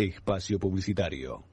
Espacio 0.00 0.60
Publicitario. 0.60 1.47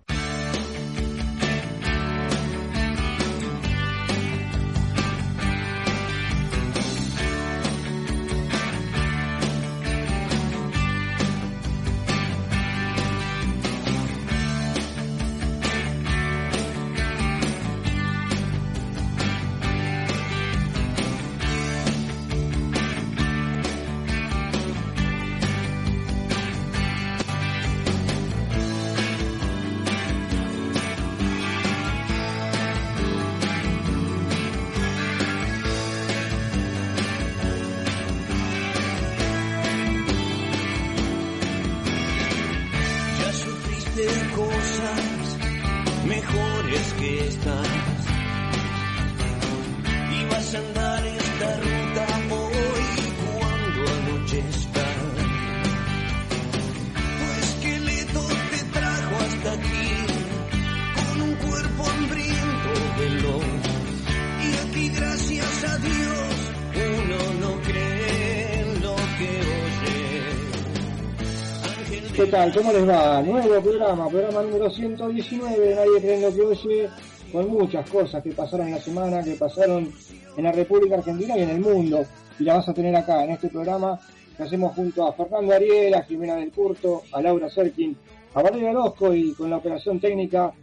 ¿Cómo 72.53 72.71
les 72.71 72.87
va? 72.87 73.23
Nuevo 73.23 73.59
programa, 73.59 74.07
programa 74.07 74.43
número 74.43 74.69
119, 74.69 75.75
nadie 75.75 75.99
cree 75.99 76.15
en 76.15 76.21
lo 76.21 76.33
que 76.33 76.41
oye, 76.41 76.89
con 77.31 77.49
muchas 77.49 77.89
cosas 77.89 78.21
que 78.21 78.33
pasaron 78.33 78.67
en 78.67 78.73
la 78.73 78.79
semana, 78.79 79.23
que 79.23 79.33
pasaron 79.33 79.91
en 80.37 80.43
la 80.43 80.51
República 80.51 80.95
Argentina 80.95 81.35
y 81.37 81.41
en 81.41 81.49
el 81.49 81.59
mundo. 81.59 82.05
Y 82.39 82.43
la 82.43 82.55
vas 82.55 82.69
a 82.69 82.73
tener 82.73 82.95
acá, 82.95 83.23
en 83.23 83.31
este 83.31 83.49
programa 83.49 83.99
que 84.37 84.43
hacemos 84.43 84.75
junto 84.75 85.07
a 85.07 85.13
Fernando 85.13 85.55
Ariel, 85.55 85.95
a 85.95 86.03
Jimena 86.03 86.35
del 86.35 86.51
Curto, 86.51 87.01
a 87.13 87.21
Laura 87.21 87.49
Serkin, 87.49 87.97
a 88.35 88.41
Valeria 88.43 88.71
Orozco 88.71 89.13
y 89.15 89.33
con 89.33 89.49
la 89.49 89.57
operación 89.57 89.99
técnica 89.99 90.53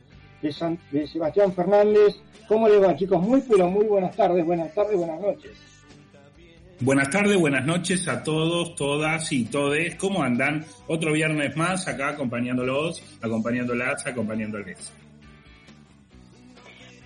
de, 0.41 0.79
de 0.93 1.07
Sebastián 1.09 1.53
Fernández. 1.53 2.15
¿Cómo 2.47 2.69
les 2.69 2.81
va, 2.81 2.95
chicos? 2.95 3.21
Muy, 3.21 3.41
pero 3.41 3.69
muy 3.69 3.87
buenas 3.87 4.15
tardes, 4.15 4.45
buenas 4.47 4.73
tardes, 4.73 4.97
buenas 4.97 5.21
noches. 5.21 5.72
Buenas 6.85 7.11
tardes, 7.11 7.39
buenas 7.39 7.65
noches 7.65 8.09
a 8.09 8.25
todos, 8.25 8.75
todas 8.75 9.31
y 9.31 9.45
todes. 9.45 9.95
¿Cómo 9.95 10.25
andan? 10.25 10.67
Otro 10.89 11.13
viernes 11.13 11.57
más 11.57 11.87
acá 11.87 12.09
acompañándolos, 12.09 13.01
acompañándolas, 13.23 14.05
acompañándoles. 14.05 14.93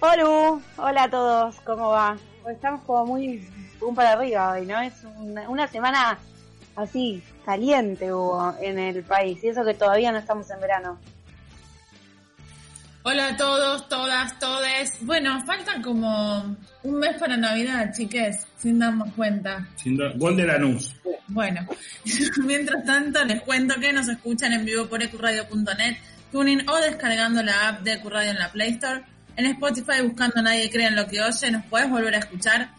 Hola, 0.01 0.61
hola 0.79 1.03
a 1.03 1.11
todos, 1.11 1.57
¿cómo 1.61 1.91
va? 1.91 2.17
estamos 2.51 2.81
como 2.85 3.05
muy 3.05 3.47
un 3.83 3.95
para 3.95 4.13
arriba 4.13 4.53
hoy, 4.53 4.65
¿no? 4.65 4.81
Es 4.81 4.95
una, 5.47 5.69
semana 5.69 6.19
así, 6.75 7.23
caliente 7.45 8.15
hubo 8.15 8.55
en 8.63 8.79
el 8.79 9.03
país, 9.03 9.45
y 9.45 9.49
eso 9.49 9.63
que 9.63 9.75
todavía 9.75 10.11
no 10.11 10.17
estamos 10.17 10.51
en 10.51 10.59
verano. 10.59 10.99
Hola 13.09 13.29
a 13.29 13.37
todos, 13.37 13.89
todas, 13.89 14.37
todes. 14.41 14.95
Bueno, 15.03 15.41
faltan 15.47 15.81
como 15.81 16.57
un 16.83 16.99
mes 16.99 17.17
para 17.21 17.37
Navidad, 17.37 17.93
chiques, 17.97 18.45
sin 18.59 18.81
darnos 18.81 19.13
cuenta. 19.15 19.65
Gol 20.17 20.37
de 20.37 20.45
Lanús. 20.45 20.93
Bueno, 21.29 21.69
mientras 22.45 22.85
tanto 22.85 23.25
les 23.25 23.43
cuento 23.43 23.77
que 23.79 23.93
nos 23.93 24.09
escuchan 24.09 24.55
en 24.55 24.65
vivo 24.65 24.87
por 24.87 25.01
ecuradio.net, 25.01 25.99
tuning 26.33 26.69
o 26.69 26.77
descargando 26.79 27.45
la 27.45 27.69
app 27.69 27.83
de 27.83 27.93
Ecuradio 27.93 28.33
en 28.33 28.41
la 28.41 28.51
Play 28.51 28.71
Store. 28.71 29.05
En 29.37 29.47
Spotify 29.47 30.03
buscando 30.03 30.43
Nadie 30.43 30.69
cree 30.69 30.89
en 30.89 30.97
lo 30.97 31.07
que 31.07 31.23
oye, 31.23 31.51
nos 31.53 31.65
puedes 31.67 31.89
volver 31.89 32.17
a 32.17 32.19
escuchar 32.19 32.71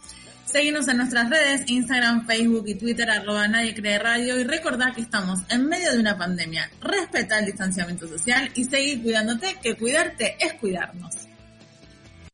Seguimos 0.48 0.88
en 0.88 0.98
nuestras 0.98 1.30
redes, 1.30 1.70
Instagram, 1.70 2.26
Facebook 2.26 2.64
y 2.68 2.76
Twitter, 2.76 3.10
arroba 3.10 3.50
Nadie 3.50 3.76
Cree 3.76 4.00
Radio 4.00 4.40
y 4.40 4.46
recordá 4.46 4.94
que 4.96 5.02
estamos 5.02 5.40
en 5.50 5.68
medio 5.68 5.92
de 5.92 6.00
una 6.00 6.18
pandemia. 6.18 6.72
Respeta 6.80 7.40
el 7.40 7.48
distanciamiento 7.48 8.08
social 8.08 8.50
y 8.56 8.64
seguir 8.64 9.04
cuidándote, 9.04 9.58
que 9.62 9.76
cuidarte 9.76 10.38
es 10.40 10.54
cuidarnos. 10.54 11.28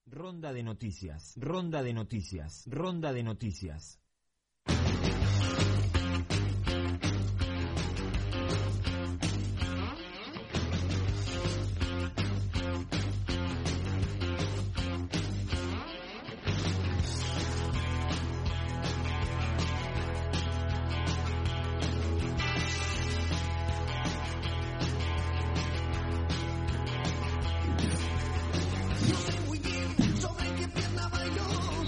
Ronda 0.06 0.54
de 0.54 0.62
noticias, 0.62 1.34
ronda 1.38 1.82
de 1.82 1.94
noticias, 1.94 2.66
ronda 2.68 3.12
de 3.12 3.24
noticias. 3.24 4.00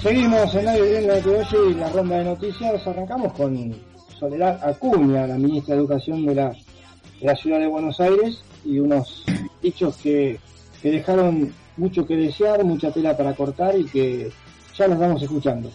Seguimos 0.06 0.54
en 0.54 0.66
Nadie 0.66 0.84
Bien 0.84 1.08
la 1.08 1.18
y 1.18 1.74
la 1.74 1.90
ronda 1.90 2.18
de 2.20 2.26
noticias. 2.26 2.86
Arrancamos 2.86 3.34
con 3.34 3.76
Soledad 4.20 4.64
Acuña, 4.64 5.26
la 5.26 5.36
ministra 5.36 5.74
de 5.74 5.82
Educación 5.82 6.28
de 6.28 6.36
la, 6.36 6.50
de 6.50 7.26
la 7.26 7.36
ciudad 7.36 7.58
de 7.58 7.66
Buenos 7.66 8.00
Aires, 8.00 8.44
y 8.64 8.78
unos 8.78 9.24
dichos 9.64 9.98
que, 9.98 10.40
que 10.80 10.92
dejaron 10.92 11.52
mucho 11.76 12.06
que 12.06 12.16
desear, 12.16 12.64
mucha 12.64 12.92
tela 12.92 13.18
para 13.18 13.34
cortar 13.34 13.80
y 13.80 13.86
que 13.86 14.32
ya 14.78 14.88
los 14.88 15.00
vamos 15.00 15.24
escuchando. 15.24 15.72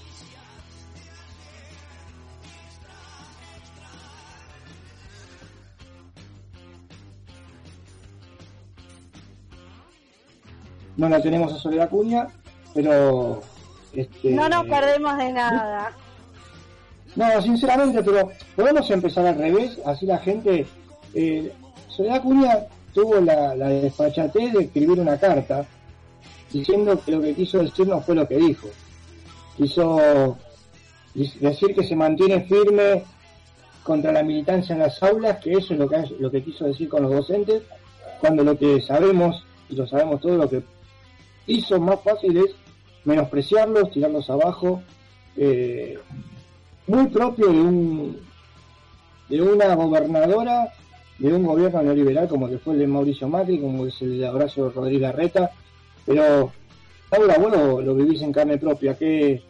No 10.97 11.09
la 11.09 11.21
tenemos 11.21 11.53
a 11.53 11.57
Soledad 11.57 11.87
Acuña, 11.87 12.29
pero 12.73 13.43
este, 13.95 14.31
no 14.31 14.49
nos 14.49 14.67
perdemos 14.67 15.17
de 15.19 15.33
nada. 15.33 15.93
No, 17.17 17.43
sinceramente, 17.43 18.03
pero 18.03 18.31
podemos 18.55 18.91
empezar 18.91 19.27
al 19.27 19.37
revés, 19.37 19.79
así 19.85 20.07
la 20.07 20.19
gente... 20.19 20.67
Eh, 21.15 21.53
Soledad 21.89 22.23
Cunha 22.23 22.67
tuvo 22.95 23.21
la, 23.21 23.55
la 23.57 23.69
desfachatez 23.69 24.53
de 24.53 24.63
escribir 24.65 25.01
una 25.01 25.19
carta 25.19 25.67
diciendo 26.53 27.01
que 27.05 27.13
lo 27.13 27.21
que 27.21 27.35
quiso 27.35 27.59
decir 27.59 27.87
no 27.89 28.01
fue 28.01 28.15
lo 28.15 28.27
que 28.27 28.37
dijo. 28.37 28.69
Quiso 29.57 30.39
decir 31.15 31.75
que 31.75 31.85
se 31.85 31.97
mantiene 31.97 32.43
firme 32.43 33.05
contra 33.83 34.13
la 34.13 34.23
militancia 34.23 34.75
en 34.75 34.81
las 34.81 35.03
aulas, 35.03 35.39
que 35.39 35.53
eso 35.53 35.75
es 35.75 35.81
lo 35.81 35.89
que, 35.89 35.97
lo 36.19 36.31
que 36.31 36.43
quiso 36.43 36.65
decir 36.65 36.89
con 36.89 37.03
los 37.03 37.13
docentes, 37.13 37.63
cuando 38.21 38.45
lo 38.45 38.57
que 38.57 38.81
sabemos, 38.83 39.45
y 39.69 39.75
lo 39.75 39.87
sabemos 39.87 40.21
todo, 40.21 40.37
lo 40.37 40.49
que 40.49 40.63
hizo 41.47 41.81
más 41.81 42.01
fácil 42.03 42.37
es 42.37 42.55
menospreciarlos, 43.05 43.91
tirarlos 43.91 44.29
abajo, 44.31 44.83
eh, 45.37 45.99
muy 46.87 47.07
propio 47.09 47.47
de 47.47 47.61
un 47.61 48.31
de 49.29 49.41
una 49.41 49.75
gobernadora 49.77 50.73
de 51.19 51.33
un 51.33 51.45
gobierno 51.45 51.83
neoliberal 51.83 52.27
como 52.29 52.49
que 52.49 52.59
fue 52.59 52.75
el 52.75 52.81
de 52.81 52.87
Mauricio 52.87 53.29
Macri, 53.29 53.61
como 53.61 53.87
es 53.87 54.01
el 54.03 54.19
de 54.19 54.27
Abrazo 54.27 54.71
Rodríguez 54.71 55.11
Arreta, 55.11 55.51
pero 56.05 56.51
ahora 57.11 57.39
bueno 57.39 57.81
lo 57.81 57.95
vivís 57.95 58.23
en 58.23 58.33
carne 58.33 58.59
propia, 58.59 58.95
¿qué, 58.99 59.43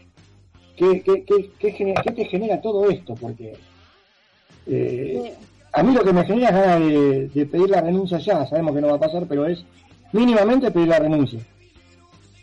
qué, 0.76 1.02
qué, 1.02 1.50
qué, 1.58 2.12
te 2.14 2.24
genera 2.26 2.60
todo 2.60 2.90
esto? 2.90 3.14
Porque 3.14 3.54
eh, 4.66 5.34
a 5.72 5.82
mí 5.82 5.94
lo 5.94 6.04
que 6.04 6.12
me 6.12 6.24
genera 6.24 6.48
es 6.48 6.54
ganas 6.54 7.34
de 7.34 7.46
pedir 7.46 7.70
la 7.70 7.80
renuncia 7.80 8.18
ya, 8.18 8.46
sabemos 8.46 8.74
que 8.74 8.80
no 8.82 8.88
va 8.88 8.96
a 8.96 9.00
pasar, 9.00 9.26
pero 9.26 9.46
es 9.46 9.64
mínimamente 10.12 10.70
pedir 10.70 10.88
la 10.88 10.98
renuncia. 10.98 11.40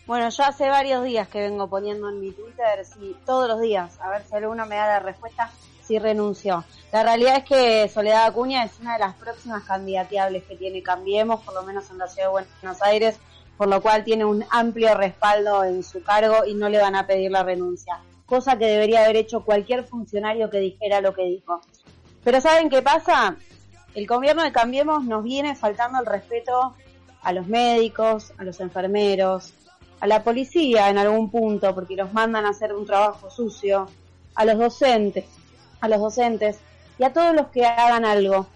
Bueno, 0.07 0.29
yo 0.29 0.43
hace 0.45 0.69
varios 0.69 1.03
días 1.03 1.27
que 1.27 1.41
vengo 1.41 1.67
poniendo 1.67 2.07
en 2.07 2.21
mi 2.21 2.31
Twitter, 2.31 2.85
si, 2.85 3.13
todos 3.25 3.49
los 3.49 3.59
días, 3.59 3.99
a 3.99 4.09
ver 4.09 4.23
si 4.23 4.35
alguno 4.35 4.65
me 4.65 4.77
da 4.77 4.87
la 4.87 4.99
respuesta, 4.99 5.51
si 5.83 5.99
renunció. 5.99 6.63
La 6.93 7.03
realidad 7.03 7.39
es 7.39 7.43
que 7.43 7.89
Soledad 7.89 8.25
Acuña 8.25 8.63
es 8.63 8.79
una 8.79 8.93
de 8.93 8.99
las 8.99 9.15
próximas 9.15 9.65
candidateables 9.65 10.43
que 10.45 10.55
tiene 10.55 10.81
Cambiemos, 10.81 11.41
por 11.41 11.53
lo 11.53 11.63
menos 11.63 11.91
en 11.91 11.97
la 11.97 12.07
ciudad 12.07 12.27
de 12.27 12.31
Buenos 12.31 12.81
Aires, 12.81 13.19
por 13.57 13.67
lo 13.67 13.81
cual 13.81 14.05
tiene 14.05 14.23
un 14.23 14.45
amplio 14.49 14.95
respaldo 14.95 15.65
en 15.65 15.83
su 15.83 16.01
cargo 16.01 16.45
y 16.45 16.53
no 16.53 16.69
le 16.69 16.81
van 16.81 16.95
a 16.95 17.05
pedir 17.05 17.29
la 17.29 17.43
renuncia. 17.43 17.99
Cosa 18.25 18.57
que 18.57 18.65
debería 18.65 19.03
haber 19.03 19.17
hecho 19.17 19.43
cualquier 19.43 19.83
funcionario 19.83 20.49
que 20.49 20.59
dijera 20.59 21.01
lo 21.01 21.13
que 21.13 21.25
dijo. 21.25 21.59
Pero 22.23 22.39
¿saben 22.39 22.69
qué 22.69 22.81
pasa? 22.81 23.35
el 23.93 24.05
gobierno 24.05 24.43
de 24.43 24.51
Cambiemos 24.51 25.05
nos 25.05 25.23
viene 25.23 25.55
faltando 25.55 25.99
el 25.99 26.05
respeto 26.05 26.75
a 27.23 27.33
los 27.33 27.47
médicos, 27.47 28.31
a 28.37 28.43
los 28.43 28.59
enfermeros, 28.59 29.53
a 29.99 30.07
la 30.07 30.23
policía 30.23 30.89
en 30.89 30.97
algún 30.97 31.29
punto, 31.29 31.73
porque 31.73 31.95
los 31.95 32.13
mandan 32.13 32.45
a 32.45 32.49
hacer 32.49 32.73
un 32.73 32.85
trabajo 32.85 33.29
sucio, 33.29 33.87
a 34.35 34.45
los 34.45 34.57
docentes, 34.57 35.25
a 35.81 35.87
los 35.87 35.99
docentes 35.99 36.59
y 36.99 37.03
a 37.03 37.13
todos 37.13 37.35
los 37.35 37.47
que 37.47 37.65
hagan 37.65 38.05
algo, 38.05 38.47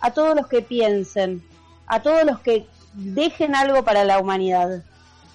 a 0.00 0.12
todos 0.12 0.36
los 0.36 0.46
que 0.46 0.62
piensen, 0.62 1.42
a 1.86 2.02
todos 2.02 2.24
los 2.24 2.40
que 2.40 2.66
dejen 2.94 3.54
algo 3.54 3.82
para 3.84 4.04
la 4.04 4.18
humanidad. 4.18 4.82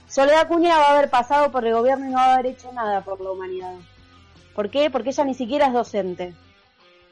Soledad 0.07 0.47
Cuña 0.47 0.77
va 0.77 0.85
a 0.85 0.97
haber 0.97 1.09
pasado 1.09 1.51
por 1.51 1.65
el 1.65 1.73
gobierno 1.73 2.05
y 2.05 2.09
no 2.09 2.17
va 2.17 2.25
a 2.25 2.33
haber 2.35 2.47
hecho 2.47 2.71
nada 2.71 3.01
por 3.01 3.19
la 3.19 3.31
humanidad. 3.31 3.73
¿Por 4.55 4.69
qué? 4.69 4.89
Porque 4.89 5.09
ella 5.09 5.23
ni 5.25 5.33
siquiera 5.33 5.67
es 5.67 5.73
docente. 5.73 6.33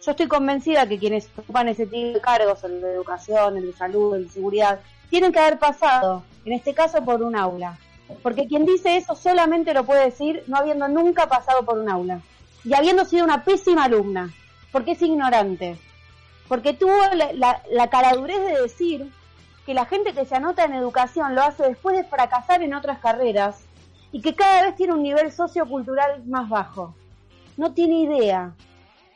Yo 0.03 0.11
estoy 0.11 0.27
convencida 0.27 0.87
que 0.87 0.99
quienes 0.99 1.29
ocupan 1.35 1.67
ese 1.67 1.87
tipo 1.87 2.13
de 2.13 2.21
cargos, 2.21 2.63
el 2.63 2.79
de 2.79 2.93
educación, 2.93 3.57
el 3.57 3.67
de 3.67 3.73
salud, 3.73 4.15
el 4.15 4.27
de 4.27 4.33
seguridad, 4.33 4.79
tienen 5.09 5.31
que 5.31 5.39
haber 5.39 5.57
pasado, 5.57 6.23
en 6.45 6.53
este 6.53 6.73
caso, 6.73 7.03
por 7.03 7.21
un 7.23 7.35
aula. 7.35 7.77
Porque 8.21 8.47
quien 8.47 8.65
dice 8.65 8.97
eso 8.97 9.15
solamente 9.15 9.73
lo 9.73 9.83
puede 9.83 10.05
decir 10.05 10.43
no 10.47 10.57
habiendo 10.57 10.87
nunca 10.87 11.27
pasado 11.27 11.63
por 11.65 11.77
un 11.77 11.89
aula. 11.89 12.21
Y 12.63 12.73
habiendo 12.73 13.05
sido 13.05 13.25
una 13.25 13.43
pésima 13.43 13.85
alumna. 13.85 14.33
Porque 14.71 14.91
es 14.91 15.01
ignorante. 15.01 15.77
Porque 16.47 16.73
tuvo 16.73 16.93
la, 17.33 17.89
caradurez 17.89 18.39
de 18.39 18.61
decir 18.61 19.11
que 19.65 19.73
la 19.73 19.85
gente 19.85 20.13
que 20.13 20.25
se 20.25 20.35
anota 20.35 20.63
en 20.63 20.73
educación 20.73 21.33
lo 21.33 21.41
hace 21.41 21.63
después 21.63 21.97
de 21.97 22.03
fracasar 22.03 22.61
en 22.61 22.73
otras 22.73 22.99
carreras 22.99 23.65
y 24.11 24.21
que 24.21 24.35
cada 24.35 24.61
vez 24.61 24.75
tiene 24.75 24.93
un 24.93 25.01
nivel 25.01 25.31
sociocultural 25.31 26.23
más 26.25 26.47
bajo. 26.49 26.93
No 27.57 27.73
tiene 27.73 28.01
idea. 28.01 28.53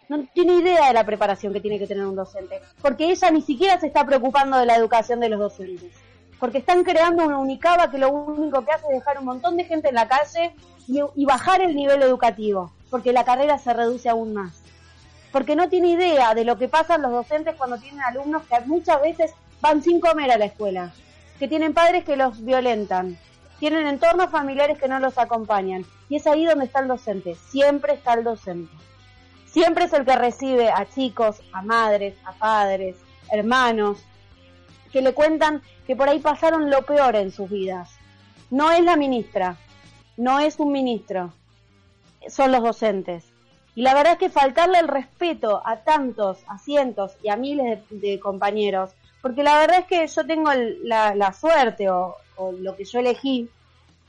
No 0.08 0.26
tiene 0.34 0.56
idea 0.56 0.88
de 0.88 0.94
la 0.94 1.06
preparación 1.06 1.54
que 1.54 1.62
tiene 1.62 1.78
que 1.78 1.86
tener 1.86 2.06
un 2.06 2.16
docente. 2.16 2.62
Porque 2.82 3.12
ella 3.12 3.30
ni 3.30 3.44
siquiera 3.44 3.80
se 3.80 3.88
está 3.88 4.06
preocupando 4.06 4.58
de 4.58 4.66
la 4.66 4.76
educación 4.76 5.20
de 5.20 5.30
los 5.30 5.40
docentes. 5.40 5.94
Porque 6.40 6.60
están 6.60 6.84
creando 6.84 7.26
una 7.26 7.38
unicaba 7.38 7.92
que 7.92 7.98
lo 7.98 8.10
único 8.10 8.64
que 8.64 8.72
hace 8.72 8.86
es 8.88 9.00
dejar 9.00 9.20
un 9.20 9.26
montón 9.26 9.58
de 9.58 9.66
gente 9.66 9.90
en 9.90 9.96
la 9.96 10.08
calle 10.08 10.56
y, 10.88 11.26
bajar 11.26 11.62
el 11.62 11.76
nivel 11.76 12.02
educativo. 12.02 12.72
Porque 12.90 13.14
la 13.14 13.26
carrera 13.26 13.58
se 13.60 13.74
reduce 13.74 14.10
aún 14.10 14.34
más. 14.34 14.62
Porque 15.32 15.56
no 15.56 15.70
tiene 15.70 15.90
idea 15.90 16.34
de 16.34 16.46
lo 16.46 16.58
que 16.58 16.68
pasan 16.68 17.02
los 17.02 17.12
docentes 17.12 17.56
cuando 17.56 17.78
tienen 17.78 18.02
alumnos 18.02 18.44
que 18.44 18.60
muchas 18.62 19.02
veces 19.02 19.34
van 19.62 19.84
sin 19.84 20.00
comer 20.00 20.32
a 20.32 20.38
la 20.38 20.46
escuela, 20.46 20.92
que 21.38 21.48
tienen 21.48 21.74
padres 21.74 22.04
que 22.04 22.16
los 22.16 22.44
violentan, 22.44 23.18
tienen 23.60 23.86
entornos 23.88 24.32
familiares 24.32 24.80
que 24.80 24.88
no 24.88 25.00
los 25.00 25.18
acompañan. 25.18 25.86
Y 26.08 26.16
es 26.16 26.26
ahí 26.26 26.46
donde 26.46 26.66
está 26.66 26.80
el 26.80 26.88
docente, 26.88 27.36
siempre 27.36 27.94
está 27.94 28.14
el 28.14 28.24
docente. 28.24 28.74
Siempre 29.46 29.86
es 29.86 29.94
el 29.94 30.06
que 30.06 30.16
recibe 30.16 30.70
a 30.70 30.88
chicos, 30.88 31.42
a 31.52 31.62
madres, 31.62 32.16
a 32.24 32.34
padres, 32.34 32.96
hermanos, 33.32 34.00
que 34.92 35.02
le 35.02 35.14
cuentan 35.14 35.62
que 35.90 35.96
por 35.96 36.08
ahí 36.08 36.20
pasaron 36.20 36.70
lo 36.70 36.84
peor 36.84 37.16
en 37.16 37.32
sus 37.32 37.50
vidas. 37.50 37.90
No 38.52 38.70
es 38.70 38.84
la 38.84 38.96
ministra, 38.96 39.58
no 40.18 40.40
es 40.40 40.60
un 40.60 40.72
ministro, 40.72 41.34
son 42.28 42.52
los 42.52 42.62
docentes. 42.62 43.26
Y 43.74 43.82
la 43.82 43.96
verdad 43.96 44.14
es 44.14 44.20
que 44.20 44.30
faltarle 44.30 44.78
el 44.78 44.88
respeto 44.88 45.64
a 45.66 45.78
tantos, 45.78 46.44
a 46.48 46.60
cientos 46.60 47.14
y 47.24 47.30
a 47.30 47.38
miles 47.38 47.80
de, 47.90 48.20
compañeros 48.20 48.92
porque 49.24 49.42
la 49.42 49.58
verdad 49.58 49.80
es 49.80 49.86
que 49.88 50.06
yo 50.06 50.28
tengo 50.28 50.52
la, 50.84 51.16
la, 51.16 51.34
suerte 51.34 51.90
o, 51.90 52.18
o, 52.36 52.52
lo 52.52 52.76
que 52.76 52.86
yo 52.86 53.00
elegí 53.00 53.50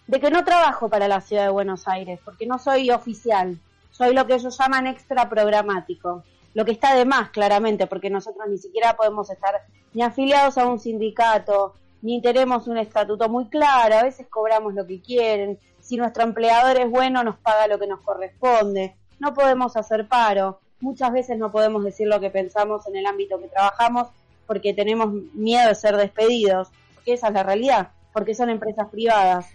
de 0.06 0.20
que 0.20 0.30
no 0.30 0.44
trabajo 0.44 0.90
para 0.90 1.08
la 1.08 1.22
ciudad 1.22 1.44
de 1.44 1.50
Buenos 1.50 1.88
Aires, 1.88 2.20
porque 2.22 2.44
no 2.44 2.58
soy 2.58 2.90
oficial, 2.90 3.58
soy 3.90 4.12
lo 4.12 4.26
que 4.26 4.34
ellos 4.34 4.58
llaman 4.58 4.86
extra 4.86 5.30
programático, 5.30 6.24
lo 6.54 6.64
que 6.64 6.72
está 6.72 6.94
de 6.94 7.04
más 7.04 7.30
claramente, 7.30 7.86
porque 7.86 8.10
nosotros 8.10 8.48
ni 8.48 8.58
siquiera 8.58 8.96
podemos 8.96 9.30
estar 9.30 9.62
ni 9.92 10.02
afiliados 10.02 10.58
a 10.58 10.66
un 10.66 10.78
sindicato, 10.78 11.74
ni 12.02 12.20
tenemos 12.22 12.66
un 12.66 12.78
estatuto 12.78 13.28
muy 13.28 13.48
claro, 13.48 13.96
a 13.96 14.02
veces 14.02 14.26
cobramos 14.28 14.74
lo 14.74 14.86
que 14.86 15.00
quieren, 15.00 15.58
si 15.80 15.96
nuestro 15.96 16.22
empleador 16.22 16.78
es 16.78 16.90
bueno 16.90 17.22
nos 17.22 17.38
paga 17.38 17.66
lo 17.66 17.78
que 17.78 17.86
nos 17.86 18.00
corresponde, 18.00 18.96
no 19.18 19.34
podemos 19.34 19.76
hacer 19.76 20.08
paro, 20.08 20.60
muchas 20.80 21.12
veces 21.12 21.38
no 21.38 21.52
podemos 21.52 21.84
decir 21.84 22.06
lo 22.08 22.20
que 22.20 22.30
pensamos 22.30 22.86
en 22.86 22.96
el 22.96 23.06
ámbito 23.06 23.38
que 23.38 23.48
trabajamos 23.48 24.08
porque 24.46 24.74
tenemos 24.74 25.12
miedo 25.34 25.68
de 25.68 25.74
ser 25.74 25.96
despedidos, 25.96 26.68
porque 26.94 27.12
esa 27.12 27.28
es 27.28 27.34
la 27.34 27.44
realidad, 27.44 27.90
porque 28.12 28.34
son 28.34 28.50
empresas 28.50 28.88
privadas. 28.88 29.46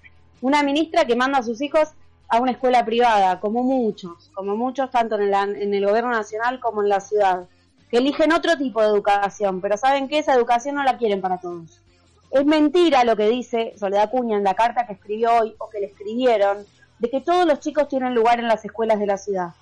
Una 0.41 0.63
ministra 0.63 1.05
que 1.05 1.15
manda 1.15 1.39
a 1.39 1.43
sus 1.43 1.61
hijos 1.61 1.89
a 2.27 2.39
una 2.39 2.51
escuela 2.51 2.83
privada, 2.85 3.39
como 3.39 3.63
muchos, 3.63 4.31
como 4.33 4.55
muchos 4.55 4.89
tanto 4.89 5.15
en, 5.15 5.31
la, 5.31 5.43
en 5.43 5.73
el 5.73 5.85
gobierno 5.85 6.11
nacional 6.11 6.59
como 6.59 6.81
en 6.81 6.89
la 6.89 6.99
ciudad, 6.99 7.47
que 7.89 7.97
eligen 7.97 8.33
otro 8.33 8.57
tipo 8.57 8.81
de 8.81 8.87
educación, 8.87 9.61
pero 9.61 9.77
saben 9.77 10.07
que 10.07 10.19
esa 10.19 10.33
educación 10.33 10.75
no 10.75 10.83
la 10.83 10.97
quieren 10.97 11.21
para 11.21 11.37
todos. 11.37 11.81
Es 12.31 12.45
mentira 12.45 13.03
lo 13.03 13.15
que 13.15 13.29
dice 13.29 13.73
Soledad 13.77 14.09
Cuña 14.09 14.37
en 14.37 14.43
la 14.43 14.55
carta 14.55 14.85
que 14.85 14.93
escribió 14.93 15.31
hoy 15.39 15.55
o 15.57 15.69
que 15.69 15.79
le 15.79 15.87
escribieron, 15.87 16.65
de 16.99 17.09
que 17.09 17.21
todos 17.21 17.45
los 17.45 17.59
chicos 17.59 17.87
tienen 17.87 18.15
lugar 18.15 18.39
en 18.39 18.47
las 18.47 18.65
escuelas 18.65 18.99
de 18.99 19.05
la 19.05 19.17
ciudad. 19.17 19.53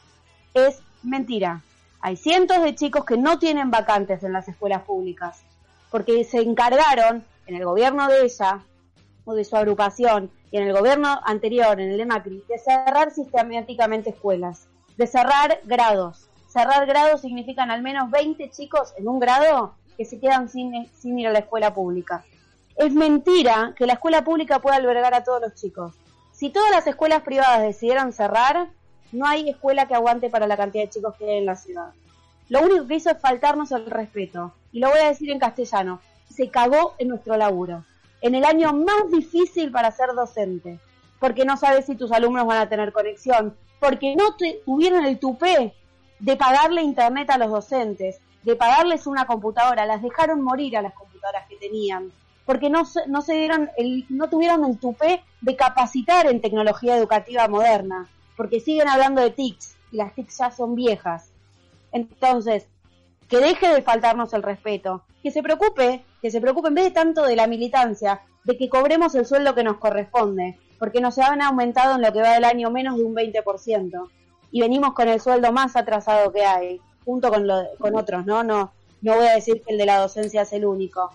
Es 0.54 0.82
mentira. 1.04 1.62
Hay 2.00 2.16
cientos 2.16 2.62
de 2.64 2.76
chicos 2.76 3.06
que 3.06 3.18
no 3.18 3.40
tienen 3.40 3.72
vacantes 3.72 4.24
en 4.24 4.34
las 4.34 4.48
escuelas 4.48 4.84
públicas, 4.84 5.44
porque 5.92 6.24
se 6.24 6.42
encargaron 6.42 7.24
en 7.46 7.56
el 7.56 7.66
gobierno 7.66 8.08
de 8.08 8.26
ella 8.26 8.62
o 9.26 9.34
de 9.34 9.44
su 9.44 9.56
agrupación 9.56 10.32
y 10.54 10.58
en 10.58 10.68
el 10.68 10.74
gobierno 10.74 11.20
anterior, 11.26 11.82
en 11.82 11.90
el 11.90 11.98
de 11.98 12.06
Macri, 12.06 12.44
de 12.48 12.60
cerrar 12.60 13.10
sistemáticamente 13.10 14.12
escuelas, 14.12 14.68
de 14.98 15.08
cerrar 15.08 15.60
grados. 15.64 16.28
Cerrar 16.48 16.86
grados 16.86 17.22
significan 17.22 17.72
al 17.72 17.82
menos 17.82 18.12
20 18.12 18.52
chicos 18.52 18.94
en 19.00 19.08
un 19.08 19.20
grado 19.20 19.74
que 19.98 20.06
se 20.06 20.20
quedan 20.20 20.50
sin, 20.50 20.88
sin 20.94 21.18
ir 21.18 21.28
a 21.28 21.32
la 21.32 21.40
escuela 21.40 21.74
pública. 21.74 22.24
Es 22.76 22.94
mentira 22.94 23.74
que 23.76 23.88
la 23.88 23.94
escuela 23.94 24.24
pública 24.24 24.60
pueda 24.60 24.76
albergar 24.76 25.16
a 25.16 25.24
todos 25.24 25.42
los 25.42 25.56
chicos. 25.56 25.96
Si 26.32 26.52
todas 26.52 26.70
las 26.70 26.86
escuelas 26.86 27.24
privadas 27.24 27.64
decidieran 27.64 28.14
cerrar, 28.14 28.68
no 29.12 29.26
hay 29.26 29.50
escuela 29.50 29.88
que 29.88 29.96
aguante 29.96 30.30
para 30.30 30.46
la 30.46 30.56
cantidad 30.56 30.84
de 30.84 30.92
chicos 30.92 31.16
que 31.16 31.32
hay 31.32 31.38
en 31.40 31.48
la 31.48 31.56
ciudad. 31.56 31.94
Lo 32.50 32.62
único 32.62 32.86
que 32.86 32.98
hizo 32.98 33.10
es 33.10 33.18
faltarnos 33.18 33.72
el 33.72 33.88
respeto. 33.88 34.54
Y 34.72 34.82
lo 34.82 34.92
voy 34.92 35.00
a 35.00 35.08
decir 35.08 35.32
en 35.32 35.40
castellano. 35.40 36.00
Se 36.30 36.50
cagó 36.50 36.94
en 37.00 37.08
nuestro 37.08 37.38
laburo. 37.38 37.86
En 38.24 38.34
el 38.34 38.44
año 38.44 38.74
más 38.74 39.12
difícil 39.12 39.72
para 39.72 39.92
ser 39.92 40.14
docente. 40.16 40.80
Porque 41.20 41.46
no 41.46 41.56
sabes 41.56 41.86
si 41.86 41.96
tus 41.96 42.12
alumnos 42.12 42.48
van 42.48 42.58
a 42.58 42.70
tener 42.70 42.92
conexión. 42.92 43.56
Porque 43.80 44.16
no 44.16 44.36
te, 44.36 44.62
tuvieron 44.66 45.06
el 45.06 45.20
tupé 45.20 45.76
de 46.20 46.36
pagarle 46.36 46.82
internet 46.82 47.30
a 47.30 47.38
los 47.38 47.52
docentes. 47.52 48.20
De 48.42 48.56
pagarles 48.56 49.06
una 49.06 49.28
computadora. 49.28 49.86
Las 49.86 50.02
dejaron 50.02 50.42
morir 50.42 50.76
a 50.76 50.82
las 50.82 50.94
computadoras 50.94 51.48
que 51.48 51.58
tenían. 51.58 52.12
Porque 52.46 52.72
no, 52.72 52.84
no 53.08 53.22
se 53.22 53.34
dieron 53.34 53.70
el, 53.78 54.06
no 54.10 54.28
tuvieron 54.30 54.66
el 54.66 54.80
tupé 54.80 55.22
de 55.42 55.56
capacitar 55.56 56.26
en 56.26 56.42
tecnología 56.42 56.98
educativa 56.98 57.48
moderna 57.48 58.10
porque 58.36 58.60
siguen 58.60 58.88
hablando 58.88 59.22
de 59.22 59.32
TICs 59.32 59.78
y 59.92 59.98
las 59.98 60.14
TICs 60.16 60.38
ya 60.38 60.52
son 60.52 60.76
viejas. 60.76 61.32
Entonces, 61.92 62.68
que 63.30 63.38
deje 63.40 63.68
de 63.68 63.82
faltarnos 63.82 64.34
el 64.34 64.44
respeto, 64.44 65.04
que 65.22 65.32
se 65.32 65.44
preocupe, 65.44 66.04
que 66.22 66.32
se 66.32 66.42
preocupe 66.42 66.68
en 66.68 66.76
vez 66.76 66.86
de 66.86 66.92
tanto 66.92 67.24
de 67.24 67.36
la 67.36 67.48
militancia, 67.48 68.22
de 68.44 68.58
que 68.58 68.70
cobremos 68.70 69.16
el 69.16 69.26
sueldo 69.26 69.56
que 69.56 69.64
nos 69.64 69.78
corresponde, 69.78 70.58
porque 70.80 71.02
nos 71.02 71.18
han 71.18 71.42
aumentado 71.42 71.96
en 71.96 72.02
lo 72.02 72.12
que 72.12 72.22
va 72.22 72.34
del 72.34 72.44
año 72.44 72.70
menos 72.72 72.98
de 72.98 73.04
un 73.04 73.16
20%, 73.16 74.10
y 74.52 74.62
venimos 74.62 74.94
con 74.94 75.08
el 75.08 75.20
sueldo 75.20 75.52
más 75.52 75.76
atrasado 75.76 76.32
que 76.32 76.46
hay, 76.46 76.82
junto 77.06 77.30
con, 77.30 77.48
lo, 77.48 77.64
con 77.80 77.96
otros, 77.96 78.26
¿no? 78.26 78.44
¿no? 78.44 78.72
No 79.02 79.16
voy 79.16 79.28
a 79.28 79.36
decir 79.36 79.62
que 79.64 79.74
el 79.74 79.78
de 79.78 79.86
la 79.86 80.00
docencia 80.00 80.44
es 80.44 80.54
el 80.54 80.66
único. 80.66 81.12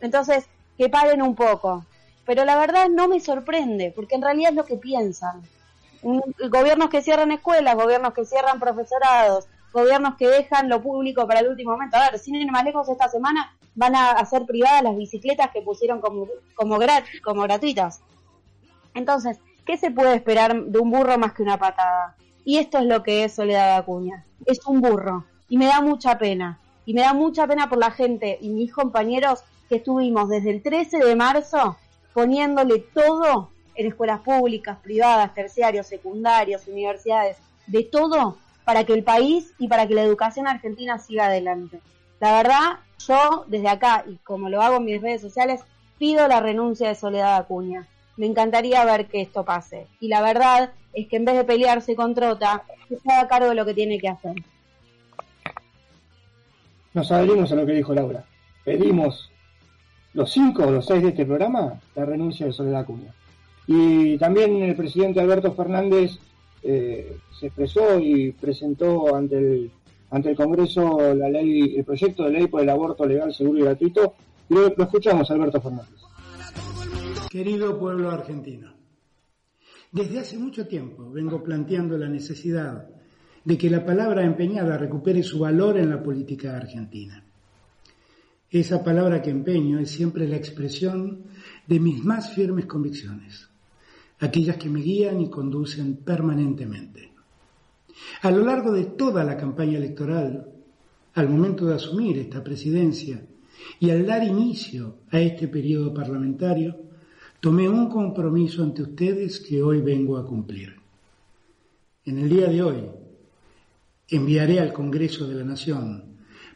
Entonces, 0.00 0.46
que 0.76 0.88
paren 0.88 1.22
un 1.22 1.34
poco. 1.34 1.84
Pero 2.26 2.44
la 2.44 2.58
verdad 2.58 2.88
no 2.88 3.08
me 3.08 3.20
sorprende, 3.20 3.92
porque 3.94 4.14
en 4.14 4.22
realidad 4.22 4.50
es 4.50 4.56
lo 4.56 4.64
que 4.64 4.76
piensan 4.76 5.42
gobiernos 6.02 6.88
que 6.90 7.02
cierran 7.02 7.32
escuelas, 7.32 7.74
gobiernos 7.74 8.14
que 8.14 8.24
cierran 8.24 8.58
profesorados, 8.58 9.46
gobiernos 9.72 10.16
que 10.16 10.28
dejan 10.28 10.68
lo 10.68 10.82
público 10.82 11.26
para 11.26 11.40
el 11.40 11.48
último 11.48 11.72
momento. 11.72 11.96
A 11.96 12.10
ver, 12.10 12.18
sin 12.18 12.34
ir 12.36 12.50
más 12.50 12.64
lejos, 12.64 12.88
esta 12.88 13.08
semana 13.08 13.56
van 13.74 13.94
a 13.94 14.10
hacer 14.12 14.46
privadas 14.46 14.82
las 14.82 14.96
bicicletas 14.96 15.50
que 15.50 15.62
pusieron 15.62 16.00
como, 16.00 16.26
como, 16.54 16.78
como 17.22 17.42
gratuitas. 17.42 18.00
Entonces, 18.94 19.38
¿qué 19.64 19.76
se 19.76 19.90
puede 19.90 20.14
esperar 20.14 20.64
de 20.64 20.78
un 20.78 20.90
burro 20.90 21.18
más 21.18 21.32
que 21.32 21.42
una 21.42 21.58
patada? 21.58 22.16
Y 22.44 22.58
esto 22.58 22.78
es 22.78 22.84
lo 22.84 23.02
que 23.02 23.24
es 23.24 23.34
Soledad 23.34 23.76
Acuña. 23.76 24.24
Es 24.46 24.66
un 24.66 24.80
burro. 24.80 25.24
Y 25.48 25.58
me 25.58 25.66
da 25.66 25.80
mucha 25.80 26.18
pena. 26.18 26.58
Y 26.86 26.94
me 26.94 27.02
da 27.02 27.12
mucha 27.12 27.46
pena 27.46 27.68
por 27.68 27.78
la 27.78 27.90
gente 27.90 28.38
y 28.40 28.48
mis 28.48 28.72
compañeros 28.72 29.44
que 29.68 29.76
estuvimos 29.76 30.28
desde 30.28 30.50
el 30.50 30.62
13 30.62 30.98
de 30.98 31.14
marzo 31.14 31.76
poniéndole 32.12 32.80
todo 32.92 33.50
en 33.76 33.86
escuelas 33.86 34.20
públicas, 34.20 34.78
privadas, 34.82 35.32
terciarios, 35.32 35.86
secundarios, 35.86 36.66
universidades, 36.66 37.36
de 37.66 37.84
todo 37.84 38.36
para 38.70 38.84
que 38.84 38.92
el 38.92 39.02
país 39.02 39.52
y 39.58 39.66
para 39.66 39.88
que 39.88 39.94
la 39.94 40.04
educación 40.04 40.46
argentina 40.46 40.96
siga 40.96 41.26
adelante. 41.26 41.80
La 42.20 42.34
verdad, 42.34 42.78
yo 43.04 43.44
desde 43.48 43.66
acá, 43.66 44.04
y 44.06 44.14
como 44.18 44.48
lo 44.48 44.62
hago 44.62 44.76
en 44.76 44.84
mis 44.84 45.02
redes 45.02 45.22
sociales, 45.22 45.62
pido 45.98 46.28
la 46.28 46.38
renuncia 46.38 46.86
de 46.86 46.94
Soledad 46.94 47.34
Acuña. 47.34 47.88
Me 48.16 48.26
encantaría 48.26 48.84
ver 48.84 49.06
que 49.06 49.22
esto 49.22 49.44
pase. 49.44 49.88
Y 49.98 50.06
la 50.06 50.22
verdad 50.22 50.70
es 50.92 51.08
que 51.08 51.16
en 51.16 51.24
vez 51.24 51.34
de 51.34 51.42
pelearse 51.42 51.96
con 51.96 52.14
Trota, 52.14 52.62
se 52.88 53.12
haga 53.12 53.26
cargo 53.26 53.48
de 53.48 53.56
lo 53.56 53.66
que 53.66 53.74
tiene 53.74 53.98
que 53.98 54.08
hacer. 54.08 54.36
Nos 56.94 57.10
adherimos 57.10 57.50
a 57.50 57.56
lo 57.56 57.66
que 57.66 57.72
dijo 57.72 57.92
Laura. 57.92 58.22
pedimos 58.64 59.32
los 60.14 60.30
cinco 60.30 60.62
o 60.62 60.70
los 60.70 60.86
seis 60.86 61.02
de 61.02 61.08
este 61.08 61.26
programa 61.26 61.80
la 61.96 62.04
renuncia 62.04 62.46
de 62.46 62.52
Soledad 62.52 62.82
Acuña. 62.82 63.12
Y 63.66 64.16
también 64.18 64.62
el 64.62 64.76
presidente 64.76 65.18
Alberto 65.18 65.54
Fernández 65.54 66.20
eh, 66.62 67.16
se 67.38 67.46
expresó 67.46 67.98
y 67.98 68.32
presentó 68.32 69.14
ante 69.14 69.38
el, 69.38 69.70
ante 70.10 70.30
el 70.30 70.36
Congreso 70.36 71.14
la 71.14 71.28
ley, 71.28 71.76
el 71.76 71.84
proyecto 71.84 72.24
de 72.24 72.30
ley 72.30 72.46
por 72.46 72.62
el 72.62 72.68
aborto 72.68 73.06
legal, 73.06 73.32
seguro 73.34 73.58
y 73.58 73.62
gratuito. 73.62 74.14
Y 74.48 74.54
lo, 74.54 74.68
lo 74.68 74.84
escuchamos, 74.84 75.30
Alberto 75.30 75.60
Fernández. 75.60 76.00
Querido 77.30 77.78
pueblo 77.78 78.10
argentino, 78.10 78.72
desde 79.92 80.20
hace 80.20 80.38
mucho 80.38 80.66
tiempo 80.68 81.10
vengo 81.10 81.42
planteando 81.42 81.98
la 81.98 82.08
necesidad 82.08 82.88
de 83.44 83.58
que 83.58 83.70
la 83.70 83.84
palabra 83.84 84.24
empeñada 84.24 84.76
recupere 84.76 85.22
su 85.22 85.40
valor 85.40 85.78
en 85.78 85.90
la 85.90 86.02
política 86.02 86.56
argentina. 86.56 87.24
Esa 88.50 88.84
palabra 88.84 89.22
que 89.22 89.30
empeño 89.30 89.78
es 89.78 89.90
siempre 89.90 90.28
la 90.28 90.36
expresión 90.36 91.24
de 91.66 91.80
mis 91.80 92.04
más 92.04 92.32
firmes 92.32 92.66
convicciones, 92.66 93.48
aquellas 94.20 94.56
que 94.56 94.68
me 94.68 94.80
guían 94.80 95.20
y 95.20 95.30
conducen 95.30 95.96
permanentemente. 95.96 97.12
A 98.22 98.30
lo 98.30 98.44
largo 98.44 98.72
de 98.72 98.84
toda 98.84 99.24
la 99.24 99.36
campaña 99.36 99.78
electoral, 99.78 100.46
al 101.14 101.28
momento 101.28 101.66
de 101.66 101.74
asumir 101.74 102.18
esta 102.18 102.42
presidencia 102.42 103.24
y 103.78 103.90
al 103.90 104.06
dar 104.06 104.22
inicio 104.22 104.98
a 105.10 105.20
este 105.20 105.48
periodo 105.48 105.92
parlamentario, 105.92 106.76
tomé 107.40 107.68
un 107.68 107.88
compromiso 107.88 108.62
ante 108.62 108.82
ustedes 108.82 109.40
que 109.40 109.62
hoy 109.62 109.80
vengo 109.80 110.16
a 110.16 110.26
cumplir. 110.26 110.76
En 112.04 112.18
el 112.18 112.28
día 112.28 112.48
de 112.48 112.62
hoy 112.62 112.84
enviaré 114.08 114.60
al 114.60 114.72
Congreso 114.72 115.26
de 115.26 115.34
la 115.36 115.44
Nación 115.44 116.04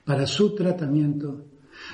para 0.05 0.27
su 0.27 0.55
tratamiento 0.55 1.47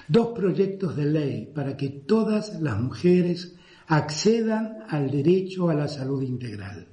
dos 0.09 0.29
proyectos 0.29 0.97
de 0.97 1.07
ley 1.07 1.51
para 1.55 1.77
que 1.77 1.89
todas 1.89 2.61
las 2.61 2.81
mujeres 2.81 3.57
accedan 3.91 4.85
al 4.89 5.11
derecho 5.11 5.69
a 5.69 5.75
la 5.75 5.89
salud 5.89 6.23
integral. 6.23 6.87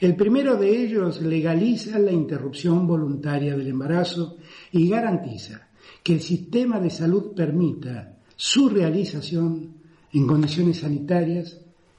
El 0.00 0.14
primero 0.14 0.56
de 0.56 0.84
ellos 0.84 1.20
legaliza 1.20 1.98
la 1.98 2.12
interrupción 2.12 2.86
voluntaria 2.86 3.56
del 3.56 3.66
embarazo 3.66 4.36
y 4.70 4.88
garantiza 4.88 5.68
que 6.04 6.14
el 6.14 6.20
sistema 6.20 6.78
de 6.78 6.90
salud 6.90 7.34
permita 7.34 8.16
su 8.36 8.68
realización 8.68 9.74
en 10.12 10.26
condiciones 10.26 10.78
sanitarias 10.78 11.58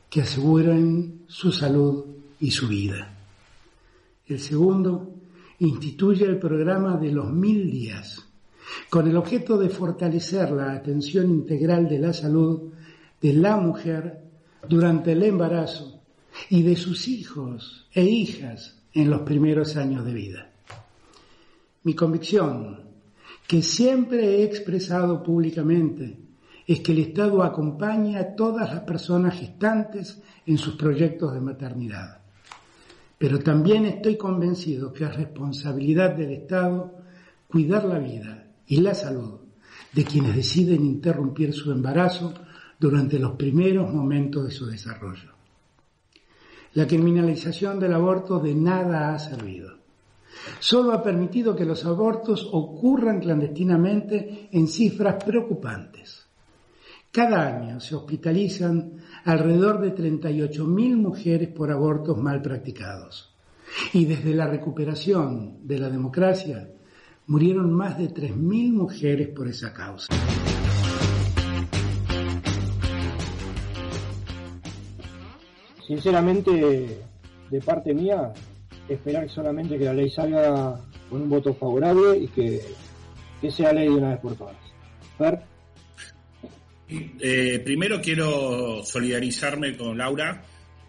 que 0.09 0.21
aseguren 0.21 1.23
su 1.27 1.51
salud 1.51 2.05
y 2.39 2.51
su 2.51 2.69
vida. 2.69 3.17
El 4.27 4.39
segundo 4.39 5.13
instituye 5.59 6.23
el 6.23 6.39
programa 6.39 6.95
de 6.95 7.11
los 7.11 7.33
mil 7.33 7.69
días 7.69 8.25
con 8.89 9.09
el 9.09 9.17
objeto 9.17 9.57
de 9.57 9.67
fortalecer 9.67 10.51
la 10.51 10.71
atención 10.71 11.29
integral 11.29 11.89
de 11.89 11.99
la 11.99 12.13
salud 12.13 12.71
de 13.21 13.33
la 13.33 13.57
mujer 13.57 14.23
durante 14.67 15.11
el 15.13 15.23
embarazo 15.23 16.01
y 16.49 16.63
de 16.63 16.75
sus 16.75 17.07
hijos 17.07 17.87
e 17.93 18.03
hijas 18.03 18.81
en 18.93 19.09
los 19.09 19.21
primeros 19.21 19.75
años 19.75 20.05
de 20.05 20.13
vida. 20.13 20.51
Mi 21.83 21.93
convicción, 21.93 22.81
que 23.47 23.61
siempre 23.61 24.37
he 24.37 24.43
expresado 24.43 25.23
públicamente, 25.23 26.17
es 26.67 26.81
que 26.81 26.91
el 26.91 26.99
Estado 26.99 27.41
acompaña 27.41 28.19
a 28.19 28.35
todas 28.35 28.69
las 28.71 28.81
personas 28.81 29.39
gestantes 29.39 30.21
en 30.45 30.57
sus 30.57 30.75
proyectos 30.75 31.33
de 31.33 31.41
maternidad. 31.41 32.19
Pero 33.17 33.39
también 33.39 33.85
estoy 33.85 34.17
convencido 34.17 34.93
que 34.93 35.03
es 35.03 35.15
responsabilidad 35.15 36.15
del 36.15 36.31
Estado 36.31 36.95
cuidar 37.47 37.85
la 37.85 37.97
vida 37.97 38.47
y 38.67 38.81
la 38.81 38.93
salud 38.93 39.39
de 39.91 40.03
quienes 40.03 40.35
deciden 40.35 40.85
interrumpir 40.85 41.53
su 41.53 41.71
embarazo 41.71 42.33
durante 42.79 43.19
los 43.19 43.33
primeros 43.33 43.93
momentos 43.93 44.45
de 44.45 44.51
su 44.51 44.65
desarrollo. 44.65 45.33
La 46.73 46.87
criminalización 46.87 47.79
del 47.79 47.93
aborto 47.93 48.39
de 48.39 48.55
nada 48.55 49.13
ha 49.13 49.19
servido. 49.19 49.77
Solo 50.59 50.93
ha 50.93 51.03
permitido 51.03 51.55
que 51.55 51.65
los 51.65 51.83
abortos 51.85 52.47
ocurran 52.51 53.19
clandestinamente 53.19 54.49
en 54.51 54.67
cifras 54.67 55.21
preocupantes. 55.23 56.27
Cada 57.11 57.47
año 57.47 57.79
se 57.79 57.95
hospitalizan 57.95 59.01
alrededor 59.25 59.81
de 59.81 59.95
38.000 59.95 60.95
mujeres 60.95 61.49
por 61.49 61.71
abortos 61.71 62.17
mal 62.17 62.41
practicados. 62.41 63.35
Y 63.93 64.05
desde 64.05 64.33
la 64.35 64.47
recuperación 64.47 65.67
de 65.67 65.79
la 65.79 65.89
democracia, 65.89 66.69
murieron 67.27 67.73
más 67.73 67.97
de 67.97 68.09
3.000 68.09 68.73
mujeres 68.73 69.29
por 69.29 69.47
esa 69.47 69.73
causa. 69.73 70.13
Sinceramente, 75.89 77.01
de 77.49 77.61
parte 77.61 77.95
mía, 77.95 78.31
esperar 78.87 79.27
solamente 79.27 79.75
que 79.75 79.85
la 79.85 79.93
ley 79.95 80.07
salga 80.07 80.79
con 81.09 81.23
un 81.23 81.29
voto 81.29 81.51
favorable 81.55 82.15
y 82.15 82.27
que, 82.27 82.61
sea 83.49 83.73
ley 83.73 83.85
de 83.85 83.95
una 83.95 84.09
vez 84.11 84.19
por 84.19 84.35
todas. 84.35 84.55
Fer. 85.17 85.39
Eh, 87.19 87.59
primero 87.65 87.99
quiero 88.01 88.83
solidarizarme 88.83 89.75
con 89.75 89.97
Laura, 89.97 90.43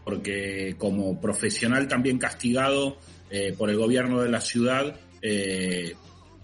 porque 0.04 0.74
como 0.76 1.18
profesional 1.18 1.88
también 1.88 2.18
castigado 2.18 2.98
eh, 3.30 3.54
por 3.56 3.70
el 3.70 3.78
gobierno 3.78 4.20
de 4.20 4.28
la 4.28 4.42
ciudad, 4.42 5.00
eh, 5.22 5.94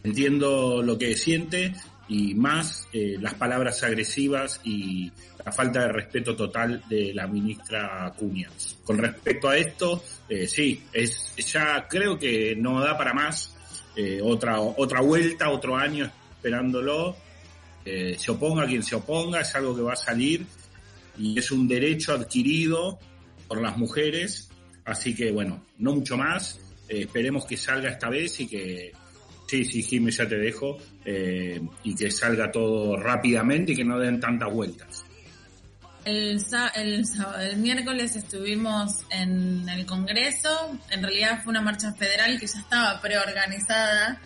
entiendo 0.02 0.82
lo 0.82 0.96
que 0.96 1.14
siente 1.14 1.74
y 2.08 2.34
más 2.34 2.88
las 2.94 3.34
palabras 3.34 3.82
agresivas 3.82 4.62
y 4.64 5.12
la 5.46 5.52
falta 5.52 5.82
de 5.82 5.92
respeto 5.92 6.34
total 6.34 6.82
de 6.88 7.14
la 7.14 7.28
ministra 7.28 8.04
Acuña. 8.04 8.50
Con 8.82 8.98
respecto 8.98 9.48
a 9.48 9.56
esto, 9.56 10.02
eh, 10.28 10.48
sí, 10.48 10.82
es 10.92 11.32
ya 11.36 11.86
creo 11.88 12.18
que 12.18 12.56
no 12.56 12.80
da 12.80 12.98
para 12.98 13.14
más 13.14 13.54
eh, 13.94 14.20
otra 14.20 14.60
otra 14.60 15.00
vuelta, 15.00 15.48
otro 15.50 15.76
año 15.76 16.10
esperándolo. 16.32 17.16
Eh, 17.84 18.16
se 18.18 18.32
oponga 18.32 18.66
quien 18.66 18.82
se 18.82 18.96
oponga, 18.96 19.40
es 19.40 19.54
algo 19.54 19.76
que 19.76 19.82
va 19.82 19.92
a 19.92 19.96
salir 19.96 20.44
y 21.16 21.38
es 21.38 21.52
un 21.52 21.68
derecho 21.68 22.14
adquirido 22.14 22.98
por 23.46 23.62
las 23.62 23.76
mujeres. 23.76 24.50
Así 24.84 25.14
que 25.14 25.30
bueno, 25.30 25.64
no 25.78 25.94
mucho 25.94 26.16
más. 26.16 26.58
Eh, 26.88 27.02
esperemos 27.02 27.46
que 27.46 27.56
salga 27.56 27.90
esta 27.90 28.08
vez 28.08 28.40
y 28.40 28.48
que 28.48 28.92
Sí, 29.46 29.64
sí, 29.64 29.80
Jiménez, 29.80 30.16
ya 30.16 30.26
te 30.26 30.38
dejo. 30.38 30.76
Y 31.84 31.94
que 31.94 32.10
salga 32.10 32.50
todo 32.50 32.96
rápidamente 32.96 33.70
y 33.70 33.76
que 33.76 33.84
no 33.84 33.96
den 33.96 34.18
tantas 34.18 34.52
vueltas. 34.52 35.05
El, 36.06 36.40
el, 36.76 37.04
el 37.40 37.56
miércoles 37.56 38.14
estuvimos 38.14 39.00
en 39.10 39.68
el 39.68 39.84
Congreso. 39.86 40.78
En 40.88 41.02
realidad 41.02 41.40
fue 41.42 41.50
una 41.50 41.60
marcha 41.60 41.92
federal 41.94 42.38
que 42.38 42.46
ya 42.46 42.60
estaba 42.60 43.00
preorganizada 43.00 44.20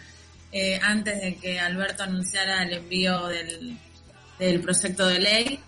eh, 0.52 0.78
antes 0.82 1.22
de 1.22 1.36
que 1.36 1.58
Alberto 1.58 2.02
anunciara 2.02 2.64
el 2.64 2.74
envío 2.74 3.28
del, 3.28 3.78
del 4.38 4.60
proyecto 4.60 5.08
de 5.08 5.20
ley. 5.20 5.60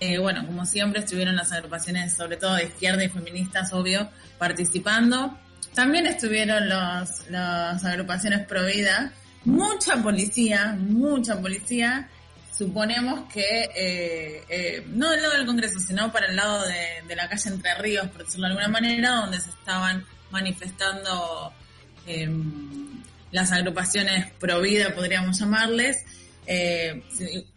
Eh, 0.00 0.16
bueno, 0.16 0.46
como 0.46 0.64
siempre 0.64 1.00
estuvieron 1.00 1.36
las 1.36 1.52
agrupaciones, 1.52 2.16
sobre 2.16 2.38
todo 2.38 2.54
de 2.54 2.64
izquierda 2.64 3.04
y 3.04 3.10
feministas, 3.10 3.70
obvio, 3.74 4.08
participando. 4.38 5.38
También 5.74 6.06
estuvieron 6.06 6.70
los, 6.70 7.28
las 7.28 7.84
agrupaciones 7.84 8.46
pro 8.46 8.64
vida. 8.64 9.12
Mucha 9.44 10.02
policía, 10.02 10.74
mucha 10.78 11.38
policía. 11.38 12.08
Suponemos 12.60 13.32
que, 13.32 13.70
eh, 13.74 14.44
eh, 14.50 14.84
no 14.88 15.08
del 15.08 15.22
lado 15.22 15.34
del 15.34 15.46
Congreso, 15.46 15.80
sino 15.80 16.12
para 16.12 16.26
el 16.26 16.36
lado 16.36 16.62
de, 16.66 17.16
la 17.16 17.26
calle 17.26 17.48
Entre 17.48 17.74
Ríos, 17.76 18.06
por 18.08 18.26
decirlo 18.26 18.48
de 18.48 18.52
alguna 18.52 18.68
manera, 18.68 19.12
donde 19.12 19.40
se 19.40 19.48
estaban 19.48 20.04
manifestando 20.30 21.54
eh, 22.06 22.28
las 23.30 23.50
agrupaciones 23.52 24.30
pro 24.38 24.60
vida, 24.60 24.94
podríamos 24.94 25.38
llamarles. 25.38 26.04
Eh, 26.46 27.02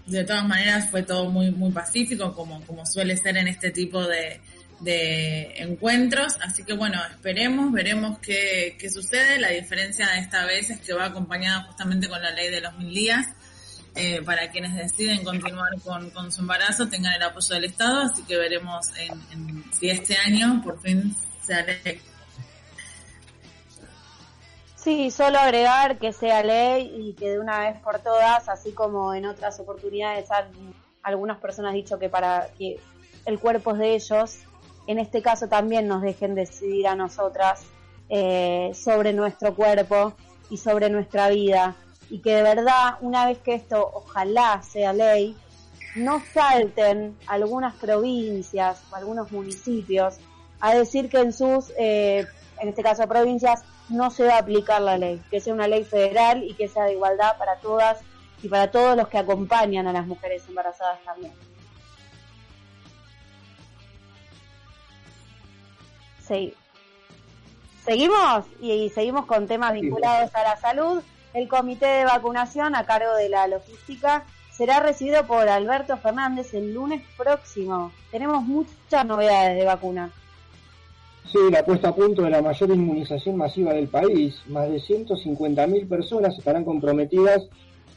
de 0.06 0.24
todas 0.24 0.48
maneras 0.48 0.90
fue 0.90 1.04
todo 1.04 1.30
muy, 1.30 1.52
muy 1.52 1.74
pacífico, 1.74 2.34
como, 2.34 2.66
como 2.66 2.86
suele 2.86 3.18
ser 3.18 3.36
en 3.36 3.50
este 3.50 3.72
tipo 3.72 4.08
de, 4.08 4.40
de 4.80 5.52
encuentros. 5.58 6.38
Así 6.40 6.64
que 6.64 6.76
bueno, 6.76 6.98
esperemos, 7.12 7.74
veremos 7.74 8.20
qué, 8.20 8.78
qué 8.80 8.90
sucede. 8.90 9.38
La 9.38 9.50
diferencia 9.50 10.08
de 10.12 10.20
esta 10.20 10.46
vez 10.46 10.70
es 10.70 10.80
que 10.80 10.94
va 10.94 11.08
acompañada 11.08 11.64
justamente 11.64 12.08
con 12.08 12.22
la 12.22 12.32
ley 12.32 12.50
de 12.50 12.62
los 12.62 12.78
mil 12.78 12.94
días. 12.94 13.28
Eh, 13.96 14.22
para 14.24 14.50
quienes 14.50 14.76
deciden 14.76 15.24
continuar 15.24 15.80
con, 15.84 16.10
con 16.12 16.32
su 16.32 16.42
embarazo 16.42 16.88
tengan 16.90 17.14
el 17.14 17.24
apoyo 17.24 17.56
del 17.56 17.66
Estado, 17.66 18.02
así 18.02 18.24
que 18.24 18.38
veremos 18.38 18.88
en, 18.98 19.64
si 19.72 19.90
este 19.90 20.18
año 20.18 20.62
por 20.64 20.80
fin 20.82 21.16
se 21.46 21.54
hará 21.54 21.74
Sí, 24.76 25.12
solo 25.12 25.40
agregar 25.40 25.98
que 25.98 26.12
sea 26.12 26.44
ley 26.44 26.94
y 26.94 27.14
que 27.14 27.30
de 27.30 27.40
una 27.40 27.60
vez 27.60 27.80
por 27.80 28.00
todas, 28.00 28.50
así 28.50 28.74
como 28.74 29.14
en 29.14 29.26
otras 29.26 29.58
oportunidades 29.60 30.30
han 30.30 30.74
algunas 31.04 31.38
personas 31.38 31.74
dicho 31.74 32.00
que 32.00 32.10
para 32.10 32.48
que 32.58 32.80
el 33.26 33.40
cuerpo 33.40 33.72
es 33.72 33.78
de 33.78 33.96
ellos, 33.96 34.40
en 34.88 35.00
este 35.00 35.22
caso 35.22 35.48
también 35.48 35.88
nos 35.88 36.02
dejen 36.02 36.34
decidir 36.34 36.88
a 36.88 36.96
nosotras 36.96 37.66
eh, 38.10 38.72
sobre 38.74 39.14
nuestro 39.14 39.54
cuerpo 39.54 40.14
y 40.50 40.58
sobre 40.58 40.90
nuestra 40.90 41.30
vida. 41.30 41.76
Y 42.10 42.20
que 42.20 42.36
de 42.36 42.44
verdad, 42.44 42.98
una 43.02 43.26
vez 43.26 43.40
que 43.40 43.56
esto 43.56 43.90
ojalá 43.94 44.62
sea 44.62 44.94
ley, 44.94 45.36
no 45.96 46.22
salten 46.34 47.18
algunas 47.28 47.76
provincias 47.76 48.82
o 48.92 48.96
algunos 48.96 49.32
municipios 49.32 50.16
a 50.60 50.74
decir 50.74 51.10
que 51.10 51.20
en 51.20 51.34
sus, 51.34 51.72
eh, 51.78 52.26
en 52.60 52.70
este 52.70 52.84
caso 52.84 53.08
provincias, 53.08 53.64
no 53.90 54.10
se 54.10 54.24
va 54.24 54.36
a 54.36 54.40
aplicar 54.40 54.82
la 54.82 54.98
ley, 54.98 55.22
que 55.30 55.40
sea 55.40 55.54
una 55.54 55.68
ley 55.68 55.84
federal 55.84 56.44
y 56.44 56.54
que 56.54 56.68
sea 56.68 56.86
de 56.86 56.94
igualdad 56.94 57.38
para 57.38 57.58
todas 57.58 58.00
y 58.42 58.48
para 58.48 58.72
todos 58.72 58.96
los 58.98 59.08
que 59.08 59.18
acompañan 59.18 59.88
a 59.88 59.94
las 59.94 60.08
mujeres 60.08 60.44
embarazadas 60.48 61.00
también. 61.04 61.34
Sí. 66.28 66.54
Seguimos 67.86 68.46
y 68.62 68.90
seguimos 68.90 69.26
con 69.26 69.48
temas 69.48 69.74
vinculados 69.74 70.34
a 70.36 70.44
la 70.44 70.58
salud. 70.58 71.04
El 71.34 71.48
comité 71.48 71.88
de 71.88 72.06
vacunación 72.06 72.76
a 72.76 72.86
cargo 72.86 73.16
de 73.16 73.30
la 73.30 73.48
logística 73.48 74.24
será 74.52 74.80
recibido 74.80 75.26
por 75.26 75.48
Alberto 75.50 75.98
Fernández 75.98 76.54
el 76.54 76.74
lunes 76.74 77.02
próximo. 77.18 77.92
Tenemos 78.12 78.44
muchas 78.44 79.06
novedades 79.06 79.58
de 79.58 79.66
vacuna. 79.66 80.12
Sí, 81.26 81.40
la 81.52 81.66
puesta 81.66 81.90
a 81.90 81.96
punto 81.96 82.22
de 82.22 82.30
la 82.30 82.44
mayor 82.44 82.70
inmunización 82.70 83.36
masiva 83.38 83.74
del 83.74 83.88
país. 83.88 84.44
Más 84.48 84.70
de 84.70 84.78
150.000 84.78 85.90
personas 85.90 86.38
estarán 86.38 86.64
comprometidas 86.64 87.48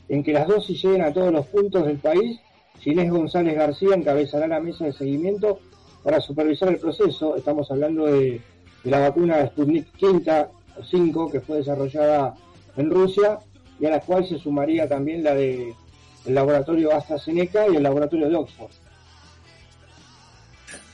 en 0.08 0.22
que 0.22 0.32
las 0.32 0.48
dosis 0.48 0.82
lleguen 0.82 1.02
a 1.02 1.12
todos 1.12 1.30
los 1.30 1.46
puntos 1.46 1.84
del 1.84 1.98
país. 1.98 2.40
Ginés 2.80 3.10
González 3.10 3.54
García 3.54 3.94
encabezará 3.94 4.46
la 4.46 4.60
mesa 4.60 4.86
de 4.86 4.92
seguimiento 4.92 5.58
para 6.02 6.20
supervisar 6.20 6.68
el 6.70 6.78
proceso. 6.78 7.36
Estamos 7.36 7.70
hablando 7.70 8.06
de, 8.06 8.40
la 8.84 9.00
vacuna 9.00 9.44
Sputnik 9.46 9.88
V 10.00 10.48
o 10.78 10.82
5 10.82 11.30
que 11.30 11.40
fue 11.40 11.58
desarrollada 11.58 12.34
en 12.76 12.90
Rusia 12.90 13.38
y 13.78 13.86
a 13.86 13.90
la 13.90 14.00
cual 14.00 14.26
se 14.26 14.38
sumaría 14.38 14.88
también 14.88 15.22
la 15.22 15.34
de 15.34 15.74
el 16.26 16.34
laboratorio 16.34 16.92
AstraZeneca 16.92 17.68
y 17.68 17.76
el 17.76 17.82
laboratorio 17.82 18.28
de 18.28 18.36
Oxford. 18.36 18.70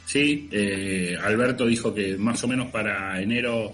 Sí, 0.05 0.49
eh, 0.53 1.17
Alberto 1.23 1.67
dijo 1.67 1.95
que 1.95 2.19
más 2.19 2.43
o 2.45 2.49
menos 2.49 2.71
para 2.71 3.21
enero, 3.21 3.73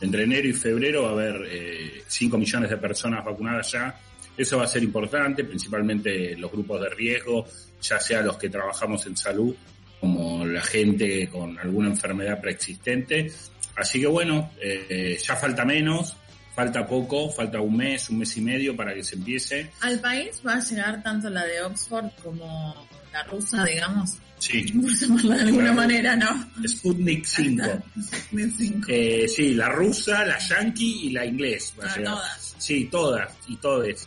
entre 0.00 0.22
enero 0.22 0.48
y 0.48 0.52
febrero 0.52 1.02
va 1.02 1.08
a 1.08 1.12
haber 1.12 1.48
eh, 1.50 2.02
5 2.06 2.38
millones 2.38 2.70
de 2.70 2.76
personas 2.76 3.24
vacunadas 3.24 3.72
ya. 3.72 3.98
Eso 4.36 4.58
va 4.58 4.64
a 4.64 4.68
ser 4.68 4.84
importante, 4.84 5.42
principalmente 5.42 6.36
los 6.36 6.52
grupos 6.52 6.80
de 6.80 6.90
riesgo, 6.90 7.44
ya 7.82 7.98
sea 7.98 8.22
los 8.22 8.36
que 8.36 8.48
trabajamos 8.48 9.04
en 9.06 9.16
salud, 9.16 9.54
como 9.98 10.46
la 10.46 10.62
gente 10.62 11.28
con 11.28 11.58
alguna 11.58 11.88
enfermedad 11.88 12.40
preexistente. 12.40 13.32
Así 13.74 14.00
que 14.00 14.06
bueno, 14.06 14.52
eh, 14.62 15.18
ya 15.20 15.34
falta 15.34 15.64
menos, 15.64 16.16
falta 16.60 16.86
poco, 16.86 17.30
falta 17.30 17.58
un 17.60 17.74
mes, 17.76 18.10
un 18.10 18.18
mes 18.18 18.36
y 18.36 18.40
medio 18.42 18.76
para 18.76 18.92
que 18.94 19.02
se 19.02 19.14
empiece. 19.16 19.70
¿Al 19.80 19.98
país 20.00 20.42
va 20.46 20.54
a 20.56 20.60
llegar 20.60 21.02
tanto 21.02 21.30
la 21.30 21.44
de 21.46 21.62
Oxford 21.62 22.10
como 22.22 22.86
la 23.12 23.22
rusa, 23.24 23.64
digamos? 23.64 24.18
Sí. 24.38 24.70
Por 24.80 24.90
llamarla 24.92 25.34
de 25.36 25.40
alguna 25.42 25.72
manera, 25.72 26.16
¿no? 26.16 26.50
Sputnik 26.68 27.24
5. 27.24 27.62
Sputnik 28.02 28.52
5. 28.58 28.86
Eh, 28.88 29.26
sí, 29.28 29.54
la 29.54 29.68
rusa, 29.70 30.24
la 30.26 30.38
yankee 30.38 31.06
y 31.06 31.10
la 31.12 31.24
inglés. 31.24 31.72
va 31.80 31.84
a 31.86 31.92
Ah, 31.92 31.96
llegar. 31.96 32.14
todas. 32.14 32.54
Sí, 32.58 32.84
todas 32.90 33.32
y 33.48 33.56
todes. 33.56 34.06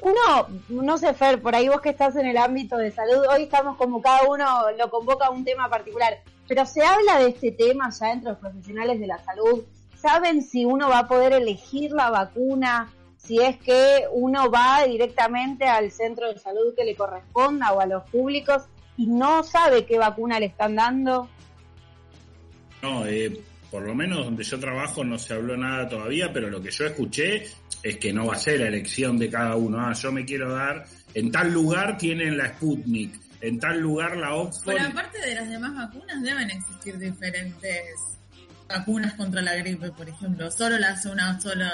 Uno, 0.00 0.48
no 0.68 0.96
sé, 0.96 1.12
Fer, 1.12 1.42
por 1.42 1.54
ahí 1.54 1.68
vos 1.68 1.80
que 1.80 1.90
estás 1.90 2.14
en 2.16 2.26
el 2.26 2.36
ámbito 2.36 2.76
de 2.76 2.90
salud, 2.92 3.24
hoy 3.30 3.42
estamos 3.42 3.76
como 3.76 4.00
cada 4.00 4.22
uno 4.28 4.46
lo 4.78 4.88
convoca 4.90 5.26
a 5.26 5.30
un 5.30 5.44
tema 5.44 5.68
particular, 5.68 6.20
pero 6.46 6.64
se 6.64 6.82
habla 6.84 7.18
de 7.18 7.30
este 7.30 7.50
tema 7.50 7.90
ya 7.90 8.12
entre 8.12 8.30
los 8.30 8.38
profesionales 8.38 9.00
de 9.00 9.06
la 9.08 9.22
salud. 9.24 9.64
¿Saben 10.00 10.42
si 10.42 10.64
uno 10.64 10.88
va 10.88 11.00
a 11.00 11.08
poder 11.08 11.32
elegir 11.32 11.90
la 11.90 12.10
vacuna? 12.10 12.92
Si 13.16 13.40
es 13.42 13.56
que 13.58 14.04
uno 14.12 14.50
va 14.50 14.84
directamente 14.86 15.64
al 15.64 15.90
centro 15.90 16.32
de 16.32 16.38
salud 16.38 16.74
que 16.76 16.84
le 16.84 16.94
corresponda 16.94 17.72
o 17.72 17.80
a 17.80 17.86
los 17.86 18.08
públicos 18.08 18.62
y 18.96 19.06
no 19.06 19.42
sabe 19.42 19.86
qué 19.86 19.98
vacuna 19.98 20.38
le 20.38 20.46
están 20.46 20.76
dando. 20.76 21.28
No, 22.80 23.06
eh, 23.06 23.40
por 23.72 23.82
lo 23.82 23.94
menos 23.94 24.24
donde 24.24 24.44
yo 24.44 24.60
trabajo 24.60 25.02
no 25.04 25.18
se 25.18 25.34
habló 25.34 25.56
nada 25.56 25.88
todavía, 25.88 26.32
pero 26.32 26.48
lo 26.48 26.62
que 26.62 26.70
yo 26.70 26.86
escuché 26.86 27.44
es 27.82 27.98
que 27.98 28.12
no 28.12 28.26
va 28.26 28.34
a 28.34 28.38
ser 28.38 28.60
la 28.60 28.68
elección 28.68 29.18
de 29.18 29.28
cada 29.28 29.56
uno. 29.56 29.80
Ah, 29.80 29.92
yo 29.94 30.12
me 30.12 30.24
quiero 30.24 30.54
dar, 30.54 30.86
en 31.12 31.32
tal 31.32 31.52
lugar 31.52 31.98
tienen 31.98 32.38
la 32.38 32.50
Sputnik, 32.50 33.18
en 33.40 33.58
tal 33.58 33.80
lugar 33.80 34.16
la 34.16 34.34
Oxford. 34.36 34.76
Pero 34.76 34.88
aparte 34.88 35.20
de 35.20 35.34
las 35.34 35.50
demás 35.50 35.74
vacunas, 35.74 36.22
deben 36.22 36.50
existir 36.50 36.98
diferentes 36.98 38.17
vacunas 38.68 39.14
contra 39.14 39.40
la 39.42 39.54
gripe, 39.56 39.90
por 39.90 40.08
ejemplo. 40.08 40.50
Solo 40.50 40.78
las 40.78 41.04
una 41.06 41.40
sola. 41.40 41.72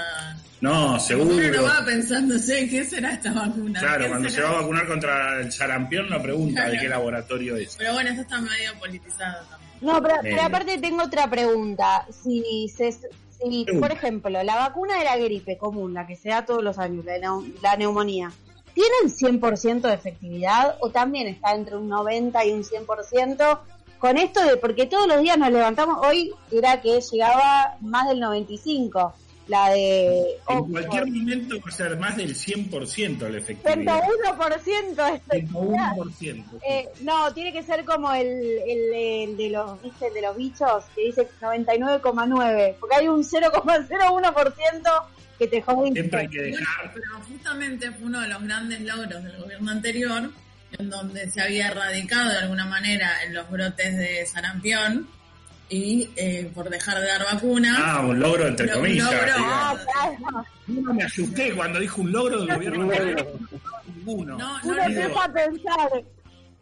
No, 0.61 0.91
Uno 0.91 1.01
seguro. 1.01 1.53
no 1.57 1.63
va 1.65 1.85
pensando, 1.85 2.39
sé, 2.39 2.69
¿qué 2.69 2.85
será 2.85 3.13
esta 3.15 3.33
vacuna? 3.33 3.81
Claro, 3.81 4.05
¿Qué 4.05 4.11
cuando 4.11 4.29
se 4.29 4.35
será? 4.37 4.49
va 4.51 4.59
a 4.59 4.61
vacunar 4.63 4.87
contra 4.87 5.41
el 5.41 5.53
sarampión 5.53 6.09
no 6.09 6.23
pregunta 6.23 6.63
de 6.63 6.71
Claro. 6.71 6.83
qué 6.83 6.89
laboratorio 6.89 7.57
es. 7.57 7.77
Pero 7.77 7.93
bueno, 7.95 8.11
eso 8.11 8.23
está 8.23 8.41
medio 8.41 8.79
politizado 8.79 9.45
también. 9.51 9.71
No, 9.81 10.01
pero, 10.03 10.15
pero 10.23 10.43
aparte 10.43 10.79
tengo 10.79 11.03
otra 11.03 11.29
pregunta. 11.29 12.07
Si, 12.11 12.69
se, 12.75 12.93
si 12.93 13.67
por 13.79 13.91
ejemplo, 13.93 14.43
la 14.43 14.57
vacuna 14.57 14.99
de 14.99 15.05
la 15.05 15.17
gripe 15.19 15.59
común, 15.59 15.93
la 15.93 16.07
que 16.07 16.17
se 16.17 16.31
da 16.31 16.45
todos 16.47 16.63
los 16.63 16.79
años, 16.79 17.05
la, 17.05 17.19
la 17.61 17.77
neumonía, 17.77 18.31
¿tienen 18.73 19.41
100% 19.41 19.83
de 19.83 19.93
efectividad 19.95 20.77
o 20.81 20.91
también 20.91 21.27
está 21.27 21.55
entre 21.55 21.77
un 21.77 21.89
90 21.89 22.43
y 22.47 22.53
un 22.53 22.63
100%? 22.65 23.59
Con 24.05 24.19
esto 24.19 24.45
de, 24.45 24.59
porque 24.59 24.85
todos 24.85 25.09
los 25.09 25.23
días 25.23 25.39
nos 25.39 25.51
levantamos, 25.51 25.97
hoy 26.07 26.31
era 26.53 26.79
que 26.83 27.01
llegaba 27.01 27.79
más 27.81 28.07
del 28.07 28.21
95, 28.21 29.15
la 29.49 29.71
de 29.71 30.27
En 30.47 30.65
cualquier 30.71 31.07
momento 31.07 31.57
va 31.59 31.69
a 31.71 31.71
ser 31.71 31.99
más 31.99 32.15
del 32.15 32.35
100% 32.35 33.31
la 33.31 33.39
efectividad. 33.39 34.03
101% 34.03 34.95
de 34.95 35.17
efectividad. 35.17 35.97
101%. 35.97 36.45
Eh, 36.69 36.89
no, 37.01 37.33
tiene 37.33 37.51
que 37.51 37.63
ser 37.63 37.87
como 37.87 38.13
el, 38.13 38.29
el, 38.29 38.93
el 38.93 39.37
de 39.39 39.49
los 39.49 39.83
¿viste? 39.83 40.09
El 40.09 40.13
de 40.13 40.21
los 40.21 40.37
bichos 40.37 40.85
que 40.95 41.07
dice 41.07 41.27
99,9, 41.41 42.77
porque 42.79 42.97
hay 42.97 43.09
un 43.09 43.25
0,01% 43.25 45.03
que 45.39 45.49
te 45.49 45.63
jodiste. 45.63 46.01
Siempre 46.01 46.21
hay 46.21 46.29
que 46.29 46.43
dejar. 46.43 46.93
pero 46.93 47.07
justamente 47.27 47.91
fue 47.93 48.09
uno 48.09 48.21
de 48.21 48.29
los 48.29 48.43
grandes 48.43 48.83
logros 48.83 49.25
del 49.25 49.39
gobierno 49.39 49.71
anterior, 49.71 50.31
en 50.79 50.91
donde 50.91 51.31
se 51.31 51.41
había 51.41 51.69
erradicado 51.69 52.31
de 52.31 52.39
alguna 52.39 52.67
manera 52.67 53.23
en 53.25 53.35
los 53.35 53.49
brotes 53.51 53.97
de 53.97 54.27
sarampión 54.27 55.09
y 55.69 56.11
eh, 56.17 56.51
por 56.55 56.69
dejar 56.71 57.01
de 57.01 57.07
dar 57.07 57.25
vacunas. 57.25 57.77
Ah, 57.81 58.01
un 58.07 58.21
logro 58.21 58.47
entre 58.49 58.67
un 58.67 58.73
comillas. 58.75 59.11
logro. 59.13 59.33
Ah, 59.39 59.77
claro. 59.85 60.47
Yo 60.67 60.81
no 60.81 60.95
me 60.95 61.03
asusté 61.05 61.53
cuando 61.55 61.81
dijo 61.81 62.03
un 62.03 62.13
logro 62.13 62.45
del 62.45 62.55
gobierno. 62.55 62.89
Ninguno. 63.97 64.39
No, 64.39 64.59
no, 64.63 64.63
digo, 64.75 64.85
empieza 64.85 65.25
a 65.25 65.33
pensar, 65.33 65.91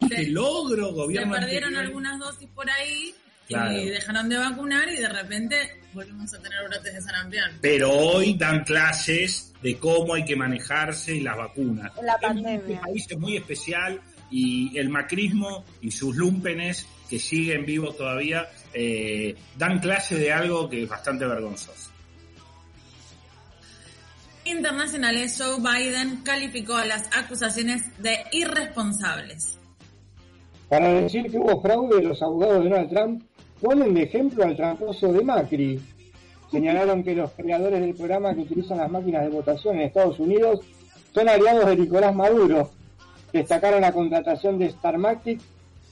¿Qué 0.08 0.26
logro 0.28 0.86
se 0.88 0.92
gobierno 0.92 1.32
perdieron 1.34 1.68
anterior? 1.70 1.86
algunas 1.86 2.18
dosis 2.18 2.48
por 2.54 2.68
ahí 2.70 3.14
Claro. 3.48 3.72
y 3.72 3.90
dejaron 3.90 4.28
de 4.28 4.38
vacunar 4.38 4.88
y 4.88 4.96
de 4.96 5.08
repente 5.08 5.80
volvimos 5.92 6.32
a 6.32 6.38
tener 6.40 6.58
brotes 6.68 6.94
de 6.94 7.00
sarampión. 7.02 7.50
Pero 7.60 7.90
hoy 7.90 8.34
dan 8.34 8.64
clases 8.64 9.51
de 9.62 9.76
cómo 9.78 10.14
hay 10.14 10.24
que 10.24 10.36
manejarse 10.36 11.14
y 11.14 11.20
las 11.20 11.36
vacunas. 11.36 11.92
La 12.02 12.14
Este 12.14 12.26
pandemia. 12.26 12.80
país 12.80 13.06
es 13.08 13.18
muy 13.18 13.36
especial 13.36 14.00
y 14.30 14.76
el 14.78 14.88
macrismo 14.88 15.64
y 15.80 15.90
sus 15.90 16.16
lumpenes 16.16 16.86
que 17.08 17.18
siguen 17.18 17.64
vivos 17.66 17.96
todavía 17.96 18.48
eh, 18.72 19.34
dan 19.56 19.78
clase 19.78 20.16
de 20.16 20.32
algo 20.32 20.68
que 20.68 20.82
es 20.84 20.88
bastante 20.88 21.26
vergonzoso. 21.26 21.90
Internacionales, 24.44 25.40
Joe 25.40 25.58
Biden 25.60 26.22
calificó 26.24 26.74
a 26.74 26.84
las 26.84 27.08
acusaciones 27.16 27.82
de 27.98 28.16
irresponsables. 28.32 29.58
Para 30.68 30.88
decir 30.94 31.30
que 31.30 31.38
hubo 31.38 31.60
fraude, 31.62 32.02
los 32.02 32.20
abogados 32.22 32.64
de 32.64 32.70
Donald 32.70 32.90
Trump 32.90 33.22
ponen 33.60 33.94
de 33.94 34.02
ejemplo 34.02 34.42
al 34.42 34.56
tramposo 34.56 35.12
de 35.12 35.22
Macri. 35.22 35.80
Señalaron 36.52 37.02
que 37.02 37.14
los 37.14 37.30
creadores 37.32 37.80
del 37.80 37.94
programa 37.94 38.34
que 38.34 38.42
utilizan 38.42 38.78
las 38.78 38.90
máquinas 38.90 39.22
de 39.24 39.30
votación 39.30 39.76
en 39.76 39.82
Estados 39.82 40.20
Unidos 40.20 40.60
son 41.14 41.28
aliados 41.28 41.66
de 41.66 41.76
Nicolás 41.76 42.14
Maduro. 42.14 42.70
Destacaron 43.32 43.80
la 43.80 43.92
contratación 43.92 44.58
de 44.58 44.70
Starmatic 44.70 45.40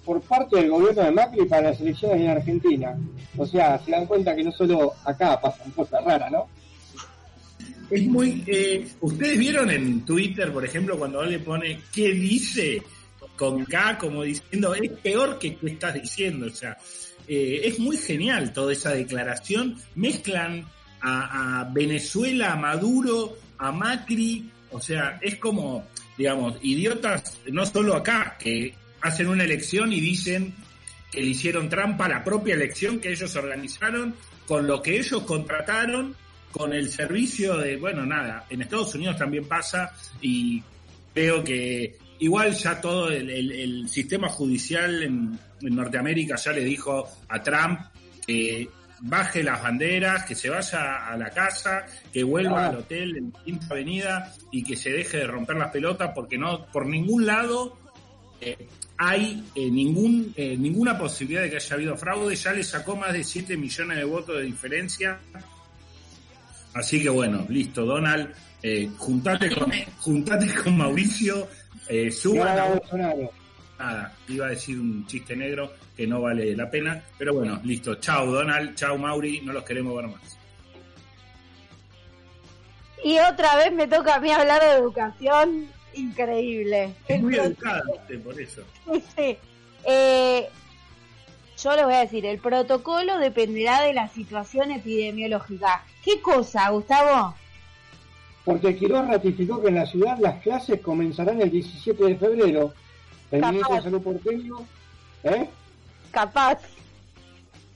por 0.05 0.21
parte 0.21 0.57
del 0.57 0.71
gobierno 0.71 1.03
de 1.03 1.11
Macri 1.13 1.47
para 1.47 1.71
las 1.71 1.81
elecciones 1.81 2.21
en 2.21 2.29
Argentina. 2.29 2.95
O 3.39 3.47
sea, 3.47 3.79
se 3.79 3.91
dan 3.91 4.07
cuenta 4.07 4.37
que 4.37 4.45
no 4.45 4.53
solo 4.53 4.93
acá 5.05 5.41
pasan 5.41 5.71
cosas 5.71 6.05
raras, 6.05 6.31
¿no? 6.31 6.47
Es 7.91 8.07
muy. 8.07 8.45
eh, 8.47 8.87
Ustedes 9.01 9.39
vieron 9.39 9.71
en 9.71 10.05
Twitter, 10.05 10.53
por 10.53 10.65
ejemplo, 10.65 10.99
cuando 10.99 11.21
alguien 11.21 11.43
pone 11.43 11.81
¿qué 11.93 12.13
dice? 12.13 12.83
con 13.37 13.65
K, 13.65 13.97
como 13.97 14.23
diciendo 14.23 14.75
es 14.75 14.91
peor 14.91 15.39
que 15.39 15.53
tú 15.53 15.67
estás 15.67 15.95
diciendo. 15.95 16.47
O 16.47 16.51
sea, 16.51 16.77
eh, 17.33 17.69
es 17.69 17.79
muy 17.79 17.97
genial 17.97 18.53
toda 18.53 18.73
esa 18.73 18.91
declaración. 18.91 19.77
Mezclan 19.95 20.67
a, 21.01 21.71
Venezuela, 21.73 22.55
a 22.55 22.57
Maduro, 22.57 23.39
a 23.57 23.71
Macri. 23.71 24.51
O 24.73 24.81
sea, 24.81 25.17
es 25.23 25.37
como, 25.37 25.87
digamos, 26.19 26.57
idiotas, 26.61 27.39
no 27.47 27.65
solo 27.65 27.95
acá, 27.95 28.37
que 28.37 28.75
hacen 29.01 29.29
una 29.29 29.45
elección 29.45 29.93
y 29.93 30.01
dicen 30.01 30.53
que 31.13 31.21
le 31.21 31.29
hicieron 31.29 31.69
trampa 31.69 32.07
a 32.07 32.09
la 32.09 32.25
propia 32.25 32.55
elección 32.55 32.99
que 32.99 33.13
ellos 33.13 33.37
organizaron, 33.37 34.17
con 34.49 34.67
lo 34.67 34.83
que 34.83 34.99
ellos 34.99 35.23
contrataron 35.23 36.17
con 36.51 36.73
el 36.73 36.91
servicio 36.91 37.57
de, 37.59 37.77
bueno, 37.77 38.05
nada, 38.05 38.45
en 38.51 38.63
Estados 38.63 38.93
Unidos 38.97 39.17
también 39.17 39.45
pasa 39.45 39.93
y 40.21 40.61
creo 41.15 41.45
que 41.45 41.97
igual 42.21 42.53
ya 42.55 42.81
todo 42.81 43.09
el, 43.11 43.29
el- 43.31 43.53
el 43.53 43.89
sistema 43.89 44.29
judicial 44.29 45.03
en, 45.03 45.39
en 45.61 45.75
Norteamérica 45.75 46.37
ya 46.37 46.53
le 46.53 46.65
dijo 46.65 47.09
a 47.29 47.43
Trump 47.43 47.81
que 48.27 48.69
baje 49.03 49.43
las 49.43 49.63
banderas, 49.63 50.25
que 50.27 50.35
se 50.35 50.51
vaya 50.51 51.07
a 51.09 51.17
la 51.17 51.31
casa, 51.31 51.87
que 52.13 52.23
vuelva 52.23 52.67
Ah. 52.67 52.69
al 52.69 52.77
hotel 52.77 53.17
en 53.17 53.33
Quinta 53.33 53.67
Avenida 53.71 54.35
y 54.53 54.63
que 54.63 54.77
se 54.77 54.91
deje 54.91 55.17
de 55.19 55.27
romper 55.27 55.57
las 55.57 55.71
pelotas 55.71 56.11
porque 56.15 56.37
no, 56.37 56.67
por 56.67 56.87
ningún 56.87 57.25
lado 57.27 57.79
eh, 58.43 58.69
hay 58.99 59.43
eh, 59.55 59.71
ningún, 59.71 60.33
eh, 60.37 60.55
ninguna 60.59 60.99
posibilidad 60.99 61.43
de 61.43 61.51
que 61.51 61.57
haya 61.57 61.75
habido 61.77 61.97
fraude, 61.97 62.37
ya 62.37 62.53
le 62.53 62.63
sacó 62.63 62.95
más 62.97 63.15
de 63.15 63.25
7 63.25 63.57
millones 63.57 63.97
de 63.97 64.05
votos 64.05 64.37
de 64.37 64.45
diferencia. 64.45 65.19
Así 66.75 67.03
que 67.03 67.09
bueno, 67.09 67.45
listo, 67.49 67.85
Donald, 67.85 68.29
eh, 68.63 68.89
juntate, 68.99 69.51
con, 69.51 69.73
juntate 69.99 70.55
con 70.63 70.77
Mauricio, 70.77 71.49
eh, 71.91 72.11
suban 72.11 72.49
ahora 72.49 72.65
a- 72.65 72.69
Bolsonaro. 72.75 73.31
nada, 73.79 74.17
iba 74.29 74.47
a 74.47 74.51
decir 74.51 74.79
un 74.79 75.07
chiste 75.07 75.35
negro 75.37 75.73
que 75.97 76.07
no 76.07 76.21
vale 76.23 76.55
la 76.57 76.71
pena, 76.71 77.03
pero 77.19 77.35
bueno, 77.35 77.61
listo, 77.65 77.97
chau 77.97 78.31
Donald, 78.31 78.75
chau 78.75 78.97
Mauri, 78.97 79.41
no 79.43 79.53
los 79.53 79.65
queremos 79.65 79.95
ver 79.97 80.07
más. 80.07 80.39
Y 83.03 83.19
otra 83.19 83.57
vez 83.57 83.73
me 83.73 83.87
toca 83.89 84.17
a 84.17 84.21
mí 84.21 84.31
hablar 84.31 84.61
de 84.63 84.73
educación. 84.73 85.69
Increíble. 85.95 86.95
Es 87.09 87.21
muy 87.21 87.35
educada 87.37 87.83
usted, 87.95 88.21
por 88.23 88.41
eso. 88.41 88.63
Sí. 89.17 89.37
Eh, 89.87 90.49
yo 91.63 91.77
les 91.77 91.85
voy 91.85 91.95
a 91.95 92.01
decir, 92.01 92.25
el 92.27 92.39
protocolo 92.39 93.19
dependerá 93.19 93.81
de 93.83 93.95
la 93.95 94.09
situación 94.09 94.71
epidemiológica. 94.71 95.85
¿Qué 96.05 96.21
cosa, 96.21 96.69
Gustavo? 96.71 97.35
Porque 98.45 98.77
Quiroz 98.77 99.07
ratificó 99.07 99.61
que 99.61 99.69
en 99.69 99.75
la 99.77 99.87
ciudad 99.87 100.19
las 100.19 100.41
clases 100.43 100.81
comenzarán 100.81 101.41
el 101.41 101.51
17 101.51 102.05
de 102.05 102.17
febrero. 102.17 102.73
El 103.31 103.41
Capaz. 103.41 103.53
ministro 103.53 103.77
de 103.77 103.83
Salud 103.83 104.03
porteño 104.03 104.57
¿eh? 105.25 105.49
Capaz. 106.11 106.59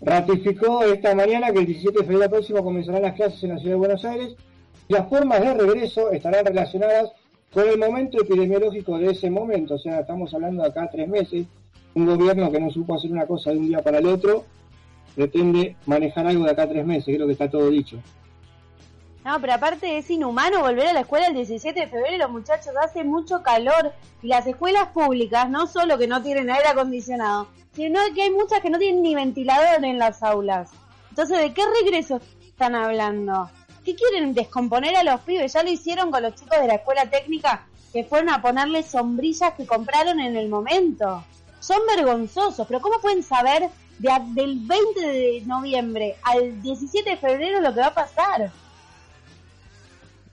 ratificó 0.00 0.82
esta 0.82 1.14
mañana 1.14 1.52
que 1.52 1.60
el 1.60 1.66
17 1.66 2.00
de 2.00 2.04
febrero 2.04 2.30
próximo 2.30 2.64
comenzarán 2.64 3.02
las 3.02 3.14
clases 3.14 3.42
en 3.44 3.50
la 3.50 3.58
ciudad 3.58 3.72
de 3.72 3.78
Buenos 3.78 4.04
Aires 4.04 4.34
y 4.88 4.92
las 4.92 5.08
formas 5.08 5.40
de 5.40 5.54
regreso 5.54 6.10
estarán 6.10 6.44
relacionadas 6.44 7.12
con 7.52 7.68
el 7.68 7.78
momento 7.78 8.20
epidemiológico 8.20 8.98
de 8.98 9.12
ese 9.12 9.30
momento. 9.30 9.74
O 9.74 9.78
sea, 9.78 10.00
estamos 10.00 10.34
hablando 10.34 10.62
de 10.62 10.68
acá 10.68 10.88
tres 10.90 11.08
meses. 11.08 11.46
Un 11.94 12.06
gobierno 12.06 12.50
que 12.50 12.58
no 12.58 12.70
supo 12.70 12.96
hacer 12.96 13.12
una 13.12 13.26
cosa 13.26 13.52
de 13.52 13.58
un 13.58 13.68
día 13.68 13.80
para 13.80 13.98
el 13.98 14.06
otro 14.06 14.44
pretende 15.14 15.76
manejar 15.86 16.26
algo 16.26 16.44
de 16.44 16.50
acá 16.50 16.68
tres 16.68 16.84
meses. 16.84 17.14
Creo 17.14 17.26
que 17.26 17.34
está 17.34 17.48
todo 17.48 17.70
dicho. 17.70 17.98
No, 19.24 19.40
pero 19.40 19.54
aparte 19.54 19.96
es 19.96 20.10
inhumano 20.10 20.60
volver 20.60 20.88
a 20.88 20.92
la 20.92 21.00
escuela 21.00 21.28
el 21.28 21.34
17 21.34 21.80
de 21.80 21.86
febrero, 21.86 22.28
muchachos, 22.28 22.74
hace 22.78 23.04
mucho 23.04 23.42
calor. 23.42 23.92
Y 24.22 24.28
las 24.28 24.46
escuelas 24.46 24.88
públicas, 24.88 25.48
no 25.48 25.66
solo 25.66 25.96
que 25.96 26.06
no 26.06 26.22
tienen 26.22 26.50
aire 26.50 26.68
acondicionado, 26.68 27.48
sino 27.72 28.00
que 28.14 28.22
hay 28.22 28.30
muchas 28.30 28.60
que 28.60 28.68
no 28.68 28.78
tienen 28.78 29.02
ni 29.02 29.14
ventilador 29.14 29.82
en 29.82 29.98
las 29.98 30.22
aulas. 30.22 30.72
Entonces, 31.08 31.38
¿de 31.38 31.54
qué 31.54 31.62
regreso 31.82 32.20
están 32.46 32.74
hablando? 32.74 33.48
¿Qué 33.82 33.94
quieren 33.94 34.34
descomponer 34.34 34.94
a 34.94 35.02
los 35.02 35.20
pibes? 35.22 35.54
Ya 35.54 35.62
lo 35.62 35.70
hicieron 35.70 36.10
con 36.10 36.22
los 36.22 36.34
chicos 36.34 36.60
de 36.60 36.66
la 36.66 36.74
escuela 36.74 37.08
técnica 37.08 37.66
que 37.94 38.04
fueron 38.04 38.28
a 38.28 38.42
ponerles 38.42 38.90
sombrillas 38.90 39.54
que 39.54 39.66
compraron 39.66 40.20
en 40.20 40.36
el 40.36 40.50
momento. 40.50 41.24
Son 41.60 41.78
vergonzosos, 41.86 42.66
pero 42.66 42.80
¿cómo 42.82 43.00
pueden 43.00 43.22
saber 43.22 43.70
de 43.98 44.10
del 44.34 44.58
20 44.58 45.00
de 45.00 45.42
noviembre 45.46 46.16
al 46.24 46.60
17 46.60 47.08
de 47.08 47.16
febrero 47.16 47.62
lo 47.62 47.72
que 47.72 47.80
va 47.80 47.86
a 47.86 47.94
pasar? 47.94 48.52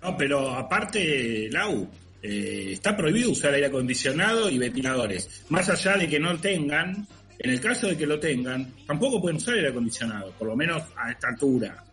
No, 0.01 0.17
pero 0.17 0.49
aparte, 0.49 1.49
Lau, 1.51 1.87
eh, 2.23 2.69
está 2.73 2.95
prohibido 2.95 3.31
usar 3.31 3.53
aire 3.53 3.67
acondicionado 3.67 4.49
y 4.49 4.57
ventiladores. 4.57 5.43
Más 5.49 5.69
allá 5.69 5.97
de 5.97 6.07
que 6.07 6.19
no 6.19 6.39
tengan, 6.39 7.07
en 7.37 7.49
el 7.49 7.61
caso 7.61 7.87
de 7.87 7.97
que 7.97 8.05
lo 8.05 8.19
tengan, 8.19 8.73
tampoco 8.85 9.21
pueden 9.21 9.37
usar 9.37 9.55
aire 9.55 9.69
acondicionado, 9.69 10.31
por 10.31 10.47
lo 10.47 10.55
menos 10.55 10.83
a 10.95 11.11
esta 11.11 11.29
altura. 11.29 11.83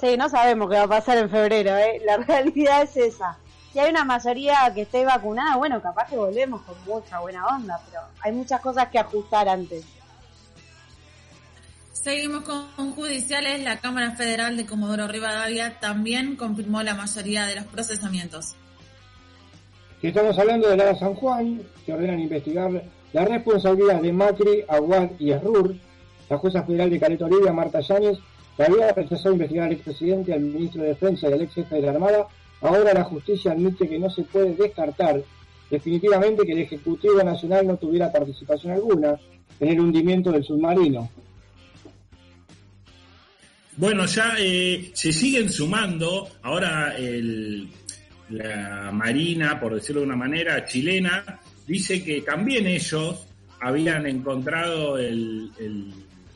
Sí, 0.00 0.16
no 0.16 0.28
sabemos 0.28 0.68
qué 0.68 0.76
va 0.76 0.82
a 0.82 0.88
pasar 0.88 1.18
en 1.18 1.30
febrero, 1.30 1.76
¿eh? 1.76 2.00
La 2.04 2.16
realidad 2.26 2.82
es 2.82 2.96
esa. 2.96 3.38
Si 3.72 3.78
hay 3.78 3.90
una 3.90 4.04
mayoría 4.04 4.72
que 4.74 4.82
esté 4.82 5.04
vacunada, 5.04 5.56
bueno, 5.56 5.80
capaz 5.82 6.08
que 6.08 6.16
volvemos 6.16 6.62
con 6.62 6.76
mucha 6.86 7.20
buena 7.20 7.46
onda, 7.46 7.80
pero 7.86 8.02
hay 8.20 8.32
muchas 8.32 8.60
cosas 8.60 8.88
que 8.88 8.98
ajustar 8.98 9.48
antes. 9.48 9.84
Seguimos 12.06 12.44
con 12.44 12.92
judiciales. 12.92 13.64
La 13.64 13.80
Cámara 13.80 14.12
Federal 14.12 14.56
de 14.56 14.64
Comodoro 14.64 15.08
Rivadavia 15.08 15.80
también 15.80 16.36
confirmó 16.36 16.80
la 16.84 16.94
mayoría 16.94 17.46
de 17.46 17.56
los 17.56 17.64
procesamientos. 17.64 18.54
Estamos 20.00 20.38
hablando 20.38 20.68
de 20.68 20.76
la 20.76 20.94
San 20.94 21.14
Juan, 21.14 21.62
que 21.84 21.92
ordenan 21.92 22.20
investigar 22.20 22.70
la 23.12 23.24
responsabilidad 23.24 24.00
de 24.00 24.12
Macri, 24.12 24.62
Aguad 24.68 25.08
y 25.18 25.32
Esrur. 25.32 25.74
La 26.30 26.38
jueza 26.38 26.62
federal 26.62 26.90
de 26.90 27.00
Caleta 27.00 27.24
Olivia, 27.24 27.52
Marta 27.52 27.80
Yáñez, 27.80 28.18
que 28.56 28.62
había 28.62 28.92
rechazado 28.92 29.32
investigar 29.32 29.66
al 29.66 29.72
expresidente, 29.72 30.32
al 30.32 30.42
ministro 30.42 30.82
de 30.82 30.90
Defensa 30.90 31.28
y 31.28 31.32
al 31.32 31.42
ex 31.42 31.54
jefe 31.54 31.74
de 31.74 31.82
la 31.82 31.90
Armada. 31.90 32.28
Ahora 32.60 32.94
la 32.94 33.02
justicia 33.02 33.50
admite 33.50 33.88
que 33.88 33.98
no 33.98 34.10
se 34.10 34.22
puede 34.22 34.54
descartar 34.54 35.24
definitivamente 35.68 36.44
que 36.46 36.52
el 36.52 36.60
Ejecutivo 36.60 37.20
Nacional 37.24 37.66
no 37.66 37.76
tuviera 37.78 38.12
participación 38.12 38.74
alguna 38.74 39.18
en 39.58 39.68
el 39.70 39.80
hundimiento 39.80 40.30
del 40.30 40.44
submarino. 40.44 41.10
Bueno, 43.76 44.06
ya 44.06 44.34
eh, 44.38 44.90
se 44.94 45.12
siguen 45.12 45.50
sumando. 45.50 46.28
Ahora 46.42 46.94
el- 46.96 47.68
la 48.30 48.90
Marina, 48.92 49.60
por 49.60 49.74
decirlo 49.74 50.00
de 50.00 50.06
una 50.08 50.16
manera, 50.16 50.64
chilena, 50.66 51.40
dice 51.66 52.02
que 52.02 52.22
también 52.22 52.66
ellos 52.66 53.26
habían 53.60 54.06
encontrado 54.06 54.98
el, 54.98 55.50
el 55.60 55.92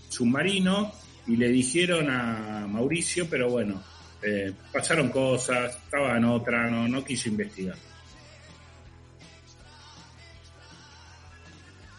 submarino 0.09 0.93
y 1.27 1.37
le 1.37 1.49
dijeron 1.49 2.09
a 2.11 2.67
Mauricio, 2.69 3.27
pero 3.29 3.51
bueno, 3.51 3.83
eh, 4.23 4.53
pasaron 4.73 5.09
cosas, 5.09 5.77
estaba 5.85 6.17
en 6.17 6.25
otra, 6.27 6.69
no, 6.71 6.87
no 6.87 7.03
quiso 7.05 7.29
investigar. 7.29 7.77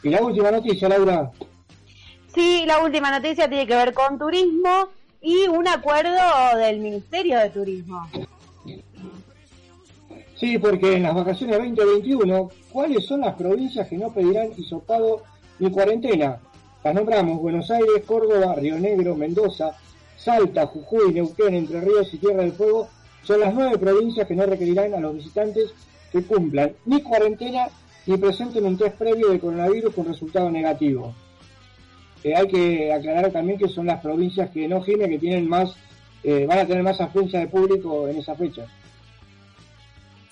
Y 0.03 0.09
la 0.09 0.21
última 0.21 0.51
noticia, 0.51 0.87
Laura, 0.89 1.31
Sí, 2.33 2.63
la 2.65 2.79
última 2.79 3.11
noticia 3.11 3.49
tiene 3.49 3.67
que 3.67 3.75
ver 3.75 3.93
con 3.93 4.17
turismo 4.17 4.89
y 5.21 5.47
un 5.47 5.67
acuerdo 5.67 6.17
del 6.57 6.79
Ministerio 6.79 7.39
de 7.39 7.49
Turismo. 7.49 8.07
Sí, 10.35 10.57
porque 10.57 10.95
en 10.95 11.03
las 11.03 11.13
vacaciones 11.13 11.57
2021, 11.57 12.49
¿cuáles 12.71 13.05
son 13.05 13.21
las 13.21 13.35
provincias 13.35 13.87
que 13.87 13.97
no 13.97 14.11
pedirán 14.11 14.49
hisopado 14.57 15.21
ni 15.59 15.69
cuarentena? 15.69 16.39
Las 16.83 16.95
nombramos 16.95 17.39
Buenos 17.39 17.69
Aires, 17.69 18.03
Córdoba, 18.07 18.55
Río 18.55 18.79
Negro, 18.79 19.15
Mendoza, 19.15 19.77
Salta, 20.17 20.65
Jujuy, 20.65 21.13
Neuquén, 21.13 21.53
Entre 21.53 21.79
Ríos 21.79 22.11
y 22.13 22.17
Tierra 22.17 22.41
del 22.41 22.53
Fuego. 22.53 22.89
Son 23.23 23.39
las 23.39 23.53
nueve 23.53 23.77
provincias 23.77 24.27
que 24.27 24.35
no 24.35 24.47
requerirán 24.47 24.95
a 24.95 24.99
los 24.99 25.13
visitantes 25.13 25.71
que 26.11 26.23
cumplan 26.23 26.73
ni 26.85 27.03
cuarentena 27.03 27.67
ni 28.07 28.17
presenten 28.17 28.65
un 28.65 28.77
test 28.77 28.95
previo 28.95 29.29
de 29.29 29.39
coronavirus 29.39 29.93
con 29.93 30.07
resultado 30.07 30.49
negativo. 30.49 31.13
Hay 32.23 32.47
que 32.47 32.93
aclarar 32.93 33.31
también 33.31 33.57
que 33.57 33.67
son 33.67 33.87
las 33.87 34.01
provincias 34.01 34.49
que 34.51 34.67
no 34.67 34.81
Gime, 34.81 35.09
que 35.09 35.19
tienen 35.19 35.47
más, 35.47 35.75
eh, 36.23 36.45
van 36.47 36.59
a 36.59 36.65
tener 36.65 36.83
más 36.83 36.99
afluencia 37.01 37.39
de 37.39 37.47
público 37.47 38.07
en 38.07 38.17
esa 38.17 38.35
fecha. 38.35 38.65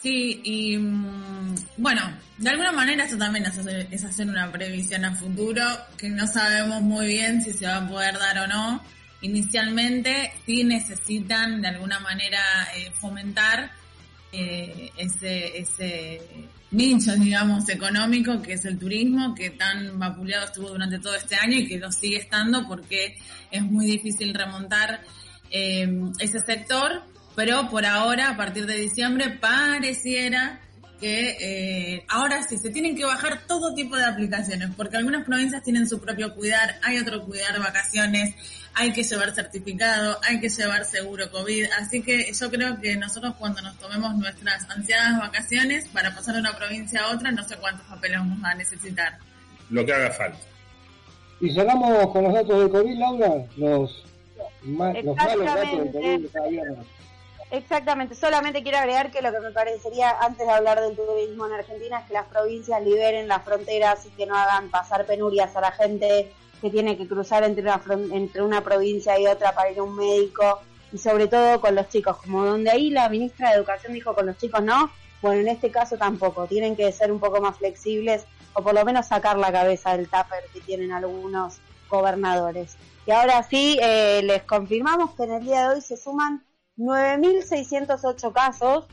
Sí, 0.01 0.39
y 0.43 0.77
mm, 0.77 1.55
bueno, 1.77 2.01
de 2.37 2.49
alguna 2.49 2.71
manera 2.71 3.03
esto 3.03 3.17
también 3.17 3.45
es 3.45 3.57
hacer, 3.57 3.87
es 3.91 4.03
hacer 4.05 4.27
una 4.27 4.49
previsión 4.51 5.03
a 5.03 5.13
futuro, 5.15 5.63
que 5.97 6.09
no 6.09 6.25
sabemos 6.25 6.81
muy 6.81 7.07
bien 7.07 7.41
si 7.41 7.51
se 7.51 7.65
va 7.65 7.77
a 7.77 7.87
poder 7.87 8.17
dar 8.17 8.39
o 8.39 8.47
no. 8.47 8.81
Inicialmente 9.21 10.31
sí 10.45 10.63
necesitan 10.63 11.61
de 11.61 11.67
alguna 11.67 11.99
manera 11.99 12.39
eh, 12.77 12.91
fomentar 13.01 13.71
eh, 14.31 14.89
ese, 14.95 15.57
ese 15.57 16.21
nicho, 16.71 17.15
digamos, 17.15 17.67
económico 17.69 18.41
que 18.41 18.53
es 18.53 18.65
el 18.65 18.77
turismo, 18.77 19.33
que 19.33 19.51
tan 19.51 19.97
vapuleado 19.97 20.45
estuvo 20.45 20.69
durante 20.69 20.99
todo 20.99 21.15
este 21.15 21.35
año 21.35 21.57
y 21.57 21.67
que 21.67 21.79
lo 21.79 21.91
sigue 21.91 22.17
estando 22.17 22.67
porque 22.67 23.17
es 23.51 23.61
muy 23.61 23.85
difícil 23.85 24.33
remontar 24.33 25.01
eh, 25.51 25.87
ese 26.19 26.39
sector, 26.39 27.03
pero 27.35 27.69
por 27.69 27.85
ahora, 27.85 28.29
a 28.29 28.37
partir 28.37 28.65
de 28.65 28.77
diciembre, 28.77 29.29
pareciera 29.39 30.61
que 30.99 31.37
eh, 31.39 32.05
ahora 32.09 32.43
sí 32.43 32.57
se 32.57 32.69
tienen 32.69 32.95
que 32.95 33.05
bajar 33.05 33.47
todo 33.47 33.73
tipo 33.73 33.95
de 33.95 34.03
aplicaciones, 34.03 34.69
porque 34.75 34.97
algunas 34.97 35.25
provincias 35.25 35.63
tienen 35.63 35.87
su 35.87 35.99
propio 35.99 36.35
cuidar, 36.35 36.79
hay 36.83 36.97
otro 36.97 37.23
cuidar 37.23 37.57
vacaciones, 37.59 38.35
hay 38.79 38.93
que 38.93 39.03
llevar 39.03 39.31
certificado, 39.35 40.17
hay 40.27 40.39
que 40.39 40.47
llevar 40.49 40.85
seguro 40.85 41.29
COVID, 41.31 41.65
así 41.79 42.01
que 42.01 42.31
yo 42.33 42.49
creo 42.49 42.79
que 42.79 42.95
nosotros 42.95 43.35
cuando 43.37 43.61
nos 43.61 43.77
tomemos 43.77 44.15
nuestras 44.15 44.69
ansiadas 44.69 45.19
vacaciones 45.19 45.87
para 45.89 46.15
pasar 46.15 46.35
de 46.35 46.39
una 46.41 46.55
provincia 46.57 47.01
a 47.03 47.11
otra, 47.13 47.29
no 47.31 47.43
sé 47.47 47.57
cuántos 47.57 47.85
papeles 47.87 48.19
vamos 48.19 48.39
a 48.43 48.55
necesitar. 48.55 49.17
Lo 49.69 49.85
que 49.85 49.93
haga 49.93 50.11
falta. 50.11 50.39
Y 51.41 51.53
cerramos 51.53 52.07
con 52.11 52.23
los 52.23 52.33
datos 52.33 52.63
de 52.63 52.69
COVID, 52.69 52.97
Laura, 52.97 53.45
los 53.57 54.03
ma- 54.63 54.93
los 54.93 55.15
malos 55.15 55.45
datos 55.45 55.71
del 55.79 55.89
Perú 55.91 56.21
de 56.23 56.29
cada 56.29 56.47
viernes. 56.47 56.87
Exactamente, 57.51 58.13
solamente 58.15 58.61
quiero 58.61 58.77
agregar 58.77 59.09
que 59.11 59.21
lo 59.23 59.31
que 59.31 59.39
me 59.39 59.51
parecería, 59.51 60.11
antes 60.21 60.45
de 60.45 60.53
hablar 60.53 60.79
del 60.81 60.95
turismo 60.95 61.47
en 61.47 61.53
Argentina, 61.53 61.99
es 61.99 62.05
que 62.07 62.13
las 62.13 62.27
provincias 62.27 62.81
liberen 62.83 63.27
las 63.27 63.43
fronteras 63.43 64.05
y 64.05 64.09
que 64.11 64.25
no 64.27 64.37
hagan 64.37 64.69
pasar 64.69 65.05
penurias 65.05 65.55
a 65.55 65.61
la 65.61 65.71
gente 65.71 66.31
que 66.61 66.69
tiene 66.69 66.97
que 66.97 67.07
cruzar 67.07 67.43
entre 67.43 67.63
una, 67.63 67.81
entre 68.11 68.41
una 68.41 68.61
provincia 68.61 69.19
y 69.19 69.27
otra 69.27 69.53
para 69.53 69.71
ir 69.71 69.79
a 69.79 69.83
un 69.83 69.95
médico 69.95 70.59
y 70.91 70.97
sobre 70.97 71.27
todo 71.27 71.61
con 71.61 71.75
los 71.75 71.87
chicos, 71.89 72.17
como 72.17 72.45
donde 72.45 72.71
ahí 72.71 72.89
la 72.89 73.09
ministra 73.09 73.49
de 73.49 73.57
Educación 73.57 73.93
dijo 73.93 74.13
con 74.13 74.25
los 74.25 74.37
chicos 74.37 74.63
no, 74.63 74.89
bueno, 75.21 75.41
en 75.41 75.49
este 75.49 75.69
caso 75.69 75.97
tampoco, 75.97 76.47
tienen 76.47 76.75
que 76.75 76.91
ser 76.91 77.11
un 77.11 77.19
poco 77.19 77.41
más 77.41 77.57
flexibles 77.57 78.25
o 78.53 78.63
por 78.63 78.73
lo 78.73 78.83
menos 78.85 79.07
sacar 79.07 79.37
la 79.37 79.51
cabeza 79.51 79.95
del 79.95 80.05
tupper 80.05 80.43
que 80.53 80.61
tienen 80.61 80.91
algunos 80.91 81.59
gobernadores. 81.89 82.77
Y 83.05 83.11
ahora 83.11 83.43
sí, 83.43 83.77
eh, 83.81 84.21
les 84.23 84.43
confirmamos 84.43 85.13
que 85.15 85.23
en 85.23 85.33
el 85.33 85.43
día 85.43 85.67
de 85.67 85.75
hoy 85.75 85.81
se 85.81 85.97
suman 85.97 86.45
9.608 86.77 88.33
casos, 88.33 88.85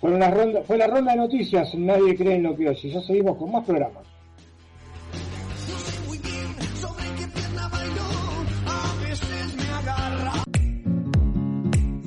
Fue, 0.00 0.10
una 0.10 0.30
ronda, 0.30 0.62
fue 0.62 0.78
la 0.78 0.86
ronda 0.86 1.12
de 1.12 1.18
noticias, 1.18 1.74
nadie 1.74 2.16
cree 2.16 2.36
en 2.36 2.44
lo 2.44 2.56
que 2.56 2.66
oye. 2.70 2.90
Ya 2.90 3.02
seguimos 3.02 3.36
con 3.36 3.52
más 3.52 3.66
programas. 3.66 4.06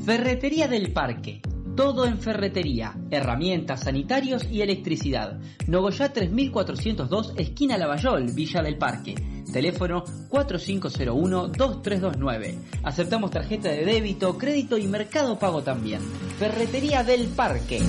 Ferretería 0.04 0.67
del 0.67 0.91
Parque. 0.91 1.43
Todo 1.79 2.05
en 2.05 2.19
ferretería, 2.19 2.93
herramientas, 3.09 3.83
sanitarios 3.83 4.45
y 4.51 4.61
electricidad. 4.61 5.39
Nogoyá 5.65 6.11
3402, 6.11 7.35
esquina 7.37 7.77
Lavallol, 7.77 8.33
Villa 8.33 8.61
del 8.61 8.77
Parque. 8.77 9.15
Teléfono 9.53 10.03
4501-2329. 10.29 12.55
Aceptamos 12.83 13.31
tarjeta 13.31 13.69
de 13.69 13.85
débito, 13.85 14.37
crédito 14.37 14.77
y 14.77 14.89
mercado 14.89 15.39
pago 15.39 15.63
también. 15.63 16.01
Ferretería 16.37 17.05
del 17.05 17.27
Parque. 17.27 17.79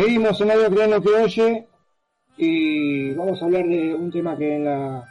Seguimos 0.00 0.40
en 0.40 0.50
algo 0.50 0.74
crean 0.74 0.92
lo 0.92 1.02
que 1.02 1.10
oye 1.10 1.68
y 2.38 3.12
vamos 3.12 3.42
a 3.42 3.44
hablar 3.44 3.66
de 3.66 3.94
un 3.94 4.10
tema 4.10 4.34
que 4.34 4.56
en 4.56 4.64
la, 4.64 5.06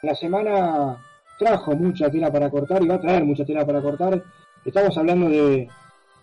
la 0.00 0.14
semana 0.14 0.96
trajo 1.38 1.72
mucha 1.72 2.10
tela 2.10 2.32
para 2.32 2.48
cortar 2.48 2.82
y 2.82 2.86
va 2.86 2.94
a 2.94 3.00
traer 3.02 3.22
mucha 3.22 3.44
tela 3.44 3.66
para 3.66 3.82
cortar. 3.82 4.24
Estamos 4.64 4.96
hablando 4.96 5.28
de 5.28 5.68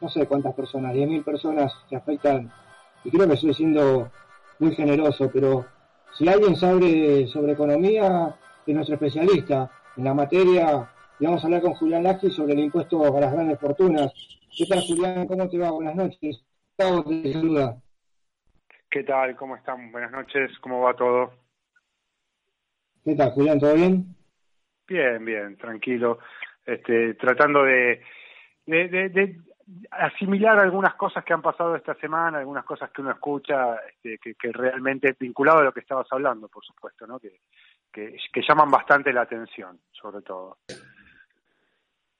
no 0.01 0.09
sé 0.09 0.25
cuántas 0.25 0.55
personas, 0.55 0.95
10.000 0.95 1.23
personas 1.23 1.71
que 1.87 1.95
afectan 1.95 2.51
y 3.03 3.11
creo 3.11 3.27
que 3.27 3.35
estoy 3.35 3.53
siendo 3.53 4.09
muy 4.57 4.73
generoso, 4.73 5.29
pero 5.31 5.67
si 6.17 6.27
alguien 6.27 6.55
sabe 6.55 7.27
sobre 7.27 7.51
economía, 7.51 8.35
es 8.65 8.73
nuestro 8.73 8.95
especialista 8.95 9.69
en 9.95 10.05
la 10.05 10.15
materia 10.15 10.89
y 11.19 11.25
vamos 11.25 11.43
a 11.43 11.45
hablar 11.45 11.61
con 11.61 11.75
Julián 11.75 12.01
Lasky 12.01 12.31
sobre 12.31 12.53
el 12.53 12.61
impuesto 12.61 13.15
a 13.15 13.21
las 13.21 13.31
grandes 13.31 13.59
fortunas. 13.59 14.11
¿Qué 14.57 14.65
tal 14.65 14.81
Julián? 14.81 15.27
¿Cómo 15.27 15.47
te 15.47 15.59
va? 15.59 15.69
Buenas 15.69 15.95
noches. 15.95 16.41
Gustavo 16.79 17.03
te 17.03 17.31
saluda. 17.31 17.77
¿Qué 18.89 19.03
tal? 19.03 19.35
¿Cómo 19.35 19.55
están? 19.55 19.91
Buenas 19.91 20.11
noches. 20.11 20.57
¿Cómo 20.59 20.81
va 20.81 20.93
todo? 20.95 21.33
¿Qué 23.03 23.15
tal, 23.15 23.31
Julián? 23.31 23.59
¿Todo 23.59 23.73
bien? 23.73 24.15
Bien, 24.87 25.23
bien, 25.25 25.57
tranquilo. 25.57 26.19
Este, 26.65 27.13
tratando 27.15 27.63
de, 27.63 28.01
de, 28.65 28.87
de, 28.87 29.09
de 29.09 29.41
asimilar 29.91 30.59
algunas 30.59 30.95
cosas 30.95 31.23
que 31.25 31.33
han 31.33 31.41
pasado 31.41 31.75
esta 31.75 31.95
semana, 31.95 32.39
algunas 32.39 32.63
cosas 32.63 32.89
que 32.91 33.01
uno 33.01 33.11
escucha, 33.11 33.75
este, 33.89 34.17
que, 34.19 34.35
que 34.35 34.51
realmente 34.53 35.09
es 35.09 35.17
vinculado 35.17 35.59
a 35.59 35.63
lo 35.63 35.73
que 35.73 35.81
estabas 35.81 36.07
hablando, 36.11 36.47
por 36.47 36.65
supuesto, 36.65 37.05
¿no? 37.05 37.19
Que, 37.19 37.41
que, 37.91 38.15
que 38.31 38.41
llaman 38.41 38.71
bastante 38.71 39.11
la 39.11 39.21
atención, 39.21 39.79
sobre 39.91 40.21
todo. 40.21 40.59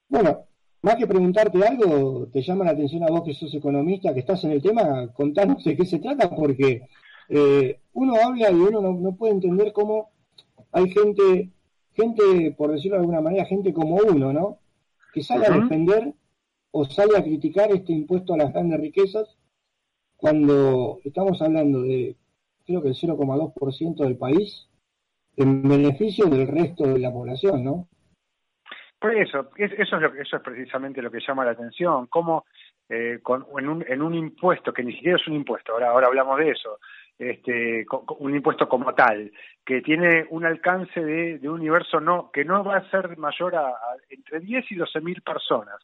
Bueno, 0.10 0.46
más 0.88 0.95
que 0.95 1.06
preguntarte 1.06 1.65
algo, 1.65 2.28
te 2.32 2.41
llama 2.41 2.63
la 2.63 2.71
atención 2.71 3.04
a 3.04 3.08
vos 3.08 3.23
que 3.23 3.34
sos 3.34 3.54
economista, 3.54 4.13
que 4.13 4.21
estás 4.21 4.43
en 4.45 4.52
el 4.52 4.62
tema, 4.62 5.12
contanos 5.13 5.62
de 5.65 5.76
qué 5.76 5.86
se 5.86 6.00
trata, 6.00 6.30
porque 6.30 6.88
eh, 7.28 7.80
uno 7.93 8.15
habla 8.15 8.50
y 8.50 8.56
uno 8.56 8.80
no, 8.82 8.93
no, 8.93 9.15
puede 9.15 9.34
entender 9.34 9.73
cómo 9.73 10.12
hay 10.71 10.89
gente, 10.89 11.52
gente, 11.93 12.56
por 12.58 12.71
decirlo 12.71 12.95
de 12.95 13.02
alguna 13.02 13.19
manera, 13.19 13.43
gente 13.45 13.73
como 13.73 13.97
uno, 13.97 14.32
¿no? 14.32 14.60
Que 15.13 15.23
sale 15.23 15.50
uh 15.50 15.52
-huh. 15.52 15.58
a 15.58 15.62
defender 15.62 16.13
o 16.71 16.86
sale 16.86 17.17
a 17.17 17.23
criticar 17.23 17.69
este 17.71 17.91
impuesto 17.91 18.34
a 18.34 18.38
las 18.38 18.54
grandes 18.54 18.80
riquezas 18.80 19.28
cuando 20.15 21.00
estamos 21.04 21.41
hablando 21.41 21.82
de, 21.82 22.15
creo 22.65 22.82
que 22.82 22.89
el 22.89 22.95
0,2% 22.95 24.04
del 24.06 24.15
país 24.15 24.69
en 25.36 25.63
beneficio 25.63 26.28
del 26.28 26.47
resto 26.47 26.86
de 26.86 27.00
la 27.00 27.12
población, 27.12 27.63
¿no? 27.63 27.88
Por 29.00 29.16
eso, 29.16 29.50
eso 29.58 29.96
es, 29.96 30.02
lo, 30.02 30.14
eso 30.16 30.38
es 30.38 30.42
precisamente 30.42 31.02
lo 31.02 31.12
que 31.12 31.20
llama 31.20 31.46
la 31.46 31.52
atención, 31.52 32.08
cómo 32.08 32.46
eh, 32.90 33.20
con, 33.22 33.46
en, 33.58 33.70
un, 33.70 33.86
en 33.88 34.02
un 34.02 34.16
impuesto, 34.16 34.74
que 34.74 34.84
ni 34.84 34.94
siquiera 34.94 35.18
es 35.18 35.28
un 35.28 35.36
impuesto, 35.36 35.74
ahora, 35.74 35.90
ahora 35.90 36.08
hablamos 36.08 36.40
de 36.40 36.50
eso, 36.50 36.80
este, 37.20 37.86
un 38.20 38.36
impuesto 38.36 38.68
como 38.68 38.94
tal, 38.96 39.32
que 39.64 39.82
tiene 39.82 40.26
un 40.32 40.46
alcance 40.46 41.04
de, 41.04 41.38
de 41.38 41.50
un 41.50 41.60
universo 41.60 42.00
no, 42.00 42.32
que 42.32 42.44
no 42.44 42.64
va 42.64 42.78
a 42.78 42.90
ser 42.90 43.18
mayor 43.18 43.56
a, 43.56 43.74
entre 44.10 44.40
10 44.40 44.72
y 44.72 44.76
12 44.76 45.02
mil 45.02 45.22
personas, 45.22 45.76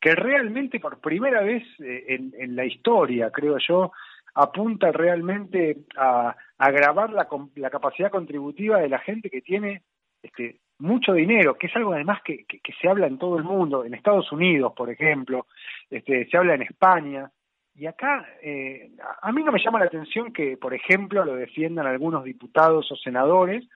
que 0.00 0.14
realmente 0.14 0.80
por 0.80 1.00
primera 1.00 1.42
vez 1.42 1.62
eh, 1.80 2.04
en, 2.08 2.32
en, 2.38 2.56
la 2.56 2.64
historia, 2.64 3.30
creo 3.30 3.58
yo, 3.58 3.92
apunta 4.34 4.92
realmente 4.92 5.78
a, 5.96 6.28
a 6.28 6.34
agravar 6.56 7.10
la, 7.10 7.26
la 7.56 7.70
capacidad 7.70 8.10
contributiva 8.10 8.78
de 8.78 8.88
la 8.88 8.98
gente 8.98 9.28
que 9.28 9.42
tiene 9.42 9.82
este, 10.22 10.60
mucho 10.78 11.12
dinero, 11.12 11.56
que 11.56 11.68
es 11.68 11.76
algo 11.76 11.92
además 11.92 12.20
que, 12.22 12.44
se 12.80 12.88
habla 12.88 13.06
en 13.06 13.18
todo 13.18 13.38
el 13.38 13.44
mundo, 13.44 13.84
en 13.84 13.94
Estados 13.94 14.30
Unidos, 14.32 14.72
por 14.76 14.90
ejemplo, 14.90 15.46
este, 15.90 16.26
se 16.28 16.36
habla 16.36 16.54
en 16.54 16.62
España, 16.62 17.30
y 17.74 17.86
acá 17.86 18.26
eh, 18.42 18.90
a 19.22 19.32
mí 19.32 19.42
no 19.42 19.52
me 19.52 19.62
llama 19.62 19.78
la 19.78 19.86
atención 19.86 20.32
que, 20.32 20.56
por 20.56 20.72
ejemplo, 20.72 21.24
lo 21.24 21.36
defiendan 21.36 21.86
algunos 21.86 22.24
diputados 22.24 22.90
o 22.90 22.96
senadores 22.96 23.68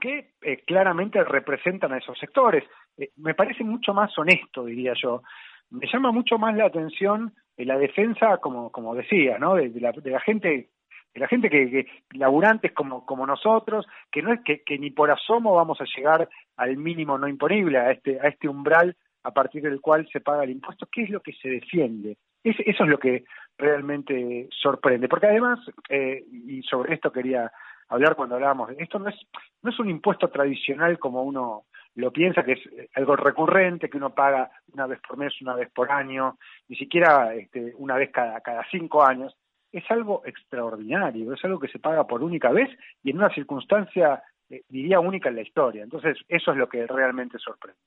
que 0.00 0.32
eh, 0.40 0.62
claramente 0.66 1.22
representan 1.24 1.92
a 1.92 1.98
esos 1.98 2.18
sectores. 2.18 2.64
Eh, 2.96 3.10
me 3.16 3.34
parece 3.34 3.64
mucho 3.64 3.92
más 3.92 4.16
honesto, 4.16 4.64
diría 4.64 4.94
yo. 4.94 5.22
Me 5.70 5.86
llama 5.92 6.10
mucho 6.10 6.38
más 6.38 6.56
la 6.56 6.66
atención 6.66 7.34
la 7.64 7.76
defensa, 7.76 8.38
como, 8.38 8.70
como 8.70 8.94
decía, 8.94 9.38
¿no? 9.38 9.56
de, 9.56 9.68
la, 9.80 9.92
de 9.92 10.10
la 10.10 10.20
gente 10.20 10.68
la 11.14 11.28
gente 11.28 11.50
que, 11.50 11.70
que, 11.70 11.86
laburantes 12.12 12.72
como, 12.72 13.04
como 13.04 13.26
nosotros, 13.26 13.86
que 14.10 14.22
no 14.22 14.32
es 14.32 14.40
que, 14.42 14.78
ni 14.78 14.90
por 14.90 15.10
asomo 15.10 15.54
vamos 15.54 15.80
a 15.80 15.86
llegar 15.96 16.28
al 16.56 16.76
mínimo 16.76 17.18
no 17.18 17.28
imponible, 17.28 17.78
a 17.78 17.90
este, 17.90 18.20
a 18.20 18.28
este 18.28 18.48
umbral 18.48 18.96
a 19.24 19.32
partir 19.32 19.62
del 19.62 19.80
cual 19.80 20.08
se 20.12 20.20
paga 20.20 20.44
el 20.44 20.50
impuesto, 20.50 20.88
¿qué 20.90 21.02
es 21.02 21.10
lo 21.10 21.20
que 21.20 21.32
se 21.32 21.48
defiende? 21.48 22.16
eso 22.44 22.84
es 22.84 22.88
lo 22.88 22.98
que 22.98 23.24
realmente 23.58 24.48
sorprende, 24.50 25.08
porque 25.08 25.26
además, 25.26 25.58
eh, 25.88 26.24
y 26.30 26.62
sobre 26.62 26.94
esto 26.94 27.12
quería 27.12 27.50
hablar 27.88 28.14
cuando 28.14 28.36
hablábamos, 28.36 28.70
esto 28.78 28.98
no 28.98 29.08
es, 29.08 29.16
no 29.62 29.70
es 29.70 29.78
un 29.78 29.90
impuesto 29.90 30.28
tradicional 30.28 30.98
como 30.98 31.22
uno 31.24 31.64
lo 31.96 32.12
piensa, 32.12 32.44
que 32.44 32.52
es 32.52 32.60
algo 32.94 33.16
recurrente, 33.16 33.90
que 33.90 33.96
uno 33.96 34.14
paga 34.14 34.50
una 34.72 34.86
vez 34.86 35.00
por 35.06 35.18
mes, 35.18 35.34
una 35.42 35.56
vez 35.56 35.68
por 35.74 35.90
año, 35.90 36.38
ni 36.68 36.76
siquiera 36.76 37.34
este, 37.34 37.74
una 37.76 37.96
vez 37.96 38.10
cada, 38.12 38.40
cada 38.40 38.64
cinco 38.70 39.04
años, 39.04 39.36
es 39.72 39.84
algo 39.90 40.22
extraordinario, 40.24 41.32
es 41.32 41.44
algo 41.44 41.58
que 41.58 41.68
se 41.68 41.78
paga 41.78 42.06
por 42.06 42.22
única 42.22 42.50
vez 42.50 42.68
y 43.02 43.10
en 43.10 43.18
una 43.18 43.32
circunstancia, 43.34 44.22
eh, 44.48 44.62
diría, 44.68 45.00
única 45.00 45.28
en 45.28 45.36
la 45.36 45.42
historia. 45.42 45.82
Entonces, 45.82 46.16
eso 46.28 46.52
es 46.52 46.56
lo 46.56 46.68
que 46.68 46.86
realmente 46.86 47.38
sorprende. 47.38 47.80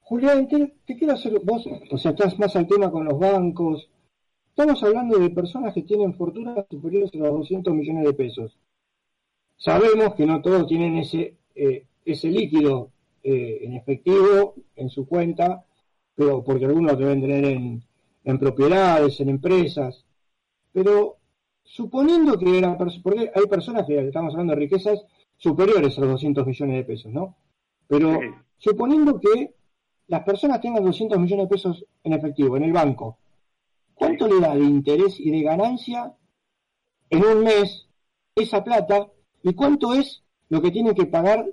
Julián, 0.00 0.48
te, 0.48 0.96
quiero 0.96 1.14
hacer, 1.14 1.32
vos, 1.42 1.66
o 1.90 1.96
sea, 1.96 2.10
estás 2.10 2.38
más 2.38 2.54
al 2.56 2.66
tema 2.66 2.90
con 2.90 3.04
los 3.04 3.18
bancos. 3.18 3.88
Estamos 4.48 4.82
hablando 4.82 5.18
de 5.18 5.30
personas 5.30 5.72
que 5.72 5.82
tienen 5.82 6.14
fortunas 6.14 6.66
superiores 6.68 7.10
a 7.14 7.18
los 7.18 7.32
200 7.32 7.72
millones 7.72 8.04
de 8.04 8.12
pesos. 8.12 8.58
Sabemos 9.56 10.14
que 10.14 10.26
no 10.26 10.42
todos 10.42 10.66
tienen 10.66 10.98
ese, 10.98 11.36
eh, 11.54 11.86
ese 12.04 12.28
líquido 12.28 12.90
eh, 13.22 13.60
en 13.62 13.74
efectivo 13.74 14.54
en 14.76 14.90
su 14.90 15.06
cuenta, 15.06 15.64
pero 16.14 16.42
porque 16.44 16.66
algunos 16.66 16.98
deben 16.98 17.20
tener 17.20 17.44
en, 17.44 17.82
en 18.24 18.38
propiedades, 18.38 19.20
en 19.20 19.30
empresas. 19.30 20.04
Pero 20.72 21.18
suponiendo 21.62 22.38
que 22.38 22.58
eran, 22.58 22.76
porque 22.76 23.30
hay 23.34 23.46
personas 23.46 23.86
que 23.86 23.98
estamos 23.98 24.34
hablando 24.34 24.54
de 24.54 24.60
riquezas 24.60 25.04
superiores 25.36 25.96
a 25.96 26.00
los 26.02 26.10
200 26.10 26.46
millones 26.46 26.76
de 26.76 26.84
pesos, 26.84 27.12
¿no? 27.12 27.36
Pero 27.86 28.18
suponiendo 28.58 29.18
que 29.20 29.54
las 30.06 30.22
personas 30.24 30.60
tengan 30.60 30.84
200 30.84 31.18
millones 31.18 31.48
de 31.48 31.54
pesos 31.54 31.86
en 32.02 32.12
efectivo 32.12 32.56
en 32.56 32.64
el 32.64 32.72
banco, 32.72 33.18
¿cuánto 33.94 34.26
le 34.28 34.40
da 34.40 34.54
de 34.54 34.64
interés 34.64 35.18
y 35.18 35.30
de 35.30 35.42
ganancia 35.42 36.14
en 37.10 37.24
un 37.24 37.44
mes 37.44 37.88
esa 38.34 38.64
plata 38.64 39.10
y 39.42 39.54
cuánto 39.54 39.94
es 39.94 40.24
lo 40.48 40.60
que 40.62 40.70
tiene 40.70 40.94
que 40.94 41.06
pagar 41.06 41.46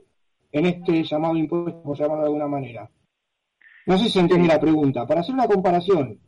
en 0.52 0.66
este 0.66 1.04
llamado 1.04 1.36
impuesto, 1.36 1.82
por 1.82 1.98
llamarlo 1.98 2.24
de 2.24 2.28
alguna 2.28 2.48
manera? 2.48 2.90
No 3.86 3.98
sé 3.98 4.06
si 4.06 4.12
se 4.12 4.20
entiende 4.20 4.48
la 4.48 4.60
pregunta. 4.60 5.08
Para 5.08 5.22
hacer 5.22 5.34
una 5.34 5.48
comparación, 5.48 6.20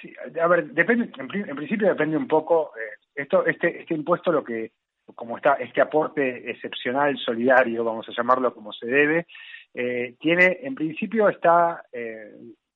Sí, 0.00 0.12
a 0.40 0.46
ver, 0.46 0.66
depende, 0.72 1.10
en, 1.16 1.56
principio 1.56 1.88
depende 1.88 2.16
un 2.16 2.26
poco, 2.26 2.72
eh, 2.76 2.98
esto, 3.14 3.44
este, 3.46 3.80
este 3.80 3.94
impuesto 3.94 4.32
lo 4.32 4.42
que, 4.42 4.72
como 5.14 5.36
está, 5.36 5.54
este 5.54 5.80
aporte 5.80 6.50
excepcional, 6.50 7.16
solidario, 7.18 7.84
vamos 7.84 8.08
a 8.08 8.12
llamarlo 8.12 8.54
como 8.54 8.72
se 8.72 8.86
debe, 8.86 9.26
eh, 9.74 10.16
tiene, 10.18 10.58
en 10.62 10.74
principio 10.74 11.28
está, 11.28 11.84
eh, 11.92 12.32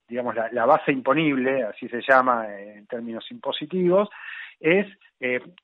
digamos, 0.09 0.35
la, 0.35 0.67
base 0.67 0.93
imponible, 0.93 1.65
así 1.65 1.89
se 1.89 2.03
llama 2.03 2.47
en 2.59 2.87
términos 2.87 3.25
impositivos, 3.31 4.09
es, 4.61 4.87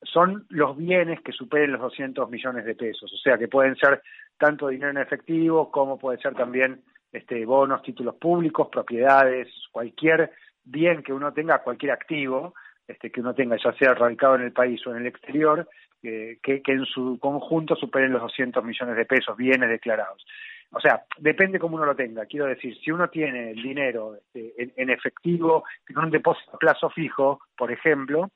son 0.03 0.45
los 0.51 0.77
bienes 0.77 1.21
que 1.21 1.33
superen 1.33 1.73
los 1.73 1.81
200 1.81 2.29
millones 2.29 2.65
de 2.65 2.75
pesos, 2.75 3.13
o 3.13 3.17
sea, 3.17 3.39
que 3.39 3.49
pueden 3.49 3.77
ser 3.77 4.03
tanto 4.37 4.69
dinero 4.69 4.91
en 4.91 4.99
efectivo 4.99 5.71
como 5.71 5.99
puede 5.99 6.19
ser 6.19 6.35
también 6.35 6.83
este, 7.13 7.45
bonos, 7.45 7.83
títulos 7.83 8.17
públicos, 8.17 8.69
propiedades, 8.73 9.49
cualquier 9.71 10.33
bien 10.65 11.03
que 11.03 11.13
uno 11.13 11.33
tenga 11.33 11.63
cualquier 11.63 11.93
activo, 11.93 12.55
este, 12.87 13.11
que 13.11 13.21
uno 13.21 13.35
tenga, 13.35 13.57
ya 13.57 13.73
sea 13.75 13.95
radicado 13.95 14.35
en 14.37 14.43
el 14.43 14.53
país 14.53 14.85
o 14.87 14.91
en 14.91 14.99
el 14.99 15.07
exterior, 15.07 15.69
que, 16.03 16.39
que, 16.43 16.73
en 16.73 16.85
su 16.85 17.19
conjunto 17.21 17.77
superen 17.77 18.13
los 18.13 18.23
200 18.23 18.65
millones 18.65 18.97
de 18.97 19.05
pesos, 19.05 19.37
bienes 19.37 19.69
declarados. 19.69 20.27
O 20.73 20.81
sea, 20.81 21.05
depende 21.19 21.59
cómo 21.59 21.77
uno 21.77 21.85
lo 21.85 21.95
tenga. 21.95 22.27
Quiero 22.27 22.47
decir, 22.47 22.77
si 22.79 22.91
uno 22.91 23.09
tiene 23.09 23.51
el 23.51 23.63
dinero 23.63 24.17
este, 24.17 24.73
en, 24.77 24.91
efectivo, 24.91 25.65
en 25.89 25.99
un 25.99 26.11
depósito 26.11 26.57
a 26.57 26.59
plazo 26.59 26.91
fijo, 26.91 27.41
por 27.57 27.71
ejemplo, 27.71 28.31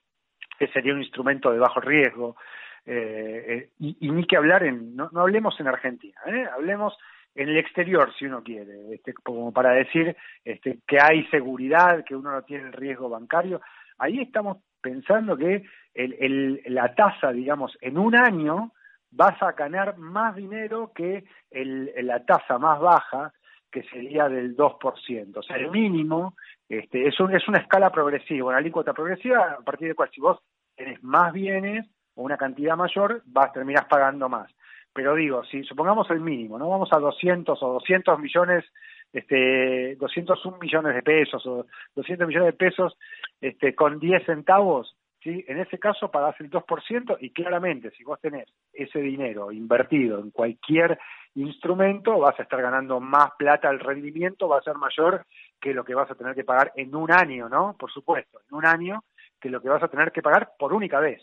que 0.59 0.69
sería 0.69 0.93
un 0.93 1.03
instrumento 1.03 1.51
de 1.51 1.59
bajo 1.59 1.81
riesgo, 1.81 2.37
eh, 2.85 3.45
eh, 3.49 3.71
y, 3.81 3.97
y, 4.01 4.11
ni 4.11 4.25
que 4.27 4.37
hablar 4.37 4.63
en, 4.63 4.95
no, 4.95 5.09
no 5.13 5.23
hablemos 5.23 5.59
en 5.59 5.67
Argentina, 5.67 6.21
¿eh? 6.27 6.47
hablemos 6.53 6.97
en 7.37 7.51
el 7.51 7.59
exterior, 7.59 8.13
si 8.19 8.25
uno 8.25 8.43
quiere, 8.43 8.95
este, 8.95 9.13
como 9.13 9.53
para 9.53 9.73
decir 9.73 10.17
este, 10.43 10.79
que 10.87 10.99
hay 11.01 11.25
seguridad, 11.27 12.03
que 12.05 12.17
uno 12.17 12.33
no 12.33 12.43
tiene 12.43 12.65
el 12.65 12.73
riesgo 12.73 13.11
bancario. 13.11 13.61
Ahí 13.99 14.21
estamos 14.21 14.59
pensando 14.81 15.37
que 15.37 15.65
el, 15.95 16.63
la 16.67 16.95
tasa, 16.95 17.33
digamos, 17.33 17.77
en 17.83 17.99
un 17.99 18.17
año 18.17 18.73
vas 19.11 19.41
a 19.43 19.53
ganar 19.53 19.99
más 19.99 20.35
dinero 20.35 20.93
que 20.95 21.25
el, 21.51 21.93
la 22.07 22.25
tasa 22.25 22.59
más 22.59 22.81
baja, 22.81 23.33
que 23.71 23.83
sería 23.83 24.29
del 24.31 24.57
2%. 24.57 25.37
O 25.37 25.43
sea, 25.43 25.57
el 25.57 25.71
mínimo 25.71 26.37
este, 26.69 27.07
es, 27.07 27.15
es 27.15 27.49
una 27.49 27.59
escala 27.59 27.91
progresiva, 27.91 28.49
una 28.49 28.59
alícuota 28.59 28.95
progresiva 28.95 29.57
a 29.59 29.63
partir 29.63 29.89
de 29.89 29.95
cual 29.95 30.11
si 30.11 30.23
vos 30.23 30.39
tenés 30.75 31.03
más 31.03 31.35
bienes 31.35 31.87
o 32.15 32.23
una 32.23 32.39
cantidad 32.39 32.77
mayor, 32.77 33.23
vas 33.27 33.53
terminás 33.53 33.85
pagando 33.87 34.31
más 34.31 34.51
pero 34.97 35.15
digo, 35.15 35.45
si 35.45 35.63
supongamos 35.65 36.11
el 36.11 36.21
mínimo, 36.21 36.59
no 36.59 36.71
vamos 36.71 36.89
a 36.91 36.99
200 36.99 37.63
o 37.63 37.73
200 37.75 38.19
millones, 38.19 38.65
este, 39.13 39.95
201 39.97 40.57
millones 40.57 40.95
de 40.95 41.03
pesos 41.03 41.47
o 41.47 41.67
200 41.95 42.27
millones 42.27 42.47
de 42.47 42.53
pesos 42.55 42.97
este, 43.39 43.75
con 43.75 43.99
10 44.01 44.25
centavos, 44.25 44.97
¿sí? 45.23 45.45
en 45.49 45.59
ese 45.59 45.79
caso 45.79 46.11
pagás 46.11 46.41
el 46.41 46.51
2% 46.51 47.19
y 47.21 47.29
claramente 47.29 47.91
si 47.91 48.05
vos 48.05 48.19
tenés 48.23 48.47
ese 48.73 49.01
dinero 49.01 49.53
invertido 49.53 50.19
en 50.19 50.31
cualquier 50.31 50.99
instrumento, 51.35 52.19
vas 52.19 52.41
a 52.41 52.45
estar 52.45 52.63
ganando 52.63 52.99
más 52.99 53.33
plata, 53.39 53.69
el 53.69 53.81
rendimiento 53.81 54.49
va 54.49 54.61
a 54.61 54.63
ser 54.63 54.77
mayor 54.77 55.27
que 55.61 55.75
lo 55.75 55.85
que 55.85 55.95
vas 55.95 56.11
a 56.11 56.15
tener 56.15 56.35
que 56.35 56.45
pagar 56.45 56.73
en 56.75 56.95
un 56.95 57.13
año, 57.13 57.51
¿no? 57.51 57.77
Por 57.79 57.93
supuesto, 57.93 58.41
en 58.49 58.57
un 58.57 58.65
año 58.65 59.05
que 59.39 59.51
lo 59.51 59.61
que 59.61 59.69
vas 59.69 59.83
a 59.83 59.89
tener 59.89 60.11
que 60.11 60.23
pagar 60.23 60.53
por 60.59 60.73
única 60.73 61.01
vez. 61.01 61.21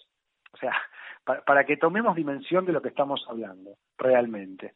O 0.54 0.58
sea, 0.58 0.74
para, 1.24 1.66
que 1.66 1.78
tomemos 1.78 2.16
dimensión 2.16 2.66
de 2.66 2.74
lo 2.74 2.82
que 2.82 2.90
estamos 2.90 3.24
hablando 3.28 3.78
realmente. 3.98 4.76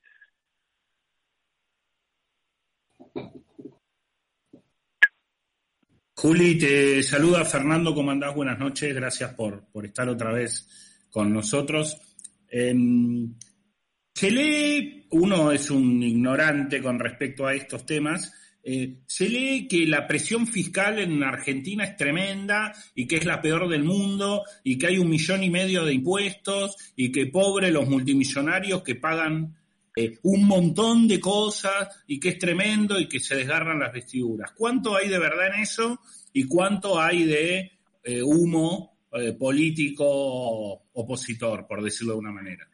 Juli, 6.15 6.57
te 6.57 7.03
saluda 7.03 7.45
Fernando, 7.45 7.93
¿cómo 7.93 8.11
andás? 8.11 8.33
Buenas 8.33 8.57
noches, 8.57 8.95
gracias 8.95 9.33
por, 9.35 9.65
por 9.71 9.85
estar 9.85 10.09
otra 10.09 10.31
vez 10.31 11.05
con 11.11 11.31
nosotros. 11.31 12.01
Eh, 12.49 12.73
uno 15.11 15.51
es 15.51 15.69
un 15.69 16.01
ignorante 16.01 16.81
con 16.81 16.99
respecto 16.99 17.45
a 17.45 17.53
estos 17.53 17.85
temas, 17.85 18.33
eh, 18.69 18.97
se 19.05 19.29
lee 19.29 19.65
que 19.65 19.85
la 19.85 20.05
presión 20.05 20.45
fiscal 20.45 20.99
en 20.99 21.23
Argentina 21.23 21.85
es 21.85 21.95
tremenda 21.95 22.73
y 22.93 23.07
que 23.07 23.15
es 23.15 23.23
la 23.23 23.41
peor 23.41 23.69
del 23.69 23.85
mundo 23.85 24.43
y 24.61 24.77
que 24.77 24.87
hay 24.87 24.97
un 24.97 25.09
millón 25.09 25.41
y 25.41 25.49
medio 25.49 25.85
de 25.85 25.93
impuestos 25.93 26.75
y 26.93 27.09
que 27.09 27.27
pobre 27.27 27.71
los 27.71 27.87
multimillonarios 27.87 28.83
que 28.83 28.95
pagan 28.95 29.55
eh, 29.95 30.17
un 30.23 30.43
montón 30.43 31.07
de 31.07 31.17
cosas 31.17 32.03
y 32.07 32.19
que 32.19 32.27
es 32.27 32.39
tremendo 32.39 32.99
y 32.99 33.07
que 33.07 33.21
se 33.21 33.37
desgarran 33.37 33.79
las 33.79 33.93
vestiduras. 33.93 34.51
¿Cuánto 34.51 34.97
hay 34.97 35.07
de 35.07 35.19
verdad 35.19 35.55
en 35.55 35.61
eso 35.61 36.01
y 36.33 36.43
cuánto 36.43 36.99
hay 36.99 37.23
de 37.23 37.71
eh, 38.03 38.21
humo 38.21 38.97
político 39.39 40.05
opositor, 40.91 41.65
por 41.65 41.81
decirlo 41.81 42.15
de 42.15 42.19
una 42.19 42.33
manera? 42.33 42.67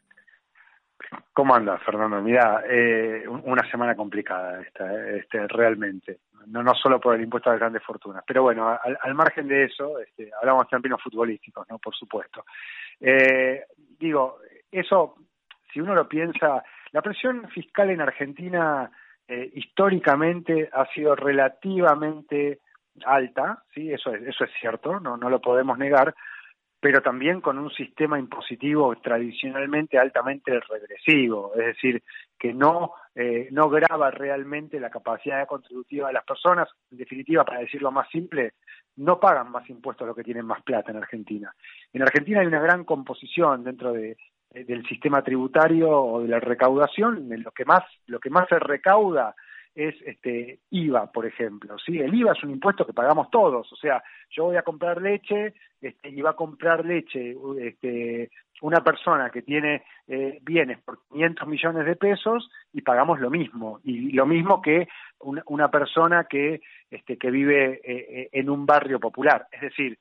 ¿Cómo 1.32 1.54
anda, 1.54 1.78
Fernando? 1.78 2.20
Mira, 2.20 2.62
eh, 2.68 3.24
una 3.26 3.68
semana 3.70 3.94
complicada 3.94 4.60
esta, 4.62 4.92
eh, 4.92 5.18
este, 5.18 5.46
realmente. 5.48 6.20
No, 6.46 6.62
no 6.62 6.74
solo 6.74 7.00
por 7.00 7.14
el 7.14 7.22
impuesto 7.22 7.48
a 7.48 7.54
las 7.54 7.60
grandes 7.60 7.82
fortunas. 7.82 8.22
Pero 8.26 8.42
bueno, 8.42 8.68
al, 8.68 9.14
margen 9.14 9.48
de 9.48 9.64
eso, 9.64 9.98
este, 9.98 10.30
hablamos 10.40 10.66
de 10.66 10.70
términos 10.70 11.02
futbolísticos, 11.02 11.66
¿no? 11.70 11.78
Por 11.78 11.94
supuesto. 11.94 12.44
Eh, 13.00 13.64
digo, 13.98 14.38
eso, 14.70 15.16
si 15.72 15.80
uno 15.80 15.94
lo 15.94 16.06
piensa, 16.06 16.62
la 16.92 17.02
presión 17.02 17.48
fiscal 17.48 17.90
en 17.90 18.00
Argentina 18.00 18.90
eh, 19.26 19.50
históricamente 19.54 20.68
ha 20.72 20.86
sido 20.92 21.16
relativamente 21.16 22.60
alta, 23.06 23.62
sí, 23.74 23.92
eso 23.92 24.14
es, 24.14 24.22
eso 24.22 24.44
es 24.44 24.50
cierto, 24.60 25.00
no, 25.00 25.16
no 25.16 25.30
lo 25.30 25.40
podemos 25.40 25.78
negar, 25.78 26.14
pero 26.84 27.00
también 27.00 27.40
con 27.40 27.56
un 27.56 27.70
sistema 27.70 28.18
impositivo 28.18 28.94
tradicionalmente 28.96 29.98
altamente 29.98 30.60
regresivo, 30.60 31.52
es 31.54 31.64
decir, 31.68 32.02
que 32.38 32.52
no, 32.52 32.92
eh, 33.14 33.48
no 33.52 33.70
graba 33.70 34.10
realmente 34.10 34.78
la 34.78 34.90
capacidad 34.90 35.46
contributiva 35.46 36.08
de 36.08 36.12
las 36.12 36.24
personas. 36.24 36.68
En 36.90 36.98
definitiva, 36.98 37.42
para 37.42 37.60
decirlo 37.60 37.90
más 37.90 38.06
simple, 38.10 38.52
no 38.96 39.18
pagan 39.18 39.50
más 39.50 39.66
impuestos 39.70 40.06
los 40.06 40.14
que 40.14 40.24
tienen 40.24 40.44
más 40.44 40.62
plata 40.62 40.90
en 40.90 40.98
Argentina. 40.98 41.54
En 41.90 42.02
Argentina 42.02 42.40
hay 42.42 42.48
una 42.48 42.60
gran 42.60 42.84
composición 42.84 43.64
dentro 43.64 43.94
de, 43.94 44.18
del 44.50 44.86
sistema 44.86 45.22
tributario 45.22 45.90
o 45.90 46.20
de 46.20 46.28
la 46.28 46.38
recaudación, 46.38 47.32
en 47.32 47.44
lo 47.44 47.52
que 47.52 47.64
más, 47.64 47.84
lo 48.08 48.20
que 48.20 48.28
más 48.28 48.46
se 48.46 48.58
recauda 48.58 49.34
es 49.74 49.94
este 50.02 50.60
IVA, 50.70 51.10
por 51.10 51.26
ejemplo. 51.26 51.76
¿sí? 51.78 51.98
El 51.98 52.14
IVA 52.14 52.32
es 52.32 52.42
un 52.44 52.50
impuesto 52.50 52.86
que 52.86 52.92
pagamos 52.92 53.30
todos. 53.30 53.72
O 53.72 53.76
sea, 53.76 54.02
yo 54.30 54.44
voy 54.44 54.56
a 54.56 54.62
comprar 54.62 55.00
leche 55.00 55.54
este, 55.80 56.08
y 56.08 56.20
va 56.20 56.30
a 56.30 56.36
comprar 56.36 56.84
leche 56.84 57.36
este, 57.60 58.30
una 58.62 58.82
persona 58.82 59.30
que 59.30 59.42
tiene 59.42 59.84
eh, 60.06 60.38
bienes 60.42 60.80
por 60.82 61.00
500 61.10 61.48
millones 61.48 61.86
de 61.86 61.96
pesos 61.96 62.50
y 62.72 62.82
pagamos 62.82 63.20
lo 63.20 63.30
mismo. 63.30 63.80
Y 63.84 64.12
lo 64.12 64.26
mismo 64.26 64.62
que 64.62 64.88
una, 65.20 65.42
una 65.46 65.70
persona 65.70 66.24
que, 66.24 66.60
este, 66.90 67.18
que 67.18 67.30
vive 67.30 67.74
eh, 67.74 67.80
eh, 67.84 68.28
en 68.32 68.48
un 68.50 68.66
barrio 68.66 69.00
popular. 69.00 69.48
Es 69.50 69.60
decir, 69.60 69.98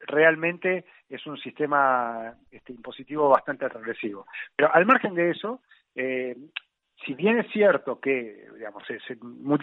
realmente 0.00 0.84
es 1.08 1.26
un 1.26 1.38
sistema 1.38 2.34
este, 2.50 2.72
impositivo 2.72 3.28
bastante 3.28 3.68
regresivo. 3.68 4.26
Pero 4.54 4.74
al 4.74 4.86
margen 4.86 5.14
de 5.14 5.30
eso, 5.30 5.60
eh, 5.94 6.36
si 7.04 7.14
bien 7.14 7.38
es 7.38 7.50
cierto 7.52 8.00
que, 8.00 8.46
digamos, 8.54 8.84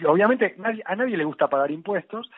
obviamente 0.06 0.56
a 0.84 0.96
nadie 0.96 1.16
le 1.16 1.24
gusta 1.24 1.48
pagar 1.48 1.70
impuestos, 1.70 2.30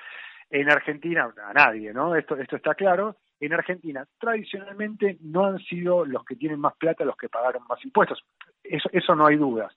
en 0.51 0.71
Argentina, 0.71 1.33
a 1.45 1.53
nadie, 1.53 1.93
¿no? 1.93 2.15
Esto, 2.15 2.37
esto 2.37 2.57
está 2.57 2.75
claro. 2.75 3.17
En 3.41 3.53
Argentina, 3.53 4.07
tradicionalmente, 4.19 5.19
no 5.21 5.47
han 5.47 5.59
sido 5.59 6.07
los 6.07 6.25
que 6.25 6.37
tienen 6.37 6.61
más 6.61 6.75
plata 6.77 7.05
los 7.05 7.17
que 7.17 7.29
pagaron 7.29 7.65
más 7.69 7.85
impuestos. 7.85 8.23
Eso, 8.63 8.89
eso 8.93 9.15
no 9.17 9.27
hay 9.27 9.37
dudas. 9.37 9.77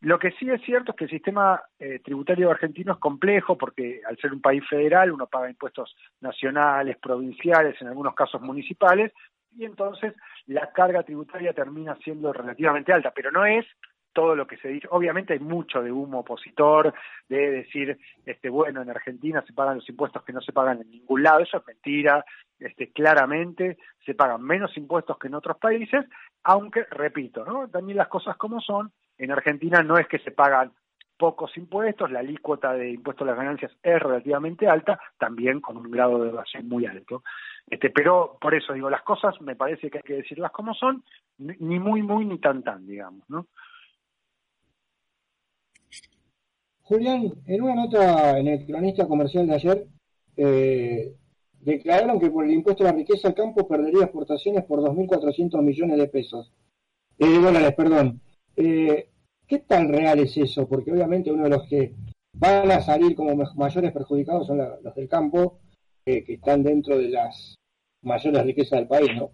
Lo 0.00 0.18
que 0.18 0.32
sí 0.32 0.50
es 0.50 0.62
cierto 0.62 0.92
es 0.92 0.96
que 0.96 1.04
el 1.04 1.10
sistema 1.10 1.62
eh, 1.78 2.00
tributario 2.02 2.50
argentino 2.50 2.94
es 2.94 2.98
complejo 2.98 3.58
porque 3.58 4.00
al 4.06 4.16
ser 4.16 4.32
un 4.32 4.40
país 4.40 4.66
federal 4.68 5.12
uno 5.12 5.26
paga 5.26 5.50
impuestos 5.50 5.94
nacionales, 6.20 6.96
provinciales, 6.96 7.80
en 7.80 7.88
algunos 7.88 8.14
casos 8.14 8.40
municipales, 8.40 9.12
y 9.56 9.64
entonces 9.64 10.14
la 10.46 10.72
carga 10.72 11.02
tributaria 11.02 11.52
termina 11.52 11.96
siendo 12.02 12.32
relativamente 12.32 12.92
alta, 12.92 13.12
pero 13.14 13.30
no 13.30 13.44
es 13.44 13.66
todo 14.14 14.34
lo 14.34 14.46
que 14.46 14.56
se 14.56 14.68
dice. 14.68 14.88
Obviamente 14.90 15.34
hay 15.34 15.40
mucho 15.40 15.82
de 15.82 15.92
humo 15.92 16.20
opositor, 16.20 16.94
de 17.28 17.50
decir, 17.50 17.98
este, 18.24 18.48
bueno, 18.48 18.80
en 18.80 18.88
Argentina 18.88 19.44
se 19.46 19.52
pagan 19.52 19.76
los 19.76 19.88
impuestos 19.88 20.22
que 20.24 20.32
no 20.32 20.40
se 20.40 20.52
pagan 20.52 20.80
en 20.80 20.90
ningún 20.90 21.22
lado. 21.22 21.40
Eso 21.40 21.58
es 21.58 21.66
mentira. 21.66 22.24
Este, 22.58 22.92
claramente 22.92 23.76
se 24.06 24.14
pagan 24.14 24.40
menos 24.40 24.74
impuestos 24.78 25.18
que 25.18 25.26
en 25.26 25.34
otros 25.34 25.58
países, 25.58 26.06
aunque, 26.44 26.84
repito, 26.90 27.44
¿no? 27.44 27.68
También 27.68 27.98
las 27.98 28.08
cosas 28.08 28.36
como 28.36 28.60
son. 28.60 28.90
En 29.18 29.30
Argentina 29.30 29.82
no 29.82 29.98
es 29.98 30.08
que 30.08 30.18
se 30.20 30.30
pagan 30.30 30.72
pocos 31.16 31.56
impuestos, 31.56 32.10
la 32.10 32.20
alícuota 32.20 32.72
de 32.72 32.90
impuestos 32.90 33.26
a 33.26 33.30
las 33.30 33.38
ganancias 33.38 33.72
es 33.82 34.02
relativamente 34.02 34.68
alta, 34.68 34.98
también 35.18 35.60
con 35.60 35.76
un 35.76 35.90
grado 35.90 36.22
de 36.22 36.30
evasión 36.30 36.68
muy 36.68 36.86
alto. 36.86 37.22
Este, 37.68 37.90
pero 37.90 38.36
por 38.40 38.54
eso 38.54 38.72
digo, 38.72 38.90
las 38.90 39.02
cosas 39.02 39.40
me 39.40 39.56
parece 39.56 39.90
que 39.90 39.98
hay 39.98 40.04
que 40.04 40.14
decirlas 40.14 40.50
como 40.50 40.74
son, 40.74 41.04
ni 41.38 41.78
muy, 41.78 42.02
muy, 42.02 42.24
ni 42.24 42.38
tan, 42.38 42.62
tan, 42.62 42.86
digamos, 42.86 43.28
¿no? 43.28 43.46
Julián, 46.84 47.32
en 47.46 47.62
una 47.62 47.74
nota 47.74 48.38
en 48.38 48.46
el 48.46 48.66
cronista 48.66 49.06
comercial 49.06 49.46
de 49.46 49.54
ayer, 49.54 49.86
eh, 50.36 51.14
declararon 51.60 52.20
que 52.20 52.30
por 52.30 52.44
el 52.44 52.52
impuesto 52.52 52.84
a 52.84 52.88
la 52.88 52.92
riqueza 52.92 53.28
el 53.28 53.34
campo 53.34 53.66
perdería 53.66 54.04
exportaciones 54.04 54.64
por 54.64 54.80
2.400 54.80 55.62
millones 55.62 55.96
de 55.96 56.08
pesos. 56.08 56.52
Eh, 57.18 57.38
dólares, 57.40 57.74
perdón. 57.74 58.20
Eh, 58.56 59.08
¿Qué 59.46 59.58
tan 59.60 59.88
real 59.88 60.18
es 60.18 60.36
eso? 60.36 60.68
Porque 60.68 60.92
obviamente 60.92 61.32
uno 61.32 61.44
de 61.44 61.50
los 61.50 61.66
que 61.66 61.94
van 62.34 62.70
a 62.70 62.80
salir 62.80 63.14
como 63.14 63.34
mayores 63.54 63.92
perjudicados 63.92 64.46
son 64.46 64.58
los 64.58 64.94
del 64.94 65.08
campo, 65.08 65.60
que 66.04 66.24
están 66.28 66.62
dentro 66.62 66.98
de 66.98 67.08
las 67.08 67.56
mayores 68.02 68.44
riquezas 68.44 68.78
del 68.78 68.88
país, 68.88 69.10
¿no? 69.16 69.30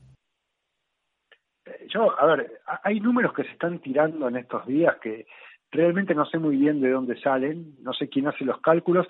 Yo, 1.88 2.18
a 2.18 2.26
ver, 2.26 2.61
hay 2.84 3.01
números 3.01 3.32
que 3.34 3.42
se 3.42 3.51
están 3.51 3.80
tirando 3.80 4.28
en 4.28 4.36
estos 4.36 4.66
días 4.66 4.96
que 5.03 5.26
realmente 5.71 6.14
no 6.14 6.25
sé 6.27 6.39
muy 6.39 6.57
bien 6.57 6.81
de 6.81 6.91
dónde 6.91 7.21
salen, 7.21 7.77
no 7.83 7.93
sé 7.93 8.09
quién 8.09 8.27
hace 8.27 8.45
los 8.45 8.61
cálculos. 8.61 9.07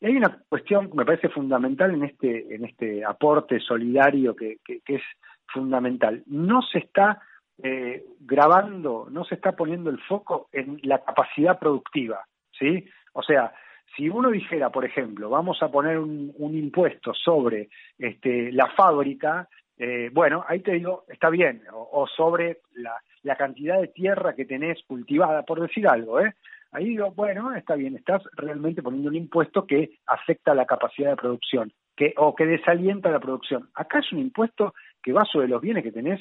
Y 0.00 0.06
hay 0.06 0.16
una 0.16 0.38
cuestión 0.48 0.90
que 0.90 0.96
me 0.96 1.04
parece 1.04 1.28
fundamental 1.28 1.94
en 1.94 2.04
este, 2.04 2.54
en 2.54 2.64
este 2.64 3.04
aporte 3.04 3.60
solidario 3.60 4.34
que, 4.34 4.58
que, 4.64 4.80
es 4.86 5.02
fundamental. 5.46 6.22
No 6.26 6.62
se 6.62 6.78
está 6.78 7.20
eh, 7.62 8.04
grabando, 8.20 9.06
no 9.10 9.24
se 9.24 9.36
está 9.36 9.52
poniendo 9.52 9.90
el 9.90 10.00
foco 10.00 10.48
en 10.52 10.80
la 10.82 11.02
capacidad 11.02 11.58
productiva, 11.58 12.24
¿sí? 12.58 12.84
O 13.12 13.22
sea, 13.22 13.52
si 13.96 14.08
uno 14.08 14.30
dijera, 14.30 14.70
por 14.70 14.84
ejemplo, 14.84 15.30
vamos 15.30 15.62
a 15.62 15.70
poner 15.70 15.98
un, 15.98 16.32
un 16.36 16.56
impuesto 16.56 17.14
sobre 17.14 17.68
este, 17.98 18.50
la 18.50 18.68
fábrica, 18.70 19.48
eh, 19.78 20.10
bueno, 20.12 20.44
ahí 20.46 20.60
te 20.60 20.72
digo, 20.72 21.04
está 21.08 21.30
bien, 21.30 21.62
o 21.72 22.06
sobre 22.06 22.58
la, 22.74 22.94
la 23.22 23.36
cantidad 23.36 23.80
de 23.80 23.88
tierra 23.88 24.34
que 24.34 24.44
tenés 24.44 24.82
cultivada, 24.86 25.42
por 25.42 25.60
decir 25.60 25.88
algo, 25.88 26.20
¿eh? 26.20 26.34
Ahí 26.70 26.86
digo, 26.86 27.12
bueno, 27.12 27.54
está 27.54 27.76
bien, 27.76 27.94
estás 27.94 28.22
realmente 28.32 28.82
poniendo 28.82 29.08
un 29.08 29.16
impuesto 29.16 29.64
que 29.64 29.98
afecta 30.06 30.54
la 30.54 30.66
capacidad 30.66 31.10
de 31.10 31.16
producción, 31.16 31.72
que, 31.96 32.14
o 32.16 32.34
que 32.34 32.46
desalienta 32.46 33.10
la 33.10 33.20
producción. 33.20 33.68
Acá 33.74 34.00
es 34.00 34.12
un 34.12 34.18
impuesto 34.18 34.74
que 35.00 35.12
va 35.12 35.24
sobre 35.24 35.46
los 35.46 35.62
bienes 35.62 35.84
que 35.84 35.92
tenés, 35.92 36.20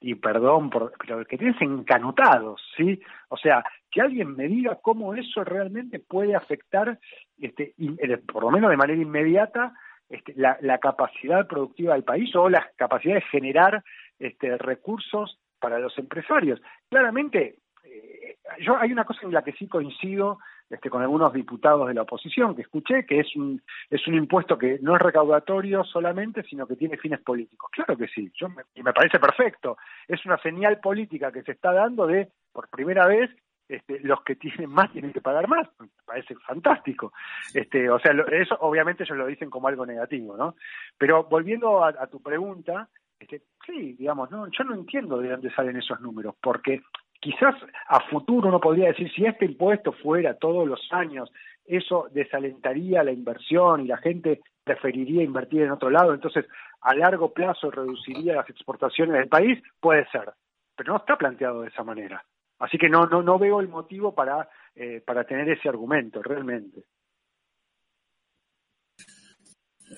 y 0.00 0.14
perdón, 0.14 0.70
por, 0.70 0.94
pero 0.98 1.22
que 1.26 1.36
tenés 1.36 1.60
encanutados, 1.60 2.62
¿sí? 2.76 2.98
O 3.28 3.36
sea, 3.36 3.62
que 3.90 4.00
alguien 4.00 4.34
me 4.34 4.48
diga 4.48 4.78
cómo 4.80 5.14
eso 5.14 5.44
realmente 5.44 5.98
puede 5.98 6.34
afectar, 6.34 6.98
este, 7.38 7.74
eh, 7.78 8.16
por 8.16 8.44
lo 8.44 8.50
menos 8.50 8.70
de 8.70 8.78
manera 8.78 9.00
inmediata, 9.00 9.74
este, 10.10 10.34
la, 10.36 10.58
la, 10.60 10.78
capacidad 10.78 11.46
productiva 11.46 11.94
del 11.94 12.04
país 12.04 12.34
o 12.34 12.48
la 12.48 12.68
capacidad 12.76 13.14
de 13.14 13.20
generar 13.22 13.82
este, 14.18 14.58
recursos 14.58 15.38
para 15.60 15.78
los 15.78 15.96
empresarios. 15.98 16.60
Claramente, 16.88 17.58
eh, 17.84 18.36
yo 18.60 18.76
hay 18.76 18.92
una 18.92 19.04
cosa 19.04 19.20
en 19.22 19.32
la 19.32 19.42
que 19.42 19.52
sí 19.52 19.68
coincido 19.68 20.38
este, 20.68 20.90
con 20.90 21.02
algunos 21.02 21.32
diputados 21.32 21.86
de 21.88 21.94
la 21.94 22.02
oposición 22.02 22.54
que 22.54 22.62
escuché, 22.62 23.06
que 23.06 23.20
es 23.20 23.36
un, 23.36 23.62
es 23.88 24.06
un 24.08 24.14
impuesto 24.14 24.58
que 24.58 24.78
no 24.82 24.96
es 24.96 25.02
recaudatorio 25.02 25.84
solamente, 25.84 26.42
sino 26.42 26.66
que 26.66 26.76
tiene 26.76 26.96
fines 26.96 27.20
políticos. 27.20 27.70
Claro 27.72 27.96
que 27.96 28.08
sí, 28.08 28.32
yo 28.34 28.48
me, 28.48 28.62
y 28.74 28.82
me 28.82 28.92
parece 28.92 29.18
perfecto. 29.18 29.76
Es 30.08 30.24
una 30.26 30.38
señal 30.38 30.80
política 30.80 31.30
que 31.30 31.42
se 31.42 31.52
está 31.52 31.72
dando 31.72 32.06
de, 32.06 32.28
por 32.52 32.68
primera 32.68 33.06
vez, 33.06 33.30
este, 33.70 34.00
los 34.00 34.22
que 34.22 34.36
tienen 34.36 34.70
más 34.70 34.92
tienen 34.92 35.12
que 35.12 35.20
pagar 35.20 35.48
más. 35.48 35.68
Me 35.78 35.88
parece 36.04 36.34
fantástico. 36.36 37.12
Este, 37.54 37.88
o 37.88 37.98
sea, 37.98 38.12
eso 38.32 38.56
obviamente 38.60 39.04
ellos 39.04 39.16
lo 39.16 39.26
dicen 39.26 39.50
como 39.50 39.68
algo 39.68 39.86
negativo, 39.86 40.36
¿no? 40.36 40.56
Pero 40.98 41.24
volviendo 41.24 41.84
a 41.84 42.06
tu 42.08 42.20
pregunta, 42.20 42.88
este, 43.20 43.42
sí, 43.66 43.92
digamos, 43.98 44.30
no, 44.30 44.46
yo 44.48 44.64
no 44.64 44.74
entiendo 44.74 45.18
de 45.18 45.28
dónde 45.28 45.52
salen 45.52 45.76
esos 45.76 46.00
números, 46.00 46.34
porque 46.42 46.80
quizás 47.20 47.54
a 47.88 48.00
futuro 48.08 48.48
uno 48.48 48.60
podría 48.60 48.88
decir, 48.88 49.12
si 49.12 49.26
este 49.26 49.44
impuesto 49.44 49.92
fuera 49.92 50.34
todos 50.34 50.66
los 50.66 50.80
años, 50.90 51.30
eso 51.66 52.08
desalentaría 52.12 53.04
la 53.04 53.12
inversión 53.12 53.82
y 53.82 53.88
la 53.88 53.98
gente 53.98 54.40
preferiría 54.64 55.22
invertir 55.22 55.62
en 55.62 55.70
otro 55.70 55.90
lado, 55.90 56.14
entonces 56.14 56.46
a 56.80 56.94
largo 56.94 57.32
plazo 57.32 57.70
reduciría 57.70 58.36
las 58.36 58.48
exportaciones 58.48 59.14
del 59.14 59.28
país, 59.28 59.62
puede 59.80 60.08
ser, 60.08 60.32
pero 60.74 60.94
no 60.94 60.98
está 60.98 61.16
planteado 61.16 61.60
de 61.62 61.68
esa 61.68 61.84
manera. 61.84 62.24
Así 62.60 62.78
que 62.78 62.88
no, 62.88 63.06
no, 63.06 63.22
no 63.22 63.38
veo 63.38 63.60
el 63.60 63.68
motivo 63.68 64.14
para, 64.14 64.48
eh, 64.74 65.02
para 65.04 65.24
tener 65.24 65.48
ese 65.48 65.68
argumento, 65.68 66.22
realmente. 66.22 66.84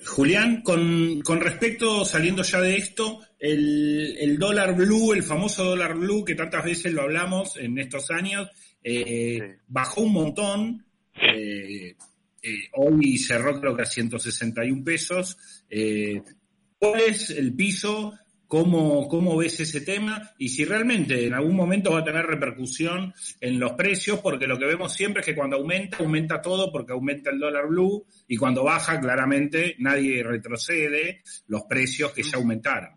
Julián, 0.07 0.61
con, 0.63 1.21
con, 1.21 1.39
respecto, 1.39 2.03
saliendo 2.03 2.41
ya 2.41 2.59
de 2.59 2.77
esto, 2.77 3.19
el, 3.37 4.17
el, 4.19 4.39
dólar 4.39 4.75
blue, 4.75 5.13
el 5.13 5.23
famoso 5.23 5.63
dólar 5.63 5.95
blue 5.95 6.25
que 6.25 6.35
tantas 6.35 6.65
veces 6.65 6.91
lo 6.93 7.03
hablamos 7.03 7.57
en 7.57 7.77
estos 7.77 8.09
años, 8.09 8.49
eh, 8.83 9.57
bajó 9.67 10.01
un 10.01 10.13
montón. 10.13 10.85
Eh, 11.15 11.95
eh, 12.41 12.69
hoy 12.73 13.17
cerró 13.17 13.59
creo 13.59 13.75
que 13.75 13.83
a 13.83 13.85
161 13.85 14.83
pesos. 14.83 15.37
¿Cuál 16.77 16.99
es 16.99 17.29
el 17.29 17.55
piso 17.55 18.13
¿Cómo, 18.53 19.07
¿Cómo 19.07 19.35
ves 19.35 19.59
ese 19.61 19.81
tema? 19.83 20.29
Y 20.37 20.49
si 20.49 20.63
realmente 20.63 21.25
en 21.25 21.33
algún 21.33 21.55
momento 21.55 21.91
va 21.91 22.01
a 22.01 22.03
tener 22.03 22.23
repercusión 22.23 23.11
en 23.41 23.59
los 23.59 23.71
precios, 23.71 24.19
porque 24.19 24.45
lo 24.45 24.59
que 24.59 24.67
vemos 24.67 24.93
siempre 24.93 25.21
es 25.21 25.25
que 25.25 25.35
cuando 25.35 25.57
aumenta, 25.57 25.97
aumenta 25.97 26.39
todo 26.39 26.71
porque 26.71 26.93
aumenta 26.93 27.31
el 27.31 27.39
dólar 27.39 27.65
blue 27.65 28.05
y 28.27 28.37
cuando 28.37 28.63
baja, 28.63 28.99
claramente 28.99 29.73
nadie 29.79 30.21
retrocede 30.23 31.23
los 31.47 31.63
precios 31.63 32.13
que 32.13 32.21
ya 32.21 32.37
aumentaron. 32.37 32.91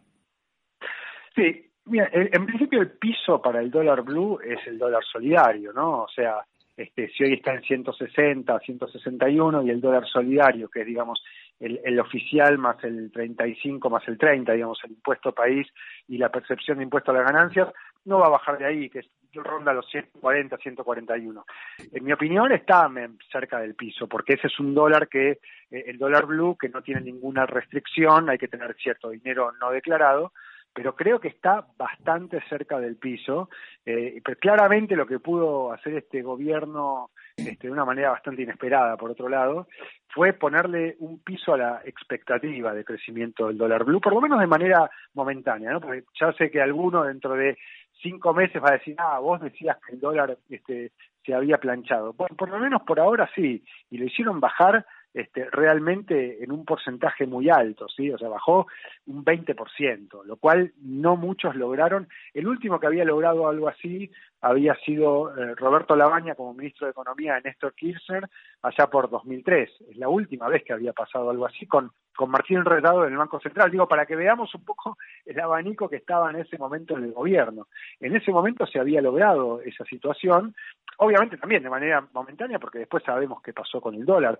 Sí, 1.34 1.70
mira, 1.86 2.10
en 2.12 2.44
principio 2.44 2.82
el 2.82 2.90
piso 2.90 3.40
para 3.40 3.62
el 3.62 3.70
dólar 3.70 4.02
blue 4.02 4.38
es 4.44 4.58
el 4.66 4.76
dólar 4.76 5.04
solidario, 5.10 5.72
¿no? 5.72 6.02
O 6.02 6.08
sea, 6.14 6.44
este, 6.76 7.08
si 7.08 7.24
hoy 7.24 7.32
está 7.32 7.54
en 7.54 7.62
160, 7.62 8.60
161 8.60 9.62
y 9.62 9.70
el 9.70 9.80
dólar 9.80 10.06
solidario, 10.06 10.68
que 10.68 10.80
es, 10.80 10.86
digamos, 10.86 11.22
el, 11.60 11.80
el, 11.84 12.00
oficial 12.00 12.58
más 12.58 12.82
el 12.84 13.10
35 13.12 13.90
más 13.90 14.06
el 14.08 14.18
30, 14.18 14.52
digamos, 14.52 14.78
el 14.84 14.92
impuesto 14.92 15.32
país 15.32 15.66
y 16.08 16.18
la 16.18 16.30
percepción 16.30 16.78
de 16.78 16.84
impuesto 16.84 17.10
a 17.10 17.14
las 17.14 17.24
ganancias, 17.24 17.68
no 18.04 18.18
va 18.18 18.26
a 18.26 18.30
bajar 18.30 18.58
de 18.58 18.66
ahí, 18.66 18.90
que 18.90 19.02
ronda 19.42 19.72
los 19.72 19.86
140, 19.90 20.56
141. 20.56 21.44
En 21.92 22.04
mi 22.04 22.12
opinión 22.12 22.52
está 22.52 22.90
cerca 23.30 23.60
del 23.60 23.74
piso, 23.74 24.06
porque 24.08 24.34
ese 24.34 24.46
es 24.48 24.60
un 24.60 24.74
dólar 24.74 25.08
que, 25.08 25.32
eh, 25.70 25.84
el 25.86 25.98
dólar 25.98 26.26
blue, 26.26 26.56
que 26.58 26.68
no 26.68 26.82
tiene 26.82 27.00
ninguna 27.00 27.46
restricción, 27.46 28.30
hay 28.30 28.38
que 28.38 28.48
tener 28.48 28.74
cierto 28.76 29.10
dinero 29.10 29.52
no 29.60 29.70
declarado, 29.70 30.32
pero 30.76 30.94
creo 30.94 31.18
que 31.18 31.28
está 31.28 31.66
bastante 31.78 32.38
cerca 32.50 32.78
del 32.78 32.96
piso. 32.96 33.48
Eh, 33.86 34.20
pero 34.22 34.38
claramente 34.38 34.94
lo 34.94 35.06
que 35.06 35.18
pudo 35.18 35.72
hacer 35.72 35.94
este 35.94 36.20
gobierno 36.20 37.08
este, 37.34 37.68
de 37.68 37.72
una 37.72 37.86
manera 37.86 38.10
bastante 38.10 38.42
inesperada, 38.42 38.98
por 38.98 39.10
otro 39.10 39.30
lado, 39.30 39.68
fue 40.08 40.34
ponerle 40.34 40.96
un 40.98 41.20
piso 41.20 41.54
a 41.54 41.56
la 41.56 41.80
expectativa 41.82 42.74
de 42.74 42.84
crecimiento 42.84 43.46
del 43.46 43.56
dólar 43.56 43.84
blue, 43.84 44.02
por 44.02 44.12
lo 44.12 44.20
menos 44.20 44.38
de 44.38 44.46
manera 44.46 44.90
momentánea, 45.14 45.72
¿no? 45.72 45.80
Porque 45.80 46.04
ya 46.20 46.30
sé 46.34 46.50
que 46.50 46.60
alguno 46.60 47.04
dentro 47.04 47.32
de 47.32 47.56
cinco 48.02 48.34
meses 48.34 48.62
va 48.62 48.68
a 48.68 48.78
decir, 48.78 48.96
ah, 48.98 49.18
vos 49.18 49.40
decías 49.40 49.78
que 49.78 49.94
el 49.94 50.00
dólar 50.00 50.36
este, 50.50 50.92
se 51.24 51.32
había 51.32 51.56
planchado. 51.56 52.12
Bueno, 52.12 52.36
por 52.36 52.50
lo 52.50 52.58
menos 52.58 52.82
por 52.82 53.00
ahora 53.00 53.30
sí, 53.34 53.64
y 53.90 53.96
lo 53.96 54.04
hicieron 54.04 54.40
bajar 54.40 54.84
este, 55.16 55.48
realmente 55.50 56.44
en 56.44 56.52
un 56.52 56.66
porcentaje 56.66 57.24
muy 57.24 57.48
alto, 57.48 57.88
¿sí? 57.88 58.10
O 58.10 58.18
sea, 58.18 58.28
bajó 58.28 58.66
un 59.06 59.24
20%, 59.24 60.24
lo 60.26 60.36
cual 60.36 60.74
no 60.82 61.16
muchos 61.16 61.56
lograron. 61.56 62.06
El 62.34 62.46
último 62.46 62.78
que 62.78 62.86
había 62.86 63.06
logrado 63.06 63.48
algo 63.48 63.66
así 63.66 64.10
había 64.40 64.74
sido 64.84 65.36
eh, 65.36 65.54
Roberto 65.54 65.96
Labaña 65.96 66.34
como 66.34 66.54
ministro 66.54 66.86
de 66.86 66.92
Economía 66.92 67.34
de 67.34 67.42
Néstor 67.42 67.74
Kirchner 67.74 68.28
allá 68.62 68.86
por 68.88 69.08
2003. 69.10 69.70
Es 69.90 69.96
la 69.96 70.08
última 70.08 70.48
vez 70.48 70.62
que 70.64 70.72
había 70.72 70.92
pasado 70.92 71.30
algo 71.30 71.46
así 71.46 71.66
con, 71.66 71.90
con 72.14 72.30
Martín 72.30 72.64
Redado 72.64 73.04
en 73.06 73.12
el 73.12 73.18
Banco 73.18 73.40
Central. 73.40 73.70
Digo, 73.70 73.88
para 73.88 74.06
que 74.06 74.16
veamos 74.16 74.54
un 74.54 74.64
poco 74.64 74.98
el 75.24 75.38
abanico 75.40 75.88
que 75.88 75.96
estaba 75.96 76.30
en 76.30 76.36
ese 76.36 76.58
momento 76.58 76.96
en 76.96 77.04
el 77.04 77.12
gobierno. 77.12 77.68
En 78.00 78.14
ese 78.14 78.30
momento 78.30 78.66
se 78.66 78.78
había 78.78 79.00
logrado 79.00 79.60
esa 79.62 79.84
situación, 79.84 80.54
obviamente 80.98 81.38
también 81.38 81.62
de 81.62 81.70
manera 81.70 82.06
momentánea, 82.12 82.58
porque 82.58 82.80
después 82.80 83.02
sabemos 83.04 83.42
qué 83.42 83.52
pasó 83.52 83.80
con 83.80 83.94
el 83.94 84.04
dólar. 84.04 84.38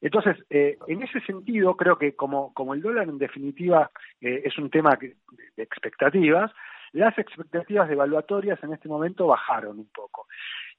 Entonces, 0.00 0.36
eh, 0.50 0.76
en 0.88 1.02
ese 1.02 1.20
sentido, 1.20 1.76
creo 1.76 1.96
que 1.96 2.14
como, 2.14 2.52
como 2.52 2.74
el 2.74 2.82
dólar 2.82 3.08
en 3.08 3.18
definitiva 3.18 3.90
eh, 4.20 4.42
es 4.44 4.58
un 4.58 4.70
tema 4.70 4.98
de 5.00 5.14
expectativas, 5.62 6.52
las 6.92 7.16
expectativas 7.18 7.90
evaluatorias 7.90 8.62
en 8.62 8.72
este 8.72 8.88
momento 8.88 9.26
bajaron 9.26 9.78
un 9.78 9.88
poco. 9.92 10.26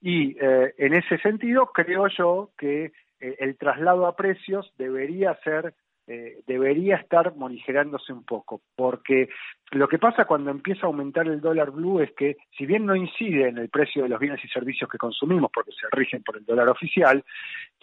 Y 0.01 0.37
eh, 0.39 0.73
en 0.77 0.93
ese 0.93 1.17
sentido, 1.19 1.67
creo 1.67 2.07
yo 2.07 2.51
que 2.57 2.91
el 3.19 3.57
traslado 3.57 4.05
a 4.05 4.15
precios 4.15 4.71
debería 4.77 5.33
ser 5.43 5.73
eh, 6.09 6.39
debería 6.47 6.95
estar 6.95 7.35
morigerándose 7.35 8.13
un 8.13 8.23
poco, 8.23 8.61
porque 8.77 9.27
lo 9.71 9.89
que 9.89 9.99
pasa 9.99 10.23
cuando 10.23 10.51
empieza 10.51 10.85
a 10.85 10.87
aumentar 10.87 11.27
el 11.27 11.41
dólar 11.41 11.71
blue 11.71 11.99
es 11.99 12.13
que, 12.13 12.37
si 12.57 12.65
bien 12.65 12.85
no 12.85 12.95
incide 12.95 13.49
en 13.49 13.57
el 13.57 13.67
precio 13.67 14.03
de 14.03 14.07
los 14.07 14.17
bienes 14.17 14.41
y 14.41 14.47
servicios 14.47 14.89
que 14.89 14.97
consumimos, 14.97 15.51
porque 15.53 15.71
se 15.73 15.85
rigen 15.91 16.23
por 16.23 16.37
el 16.37 16.45
dólar 16.45 16.69
oficial, 16.69 17.25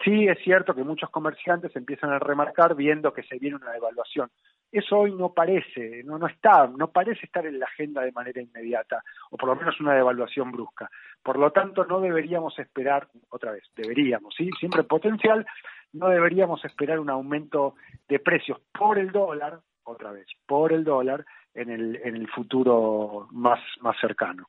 sí 0.03 0.27
es 0.27 0.39
cierto 0.39 0.73
que 0.73 0.83
muchos 0.83 1.11
comerciantes 1.11 1.75
empiezan 1.75 2.09
a 2.09 2.17
remarcar 2.17 2.73
viendo 2.75 3.13
que 3.13 3.21
se 3.21 3.37
viene 3.37 3.57
una 3.57 3.73
devaluación. 3.73 4.31
Eso 4.75 4.99
hoy 4.99 5.13
no 5.13 5.31
parece, 5.31 6.03
no, 6.03 6.19
no 6.19 6.27
está, 6.27 6.67
no 6.67 6.91
parece 6.91 7.25
estar 7.25 7.45
en 7.45 7.59
la 7.59 7.65
agenda 7.65 8.01
de 8.01 8.11
manera 8.11 8.41
inmediata, 8.41 9.01
o 9.31 9.37
por 9.37 9.47
lo 9.47 9.55
menos 9.55 9.79
una 9.79 9.93
devaluación 9.93 10.51
brusca. 10.51 10.91
Por 11.23 11.39
lo 11.39 11.49
tanto, 11.51 11.85
no 11.85 12.01
deberíamos 12.01 12.59
esperar, 12.59 13.07
otra 13.29 13.53
vez, 13.53 13.63
deberíamos, 13.73 14.35
sí, 14.35 14.49
siempre 14.59 14.83
potencial, 14.83 15.45
no 15.93 16.09
deberíamos 16.09 16.65
esperar 16.65 16.99
un 16.99 17.09
aumento 17.09 17.75
de 18.09 18.19
precios 18.19 18.59
por 18.77 18.99
el 18.99 19.13
dólar, 19.13 19.61
otra 19.85 20.11
vez, 20.11 20.27
por 20.45 20.73
el 20.73 20.83
dólar 20.83 21.25
en 21.53 21.69
el, 21.69 21.95
en 22.03 22.17
el 22.17 22.27
futuro 22.27 23.29
más, 23.31 23.61
más 23.79 23.95
cercano. 24.01 24.45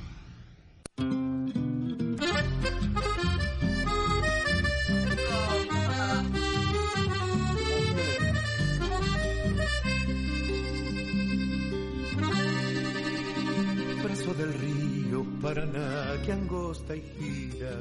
Paraná 15.56 16.22
que 16.26 16.34
angosta 16.34 16.98
y 16.98 17.02
gira 17.18 17.72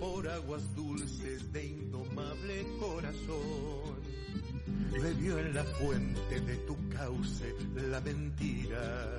por 0.00 0.28
aguas 0.28 0.74
dulces 0.74 1.52
de 1.52 1.66
indomable 1.66 2.66
corazón. 2.80 3.94
Bebió 4.90 5.38
en 5.38 5.54
la 5.54 5.62
fuente 5.62 6.40
de 6.40 6.56
tu 6.66 6.76
cauce 6.88 7.54
la 7.76 8.00
mentira, 8.00 9.16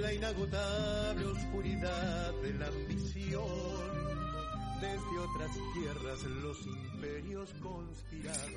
la 0.00 0.14
inagotable 0.14 1.26
oscuridad 1.26 2.32
de 2.42 2.54
la 2.54 2.66
ambición. 2.68 3.42
Desde 4.80 5.18
otras 5.18 5.50
tierras 5.74 6.22
los 6.42 6.66
imperios 6.66 7.50
conspiraban. 7.60 8.54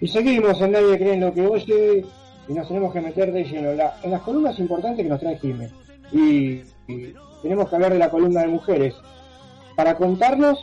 Y 0.00 0.06
seguimos 0.06 0.60
en 0.60 0.70
Nadie 0.70 0.98
cree 0.98 1.14
en 1.14 1.20
lo 1.20 1.34
que 1.34 1.46
oye 1.48 2.06
y 2.46 2.52
nos 2.52 2.68
tenemos 2.68 2.92
que 2.92 3.00
meter 3.00 3.32
de 3.32 3.42
lleno 3.42 3.70
en 3.70 4.10
las 4.10 4.22
columnas 4.22 4.56
importantes 4.60 5.02
que 5.02 5.10
nos 5.10 5.18
trae 5.18 5.36
Jiménez. 5.38 5.72
Y, 6.12 6.62
tenemos 7.42 7.68
que 7.68 7.74
hablar 7.74 7.92
de 7.92 7.98
la 7.98 8.10
columna 8.10 8.42
de 8.42 8.48
mujeres 8.48 8.94
para 9.74 9.96
contarnos 9.96 10.58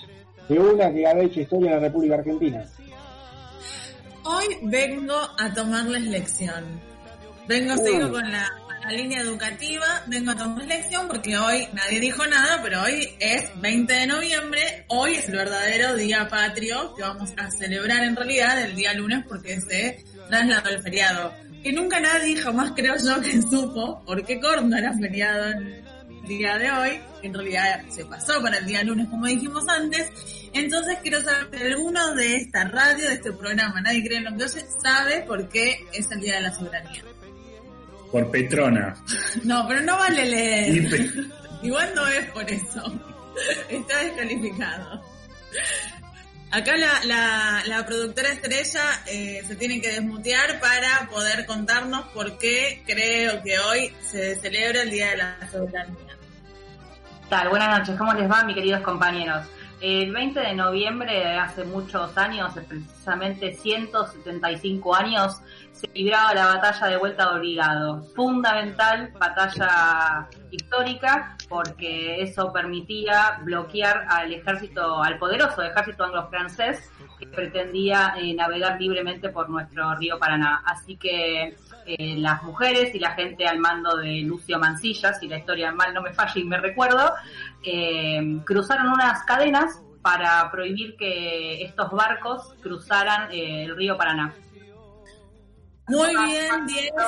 de 0.47 0.59
una 0.59 0.91
que 0.91 1.05
ha 1.05 1.19
hecho 1.19 1.41
historia 1.41 1.71
en 1.71 1.75
la 1.75 1.87
República 1.87 2.15
Argentina. 2.15 2.65
Hoy 4.23 4.45
vengo 4.63 5.17
a 5.37 5.53
tomarles 5.53 6.03
lección. 6.03 6.63
Vengo, 7.47 7.75
sigo 7.77 8.11
con 8.11 8.31
la, 8.31 8.47
la, 8.83 8.91
línea 8.91 9.21
educativa, 9.21 10.03
vengo 10.07 10.31
a 10.31 10.35
tomarles 10.35 10.67
lección 10.67 11.07
porque 11.07 11.37
hoy 11.37 11.67
nadie 11.73 11.99
dijo 11.99 12.25
nada, 12.27 12.59
pero 12.61 12.83
hoy 12.83 13.09
es 13.19 13.49
20 13.59 13.91
de 13.91 14.07
noviembre, 14.07 14.85
hoy 14.87 15.15
es 15.15 15.29
el 15.29 15.35
verdadero 15.35 15.95
día 15.95 16.27
patrio 16.29 16.93
que 16.95 17.01
vamos 17.01 17.31
a 17.37 17.49
celebrar 17.49 18.03
en 18.03 18.15
realidad 18.15 18.63
el 18.63 18.75
día 18.75 18.93
lunes 18.93 19.25
porque 19.27 19.59
se 19.61 20.03
trasladó 20.29 20.69
el 20.69 20.81
feriado 20.83 21.33
que 21.63 21.73
nunca 21.73 21.99
nadie 21.99 22.37
jamás 22.37 22.71
creo 22.75 22.95
yo 22.97 23.21
que 23.21 23.41
supo 23.41 24.01
por 24.05 24.23
qué 24.25 24.39
Corno 24.39 24.77
era 24.77 24.93
feriado 24.93 25.53
día 26.29 26.57
de 26.57 26.71
hoy, 26.71 27.01
que 27.19 27.27
en 27.27 27.33
realidad 27.33 27.83
se 27.89 28.05
pasó 28.05 28.41
para 28.41 28.59
el 28.59 28.65
día 28.65 28.83
lunes 28.83 29.09
como 29.09 29.25
dijimos 29.25 29.67
antes. 29.67 30.09
Entonces 30.53 30.97
quiero 31.01 31.21
saber 31.21 31.49
si 31.51 31.65
alguno 31.65 32.15
de 32.15 32.35
esta 32.37 32.63
radio, 32.63 33.09
de 33.09 33.15
este 33.15 33.33
programa, 33.33 33.81
nadie 33.81 34.03
cree 34.05 34.19
en 34.19 34.25
lo 34.25 34.37
que 34.37 34.45
oye, 34.45 34.65
sabe 34.81 35.23
por 35.23 35.49
qué 35.49 35.85
es 35.91 36.09
el 36.11 36.21
día 36.21 36.35
de 36.35 36.41
la 36.41 36.55
soberanía. 36.55 37.03
Por 38.11 38.31
Petrona. 38.31 38.95
No, 39.43 39.67
pero 39.67 39.81
no 39.81 39.97
vale 39.97 40.25
leer. 40.25 41.11
Igual 41.61 41.91
no 41.93 42.07
es 42.07 42.29
por 42.31 42.49
eso. 42.49 43.01
Está 43.69 44.03
descalificado. 44.03 45.03
Acá 46.51 46.75
la, 46.77 47.63
la, 47.67 47.85
productora 47.85 48.31
estrella 48.31 49.03
eh, 49.05 49.43
se 49.47 49.55
tiene 49.55 49.79
que 49.79 49.89
desmutear 49.89 50.59
para 50.59 51.07
poder 51.07 51.45
contarnos 51.45 52.07
por 52.07 52.39
qué 52.39 52.81
creo 52.87 53.43
que 53.43 53.59
hoy 53.59 53.93
se 54.01 54.35
celebra 54.37 54.81
el 54.81 54.89
Día 54.89 55.11
de 55.11 55.17
la 55.17 55.49
Soberanía. 55.51 56.08
Tal, 57.29 57.47
buenas 57.49 57.77
noches, 57.77 57.95
¿cómo 57.95 58.11
les 58.13 58.29
va, 58.29 58.43
mis 58.43 58.55
queridos 58.55 58.81
compañeros? 58.81 59.45
El 59.81 60.11
20 60.11 60.39
de 60.39 60.55
noviembre 60.55 61.37
hace 61.37 61.63
muchos 61.63 62.17
años, 62.17 62.53
precisamente 62.67 63.53
175 63.53 64.95
años, 64.95 65.39
se 65.71 65.87
libraba 65.93 66.33
la 66.33 66.47
batalla 66.47 66.87
de 66.87 66.97
Vuelta 66.97 67.29
de 67.29 67.37
Obligado. 67.37 68.01
Fundamental 68.15 69.13
batalla 69.19 70.27
histórica 70.49 71.37
porque 71.47 72.23
eso 72.23 72.51
permitía 72.51 73.39
bloquear 73.43 74.07
al 74.09 74.33
ejército, 74.33 75.03
al 75.03 75.19
poderoso 75.19 75.61
ejército 75.61 76.05
anglo-francés 76.05 76.91
que 77.19 77.27
pretendía 77.27 78.15
eh, 78.17 78.33
navegar 78.33 78.81
libremente 78.81 79.29
por 79.29 79.51
nuestro 79.51 79.93
río 79.95 80.17
Paraná. 80.17 80.63
Así 80.65 80.97
que 80.97 81.55
eh, 81.97 82.15
las 82.17 82.43
mujeres 82.43 82.93
y 82.93 82.99
la 82.99 83.15
gente 83.15 83.47
al 83.47 83.57
mando 83.57 83.97
de 83.97 84.21
Lucio 84.21 84.59
Mancilla, 84.59 85.11
si 85.13 85.27
la 85.27 85.39
historia 85.39 85.71
mal 85.71 85.91
no 85.93 86.01
me 86.01 86.13
falla 86.13 86.33
y 86.35 86.43
me 86.43 86.57
recuerdo, 86.57 87.13
eh, 87.63 88.21
cruzaron 88.45 88.89
unas 88.89 89.23
cadenas 89.23 89.81
para 90.03 90.49
prohibir 90.51 90.95
que 90.97 91.63
estos 91.63 91.89
barcos 91.91 92.53
cruzaran 92.61 93.31
eh, 93.31 93.63
el 93.63 93.75
río 93.75 93.97
Paraná. 93.97 94.33
Muy 95.87 96.15
bien, 96.25 96.67
Diego. 96.67 97.01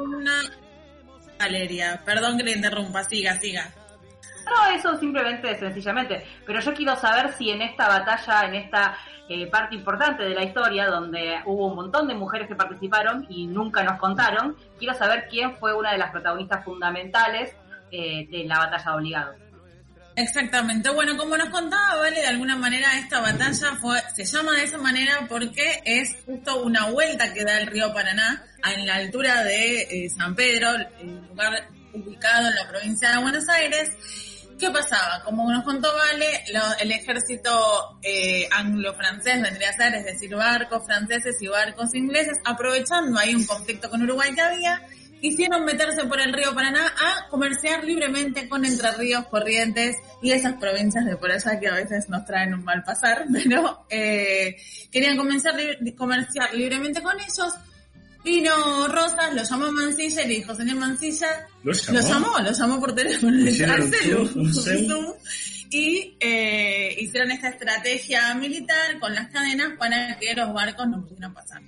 Una... 0.00 0.40
Valeria, 1.38 2.00
perdón 2.04 2.38
que 2.38 2.44
le 2.44 2.52
interrumpa, 2.52 3.04
siga, 3.04 3.36
siga. 3.36 3.70
No, 4.48 4.74
eso 4.74 4.96
simplemente, 4.96 5.56
sencillamente. 5.58 6.24
Pero 6.46 6.60
yo 6.60 6.74
quiero 6.74 6.96
saber 6.96 7.32
si 7.32 7.50
en 7.50 7.62
esta 7.62 7.88
batalla, 7.88 8.46
en 8.46 8.54
esta 8.54 8.96
eh, 9.28 9.46
parte 9.46 9.74
importante 9.74 10.22
de 10.22 10.34
la 10.34 10.44
historia, 10.44 10.86
donde 10.86 11.40
hubo 11.44 11.66
un 11.66 11.76
montón 11.76 12.08
de 12.08 12.14
mujeres 12.14 12.48
que 12.48 12.54
participaron 12.54 13.26
y 13.28 13.46
nunca 13.46 13.82
nos 13.82 13.98
contaron, 13.98 14.56
quiero 14.78 14.94
saber 14.94 15.28
quién 15.28 15.56
fue 15.58 15.74
una 15.74 15.92
de 15.92 15.98
las 15.98 16.10
protagonistas 16.10 16.64
fundamentales 16.64 17.54
eh, 17.90 18.26
de 18.30 18.44
la 18.44 18.58
batalla 18.58 18.90
de 18.90 18.96
Obligado. 18.96 19.48
Exactamente. 20.16 20.90
Bueno, 20.90 21.16
como 21.16 21.36
nos 21.36 21.48
contaba 21.48 22.00
Vale, 22.00 22.20
de 22.20 22.26
alguna 22.26 22.56
manera 22.56 22.98
esta 22.98 23.20
batalla 23.20 23.76
fue, 23.80 24.00
se 24.16 24.24
llama 24.24 24.52
de 24.56 24.64
esa 24.64 24.78
manera 24.78 25.26
porque 25.28 25.80
es 25.84 26.16
justo 26.26 26.62
una 26.64 26.86
vuelta 26.86 27.32
que 27.32 27.44
da 27.44 27.60
el 27.60 27.68
río 27.68 27.92
Paraná 27.94 28.42
en 28.64 28.84
la 28.84 28.96
altura 28.96 29.44
de 29.44 29.82
eh, 29.82 30.10
San 30.10 30.34
Pedro, 30.34 30.70
el 31.00 31.28
lugar 31.28 31.68
ubicado 31.92 32.48
en 32.48 32.54
la 32.56 32.68
provincia 32.68 33.12
de 33.12 33.18
Buenos 33.18 33.48
Aires. 33.48 33.90
¿Qué 34.58 34.70
pasaba? 34.70 35.22
Como 35.24 35.50
nos 35.52 35.64
contó 35.64 35.88
Vale, 35.94 36.44
lo- 36.52 36.76
el 36.80 36.90
ejército 36.92 37.98
eh, 38.02 38.48
anglo-francés 38.50 39.40
vendría 39.42 39.70
a 39.70 39.72
ser, 39.72 39.94
es 39.94 40.04
decir, 40.04 40.34
barcos 40.34 40.84
franceses 40.84 41.36
y 41.40 41.46
barcos 41.48 41.94
ingleses, 41.94 42.36
aprovechando 42.44 43.18
ahí 43.18 43.34
un 43.34 43.44
conflicto 43.46 43.88
con 43.88 44.02
Uruguay 44.02 44.34
que 44.34 44.40
había, 44.40 44.82
quisieron 45.20 45.64
meterse 45.64 46.04
por 46.06 46.20
el 46.20 46.32
río 46.32 46.54
Paraná 46.54 46.86
a 46.86 47.28
comerciar 47.28 47.84
libremente 47.84 48.48
con 48.48 48.64
Entre 48.64 48.90
Ríos, 48.92 49.26
Corrientes 49.26 49.96
y 50.22 50.32
esas 50.32 50.54
provincias 50.54 51.04
de 51.04 51.16
por 51.16 51.30
allá 51.30 51.58
que 51.58 51.68
a 51.68 51.74
veces 51.74 52.08
nos 52.08 52.24
traen 52.24 52.54
un 52.54 52.64
mal 52.64 52.82
pasar, 52.84 53.26
pero 53.32 53.84
eh, 53.90 54.56
querían 54.90 55.16
comenzar 55.16 55.54
comerciar 55.96 56.54
libremente 56.54 57.02
con 57.02 57.18
ellos. 57.20 57.52
Vino 58.24 58.88
Rosas, 58.88 59.32
lo 59.34 59.42
llamó 59.42 59.72
Mancilla 59.72 60.22
y 60.22 60.28
le 60.28 60.34
dijo, 60.34 60.54
señor 60.54 60.76
Mancilla, 60.76 61.46
¿Lo 61.62 61.72
llamó? 61.72 61.98
lo 62.00 62.08
llamó, 62.08 62.38
lo 62.40 62.52
llamó 62.52 62.80
por 62.80 62.94
teléfono, 62.94 63.48
Hicieron. 63.48 63.92
Zoom, 64.52 65.14
y 65.70 66.16
eh, 66.20 66.96
hicieron 66.98 67.30
esta 67.30 67.48
estrategia 67.48 68.34
militar 68.34 68.98
con 69.00 69.14
las 69.14 69.28
cadenas 69.28 69.72
para 69.78 70.18
que 70.18 70.34
los 70.34 70.52
barcos 70.52 70.88
no 70.88 71.04
pudieran 71.04 71.34
pasar. 71.34 71.62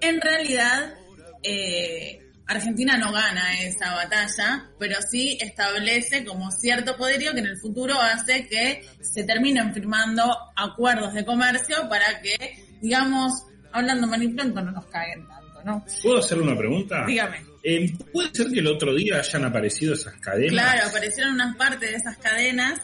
En 0.00 0.20
realidad, 0.20 0.94
eh, 1.42 2.20
Argentina 2.46 2.96
no 2.96 3.12
gana 3.12 3.60
esa 3.60 3.94
batalla, 3.94 4.70
pero 4.78 4.96
sí 5.10 5.36
establece 5.40 6.24
como 6.24 6.50
cierto 6.50 6.96
poderío 6.96 7.32
que 7.32 7.40
en 7.40 7.46
el 7.46 7.58
futuro 7.58 8.00
hace 8.00 8.46
que 8.46 8.86
se 9.00 9.24
terminen 9.24 9.74
firmando 9.74 10.34
acuerdos 10.56 11.12
de 11.14 11.24
comercio 11.24 11.88
para 11.88 12.20
que, 12.22 12.64
digamos, 12.80 13.32
hablando 13.72 14.06
mal 14.06 14.22
y 14.22 14.28
pronto, 14.28 14.62
no 14.62 14.70
nos 14.72 14.86
caguen 14.86 15.26
tanto, 15.28 15.37
¿no? 15.64 15.84
¿Puedo 16.02 16.18
hacerle 16.18 16.44
una 16.44 16.56
pregunta? 16.56 17.04
Dígame. 17.06 17.44
Eh, 17.62 17.92
¿Puede 18.12 18.30
ser 18.32 18.48
que 18.48 18.60
el 18.60 18.66
otro 18.66 18.94
día 18.94 19.18
hayan 19.18 19.44
aparecido 19.44 19.94
esas 19.94 20.14
cadenas? 20.16 20.52
Claro, 20.52 20.88
aparecieron 20.88 21.34
unas 21.34 21.56
partes 21.56 21.90
de 21.90 21.96
esas 21.96 22.16
cadenas. 22.18 22.80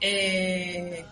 eh, 0.00 1.04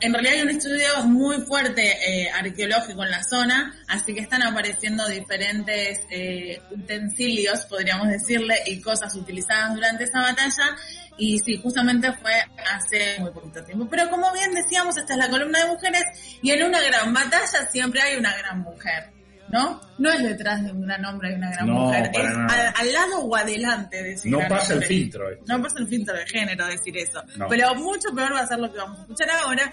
en 0.00 0.12
realidad 0.12 0.34
hay 0.34 0.42
un 0.42 0.50
estudio 0.50 1.04
muy 1.04 1.38
fuerte 1.42 1.82
eh, 1.82 2.30
arqueológico 2.30 3.02
en 3.04 3.10
la 3.10 3.22
zona, 3.22 3.74
así 3.88 4.14
que 4.14 4.20
están 4.20 4.42
apareciendo 4.42 5.06
diferentes 5.08 6.00
eh, 6.10 6.60
utensilios, 6.70 7.64
podríamos 7.66 8.08
decirle, 8.08 8.56
y 8.66 8.80
cosas 8.80 9.14
utilizadas 9.14 9.74
durante 9.74 10.04
esa 10.04 10.20
batalla. 10.20 10.76
Y 11.16 11.38
sí, 11.38 11.60
justamente 11.62 12.12
fue 12.12 12.32
hace 12.72 13.20
muy 13.20 13.30
poquito 13.30 13.64
tiempo. 13.64 13.86
Pero 13.88 14.10
como 14.10 14.32
bien 14.32 14.52
decíamos, 14.52 14.96
esta 14.96 15.14
es 15.14 15.18
la 15.18 15.30
columna 15.30 15.60
de 15.60 15.66
mujeres 15.66 16.02
y 16.42 16.50
en 16.50 16.64
una 16.64 16.80
gran 16.80 17.12
batalla 17.12 17.68
siempre 17.70 18.00
hay 18.02 18.16
una 18.16 18.36
gran 18.36 18.60
mujer. 18.60 19.13
¿No? 19.48 19.80
No 19.98 20.10
es 20.10 20.22
detrás 20.22 20.64
de 20.64 20.72
un 20.72 20.82
gran 20.82 21.04
hombre 21.04 21.32
y 21.32 21.34
una 21.34 21.50
gran 21.50 21.66
No, 21.66 21.74
mujer, 21.74 22.10
es 22.12 22.26
al, 22.26 22.72
al 22.74 22.92
lado 22.92 23.20
o 23.20 23.36
adelante 23.36 24.02
de 24.02 24.12
ese 24.14 24.28
No 24.28 24.40
pasa 24.48 24.74
el 24.74 24.82
filtro. 24.84 25.26
No 25.46 25.62
pasa 25.62 25.76
el 25.78 25.86
filtro 25.86 26.16
de 26.16 26.26
género 26.26 26.66
decir 26.66 26.96
eso. 26.96 27.22
No. 27.36 27.46
Pero 27.48 27.74
mucho 27.74 28.08
peor 28.14 28.32
va 28.32 28.40
a 28.40 28.46
ser 28.46 28.58
lo 28.58 28.72
que 28.72 28.78
vamos 28.78 28.98
a 28.98 29.02
escuchar 29.02 29.30
ahora, 29.30 29.72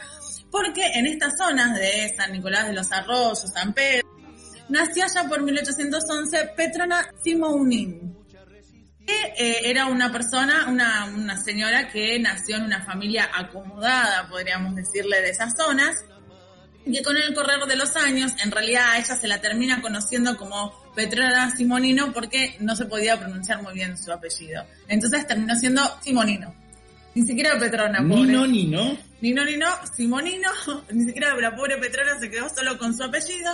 porque 0.52 0.86
en 0.94 1.08
estas 1.08 1.34
zonas 1.38 1.78
de 1.78 2.14
San 2.16 2.32
Nicolás 2.32 2.68
de 2.68 2.74
los 2.74 2.92
Arroyos, 2.92 3.44
San 3.54 3.74
Pedro, 3.74 4.08
nació 4.70 5.04
allá 5.06 5.28
por 5.28 5.42
1811 5.42 6.52
Petrona 6.56 7.06
Simounin, 7.24 8.18
que 9.06 9.34
eh, 9.38 9.70
era 9.70 9.88
una 9.88 10.12
persona, 10.12 10.68
una, 10.70 11.06
una 11.06 11.38
señora 11.38 11.88
que 11.88 12.20
nació 12.20 12.58
en 12.58 12.64
una 12.64 12.84
familia 12.84 13.30
acomodada, 13.34 14.28
podríamos 14.30 14.76
decirle, 14.76 15.22
de 15.22 15.30
esas 15.30 15.54
zonas, 15.58 15.96
que 16.86 17.04
con 17.04 17.18
el 17.18 17.34
correr 17.34 17.66
de 17.68 17.76
los 17.76 17.96
años, 17.96 18.34
en 18.44 18.52
realidad 18.52 18.92
a 18.92 18.98
ella 18.98 19.16
se 19.16 19.28
la 19.28 19.40
termina 19.40 19.82
conociendo 19.82 20.36
como 20.38 20.74
Petrona 20.96 21.56
Simonino 21.56 22.12
porque 22.12 22.56
no 22.60 22.76
se 22.76 22.86
podía 22.86 23.20
pronunciar 23.20 23.62
muy 23.62 23.74
bien 23.74 23.98
su 23.98 24.12
apellido. 24.12 24.66
Entonces 24.88 25.28
terminó 25.28 25.56
siendo 25.56 25.82
Simonino. 26.02 26.54
Ni 27.14 27.26
siquiera 27.28 27.60
Petrona, 27.60 28.00
pobre. 28.00 28.32
no, 28.32 28.48
ni 28.48 28.66
no. 28.68 28.98
Ni 29.20 29.34
no, 29.34 29.44
ni 29.44 29.58
no, 29.58 29.68
Simonino, 29.96 30.50
ni 30.92 31.06
siquiera 31.06 31.36
la 31.36 31.56
pobre 31.56 31.78
Petrona 31.78 32.20
se 32.20 32.30
quedó 32.30 32.50
solo 32.50 32.78
con 32.78 32.96
su 32.96 33.04
apellido. 33.04 33.52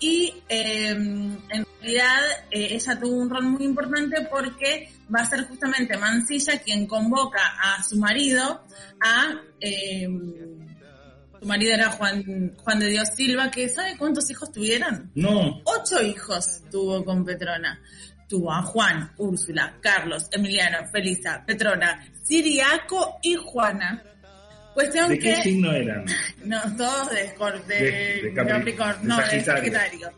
Y 0.00 0.32
eh, 0.48 0.90
en 0.90 1.66
realidad 1.80 2.20
eh, 2.50 2.68
ella 2.70 2.98
tuvo 2.98 3.16
un 3.16 3.28
rol 3.28 3.44
muy 3.44 3.64
importante 3.64 4.26
porque 4.30 4.90
va 5.14 5.20
a 5.20 5.28
ser 5.28 5.46
justamente 5.48 5.96
Mancilla 5.96 6.58
quien 6.60 6.86
convoca 6.86 7.40
a 7.60 7.82
su 7.82 7.98
marido, 7.98 8.62
a 9.00 9.40
eh, 9.60 10.08
su 11.40 11.46
marido 11.46 11.74
era 11.74 11.90
Juan, 11.90 12.54
Juan 12.56 12.78
de 12.78 12.88
Dios 12.88 13.08
Silva, 13.14 13.50
que 13.50 13.68
¿sabe 13.68 13.96
cuántos 13.96 14.30
hijos 14.30 14.50
tuvieron? 14.52 15.10
No. 15.14 15.60
Ocho 15.64 16.02
hijos 16.02 16.62
tuvo 16.70 17.04
con 17.04 17.24
Petrona. 17.24 17.80
Tuvo 18.28 18.52
a 18.52 18.62
Juan, 18.62 19.10
Úrsula, 19.16 19.78
Carlos, 19.80 20.28
Emiliano, 20.30 20.86
Felisa, 20.92 21.42
Petrona, 21.46 22.06
Siriaco 22.22 23.18
y 23.22 23.36
Juana. 23.36 24.02
Cuestión 24.74 25.08
¿De 25.08 25.18
que... 25.18 25.34
qué 25.34 25.42
signo 25.42 25.72
eran? 25.72 26.04
No, 26.44 26.60
todos 26.76 27.10
de, 27.10 28.22
de, 28.22 28.32
Capricornio, 28.34 29.02
no, 29.02 29.16
de. 29.16 29.42
Sagitario. 29.42 30.12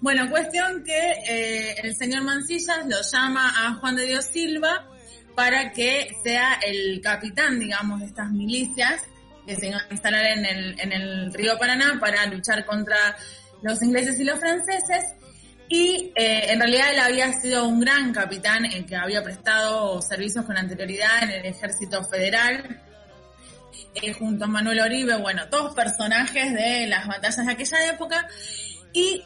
Bueno, 0.00 0.28
cuestión 0.28 0.84
que 0.84 1.12
eh, 1.28 1.76
el 1.82 1.94
señor 1.96 2.22
Mancillas 2.22 2.86
lo 2.86 3.00
llama 3.00 3.66
a 3.66 3.74
Juan 3.74 3.96
de 3.96 4.06
Dios 4.06 4.26
Silva 4.26 4.86
para 5.34 5.72
que 5.72 6.08
sea 6.22 6.54
el 6.66 7.00
capitán, 7.00 7.58
digamos, 7.58 8.00
de 8.00 8.06
estas 8.06 8.30
milicias 8.30 9.02
que 9.46 9.56
se 9.56 9.68
iban 9.68 9.80
a 9.80 9.92
instalar 9.92 10.26
en 10.26 10.44
el, 10.44 10.80
en 10.80 10.92
el 10.92 11.32
río 11.32 11.58
Paraná 11.58 11.98
para 12.00 12.26
luchar 12.26 12.64
contra 12.64 13.16
los 13.62 13.82
ingleses 13.82 14.18
y 14.18 14.24
los 14.24 14.38
franceses. 14.38 15.14
Y 15.68 16.12
eh, 16.14 16.52
en 16.52 16.60
realidad 16.60 16.92
él 16.92 17.00
había 17.00 17.32
sido 17.32 17.66
un 17.66 17.80
gran 17.80 18.12
capitán 18.12 18.64
en 18.66 18.86
que 18.86 18.96
había 18.96 19.22
prestado 19.22 20.00
servicios 20.00 20.44
con 20.44 20.56
anterioridad 20.56 21.24
en 21.24 21.30
el 21.30 21.46
ejército 21.46 22.04
federal, 22.04 22.82
eh, 23.94 24.12
junto 24.12 24.44
a 24.44 24.48
Manuel 24.48 24.80
Oribe, 24.80 25.16
bueno, 25.16 25.48
todos 25.48 25.74
personajes 25.74 26.54
de 26.54 26.86
las 26.86 27.06
batallas 27.06 27.44
de 27.44 27.52
aquella 27.52 27.90
época. 27.90 28.28
Y 28.92 29.24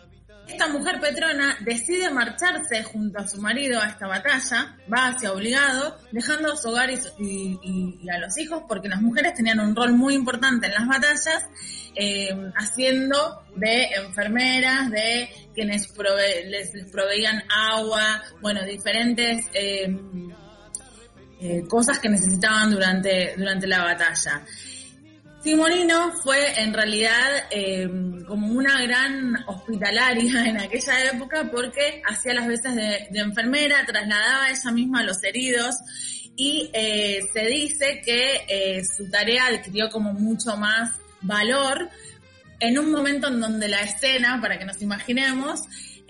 esta 0.50 0.68
mujer 0.68 1.00
Petrona 1.00 1.56
decide 1.60 2.10
marcharse 2.10 2.82
junto 2.82 3.20
a 3.20 3.26
su 3.26 3.40
marido 3.40 3.80
a 3.80 3.86
esta 3.86 4.06
batalla, 4.06 4.76
va 4.92 5.08
hacia 5.08 5.32
obligado, 5.32 5.96
dejando 6.10 6.52
a 6.52 6.56
su 6.56 6.68
hogar 6.68 6.90
y, 6.90 8.08
a 8.10 8.18
los 8.18 8.36
hijos, 8.38 8.64
porque 8.68 8.88
las 8.88 9.00
mujeres 9.00 9.34
tenían 9.34 9.60
un 9.60 9.74
rol 9.74 9.92
muy 9.92 10.14
importante 10.14 10.66
en 10.66 10.74
las 10.74 10.86
batallas, 10.86 11.46
eh, 11.94 12.28
haciendo 12.56 13.42
de 13.54 13.84
enfermeras, 14.04 14.90
de 14.90 15.28
quienes 15.54 15.92
les 16.46 16.90
proveían 16.90 17.42
agua, 17.48 18.22
bueno, 18.40 18.64
diferentes 18.64 19.46
eh, 19.54 19.96
eh, 21.40 21.64
cosas 21.68 21.98
que 22.00 22.08
necesitaban 22.08 22.70
durante, 22.70 23.34
durante 23.36 23.66
la 23.66 23.84
batalla. 23.84 24.42
Simonino 25.42 26.12
fue 26.22 26.60
en 26.60 26.74
realidad 26.74 27.44
eh, 27.50 27.88
como 28.26 28.48
una 28.48 28.82
gran 28.82 29.36
hospitalaria 29.46 30.44
en 30.46 30.58
aquella 30.58 31.04
época 31.12 31.50
porque 31.50 32.02
hacía 32.06 32.34
las 32.34 32.46
veces 32.46 32.74
de, 32.74 33.08
enfermera, 33.14 33.84
trasladaba 33.86 34.50
ella 34.50 34.70
misma 34.72 35.00
a 35.00 35.04
los 35.04 35.22
heridos 35.24 35.76
y 36.36 36.70
eh, 36.72 37.20
se 37.32 37.46
dice 37.46 38.02
que 38.04 38.44
eh, 38.48 38.82
su 38.84 39.10
tarea 39.10 39.46
adquirió 39.46 39.88
como 39.88 40.12
mucho 40.12 40.56
más 40.56 40.92
valor 41.22 41.88
en 42.60 42.78
un 42.78 42.92
momento 42.92 43.28
en 43.28 43.40
donde 43.40 43.68
la 43.68 43.80
escena, 43.80 44.38
para 44.40 44.58
que 44.58 44.66
nos 44.66 44.80
imaginemos, 44.82 45.62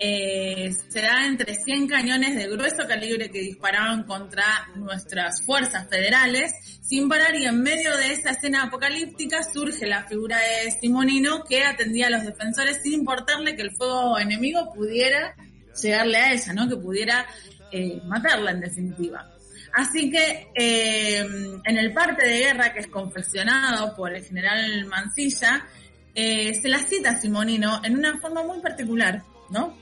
eh, 0.03 0.71
será 0.89 1.27
entre 1.27 1.55
100 1.55 1.87
cañones 1.87 2.35
de 2.35 2.47
grueso 2.47 2.87
calibre 2.87 3.29
que 3.29 3.39
disparaban 3.39 4.03
contra 4.03 4.67
nuestras 4.75 5.45
fuerzas 5.45 5.87
federales, 5.87 6.51
sin 6.91 7.07
parar 7.07 7.33
y 7.35 7.45
en 7.45 7.63
medio 7.63 7.95
de 7.95 8.11
esa 8.11 8.31
escena 8.31 8.63
apocalíptica 8.63 9.41
surge 9.43 9.87
la 9.87 10.03
figura 10.03 10.37
de 10.39 10.71
Simonino 10.71 11.45
que 11.45 11.63
atendía 11.63 12.07
a 12.07 12.09
los 12.09 12.25
defensores 12.25 12.81
sin 12.83 12.91
importarle 12.91 13.55
que 13.55 13.61
el 13.61 13.71
fuego 13.71 14.19
enemigo 14.19 14.73
pudiera 14.73 15.33
llegarle 15.81 16.17
a 16.17 16.33
ella, 16.33 16.51
¿no? 16.51 16.67
que 16.67 16.75
pudiera 16.75 17.25
eh, 17.71 18.01
matarla 18.03 18.51
en 18.51 18.59
definitiva. 18.59 19.25
Así 19.71 20.11
que 20.11 20.49
eh, 20.53 21.19
en 21.63 21.77
el 21.77 21.93
parte 21.93 22.27
de 22.27 22.39
guerra 22.39 22.73
que 22.73 22.81
es 22.81 22.87
confeccionado 22.87 23.95
por 23.95 24.13
el 24.13 24.25
general 24.25 24.85
Mancilla, 24.87 25.65
eh, 26.13 26.53
se 26.61 26.67
la 26.67 26.79
cita 26.79 27.11
a 27.11 27.15
Simonino 27.15 27.79
en 27.85 27.95
una 27.95 28.19
forma 28.19 28.43
muy 28.43 28.59
particular, 28.59 29.23
¿no? 29.49 29.77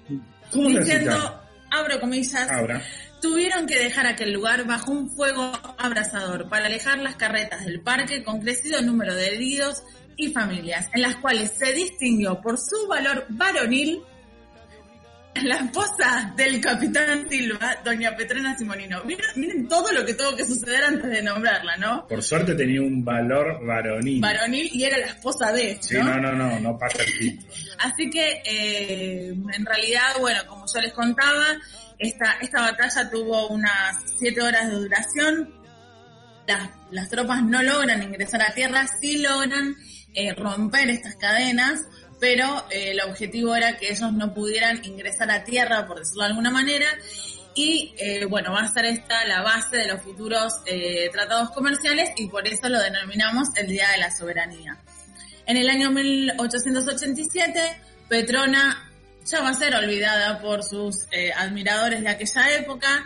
¿Cómo 0.51 0.69
la 0.69 0.81
Diciendo, 0.81 1.41
abro 1.71 1.99
comillas. 1.99 2.47
Tuvieron 3.21 3.65
que 3.65 3.77
dejar 3.77 4.07
aquel 4.07 4.33
lugar 4.33 4.65
bajo 4.65 4.91
un 4.91 5.09
fuego 5.09 5.51
abrasador 5.77 6.49
para 6.49 6.65
alejar 6.65 6.99
las 6.99 7.15
carretas 7.15 7.65
del 7.65 7.81
parque 7.81 8.23
con 8.23 8.41
crecido 8.41 8.81
número 8.81 9.15
de 9.15 9.35
heridos 9.35 9.83
y 10.15 10.29
familias, 10.29 10.89
en 10.93 11.01
las 11.01 11.15
cuales 11.17 11.53
se 11.57 11.73
distinguió 11.73 12.41
por 12.41 12.57
su 12.57 12.87
valor 12.87 13.25
varonil 13.29 14.01
la 15.43 15.55
esposa 15.55 16.33
del 16.35 16.59
capitán 16.59 17.29
Silva, 17.29 17.77
doña 17.83 18.15
Petrona 18.15 18.57
Simonino. 18.57 19.03
Miren, 19.05 19.25
miren 19.35 19.67
todo 19.67 19.91
lo 19.91 20.05
que 20.05 20.13
tuvo 20.13 20.35
que 20.35 20.45
suceder 20.45 20.83
antes 20.83 21.09
de 21.09 21.21
nombrarla, 21.21 21.77
¿no? 21.77 22.05
Por 22.07 22.21
suerte 22.21 22.55
tenía 22.55 22.81
un 22.81 23.03
valor 23.05 23.65
varonil. 23.65 24.21
Varonil 24.21 24.69
y 24.73 24.83
era 24.83 24.97
la 24.97 25.07
esposa 25.07 25.51
de, 25.51 25.77
Sí, 25.81 25.95
¿no? 25.95 26.03
no, 26.03 26.19
no, 26.19 26.33
no, 26.33 26.59
no 26.59 26.77
pasa 26.77 27.03
el 27.03 27.09
filtro. 27.09 27.47
Así 27.79 28.09
que, 28.09 28.41
eh, 28.43 29.27
en 29.29 29.65
realidad, 29.65 30.15
bueno, 30.19 30.41
como 30.47 30.65
yo 30.73 30.81
les 30.81 30.93
contaba, 30.93 31.45
esta, 31.99 32.37
esta 32.41 32.61
batalla 32.61 33.09
tuvo 33.09 33.49
unas 33.49 33.97
siete 34.17 34.41
horas 34.41 34.69
de 34.69 34.75
duración. 34.75 35.53
Las, 36.47 36.69
las 36.91 37.09
tropas 37.09 37.43
no 37.43 37.61
logran 37.61 38.01
ingresar 38.01 38.41
a 38.41 38.53
tierra, 38.53 38.87
sí 38.99 39.17
logran 39.17 39.75
eh, 40.13 40.33
romper 40.33 40.89
estas 40.89 41.15
cadenas, 41.17 41.81
pero 42.19 42.65
eh, 42.71 42.91
el 42.91 43.01
objetivo 43.01 43.53
era 43.55 43.77
que 43.77 43.91
ellos 43.91 44.11
no 44.13 44.33
pudieran 44.33 44.83
ingresar 44.83 45.29
a 45.29 45.43
tierra, 45.43 45.85
por 45.85 45.99
decirlo 45.99 46.23
de 46.23 46.29
alguna 46.29 46.49
manera, 46.49 46.87
y 47.53 47.93
eh, 47.97 48.25
bueno, 48.25 48.53
va 48.53 48.61
a 48.61 48.73
ser 48.73 48.85
esta 48.85 49.25
la 49.25 49.41
base 49.41 49.77
de 49.77 49.87
los 49.87 50.01
futuros 50.01 50.53
tratados 51.11 51.51
comerciales 51.51 52.09
y 52.15 52.27
por 52.29 52.47
eso 52.47 52.69
lo 52.69 52.79
denominamos 52.79 53.49
el 53.57 53.67
Día 53.67 53.89
de 53.91 53.97
la 53.97 54.09
Soberanía. 54.15 54.77
En 55.45 55.57
el 55.57 55.69
año 55.69 55.91
1887, 55.91 57.81
Petrona 58.07 58.88
ya 59.29 59.41
va 59.41 59.49
a 59.49 59.53
ser 59.53 59.75
olvidada 59.75 60.39
por 60.41 60.63
sus 60.63 60.95
eh, 61.11 61.31
admiradores 61.35 62.01
de 62.01 62.09
aquella 62.09 62.55
época. 62.55 63.05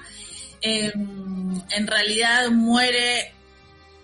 Eh, 0.62 0.92
en 0.96 1.88
realidad 1.88 2.50
muere 2.50 3.34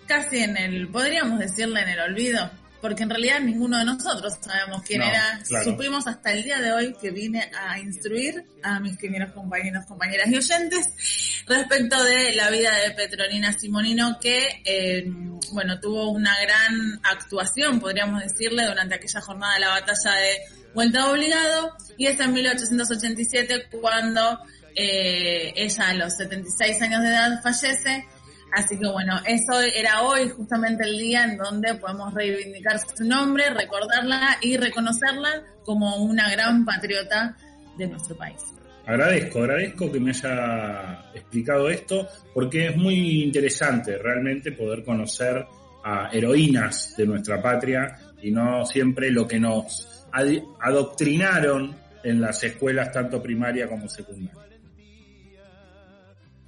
casi 0.06 0.38
en 0.38 0.56
el, 0.56 0.88
podríamos 0.88 1.38
decirle 1.38 1.80
en 1.82 1.88
el 1.88 2.00
olvido, 2.00 2.50
porque 2.80 3.02
en 3.04 3.10
realidad 3.10 3.40
ninguno 3.40 3.78
de 3.78 3.84
nosotros 3.84 4.34
sabemos 4.40 4.82
quién 4.82 5.00
No, 5.00 5.06
era. 5.06 5.40
claro. 5.46 5.64
Supimos 5.64 6.06
hasta 6.06 6.32
el 6.32 6.42
día 6.42 6.58
de 6.60 6.72
hoy 6.72 6.94
que 7.00 7.10
vine 7.10 7.50
a 7.56 7.78
instruir 7.78 8.44
a 8.62 8.80
mis 8.80 8.98
queridos 8.98 9.32
compañeros, 9.32 9.84
compañeras 9.86 10.28
y 10.28 10.36
oyentes 10.36 11.42
respecto 11.46 12.02
de 12.02 12.34
la 12.34 12.50
vida 12.50 12.74
de 12.78 12.90
Petronina 12.92 13.52
Simonino, 13.52 14.18
que, 14.20 14.62
eh, 14.64 15.04
bueno, 15.52 15.78
tuvo 15.80 16.10
una 16.10 16.34
gran 16.42 17.00
actuación, 17.04 17.80
podríamos 17.80 18.22
decirle, 18.22 18.64
durante 18.66 18.96
aquella 18.96 19.20
jornada 19.20 19.54
de 19.54 19.60
la 19.60 19.68
batalla 19.68 20.12
de 20.16 20.38
Vuelta 20.74 21.10
Obligado, 21.10 21.72
y 21.96 22.06
es 22.06 22.18
en 22.20 22.32
1887 22.32 23.66
cuando 23.80 24.38
eh, 24.74 25.52
ella 25.56 25.88
a 25.88 25.94
los 25.94 26.16
76 26.16 26.82
años 26.82 27.02
de 27.02 27.08
edad 27.08 27.42
fallece, 27.42 28.06
Así 28.52 28.76
que 28.76 28.88
bueno, 28.88 29.20
eso 29.26 29.60
era 29.60 30.02
hoy 30.02 30.28
justamente 30.28 30.84
el 30.84 30.98
día 30.98 31.24
en 31.24 31.36
donde 31.36 31.74
podemos 31.74 32.12
reivindicar 32.12 32.80
su 32.80 33.04
nombre, 33.04 33.48
recordarla 33.50 34.38
y 34.40 34.56
reconocerla 34.56 35.44
como 35.64 35.96
una 35.98 36.28
gran 36.30 36.64
patriota 36.64 37.36
de 37.78 37.86
nuestro 37.86 38.16
país. 38.16 38.40
Agradezco, 38.86 39.40
agradezco 39.40 39.92
que 39.92 40.00
me 40.00 40.10
haya 40.10 41.10
explicado 41.14 41.70
esto, 41.70 42.08
porque 42.34 42.68
es 42.68 42.76
muy 42.76 43.22
interesante 43.22 43.96
realmente 43.98 44.50
poder 44.50 44.82
conocer 44.82 45.46
a 45.84 46.08
heroínas 46.12 46.94
de 46.96 47.06
nuestra 47.06 47.40
patria 47.40 47.96
y 48.20 48.32
no 48.32 48.66
siempre 48.66 49.10
lo 49.10 49.28
que 49.28 49.38
nos 49.38 49.99
ad- 50.12 50.42
adoctrinaron 50.60 51.76
en 52.02 52.20
las 52.20 52.42
escuelas 52.42 52.92
tanto 52.92 53.22
primaria 53.22 53.68
como 53.68 53.88
secundaria. 53.88 54.40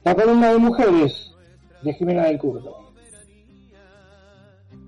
La 0.05 0.15
columna 0.15 0.51
de 0.53 0.59
mujeres 0.59 1.33
de 1.83 1.93
Jimena 1.95 2.25
del 2.25 2.39
Curdo. 2.39 2.93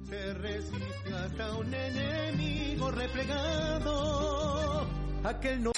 Se 0.09 0.35
resiste 0.35 1.15
hasta 1.15 1.57
un 1.57 1.73
enemigo 1.73 2.91
replegado. 2.91 4.87
Aquel 5.25 5.63
no. 5.63 5.73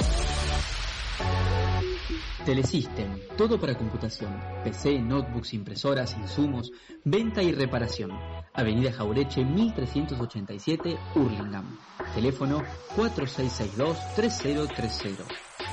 Telesystem, 2.44 3.18
todo 3.36 3.58
para 3.58 3.76
computación, 3.76 4.40
PC, 4.62 5.00
notebooks, 5.00 5.52
impresoras, 5.54 6.16
insumos, 6.16 6.70
venta 7.04 7.42
y 7.42 7.50
reparación. 7.52 8.12
Avenida 8.54 8.92
Jaureche 8.92 9.44
1387, 9.44 10.96
Hurlingham. 11.14 11.78
Teléfono 12.14 12.62
4662-3030. 12.96 15.24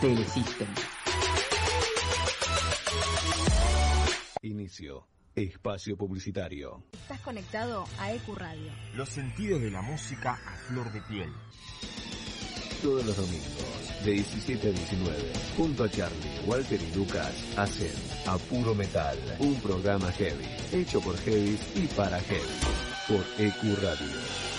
Telesystem. 0.02 0.68
Inicio. 4.42 5.06
Espacio 5.36 5.98
publicitario. 5.98 6.84
Estás 6.92 7.20
conectado 7.22 7.86
a 8.00 8.14
EQ 8.14 8.36
Radio. 8.36 8.72
Los 8.94 9.10
sentidos 9.10 9.60
de 9.62 9.72
la 9.72 9.82
música 9.82 10.34
a 10.34 10.56
flor 10.68 10.92
de 10.92 11.02
piel. 11.02 11.32
Todos 12.84 13.04
los 13.06 13.18
domingos, 13.18 13.83
de 14.04 14.12
17 14.14 14.68
a 14.68 14.72
19, 14.72 15.16
junto 15.58 15.84
a 15.84 15.90
Charlie, 15.90 16.40
Walter 16.46 16.80
y 16.82 16.96
Lucas, 16.96 17.32
hacen 17.56 17.92
A 18.26 18.38
Puro 18.38 18.76
Metal, 18.76 19.18
un 19.40 19.56
programa 19.62 20.12
heavy, 20.12 20.46
hecho 20.72 21.00
por 21.00 21.18
heavy 21.20 21.58
y 21.76 21.88
para 21.88 22.20
heavy, 22.20 22.42
por 23.08 23.24
EQ 23.38 23.82
Radio. 23.82 24.53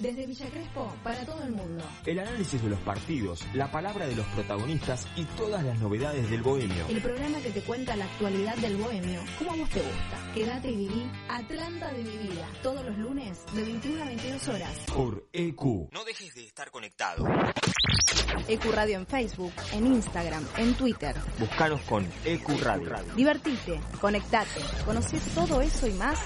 Desde 0.00 0.26
Villa 0.26 0.46
Crespo 0.50 0.92
para 1.02 1.24
todo 1.24 1.42
el 1.42 1.52
mundo. 1.52 1.84
El 2.06 2.18
análisis 2.18 2.62
de 2.62 2.70
los 2.70 2.78
partidos, 2.80 3.46
la 3.54 3.70
palabra 3.70 4.06
de 4.06 4.16
los 4.16 4.26
protagonistas 4.28 5.06
y 5.16 5.24
todas 5.24 5.62
las 5.64 5.78
novedades 5.80 6.28
del 6.30 6.42
bohemio. 6.42 6.86
El 6.88 7.00
programa 7.00 7.38
que 7.40 7.50
te 7.50 7.60
cuenta 7.62 7.94
la 7.96 8.04
actualidad 8.06 8.56
del 8.56 8.76
bohemio, 8.76 9.20
como 9.38 9.52
a 9.52 9.56
vos 9.56 9.68
te 9.70 9.80
gusta. 9.80 10.32
Quédate 10.34 10.70
y 10.70 10.76
viví 10.76 11.10
Atlanta 11.28 11.92
de 11.92 12.02
mi 12.02 12.16
vida. 12.28 12.48
Todos 12.62 12.84
los 12.84 12.98
lunes 12.98 13.38
de 13.54 13.62
21 13.62 14.02
a 14.02 14.06
22 14.06 14.48
horas. 14.48 14.78
Por 14.94 15.28
EQ. 15.32 15.92
No 15.92 16.04
dejes 16.04 16.34
de 16.34 16.46
estar 16.46 16.70
conectado. 16.70 17.24
EQ 18.48 18.64
Radio 18.72 18.96
en 18.96 19.06
Facebook, 19.06 19.52
en 19.72 19.86
Instagram, 19.86 20.44
en 20.56 20.74
Twitter. 20.74 21.14
Búscanos 21.38 21.80
con 21.82 22.06
EQ 22.24 22.48
Radio. 22.62 22.90
Divertite, 23.14 23.80
conectate, 24.00 24.60
conoce 24.84 25.18
todo 25.34 25.60
eso 25.60 25.86
y 25.86 25.92
más. 25.92 26.18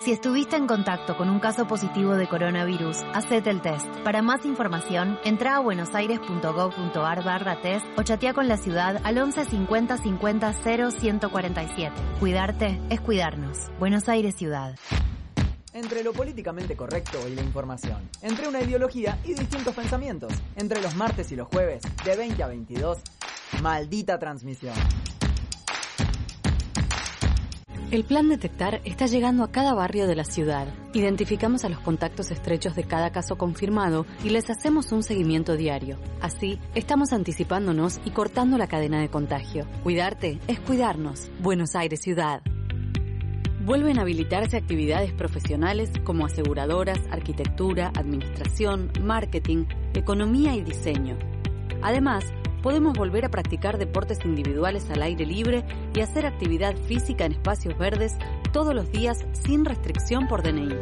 Si 0.00 0.12
estuviste 0.12 0.54
en 0.54 0.68
contacto 0.68 1.16
con 1.16 1.28
un 1.28 1.40
caso 1.40 1.66
positivo 1.66 2.14
de 2.14 2.28
coronavirus, 2.28 2.98
hacete 3.14 3.50
el 3.50 3.60
test. 3.60 3.84
Para 4.04 4.22
más 4.22 4.44
información, 4.46 5.18
entra 5.24 5.56
a 5.56 5.60
buenosaires.gov.ar 5.60 7.24
barra 7.24 7.60
test 7.60 7.84
o 7.98 8.04
chatea 8.04 8.32
con 8.32 8.46
la 8.46 8.58
ciudad 8.58 9.00
al 9.02 9.18
11 9.18 9.46
50 9.46 9.98
50 9.98 10.54
0 10.62 10.90
147. 10.92 11.96
Cuidarte 12.20 12.80
es 12.90 13.00
cuidarnos. 13.00 13.58
Buenos 13.80 14.08
Aires 14.08 14.36
Ciudad. 14.36 14.76
Entre 15.72 16.04
lo 16.04 16.12
políticamente 16.12 16.76
correcto 16.76 17.18
y 17.28 17.34
la 17.34 17.42
información. 17.42 18.08
Entre 18.22 18.46
una 18.46 18.62
ideología 18.62 19.18
y 19.24 19.34
distintos 19.34 19.74
pensamientos. 19.74 20.32
Entre 20.54 20.80
los 20.80 20.94
martes 20.94 21.32
y 21.32 21.36
los 21.36 21.48
jueves, 21.48 21.82
de 22.04 22.16
20 22.16 22.40
a 22.44 22.46
22. 22.46 22.98
Maldita 23.62 24.16
transmisión. 24.20 24.74
El 27.90 28.04
plan 28.04 28.28
Detectar 28.28 28.82
está 28.84 29.06
llegando 29.06 29.42
a 29.42 29.50
cada 29.50 29.72
barrio 29.72 30.06
de 30.06 30.14
la 30.14 30.24
ciudad. 30.24 30.68
Identificamos 30.92 31.64
a 31.64 31.70
los 31.70 31.80
contactos 31.80 32.30
estrechos 32.30 32.76
de 32.76 32.84
cada 32.84 33.12
caso 33.12 33.38
confirmado 33.38 34.04
y 34.22 34.28
les 34.28 34.50
hacemos 34.50 34.92
un 34.92 35.02
seguimiento 35.02 35.56
diario. 35.56 35.96
Así, 36.20 36.58
estamos 36.74 37.14
anticipándonos 37.14 37.98
y 38.04 38.10
cortando 38.10 38.58
la 38.58 38.66
cadena 38.66 39.00
de 39.00 39.08
contagio. 39.08 39.66
Cuidarte 39.82 40.38
es 40.48 40.60
cuidarnos. 40.60 41.30
Buenos 41.40 41.74
Aires 41.74 42.02
Ciudad. 42.02 42.42
Vuelven 43.64 43.98
a 43.98 44.02
habilitarse 44.02 44.58
actividades 44.58 45.14
profesionales 45.14 45.90
como 46.04 46.26
aseguradoras, 46.26 46.98
arquitectura, 47.10 47.90
administración, 47.96 48.92
marketing, 49.00 49.64
economía 49.94 50.54
y 50.54 50.60
diseño. 50.60 51.16
Además, 51.80 52.26
podemos 52.68 52.98
volver 52.98 53.24
a 53.24 53.30
practicar 53.30 53.78
deportes 53.78 54.22
individuales 54.26 54.90
al 54.90 55.00
aire 55.00 55.24
libre 55.24 55.64
y 55.94 56.02
hacer 56.02 56.26
actividad 56.26 56.76
física 56.76 57.24
en 57.24 57.32
espacios 57.32 57.78
verdes 57.78 58.18
todos 58.52 58.74
los 58.74 58.92
días 58.92 59.24
sin 59.32 59.64
restricción 59.64 60.28
por 60.28 60.42
DNI. 60.42 60.74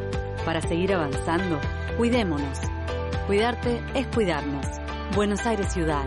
Para 0.45 0.61
seguir 0.61 0.93
avanzando, 0.93 1.61
cuidémonos. 1.97 2.59
Cuidarte 3.29 3.81
es 3.95 4.05
cuidarnos. 4.09 4.67
Buenos 5.15 5.47
Aires 5.47 5.73
Ciudad. 5.73 6.05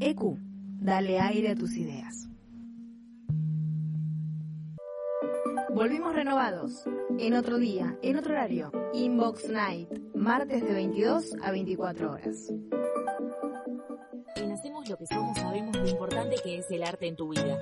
EQ, 0.00 0.36
dale 0.82 1.18
aire 1.18 1.52
a 1.52 1.54
tus 1.54 1.78
ideas. 1.78 2.28
Volvimos 5.74 6.14
renovados. 6.14 6.84
En 7.18 7.34
otro 7.34 7.58
día, 7.58 7.96
en 8.02 8.16
otro 8.16 8.32
horario. 8.32 8.72
Inbox 8.92 9.48
Night. 9.48 9.88
Martes 10.14 10.62
de 10.62 10.72
22 10.72 11.36
a 11.42 11.50
24 11.52 12.12
horas. 12.12 12.52
En 14.36 14.52
Hacemos 14.52 14.88
lo 14.88 14.96
que 14.96 15.06
somos 15.06 15.38
sabemos 15.38 15.76
lo 15.76 15.88
importante 15.88 16.36
que 16.42 16.58
es 16.58 16.70
el 16.70 16.82
arte 16.82 17.06
en 17.06 17.16
tu 17.16 17.28
vida. 17.28 17.58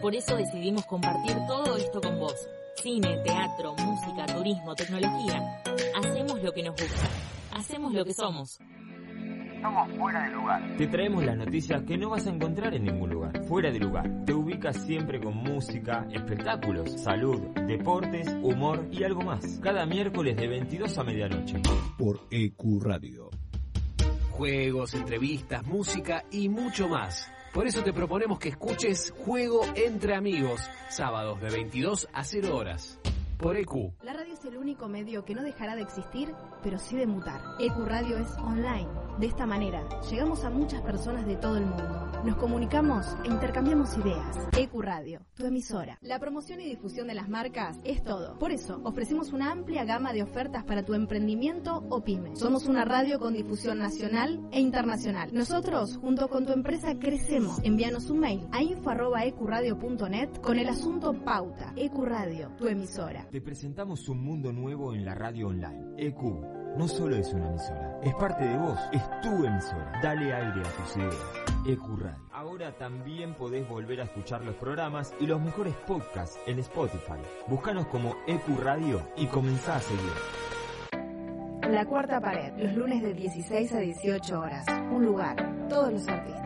Por 0.00 0.14
eso 0.14 0.36
decidimos 0.36 0.84
compartir 0.86 1.36
todo 1.46 1.76
esto 1.76 2.00
con 2.00 2.18
vos. 2.18 2.48
Cine, 2.76 3.18
teatro, 3.24 3.74
música, 3.76 4.26
turismo, 4.26 4.74
tecnología. 4.74 5.62
Hacemos 5.96 6.42
lo 6.42 6.52
que 6.52 6.62
nos 6.62 6.74
gusta. 6.74 7.08
Hacemos 7.52 7.92
lo 7.92 8.04
que 8.04 8.12
somos. 8.12 8.58
Somos 9.62 9.92
fuera 9.96 10.24
de 10.24 10.30
lugar. 10.30 10.76
Te 10.76 10.88
traemos 10.88 11.24
las 11.24 11.36
noticias 11.36 11.82
que 11.84 11.96
no 11.96 12.10
vas 12.10 12.26
a 12.26 12.30
encontrar 12.30 12.74
en 12.74 12.82
ningún 12.82 13.10
lugar. 13.10 13.44
Fuera 13.44 13.70
de 13.70 13.78
lugar. 13.78 14.10
Te 14.26 14.34
ubicas 14.34 14.84
siempre 14.84 15.20
con 15.20 15.36
música, 15.36 16.04
espectáculos, 16.12 17.00
salud, 17.00 17.40
deportes, 17.68 18.26
humor 18.42 18.88
y 18.90 19.04
algo 19.04 19.22
más. 19.22 19.60
Cada 19.62 19.86
miércoles 19.86 20.36
de 20.36 20.48
22 20.48 20.98
a 20.98 21.04
medianoche. 21.04 21.62
Por 21.96 22.26
EQ 22.30 22.82
Radio. 22.82 23.30
Juegos, 24.32 24.94
entrevistas, 24.94 25.64
música 25.64 26.24
y 26.32 26.48
mucho 26.48 26.88
más. 26.88 27.30
Por 27.54 27.68
eso 27.68 27.84
te 27.84 27.92
proponemos 27.92 28.40
que 28.40 28.48
escuches 28.48 29.14
Juego 29.24 29.60
entre 29.76 30.16
Amigos, 30.16 30.60
sábados 30.88 31.40
de 31.40 31.50
22 31.50 32.08
a 32.12 32.24
0 32.24 32.56
horas. 32.56 32.98
Por 33.42 33.56
EQ. 33.56 33.92
La 34.04 34.12
radio 34.12 34.34
es 34.34 34.44
el 34.44 34.56
único 34.56 34.86
medio 34.88 35.24
que 35.24 35.34
no 35.34 35.42
dejará 35.42 35.74
de 35.74 35.82
existir, 35.82 36.32
pero 36.62 36.78
sí 36.78 36.96
de 36.96 37.08
mutar. 37.08 37.40
EQ 37.58 37.74
Radio 37.86 38.16
es 38.16 38.28
online. 38.38 38.88
De 39.18 39.26
esta 39.26 39.46
manera, 39.46 39.82
llegamos 40.08 40.44
a 40.44 40.50
muchas 40.50 40.80
personas 40.82 41.26
de 41.26 41.36
todo 41.36 41.56
el 41.56 41.66
mundo. 41.66 42.12
Nos 42.24 42.36
comunicamos 42.36 43.04
e 43.24 43.28
intercambiamos 43.28 43.98
ideas. 43.98 44.38
EQ 44.56 44.80
Radio, 44.80 45.20
tu 45.34 45.44
emisora. 45.44 45.98
La 46.02 46.20
promoción 46.20 46.60
y 46.60 46.66
difusión 46.66 47.08
de 47.08 47.14
las 47.14 47.28
marcas 47.28 47.78
es 47.82 48.04
todo. 48.04 48.38
Por 48.38 48.52
eso, 48.52 48.80
ofrecemos 48.84 49.32
una 49.32 49.50
amplia 49.50 49.84
gama 49.84 50.12
de 50.12 50.22
ofertas 50.22 50.62
para 50.64 50.84
tu 50.84 50.94
emprendimiento 50.94 51.84
o 51.90 52.04
pyme. 52.04 52.36
Somos 52.36 52.66
una 52.66 52.84
radio 52.84 53.18
con 53.18 53.34
difusión 53.34 53.78
nacional 53.78 54.40
e 54.52 54.60
internacional. 54.60 55.30
Nosotros, 55.32 55.98
junto 55.98 56.28
con 56.28 56.46
tu 56.46 56.52
empresa, 56.52 56.96
crecemos. 56.96 57.58
Envíanos 57.64 58.08
un 58.08 58.20
mail 58.20 58.46
a 58.52 58.62
info.ecuradio.net 58.62 60.40
con 60.40 60.60
el 60.60 60.68
asunto 60.68 61.12
Pauta. 61.24 61.72
EQ 61.74 62.04
Radio, 62.04 62.52
tu 62.56 62.68
emisora. 62.68 63.26
Te 63.32 63.40
presentamos 63.40 64.10
un 64.10 64.22
mundo 64.22 64.52
nuevo 64.52 64.92
en 64.92 65.06
la 65.06 65.14
radio 65.14 65.48
online. 65.48 65.94
EQ 65.96 66.20
no 66.76 66.86
solo 66.86 67.16
es 67.16 67.32
una 67.32 67.48
emisora, 67.48 67.98
es 68.02 68.14
parte 68.16 68.44
de 68.44 68.58
vos, 68.58 68.78
es 68.92 69.02
tu 69.22 69.46
emisora. 69.46 70.00
Dale 70.02 70.34
aire 70.34 70.60
a 70.60 70.76
tus 70.76 70.96
ideas. 70.98 71.16
EQ 71.66 71.98
Radio. 71.98 72.22
Ahora 72.30 72.76
también 72.76 73.34
podés 73.34 73.66
volver 73.66 74.02
a 74.02 74.04
escuchar 74.04 74.44
los 74.44 74.54
programas 74.56 75.14
y 75.18 75.26
los 75.26 75.40
mejores 75.40 75.74
podcasts 75.86 76.38
en 76.46 76.58
Spotify. 76.58 77.22
Búscanos 77.48 77.86
como 77.86 78.14
EQ 78.26 78.48
Radio 78.62 79.00
y 79.16 79.24
comenzá 79.28 79.76
a 79.76 79.80
seguir. 79.80 81.70
La 81.70 81.86
cuarta 81.86 82.20
pared, 82.20 82.52
los 82.58 82.74
lunes 82.74 83.02
de 83.02 83.14
16 83.14 83.72
a 83.72 83.78
18 83.78 84.38
horas. 84.38 84.66
Un 84.92 85.06
lugar, 85.06 85.68
todos 85.70 85.90
los 85.90 86.06
artistas. 86.06 86.41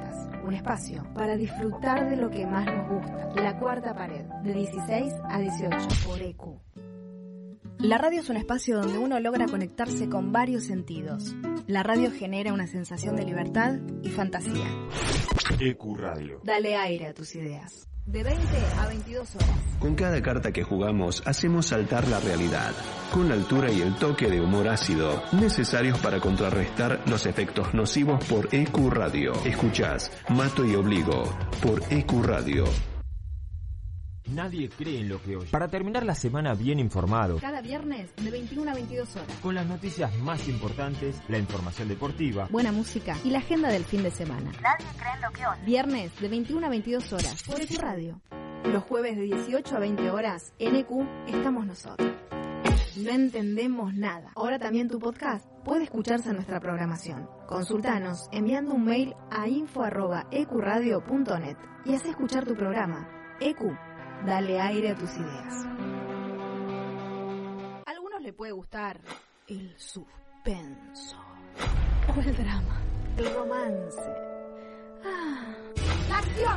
Un 0.46 0.54
espacio 0.54 1.04
para 1.12 1.36
disfrutar 1.36 2.08
de 2.08 2.16
lo 2.16 2.30
que 2.30 2.46
más 2.46 2.64
nos 2.66 2.88
gusta. 2.88 3.30
La 3.34 3.58
cuarta 3.58 3.92
pared, 3.94 4.24
de 4.44 4.54
16 4.54 5.12
a 5.28 5.40
18 5.40 5.76
por 6.06 6.22
EQ. 6.22 6.60
La 7.78 7.98
radio 7.98 8.20
es 8.20 8.30
un 8.30 8.36
espacio 8.36 8.80
donde 8.80 8.96
uno 8.96 9.18
logra 9.18 9.46
conectarse 9.46 10.08
con 10.08 10.30
varios 10.30 10.62
sentidos. 10.62 11.34
La 11.66 11.82
radio 11.82 12.12
genera 12.12 12.52
una 12.52 12.68
sensación 12.68 13.16
de 13.16 13.24
libertad 13.24 13.74
y 14.04 14.08
fantasía. 14.10 14.68
EQ 15.58 15.96
Radio. 15.96 16.40
Dale 16.44 16.76
aire 16.76 17.08
a 17.08 17.14
tus 17.14 17.34
ideas. 17.34 17.88
De 18.06 18.22
20 18.22 18.40
a 18.78 18.86
22 18.86 19.34
horas. 19.34 19.50
Con 19.80 19.96
cada 19.96 20.22
carta 20.22 20.52
que 20.52 20.62
jugamos 20.62 21.24
hacemos 21.26 21.66
saltar 21.66 22.06
la 22.06 22.20
realidad, 22.20 22.70
con 23.12 23.28
la 23.28 23.34
altura 23.34 23.72
y 23.72 23.82
el 23.82 23.96
toque 23.96 24.28
de 24.30 24.40
humor 24.40 24.68
ácido 24.68 25.24
necesarios 25.32 25.98
para 25.98 26.20
contrarrestar 26.20 27.00
los 27.06 27.26
efectos 27.26 27.74
nocivos 27.74 28.24
por 28.26 28.48
EQ 28.54 28.90
Radio. 28.90 29.32
Escuchás 29.44 30.12
Mato 30.28 30.64
y 30.64 30.76
Obligo 30.76 31.24
por 31.60 31.82
EQ 31.90 32.22
Radio. 32.22 32.64
Nadie 34.28 34.68
cree 34.68 35.00
en 35.00 35.08
lo 35.08 35.20
que 35.22 35.36
oye. 35.36 35.50
Para 35.50 35.68
terminar 35.68 36.04
la 36.04 36.14
semana 36.14 36.54
bien 36.54 36.78
informado, 36.80 37.38
Cada 37.38 37.60
viernes 37.60 38.10
de 38.16 38.30
21 38.30 38.70
a 38.70 38.74
22 38.74 39.16
horas. 39.16 39.28
con 39.42 39.54
las 39.54 39.66
noticias 39.66 40.14
más 40.18 40.48
importantes, 40.48 41.20
la 41.28 41.38
información 41.38 41.88
deportiva, 41.88 42.48
Buena 42.50 42.72
música 42.72 43.16
y 43.24 43.30
la 43.30 43.38
agenda 43.38 43.68
del 43.68 43.84
fin 43.84 44.02
de 44.02 44.10
semana. 44.10 44.50
Nadie 44.62 44.86
cree 44.98 45.12
en 45.14 45.20
lo 45.22 45.30
que 45.30 45.46
oye. 45.46 45.62
Viernes 45.64 46.20
de 46.20 46.28
21 46.28 46.66
a 46.66 46.70
22 46.70 47.12
horas 47.12 47.42
por 47.44 47.60
EQ 47.60 47.78
Radio. 47.80 48.20
Los 48.64 48.82
jueves 48.84 49.16
de 49.16 49.22
18 49.22 49.76
a 49.76 49.78
20 49.78 50.10
horas 50.10 50.52
en 50.58 50.74
EQ 50.76 50.90
estamos 51.28 51.66
nosotros. 51.66 52.10
No 52.96 53.10
entendemos 53.10 53.92
nada. 53.94 54.30
Ahora 54.34 54.58
también 54.58 54.88
tu 54.88 54.98
podcast 54.98 55.44
puede 55.64 55.84
escucharse 55.84 56.30
en 56.30 56.36
nuestra 56.36 56.60
programación. 56.60 57.28
Consultanos 57.46 58.26
enviando 58.32 58.72
un 58.74 58.84
mail 58.86 59.14
a 59.30 59.46
info.ecuradio.net 59.48 61.56
y 61.84 61.94
haz 61.94 62.04
escuchar 62.06 62.44
tu 62.46 62.54
programa. 62.54 63.06
EQ, 63.40 63.60
dale 64.26 64.60
aire 64.60 64.90
a 64.90 64.94
tus 64.96 65.16
ideas. 65.16 65.64
A 67.86 67.90
algunos 67.90 68.20
le 68.20 68.32
puede 68.32 68.52
gustar 68.52 69.00
el 69.46 69.74
suspenso 69.78 71.16
o 72.08 72.20
el 72.20 72.36
drama, 72.36 72.80
el 73.16 73.34
romance. 73.34 74.10
Ah, 75.04 75.54
¡La 76.08 76.18
acción! 76.18 76.56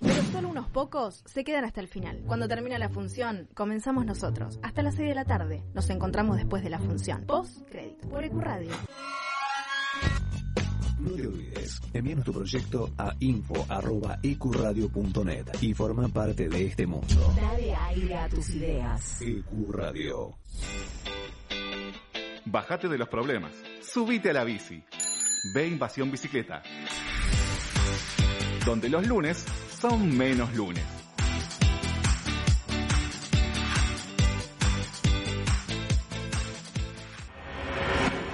Pero 0.00 0.22
solo 0.32 0.48
unos 0.48 0.68
pocos 0.70 1.22
se 1.26 1.44
quedan 1.44 1.64
hasta 1.64 1.82
el 1.82 1.88
final. 1.88 2.22
Cuando 2.26 2.48
termina 2.48 2.78
la 2.78 2.88
función, 2.88 3.48
comenzamos 3.54 4.06
nosotros. 4.06 4.58
Hasta 4.62 4.82
las 4.82 4.94
6 4.94 5.10
de 5.10 5.14
la 5.14 5.26
tarde. 5.26 5.62
Nos 5.74 5.90
encontramos 5.90 6.38
después 6.38 6.62
de 6.62 6.70
la 6.70 6.78
función. 6.78 7.26
Post 7.26 7.68
crédito. 7.68 8.08
Por 8.08 8.24
EQ 8.24 8.40
Radio. 8.40 8.70
No 11.00 11.10
te 11.12 11.26
olvides, 11.26 11.80
envíanos 11.94 12.26
tu 12.26 12.32
proyecto 12.32 12.90
a 12.98 13.14
info.ecuradio.net 13.20 15.46
y 15.62 15.72
forma 15.72 16.08
parte 16.08 16.46
de 16.48 16.66
este 16.66 16.86
mundo. 16.86 17.32
Dale 17.36 17.74
aire 17.74 18.14
a 18.16 18.28
tus 18.28 18.50
ideas. 18.50 19.22
EQ 19.22 19.72
Radio. 19.72 20.36
Bájate 22.44 22.88
de 22.88 22.98
los 22.98 23.08
problemas. 23.08 23.52
Subite 23.80 24.28
a 24.30 24.32
la 24.34 24.44
bici. 24.44 24.84
Ve 25.54 25.68
Invasión 25.68 26.10
Bicicleta. 26.10 26.62
Donde 28.66 28.90
los 28.90 29.06
lunes 29.06 29.46
son 29.80 30.16
menos 30.16 30.54
lunes. 30.54 30.99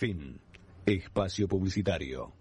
Fin. 0.00 0.40
Espacio 0.86 1.46
publicitario. 1.46 2.39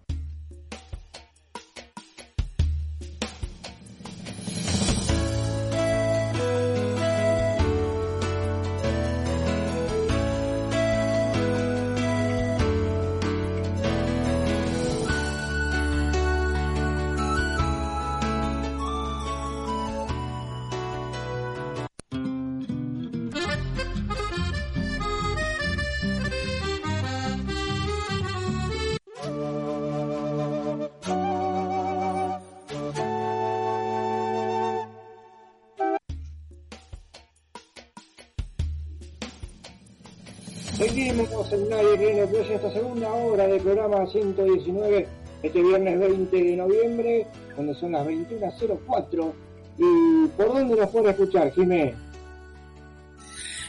Programa 43.74 44.08
119, 44.08 45.08
este 45.44 45.62
viernes 45.62 46.00
20 46.00 46.44
de 46.44 46.56
noviembre, 46.56 47.28
cuando 47.54 47.74
son 47.76 47.92
las 47.92 48.06
21.04. 48.06 49.34
¿Y 49.78 50.28
por 50.30 50.48
dónde 50.48 50.76
nos 50.76 50.90
pueden 50.90 51.10
escuchar, 51.10 51.52
Jimé? 51.54 51.94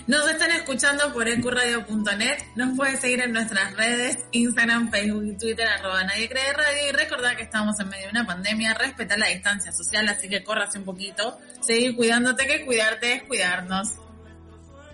Nos 0.07 0.29
están 0.29 0.51
escuchando 0.53 1.13
por 1.13 1.29
ecuradio.net. 1.29 2.39
Nos 2.57 2.77
pueden 2.77 2.97
seguir 2.97 3.21
en 3.21 3.33
nuestras 3.33 3.77
redes, 3.77 4.19
Instagram, 4.33 4.91
Facebook 4.91 5.25
y 5.25 5.37
Twitter, 5.37 5.69
arroba 5.69 6.03
nadie 6.03 6.29
cree 6.29 6.53
radio. 6.53 6.89
Y 6.89 6.93
recordar 6.93 7.37
que 7.37 7.43
estamos 7.43 7.79
en 7.79 7.91
medio 7.91 8.07
de 8.07 8.11
una 8.11 8.27
pandemia, 8.27 8.75
respetar 8.75 9.19
la 9.19 9.29
distancia 9.29 9.71
social, 9.71 10.09
así 10.09 10.29
que 10.29 10.43
corras 10.43 10.75
un 10.75 10.85
poquito. 10.85 11.39
Seguir 11.61 11.95
cuidándote, 11.95 12.47
que 12.47 12.65
cuidarte 12.65 13.13
es 13.13 13.23
cuidarnos. 13.25 13.97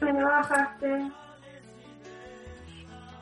Me 0.01 0.23
bajaste. 0.23 1.26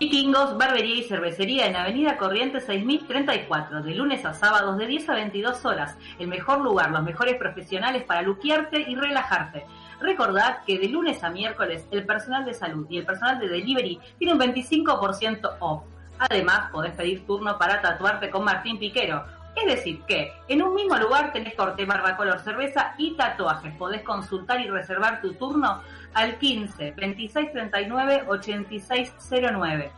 Vikingos, 0.00 0.58
barbería 0.58 0.96
y 0.96 1.04
cervecería 1.04 1.66
en 1.66 1.76
Avenida 1.76 2.16
Corrientes 2.16 2.64
6034, 2.64 3.80
de 3.80 3.94
lunes 3.94 4.24
a 4.24 4.34
sábados 4.34 4.76
de 4.76 4.88
10 4.88 5.08
a 5.08 5.14
22 5.14 5.64
horas. 5.64 5.96
El 6.18 6.26
mejor 6.26 6.62
lugar, 6.62 6.90
los 6.90 7.04
mejores 7.04 7.36
profesionales 7.36 8.02
para 8.02 8.22
luquearte 8.22 8.80
y 8.88 8.96
relajarte. 8.96 9.64
Recordad 10.00 10.64
que 10.66 10.80
de 10.80 10.88
lunes 10.88 11.22
a 11.22 11.30
miércoles 11.30 11.86
el 11.92 12.04
personal 12.04 12.44
de 12.44 12.54
salud 12.54 12.86
y 12.90 12.98
el 12.98 13.06
personal 13.06 13.38
de 13.38 13.48
delivery 13.48 14.00
tiene 14.18 14.32
un 14.32 14.40
25% 14.40 15.58
off. 15.60 15.84
Además, 16.18 16.70
podés 16.72 16.92
pedir 16.94 17.24
turno 17.24 17.56
para 17.56 17.80
tatuarte 17.80 18.30
con 18.30 18.44
Martín 18.44 18.80
Piquero. 18.80 19.24
Es 19.56 19.66
decir, 19.66 20.02
que 20.02 20.32
en 20.48 20.62
un 20.62 20.74
mismo 20.74 20.96
lugar 20.96 21.32
tenés 21.32 21.54
corte, 21.54 21.84
barba, 21.84 22.16
color, 22.16 22.40
cerveza 22.40 22.94
y 22.98 23.14
tatuajes. 23.16 23.74
Podés 23.76 24.02
consultar 24.02 24.60
y 24.60 24.68
reservar 24.68 25.20
tu 25.20 25.34
turno 25.34 25.80
al 26.12 26.38
15 26.38 26.92
26 26.92 27.52
39 27.52 28.24
86 28.28 29.14
09. 29.30 29.90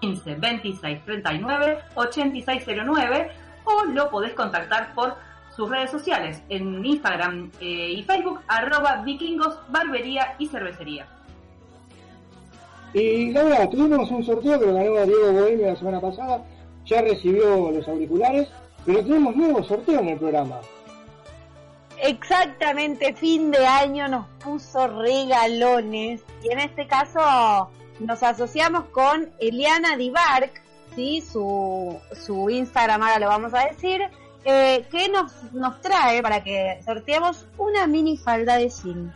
15 0.00 0.34
26 0.34 1.04
39 1.04 1.78
86 1.94 2.64
09 2.86 3.30
o 3.64 3.84
lo 3.86 4.10
podés 4.10 4.34
contactar 4.34 4.94
por 4.94 5.16
sus 5.54 5.68
redes 5.68 5.90
sociales 5.90 6.40
en 6.48 6.84
Instagram 6.84 7.50
eh, 7.60 7.94
y 7.96 8.02
Facebook 8.04 8.40
arroba 8.46 9.02
vikingos 9.02 9.58
barbería 9.68 10.36
y 10.38 10.46
cervecería. 10.46 11.06
Y 12.94 13.32
Laura, 13.32 13.68
tuvimos 13.68 14.10
un 14.10 14.24
sorteo 14.24 14.58
que 14.58 14.66
lo 14.66 14.74
ganó 14.74 15.04
Diego 15.04 15.32
Bohemio 15.32 15.66
la 15.66 15.76
semana 15.76 16.00
pasada, 16.00 16.42
ya 16.86 17.02
recibió 17.02 17.70
los 17.70 17.86
auriculares, 17.86 18.48
pero 18.84 19.02
tenemos 19.02 19.36
nuevo 19.36 19.62
sorteo 19.62 20.00
en 20.00 20.08
el 20.08 20.18
programa. 20.18 20.60
Exactamente, 22.00 23.12
fin 23.14 23.50
de 23.50 23.66
año 23.66 24.06
nos 24.08 24.26
puso 24.42 24.86
regalones 24.86 26.22
y 26.42 26.52
en 26.52 26.60
este 26.60 26.86
caso 26.86 27.70
nos 27.98 28.22
asociamos 28.22 28.84
con 28.86 29.30
Eliana 29.40 29.96
Dibark, 29.96 30.62
¿sí? 30.94 31.20
su, 31.20 31.98
su 32.12 32.50
Instagram 32.50 33.02
ahora 33.02 33.18
lo 33.18 33.26
vamos 33.26 33.52
a 33.52 33.66
decir, 33.66 34.00
eh, 34.44 34.86
que 34.90 35.08
nos, 35.08 35.52
nos 35.52 35.80
trae 35.80 36.22
para 36.22 36.42
que 36.44 36.80
sorteemos 36.84 37.46
una 37.56 37.86
mini 37.88 38.16
falda 38.16 38.56
de 38.56 38.70
jean. 38.70 39.14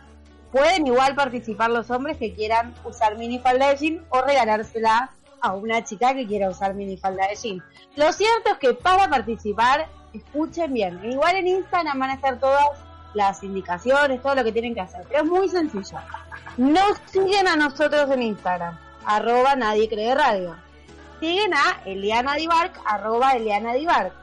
Pueden 0.51 0.85
igual 0.85 1.15
participar 1.15 1.71
los 1.71 1.89
hombres 1.89 2.17
que 2.17 2.33
quieran 2.33 2.75
usar 2.83 3.17
mini 3.17 3.39
falda 3.39 3.69
de 3.69 3.77
jean 3.77 4.05
o 4.09 4.21
regalársela 4.21 5.11
a 5.43 5.53
una 5.53 5.83
chica 5.83 6.13
que 6.13 6.25
quiera 6.25 6.49
usar 6.49 6.73
mini 6.73 6.95
falda 6.95 7.27
de 7.27 7.35
jean. 7.35 7.63
Lo 7.97 8.11
cierto 8.13 8.51
es 8.51 8.57
que 8.59 8.73
para 8.73 9.09
participar, 9.09 9.87
escuchen 10.13 10.73
bien, 10.73 10.99
igual 11.03 11.35
en 11.35 11.47
Instagram 11.47 11.99
van 11.99 12.11
a 12.11 12.13
estar 12.13 12.39
todas 12.39 12.65
las 13.13 13.43
indicaciones, 13.43 14.21
todo 14.21 14.35
lo 14.35 14.43
que 14.43 14.53
tienen 14.53 14.73
que 14.73 14.81
hacer, 14.81 15.05
pero 15.07 15.23
es 15.23 15.29
muy 15.29 15.49
sencillo. 15.49 15.97
Nos 16.55 16.97
siguen 17.07 17.47
a 17.47 17.57
nosotros 17.57 18.09
en 18.09 18.23
Instagram, 18.23 18.79
arroba 19.05 19.55
nadie 19.55 19.89
cree 19.89 20.15
radio. 20.15 20.55
Siguen 21.19 21.53
a 21.53 21.81
Eliana 21.85 22.35
Dibark, 22.35 22.79
arroba 22.85 23.33
Eliana 23.33 23.73
Dibark. 23.73 24.13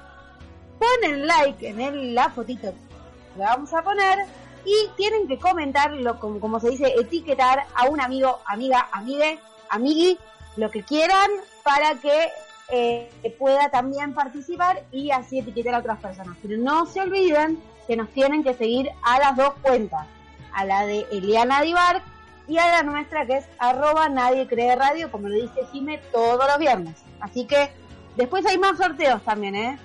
Ponen 0.78 1.26
like 1.26 1.68
en 1.68 2.14
la 2.14 2.30
fotito 2.30 2.72
que 2.72 3.40
vamos 3.42 3.72
a 3.74 3.82
poner 3.82 4.20
y 4.64 4.88
tienen 4.96 5.28
que 5.28 5.38
comentarlo, 5.38 6.18
como, 6.18 6.40
como 6.40 6.60
se 6.60 6.70
dice, 6.70 6.94
etiquetar 6.98 7.66
a 7.74 7.84
un 7.90 8.00
amigo, 8.00 8.40
amiga, 8.46 8.88
amigue, 8.92 9.38
amigui, 9.68 10.18
lo 10.56 10.70
que 10.70 10.82
quieran 10.82 11.30
para 11.62 11.94
que 11.96 12.28
eh, 12.72 13.10
pueda 13.38 13.68
también 13.70 14.14
participar 14.14 14.82
y 14.92 15.10
así 15.10 15.40
etiquetar 15.40 15.74
a 15.74 15.78
otras 15.78 15.98
personas. 15.98 16.36
Pero 16.42 16.56
no 16.58 16.86
se 16.86 17.00
olviden 17.00 17.60
que 17.86 17.96
nos 17.96 18.08
tienen 18.10 18.44
que 18.44 18.54
seguir 18.54 18.90
a 19.02 19.18
las 19.18 19.36
dos 19.36 19.54
cuentas, 19.62 20.06
a 20.52 20.64
la 20.64 20.86
de 20.86 21.06
Eliana 21.10 21.62
Dibar 21.62 22.02
y 22.46 22.58
a 22.58 22.68
la 22.68 22.82
nuestra 22.82 23.26
que 23.26 23.38
es 23.38 23.44
arroba 23.58 24.08
nadie 24.08 24.46
cree 24.46 24.74
radio, 24.76 25.10
como 25.10 25.28
lo 25.28 25.34
dice 25.34 25.66
Jime 25.72 25.98
todos 26.12 26.46
los 26.46 26.58
viernes. 26.58 26.96
Así 27.20 27.46
que 27.46 27.70
después 28.16 28.46
hay 28.46 28.58
más 28.58 28.76
sorteos 28.78 29.22
también, 29.22 29.54
¿eh? 29.56 29.78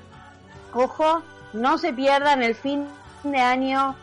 Ojo, 0.74 1.24
no 1.54 1.78
se 1.78 1.94
pierdan 1.94 2.44
el 2.44 2.56
fin 2.56 2.86
de 3.24 3.40
año. 3.40 3.96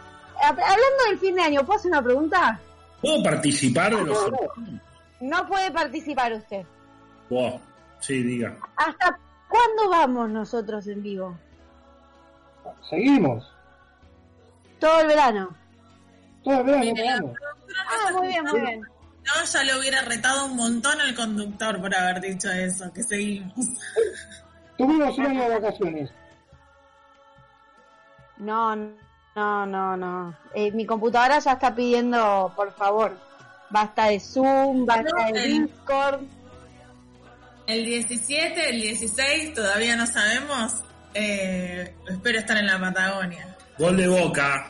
Hablando 0.42 1.04
del 1.08 1.18
fin 1.18 1.36
de 1.36 1.42
año, 1.42 1.64
¿puedo 1.64 1.78
hacer 1.78 1.90
una 1.90 2.02
pregunta? 2.02 2.60
¿Puedo 3.00 3.22
participar 3.22 3.94
de 3.94 4.04
los 4.04 4.18
sorteos? 4.18 4.52
No 5.22 5.46
puede 5.46 5.70
participar 5.70 6.32
usted. 6.32 6.66
Wow. 7.30 7.60
Sí, 8.00 8.24
diga. 8.24 8.58
¿Hasta 8.74 9.16
cuándo 9.48 9.88
vamos 9.88 10.28
nosotros 10.30 10.84
en 10.88 11.00
vivo? 11.00 11.38
Seguimos. 12.90 13.48
Todo 14.80 15.00
el 15.02 15.06
verano. 15.06 15.56
Todo 16.42 16.58
el 16.58 16.64
verano, 16.64 16.94
verano. 16.96 17.34
Ah, 17.88 18.12
muy 18.12 18.26
bien, 18.26 18.44
muy 18.44 18.60
bien. 18.62 18.80
No, 18.80 19.44
ya 19.44 19.62
le 19.62 19.78
hubiera 19.78 20.02
retado 20.02 20.46
un 20.46 20.56
montón 20.56 21.00
al 21.00 21.14
conductor 21.14 21.80
por 21.80 21.94
haber 21.94 22.20
dicho 22.20 22.50
eso, 22.50 22.92
que 22.92 23.04
seguimos. 23.04 23.54
Tuvimos 24.76 25.16
un 25.18 25.26
año 25.26 25.42
de 25.48 25.60
vacaciones. 25.60 26.10
No, 28.38 28.74
no, 28.74 29.66
no, 29.66 29.96
no. 29.96 30.34
Eh, 30.52 30.72
mi 30.72 30.84
computadora 30.84 31.38
ya 31.38 31.52
está 31.52 31.72
pidiendo, 31.72 32.52
por 32.56 32.72
favor, 32.72 33.16
basta 33.72 34.08
de 34.08 34.20
Zoom, 34.20 34.86
basta 34.86 35.30
de 35.32 35.42
Discord. 35.46 36.20
El 37.66 37.84
17, 37.84 38.70
el 38.70 38.80
16, 38.82 39.54
todavía 39.54 39.96
no 39.96 40.06
sabemos. 40.06 40.72
Eh, 41.14 41.94
espero 42.08 42.38
estar 42.38 42.56
en 42.56 42.66
la 42.66 42.78
Patagonia. 42.80 43.56
Gol 43.78 43.96
de 43.96 44.08
boca. 44.08 44.68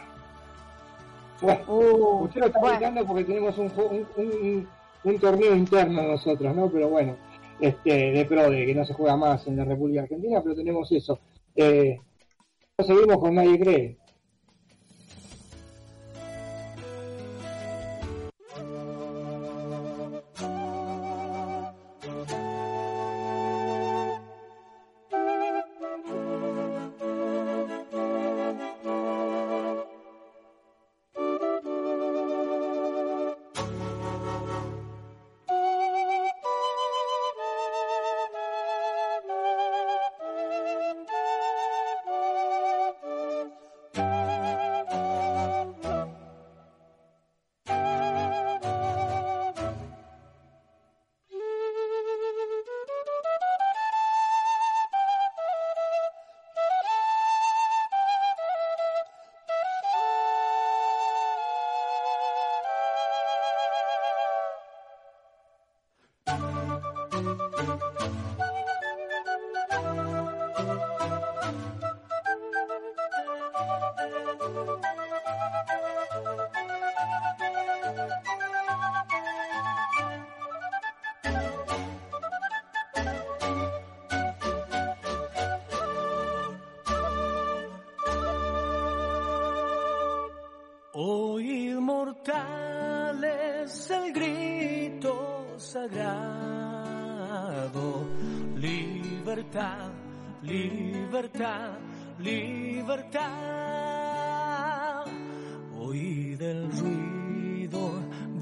Uh, 1.40 2.24
usted 2.24 2.40
lo 2.40 2.46
está 2.46 2.60
bueno. 2.60 2.76
gritando 2.78 3.06
porque 3.06 3.24
tenemos 3.24 3.58
un, 3.58 3.72
un, 3.76 4.06
un- 4.16 4.68
un 5.04 5.18
torneo 5.18 5.56
interno 5.56 6.02
nosotros, 6.02 6.54
¿no? 6.54 6.70
Pero 6.70 6.88
bueno, 6.88 7.16
este, 7.60 8.12
de 8.12 8.24
pro, 8.24 8.48
de 8.48 8.64
que 8.66 8.74
no 8.74 8.84
se 8.84 8.94
juega 8.94 9.16
más 9.16 9.44
en 9.48 9.56
la 9.56 9.64
República 9.64 10.02
Argentina, 10.02 10.40
pero 10.40 10.54
tenemos 10.54 10.92
eso. 10.92 11.18
Eh, 11.56 11.98
seguimos 12.78 13.18
con 13.18 13.34
Nadie 13.34 13.58
Cree. 13.58 13.96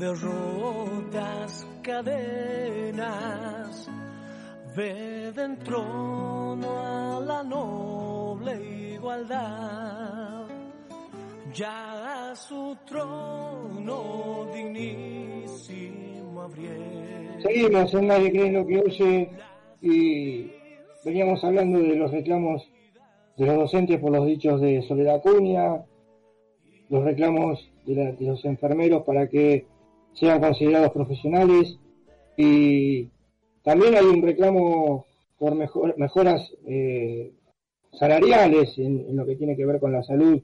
De 0.00 0.14
rotas 0.14 1.66
cadenas. 1.82 3.88
Ve 4.76 5.32
dentro 5.32 5.82
a 6.62 7.20
la 7.26 7.42
noble 7.42 8.92
igualdad 8.94 10.46
ya 11.52 12.30
a 12.30 12.36
su 12.36 12.76
trono 12.86 14.46
dignísimo 14.54 16.42
abrió. 16.42 16.70
Seguimos 17.42 17.92
en 17.94 18.06
Nadie 18.06 18.30
cree 18.30 18.46
en 18.46 18.52
lo 18.54 18.64
que 18.66 18.78
oye 18.78 19.30
y 19.82 20.52
veníamos 21.04 21.42
hablando 21.44 21.80
de 21.80 21.96
los 21.96 22.10
reclamos 22.12 22.66
de 23.36 23.46
los 23.46 23.56
docentes 23.56 23.98
por 23.98 24.12
los 24.12 24.24
dichos 24.26 24.60
de 24.60 24.80
Soledad 24.82 25.16
Acuña, 25.16 25.82
los 26.88 27.04
reclamos 27.04 27.68
de, 27.86 27.94
la- 27.96 28.12
de 28.12 28.26
los 28.26 28.44
enfermeros 28.44 29.02
para 29.04 29.28
que 29.28 29.66
sean 30.14 30.40
considerados 30.40 30.92
profesionales 30.92 31.78
y 32.36 33.08
también 33.62 33.94
hay 33.96 34.04
un 34.04 34.22
reclamo 34.22 35.06
por 35.38 35.54
mejor- 35.54 35.96
mejoras 35.98 36.52
eh, 36.66 37.32
salariales 37.92 38.76
en, 38.78 39.06
en 39.08 39.16
lo 39.16 39.26
que 39.26 39.36
tiene 39.36 39.56
que 39.56 39.66
ver 39.66 39.80
con 39.80 39.92
la 39.92 40.02
salud 40.02 40.42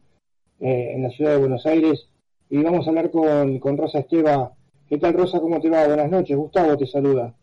eh, 0.61 0.93
en 0.95 1.03
la 1.03 1.11
ciudad 1.11 1.33
de 1.33 1.39
Buenos 1.39 1.67
Aires 1.67 2.09
y 2.49 2.63
vamos 2.63 2.87
a 2.87 2.91
hablar 2.91 3.11
con, 3.11 3.59
con 3.59 3.77
Rosa 3.77 4.01
Esteba. 4.01 4.53
¿Qué 4.89 4.99
tal 4.99 5.15
Rosa? 5.15 5.41
¿Cómo 5.41 5.61
te 5.61 5.69
va? 5.69 5.87
Buenas 5.87 6.11
noches. 6.11 6.37
Gustavo 6.37 6.77
te 6.77 6.87
saluda. 6.87 7.35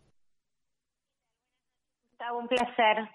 Gustavo, 2.11 2.39
un 2.39 2.47
placer. 2.47 3.09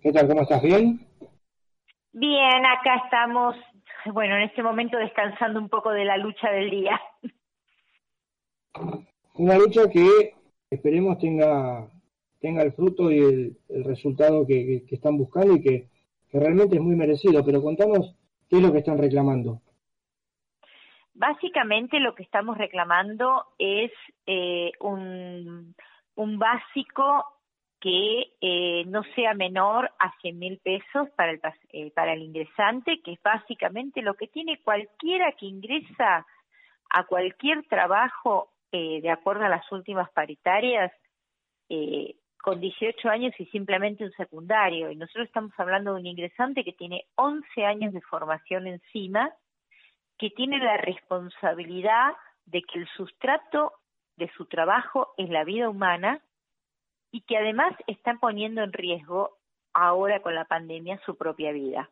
¿Qué 0.00 0.12
tal? 0.12 0.28
¿Cómo 0.28 0.42
estás? 0.42 0.62
¿Bien? 0.62 1.06
Bien, 2.12 2.66
acá 2.66 3.02
estamos, 3.04 3.56
bueno, 4.12 4.36
en 4.36 4.42
este 4.42 4.62
momento 4.62 4.96
descansando 4.98 5.60
un 5.60 5.68
poco 5.68 5.90
de 5.90 6.04
la 6.04 6.16
lucha 6.16 6.50
del 6.50 6.70
día. 6.70 7.00
Una 9.34 9.58
lucha 9.58 9.88
que 9.90 10.34
esperemos 10.70 11.18
tenga, 11.18 11.88
tenga 12.40 12.62
el 12.62 12.72
fruto 12.72 13.10
y 13.10 13.18
el, 13.18 13.56
el 13.68 13.84
resultado 13.84 14.46
que, 14.46 14.54
que- 14.66 14.86
que 14.86 14.94
están 14.94 15.16
buscando 15.18 15.54
y 15.56 15.62
que, 15.62 15.88
que 16.30 16.38
realmente 16.40 16.76
es 16.76 16.82
muy 16.82 16.96
merecido. 16.96 17.44
Pero 17.44 17.62
contanos 17.62 18.14
qué 18.48 18.56
es 18.56 18.62
lo 18.62 18.72
que 18.72 18.78
están 18.78 18.98
reclamando. 18.98 19.60
Básicamente 21.14 21.98
lo 22.00 22.14
que 22.14 22.22
estamos 22.22 22.56
reclamando 22.56 23.44
es 23.58 23.90
eh, 24.26 24.72
un, 24.80 25.74
un 26.14 26.38
básico 26.38 27.24
que 27.80 28.34
eh, 28.42 28.84
no 28.86 29.02
sea 29.14 29.32
menor 29.32 29.90
a 29.98 30.12
100 30.20 30.38
mil 30.38 30.58
pesos 30.58 31.08
para 31.16 31.32
el, 31.32 31.40
eh, 31.72 31.90
para 31.92 32.12
el 32.12 32.22
ingresante, 32.22 33.00
que 33.02 33.12
es 33.12 33.22
básicamente 33.22 34.02
lo 34.02 34.14
que 34.14 34.28
tiene 34.28 34.60
cualquiera 34.62 35.32
que 35.32 35.46
ingresa 35.46 36.26
a 36.90 37.04
cualquier 37.04 37.64
trabajo, 37.68 38.50
eh, 38.70 39.00
de 39.00 39.10
acuerdo 39.10 39.44
a 39.44 39.48
las 39.48 39.70
últimas 39.72 40.10
paritarias, 40.10 40.92
eh, 41.70 42.16
con 42.42 42.60
18 42.60 43.08
años 43.08 43.34
y 43.38 43.46
simplemente 43.46 44.04
un 44.04 44.12
secundario. 44.12 44.90
Y 44.90 44.96
nosotros 44.96 45.26
estamos 45.26 45.52
hablando 45.56 45.94
de 45.94 46.00
un 46.00 46.06
ingresante 46.06 46.64
que 46.64 46.72
tiene 46.72 47.06
11 47.16 47.64
años 47.64 47.92
de 47.94 48.00
formación 48.02 48.66
encima, 48.66 49.32
que 50.18 50.30
tiene 50.30 50.58
la 50.58 50.76
responsabilidad 50.76 52.12
de 52.44 52.62
que 52.62 52.80
el 52.80 52.88
sustrato 52.88 53.72
de 54.16 54.30
su 54.36 54.46
trabajo 54.46 55.14
es 55.16 55.30
la 55.30 55.44
vida 55.44 55.68
humana 55.68 56.20
y 57.12 57.22
que 57.22 57.36
además 57.36 57.74
está 57.86 58.16
poniendo 58.20 58.62
en 58.62 58.72
riesgo 58.72 59.38
ahora 59.72 60.22
con 60.22 60.34
la 60.34 60.44
pandemia 60.44 61.00
su 61.04 61.16
propia 61.16 61.52
vida. 61.52 61.90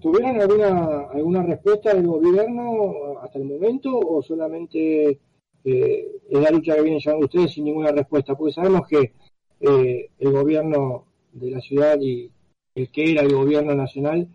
¿Tuvieron 0.00 0.40
alguna, 0.40 1.08
alguna 1.12 1.42
respuesta 1.42 1.94
del 1.94 2.06
gobierno 2.06 3.18
hasta 3.22 3.38
el 3.38 3.44
momento 3.44 3.96
o 3.98 4.22
solamente 4.22 5.18
eh, 5.64 6.20
es 6.30 6.40
la 6.40 6.50
lucha 6.50 6.74
que 6.74 6.82
vienen 6.82 7.00
llevando 7.00 7.26
ustedes 7.26 7.52
sin 7.52 7.64
ninguna 7.64 7.92
respuesta? 7.92 8.34
Porque 8.34 8.52
sabemos 8.52 8.86
que 8.88 9.12
eh, 9.60 10.10
el 10.18 10.32
gobierno 10.32 11.06
de 11.32 11.50
la 11.50 11.60
ciudad 11.60 11.98
y 12.00 12.30
el 12.74 12.90
que 12.90 13.12
era 13.12 13.22
el 13.22 13.32
gobierno 13.32 13.74
nacional 13.74 14.28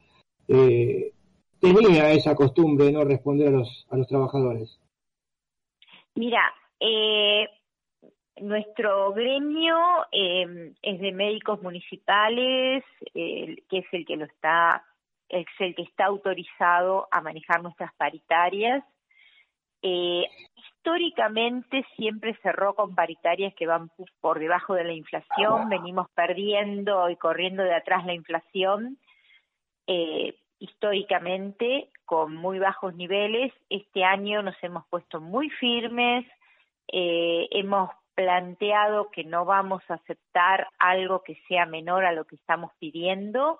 eh, 0.48 1.12
tenía 1.60 2.12
esa 2.12 2.36
costumbre 2.36 2.86
de 2.86 2.94
no 2.94 3.04
responder 3.04 3.50
a 3.50 3.52
los, 3.52 3.86
a 3.90 3.98
los 3.98 4.08
trabajadores. 4.08 4.80
Mira, 6.16 6.42
eh, 6.80 7.48
nuestro 8.42 9.14
gremio 9.14 9.78
eh, 10.12 10.74
es 10.82 11.00
de 11.00 11.12
médicos 11.12 11.62
municipales, 11.62 12.84
que 13.14 13.64
es 13.70 13.86
el 13.92 14.06
que 14.06 14.18
lo 14.18 14.26
está, 14.26 14.84
es 15.28 15.46
el 15.60 15.76
que 15.76 15.84
está 15.84 16.06
autorizado 16.06 17.08
a 17.12 17.22
manejar 17.22 17.62
nuestras 17.62 17.94
paritarias. 17.96 18.84
Eh, 19.82 20.28
históricamente 20.56 21.86
siempre 21.96 22.38
cerró 22.42 22.76
con 22.76 22.96
paritarias 22.96 23.54
que 23.56 23.68
van 23.68 23.90
por 24.20 24.40
debajo 24.40 24.74
de 24.74 24.84
la 24.84 24.94
inflación, 24.94 25.70
venimos 25.70 26.10
perdiendo 26.12 27.10
y 27.10 27.16
corriendo 27.16 27.64
de 27.64 27.76
atrás 27.76 28.06
la 28.06 28.14
inflación. 28.14 28.98
Eh, 29.88 30.36
históricamente 30.60 31.90
con 32.06 32.36
muy 32.36 32.60
bajos 32.60 32.94
niveles. 32.96 33.54
Este 33.70 34.04
año 34.04 34.42
nos 34.44 34.56
hemos 34.62 34.86
puesto 34.88 35.22
muy 35.22 35.50
firmes, 35.50 36.26
eh, 36.92 37.48
hemos 37.52 37.90
planteado 38.20 39.10
que 39.12 39.24
no 39.24 39.46
vamos 39.46 39.82
a 39.88 39.94
aceptar 39.94 40.68
algo 40.78 41.24
que 41.24 41.42
sea 41.48 41.66
menor 41.66 42.04
a 42.04 42.12
lo 42.12 42.26
que 42.26 42.36
estamos 42.36 42.74
pidiendo 42.78 43.60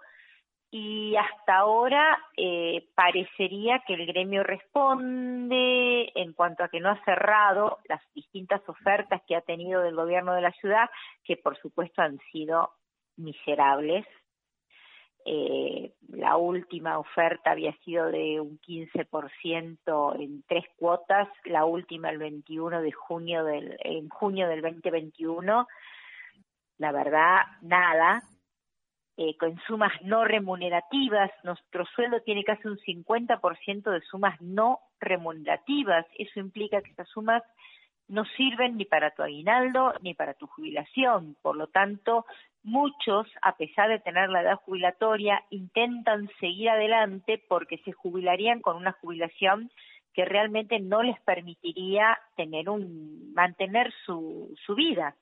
y 0.70 1.16
hasta 1.16 1.60
ahora 1.60 2.20
eh, 2.36 2.90
parecería 2.94 3.82
que 3.88 3.94
el 3.94 4.06
gremio 4.06 4.44
responde 4.44 6.12
en 6.14 6.34
cuanto 6.34 6.66
a 6.66 6.68
que 6.68 6.82
no 6.82 6.90
ha 6.90 7.02
cerrado 7.06 7.78
las 7.88 8.02
distintas 8.14 8.62
ofertas 8.68 9.22
que 9.26 9.38
ha 9.38 9.42
tenido 9.42 9.82
del 9.82 9.96
gobierno 9.96 10.34
de 10.34 10.42
la 10.42 10.52
ciudad, 10.52 10.90
que 11.24 11.38
por 11.38 11.58
supuesto 11.60 12.02
han 12.02 12.20
sido 12.30 12.74
miserables. 13.16 14.06
Eh, 15.26 15.94
la 16.10 16.38
última 16.38 16.98
oferta 16.98 17.52
había 17.52 17.74
sido 17.84 18.08
de 18.08 18.40
un 18.40 18.60
15% 18.60 20.16
en 20.20 20.44
tres 20.48 20.66
cuotas, 20.78 21.28
la 21.46 21.66
última 21.66 22.10
el 22.10 22.18
21 22.18 22.82
de 22.82 22.92
junio 22.92 23.44
del 23.44 23.78
en 23.84 24.10
junio 24.10 24.48
del 24.48 24.62
2021. 24.62 25.68
La 26.78 26.92
verdad, 26.92 27.42
nada. 27.62 28.24
Eh, 29.18 29.36
con 29.38 29.60
sumas 29.68 29.92
no 30.02 30.24
remunerativas, 30.24 31.30
nuestro 31.44 31.86
sueldo 31.88 32.22
tiene 32.22 32.46
casi 32.46 32.70
un 32.70 32.78
50% 32.78 33.92
de 33.92 34.02
sumas 34.02 34.40
no 34.40 34.80
remunerativas. 35.02 36.06
Eso 36.18 36.40
implica 36.40 36.82
que 36.82 36.92
estas 36.92 37.10
sumas 37.10 37.44
no 38.10 38.26
sirven 38.36 38.78
ni 38.78 38.86
para 38.86 39.12
tu 39.12 39.24
aguinaldo 39.24 39.94
ni 40.02 40.14
para 40.14 40.34
tu 40.34 40.48
jubilación. 40.48 41.38
Por 41.42 41.56
lo 41.56 41.68
tanto, 41.68 42.26
muchos, 42.64 43.28
a 43.42 43.56
pesar 43.56 43.90
de 43.90 44.00
tener 44.00 44.30
la 44.30 44.42
edad 44.42 44.60
jubilatoria, 44.66 45.44
intentan 45.50 46.30
seguir 46.40 46.70
adelante 46.70 47.42
porque 47.48 47.78
se 47.80 47.94
jubilarían 47.94 48.62
con 48.62 48.76
una 48.76 48.92
jubilación 48.94 49.72
que 50.14 50.26
realmente 50.26 50.80
no 50.80 51.04
les 51.04 51.20
permitiría 51.22 52.18
tener 52.36 52.70
un 52.70 53.32
mantener 53.34 53.94
su, 54.06 54.54
su 54.66 54.76
vida. 54.76 55.16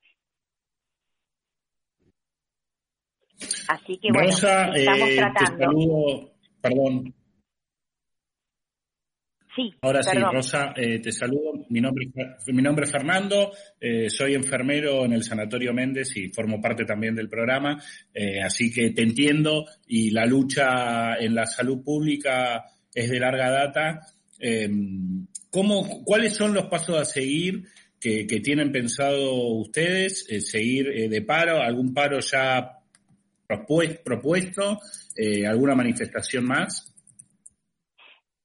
Así 3.67 3.99
que 3.99 4.09
bueno, 4.11 4.29
Rosa, 4.29 4.71
estamos 4.73 5.09
eh, 5.09 5.11
te 5.11 5.17
tratando. 5.17 5.65
saludo, 5.65 6.31
perdón. 6.61 7.13
Sí, 9.57 9.73
Ahora 9.81 10.03
sí. 10.03 10.11
Rosa, 10.19 10.73
eh, 10.75 10.99
te 10.99 11.11
saludo. 11.11 11.65
Mi 11.69 11.81
nombre, 11.81 12.05
mi 12.47 12.61
nombre 12.61 12.85
es 12.85 12.91
Fernando, 12.91 13.51
eh, 13.81 14.07
soy 14.07 14.35
enfermero 14.35 15.03
en 15.03 15.13
el 15.13 15.23
Sanatorio 15.23 15.73
Méndez 15.73 16.15
y 16.15 16.29
formo 16.29 16.61
parte 16.61 16.85
también 16.85 17.15
del 17.15 17.27
programa, 17.27 17.81
eh, 18.13 18.39
así 18.39 18.71
que 18.71 18.91
te 18.91 19.01
entiendo 19.01 19.65
y 19.87 20.11
la 20.11 20.27
lucha 20.27 21.15
en 21.15 21.33
la 21.33 21.47
salud 21.47 21.83
pública 21.83 22.65
es 22.93 23.09
de 23.09 23.19
larga 23.19 23.49
data. 23.49 23.99
¿cómo, 25.49 26.03
¿Cuáles 26.05 26.35
son 26.35 26.53
los 26.53 26.65
pasos 26.67 26.95
a 27.01 27.05
seguir 27.05 27.63
que, 27.99 28.27
que 28.27 28.39
tienen 28.39 28.71
pensado 28.71 29.33
ustedes? 29.55 30.27
Eh, 30.29 30.41
¿Seguir 30.41 31.09
de 31.09 31.21
paro? 31.23 31.59
¿Algún 31.63 31.95
paro 31.95 32.19
ya 32.19 32.77
propues- 33.49 34.01
propuesto? 34.03 34.79
Eh, 35.15 35.47
¿Alguna 35.47 35.73
manifestación 35.73 36.45
más? 36.45 36.93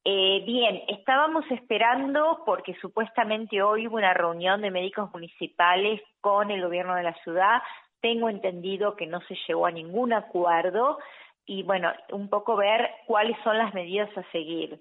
Eh, 0.05 0.43
bien, 0.45 0.83
estábamos 0.89 1.45
esperando 1.51 2.43
porque 2.45 2.75
supuestamente 2.81 3.63
hoy 3.63 3.87
hubo 3.87 3.97
una 3.97 4.13
reunión 4.13 4.61
de 4.61 4.73
médicos 4.73 5.13
municipales 5.13 6.01
con 6.21 6.51
el 6.51 6.61
gobierno 6.61 6.97
de 6.97 7.05
la 7.05 7.15
ciudad. 7.23 7.63
Tengo 8.01 8.29
entendido 8.29 8.97
que 8.97 9.07
no 9.07 9.21
se 9.23 9.37
llegó 9.47 9.67
a 9.67 9.71
ningún 9.71 10.13
acuerdo 10.13 10.99
y 11.47 11.63
bueno, 11.63 11.93
un 12.11 12.29
poco 12.29 12.57
ver 12.57 12.91
cuáles 13.07 13.37
son 13.45 13.59
las 13.59 13.75
medidas 13.75 14.11
a 14.17 14.25
seguir. 14.33 14.81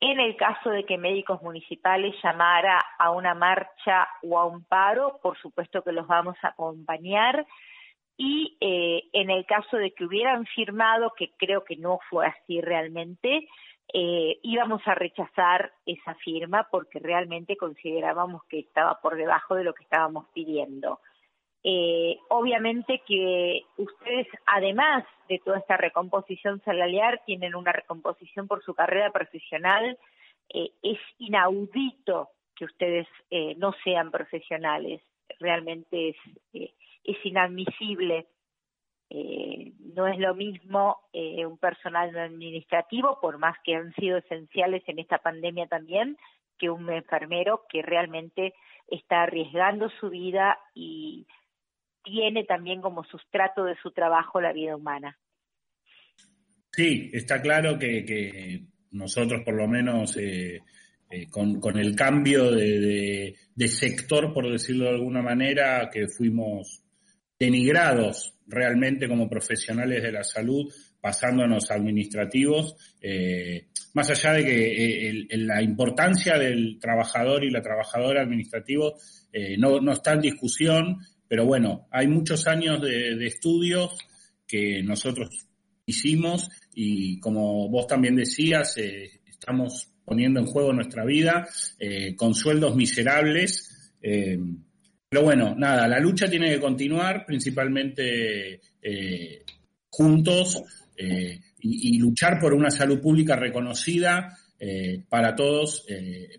En 0.00 0.20
el 0.20 0.36
caso 0.36 0.68
de 0.70 0.84
que 0.84 0.98
médicos 0.98 1.42
municipales 1.42 2.14
llamara 2.22 2.78
a 2.98 3.10
una 3.10 3.34
marcha 3.34 4.06
o 4.22 4.38
a 4.38 4.44
un 4.44 4.64
paro, 4.64 5.18
por 5.22 5.38
supuesto 5.38 5.82
que 5.82 5.92
los 5.92 6.06
vamos 6.06 6.36
a 6.42 6.48
acompañar. 6.48 7.46
Y 8.18 8.56
eh, 8.60 9.04
en 9.12 9.30
el 9.30 9.46
caso 9.46 9.76
de 9.78 9.92
que 9.92 10.04
hubieran 10.04 10.44
firmado, 10.46 11.14
que 11.16 11.30
creo 11.38 11.64
que 11.64 11.76
no 11.76 12.00
fue 12.10 12.26
así 12.26 12.60
realmente, 12.60 13.48
eh, 13.92 14.38
íbamos 14.42 14.82
a 14.86 14.94
rechazar 14.94 15.72
esa 15.86 16.14
firma 16.16 16.68
porque 16.70 16.98
realmente 16.98 17.56
considerábamos 17.56 18.44
que 18.44 18.60
estaba 18.60 19.00
por 19.00 19.16
debajo 19.16 19.54
de 19.54 19.64
lo 19.64 19.74
que 19.74 19.84
estábamos 19.84 20.26
pidiendo. 20.34 21.00
Eh, 21.64 22.18
obviamente 22.28 23.02
que 23.06 23.62
ustedes, 23.76 24.26
además 24.46 25.04
de 25.28 25.38
toda 25.40 25.58
esta 25.58 25.76
recomposición 25.76 26.60
salarial, 26.62 27.20
tienen 27.26 27.54
una 27.54 27.72
recomposición 27.72 28.46
por 28.46 28.62
su 28.62 28.74
carrera 28.74 29.10
profesional. 29.10 29.98
Eh, 30.48 30.70
es 30.82 30.98
inaudito 31.18 32.30
que 32.54 32.64
ustedes 32.64 33.06
eh, 33.30 33.54
no 33.56 33.72
sean 33.84 34.10
profesionales. 34.10 35.02
Realmente 35.40 36.10
es, 36.10 36.16
eh, 36.52 36.72
es 37.04 37.16
inadmisible. 37.24 38.26
Eh, 39.10 39.72
no 39.94 40.06
es 40.06 40.18
lo 40.18 40.34
mismo 40.34 40.98
eh, 41.12 41.46
un 41.46 41.58
personal 41.58 42.16
administrativo, 42.16 43.18
por 43.20 43.38
más 43.38 43.56
que 43.64 43.74
han 43.74 43.94
sido 43.94 44.18
esenciales 44.18 44.82
en 44.86 44.98
esta 44.98 45.18
pandemia 45.18 45.66
también, 45.66 46.16
que 46.58 46.70
un 46.70 46.90
enfermero 46.90 47.64
que 47.68 47.82
realmente 47.82 48.54
está 48.88 49.22
arriesgando 49.22 49.88
su 50.00 50.10
vida 50.10 50.58
y 50.74 51.26
tiene 52.02 52.44
también 52.44 52.80
como 52.80 53.04
sustrato 53.04 53.64
de 53.64 53.76
su 53.82 53.92
trabajo 53.92 54.40
la 54.40 54.52
vida 54.52 54.76
humana. 54.76 55.18
Sí, 56.72 57.10
está 57.12 57.40
claro 57.40 57.78
que, 57.78 58.04
que 58.04 58.66
nosotros 58.92 59.42
por 59.44 59.54
lo 59.54 59.68
menos 59.68 60.16
eh, 60.16 60.62
eh, 61.10 61.26
con, 61.30 61.78
el 61.78 61.96
cambio 61.96 62.50
de, 62.52 63.34
sector, 63.66 64.32
por 64.32 64.50
decirlo 64.50 64.84
de 64.84 64.90
alguna 64.90 65.22
manera, 65.22 65.88
que 65.92 66.06
fuimos 66.08 66.84
denigrados 67.38 68.34
realmente 68.46 69.08
como 69.08 69.28
profesionales 69.28 70.02
de 70.02 70.12
la 70.12 70.24
salud, 70.24 70.72
pasándonos 71.00 71.70
administrativos, 71.70 72.76
eh, 73.00 73.68
más 73.94 74.10
allá 74.10 74.32
de 74.32 74.44
que 74.44 75.10
eh, 75.10 75.26
la 75.36 75.62
importancia 75.62 76.38
del 76.38 76.78
trabajador 76.80 77.44
y 77.44 77.50
la 77.50 77.62
trabajadora 77.62 78.22
administrativo 78.22 78.94
eh, 79.32 79.56
no, 79.58 79.80
no 79.80 79.92
está 79.92 80.14
en 80.14 80.22
discusión, 80.22 80.98
pero 81.28 81.44
bueno, 81.44 81.86
hay 81.90 82.08
muchos 82.08 82.46
años 82.46 82.80
de, 82.80 83.26
estudios 83.26 83.96
que 84.46 84.82
nosotros 84.82 85.46
hicimos 85.84 86.48
y 86.74 87.20
como 87.20 87.68
vos 87.68 87.86
también 87.86 88.16
decías, 88.16 88.76
estamos 89.26 89.92
poniendo 90.04 90.40
en 90.40 90.46
juego 90.46 90.72
nuestra 90.72 91.04
vida 91.04 91.46
con 92.16 92.34
sueldos 92.34 92.74
miserables. 92.76 93.92
Eh, 95.08 95.14
pero 95.16 95.22
bueno, 95.22 95.54
nada, 95.56 95.88
la 95.88 95.98
lucha 95.98 96.28
tiene 96.28 96.50
que 96.50 96.60
continuar 96.60 97.24
principalmente 97.26 98.60
juntos 99.90 100.62
y, 100.96 101.96
y, 101.96 101.98
luchar 101.98 102.38
por 102.38 102.52
una 102.52 102.70
salud 102.70 103.00
pública 103.00 103.36
reconocida 103.36 104.36
para 105.08 105.34
todos, 105.34 105.86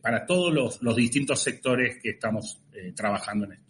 para 0.01 0.25
todos 0.25 0.79
los, 0.81 0.95
distintos 0.95 1.41
sectores 1.41 1.99
que 2.01 2.11
estamos 2.11 2.61
trabajando 2.95 3.45
en 3.45 3.53
esto. 3.53 3.69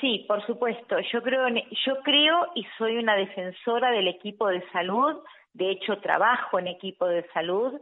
Sí, 0.00 0.24
por 0.28 0.44
supuesto. 0.46 0.96
Yo 1.12 1.22
creo, 1.22 1.48
yo 1.48 2.02
creo 2.02 2.52
y 2.54 2.64
soy 2.76 2.96
una 2.96 3.16
defensora 3.16 3.90
del 3.90 4.08
equipo 4.08 4.48
de 4.48 4.62
salud. 4.70 5.16
De 5.54 5.70
hecho, 5.70 5.98
trabajo 6.00 6.58
en 6.58 6.68
equipo 6.68 7.06
de 7.06 7.26
salud 7.32 7.80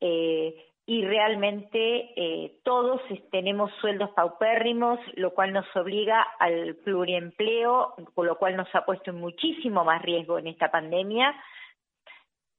eh, 0.00 0.54
y 0.86 1.04
realmente 1.04 2.12
eh, 2.14 2.58
todos 2.62 3.00
tenemos 3.30 3.72
sueldos 3.80 4.10
paupérrimos, 4.10 4.98
lo 5.14 5.32
cual 5.32 5.52
nos 5.52 5.64
obliga 5.74 6.20
al 6.38 6.76
pluriempleo, 6.76 7.94
con 8.14 8.26
lo 8.26 8.36
cual 8.36 8.56
nos 8.56 8.72
ha 8.74 8.84
puesto 8.84 9.10
en 9.10 9.16
muchísimo 9.16 9.84
más 9.84 10.02
riesgo 10.02 10.38
en 10.38 10.48
esta 10.48 10.70
pandemia. 10.70 11.34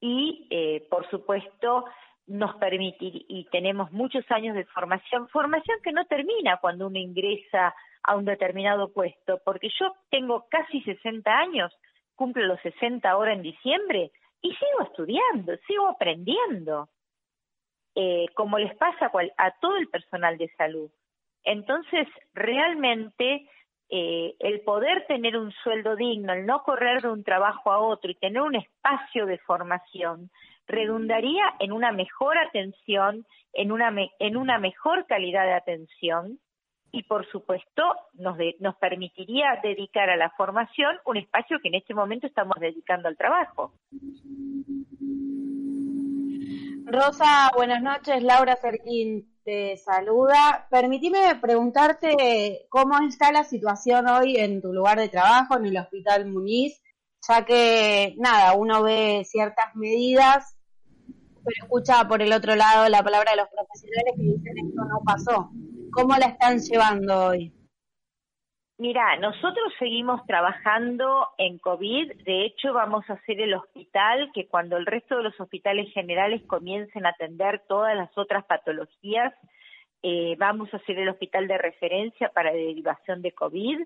Y, 0.00 0.48
eh, 0.50 0.86
por 0.90 1.08
supuesto, 1.08 1.84
nos 2.26 2.56
permitir 2.56 3.24
y 3.28 3.44
tenemos 3.50 3.92
muchos 3.92 4.28
años 4.32 4.56
de 4.56 4.64
formación, 4.64 5.28
formación 5.28 5.78
que 5.84 5.92
no 5.92 6.04
termina 6.06 6.58
cuando 6.60 6.88
uno 6.88 6.98
ingresa 6.98 7.74
a 8.02 8.16
un 8.16 8.24
determinado 8.24 8.92
puesto, 8.92 9.40
porque 9.44 9.68
yo 9.78 9.92
tengo 10.10 10.46
casi 10.50 10.80
60 10.82 11.30
años, 11.30 11.72
cumplo 12.16 12.44
los 12.44 12.60
60 12.62 13.08
ahora 13.08 13.32
en 13.32 13.42
diciembre 13.42 14.10
y 14.42 14.48
sigo 14.48 14.82
estudiando, 14.82 15.56
sigo 15.68 15.88
aprendiendo, 15.88 16.88
eh, 17.98 18.26
como 18.34 18.58
les 18.58 18.76
pasa 18.76 19.10
a, 19.38 19.50
todo 19.52 19.78
el 19.78 19.88
personal 19.88 20.36
de 20.36 20.48
salud. 20.58 20.90
Entonces, 21.44 22.06
realmente 22.34 23.48
eh, 23.88 24.34
el 24.38 24.60
poder 24.60 25.06
tener 25.06 25.38
un 25.38 25.50
sueldo 25.64 25.96
digno, 25.96 26.34
el 26.34 26.44
no 26.44 26.62
correr 26.62 27.00
de 27.00 27.08
un 27.08 27.24
trabajo 27.24 27.72
a 27.72 27.78
otro 27.78 28.10
y 28.10 28.14
tener 28.14 28.42
un 28.42 28.54
espacio 28.54 29.24
de 29.24 29.38
formación, 29.38 30.30
redundaría 30.66 31.54
en 31.58 31.72
una 31.72 31.90
mejor 31.90 32.36
atención, 32.36 33.24
en 33.54 33.72
una, 33.72 33.90
me, 33.90 34.10
en 34.18 34.36
una 34.36 34.58
mejor 34.58 35.06
calidad 35.06 35.46
de 35.46 35.54
atención 35.54 36.38
y 36.92 37.02
por 37.04 37.26
supuesto 37.30 37.82
nos, 38.12 38.36
de, 38.36 38.56
nos 38.60 38.76
permitiría 38.76 39.58
dedicar 39.62 40.10
a 40.10 40.16
la 40.16 40.28
formación 40.36 40.98
un 41.06 41.16
espacio 41.16 41.60
que 41.60 41.68
en 41.68 41.76
este 41.76 41.94
momento 41.94 42.26
estamos 42.26 42.56
dedicando 42.60 43.08
al 43.08 43.16
trabajo. 43.16 43.72
Rosa, 46.88 47.50
buenas 47.56 47.82
noches. 47.82 48.22
Laura 48.22 48.54
Cerquín 48.54 49.34
te 49.44 49.76
saluda. 49.76 50.68
Permitime 50.70 51.34
preguntarte 51.40 52.68
cómo 52.68 52.96
está 53.00 53.32
la 53.32 53.42
situación 53.42 54.08
hoy 54.08 54.36
en 54.36 54.62
tu 54.62 54.72
lugar 54.72 55.00
de 55.00 55.08
trabajo, 55.08 55.56
en 55.56 55.66
el 55.66 55.78
Hospital 55.78 56.26
Muniz, 56.26 56.80
ya 57.26 57.44
que, 57.44 58.14
nada, 58.18 58.54
uno 58.54 58.84
ve 58.84 59.24
ciertas 59.24 59.74
medidas, 59.74 60.56
pero 61.44 61.64
escucha 61.64 62.06
por 62.06 62.22
el 62.22 62.32
otro 62.32 62.54
lado 62.54 62.88
la 62.88 63.02
palabra 63.02 63.32
de 63.32 63.38
los 63.38 63.48
profesionales 63.48 64.14
que 64.16 64.22
dicen 64.22 64.68
esto 64.68 64.84
no 64.84 65.00
pasó. 65.04 65.50
¿Cómo 65.90 66.16
la 66.16 66.26
están 66.26 66.60
llevando 66.60 67.26
hoy? 67.26 67.52
Mira, 68.78 69.16
nosotros 69.16 69.72
seguimos 69.78 70.26
trabajando 70.26 71.28
en 71.38 71.58
COVID, 71.58 72.12
de 72.24 72.44
hecho 72.44 72.74
vamos 72.74 73.08
a 73.08 73.14
hacer 73.14 73.40
el 73.40 73.54
hospital 73.54 74.30
que 74.34 74.48
cuando 74.48 74.76
el 74.76 74.84
resto 74.84 75.16
de 75.16 75.22
los 75.22 75.40
hospitales 75.40 75.90
generales 75.94 76.42
comiencen 76.46 77.06
a 77.06 77.10
atender 77.10 77.62
todas 77.66 77.96
las 77.96 78.10
otras 78.18 78.44
patologías, 78.44 79.32
eh, 80.02 80.36
vamos 80.38 80.72
a 80.74 80.76
hacer 80.76 80.98
el 80.98 81.08
hospital 81.08 81.48
de 81.48 81.56
referencia 81.56 82.28
para 82.28 82.52
derivación 82.52 83.22
de 83.22 83.32
COVID. 83.32 83.80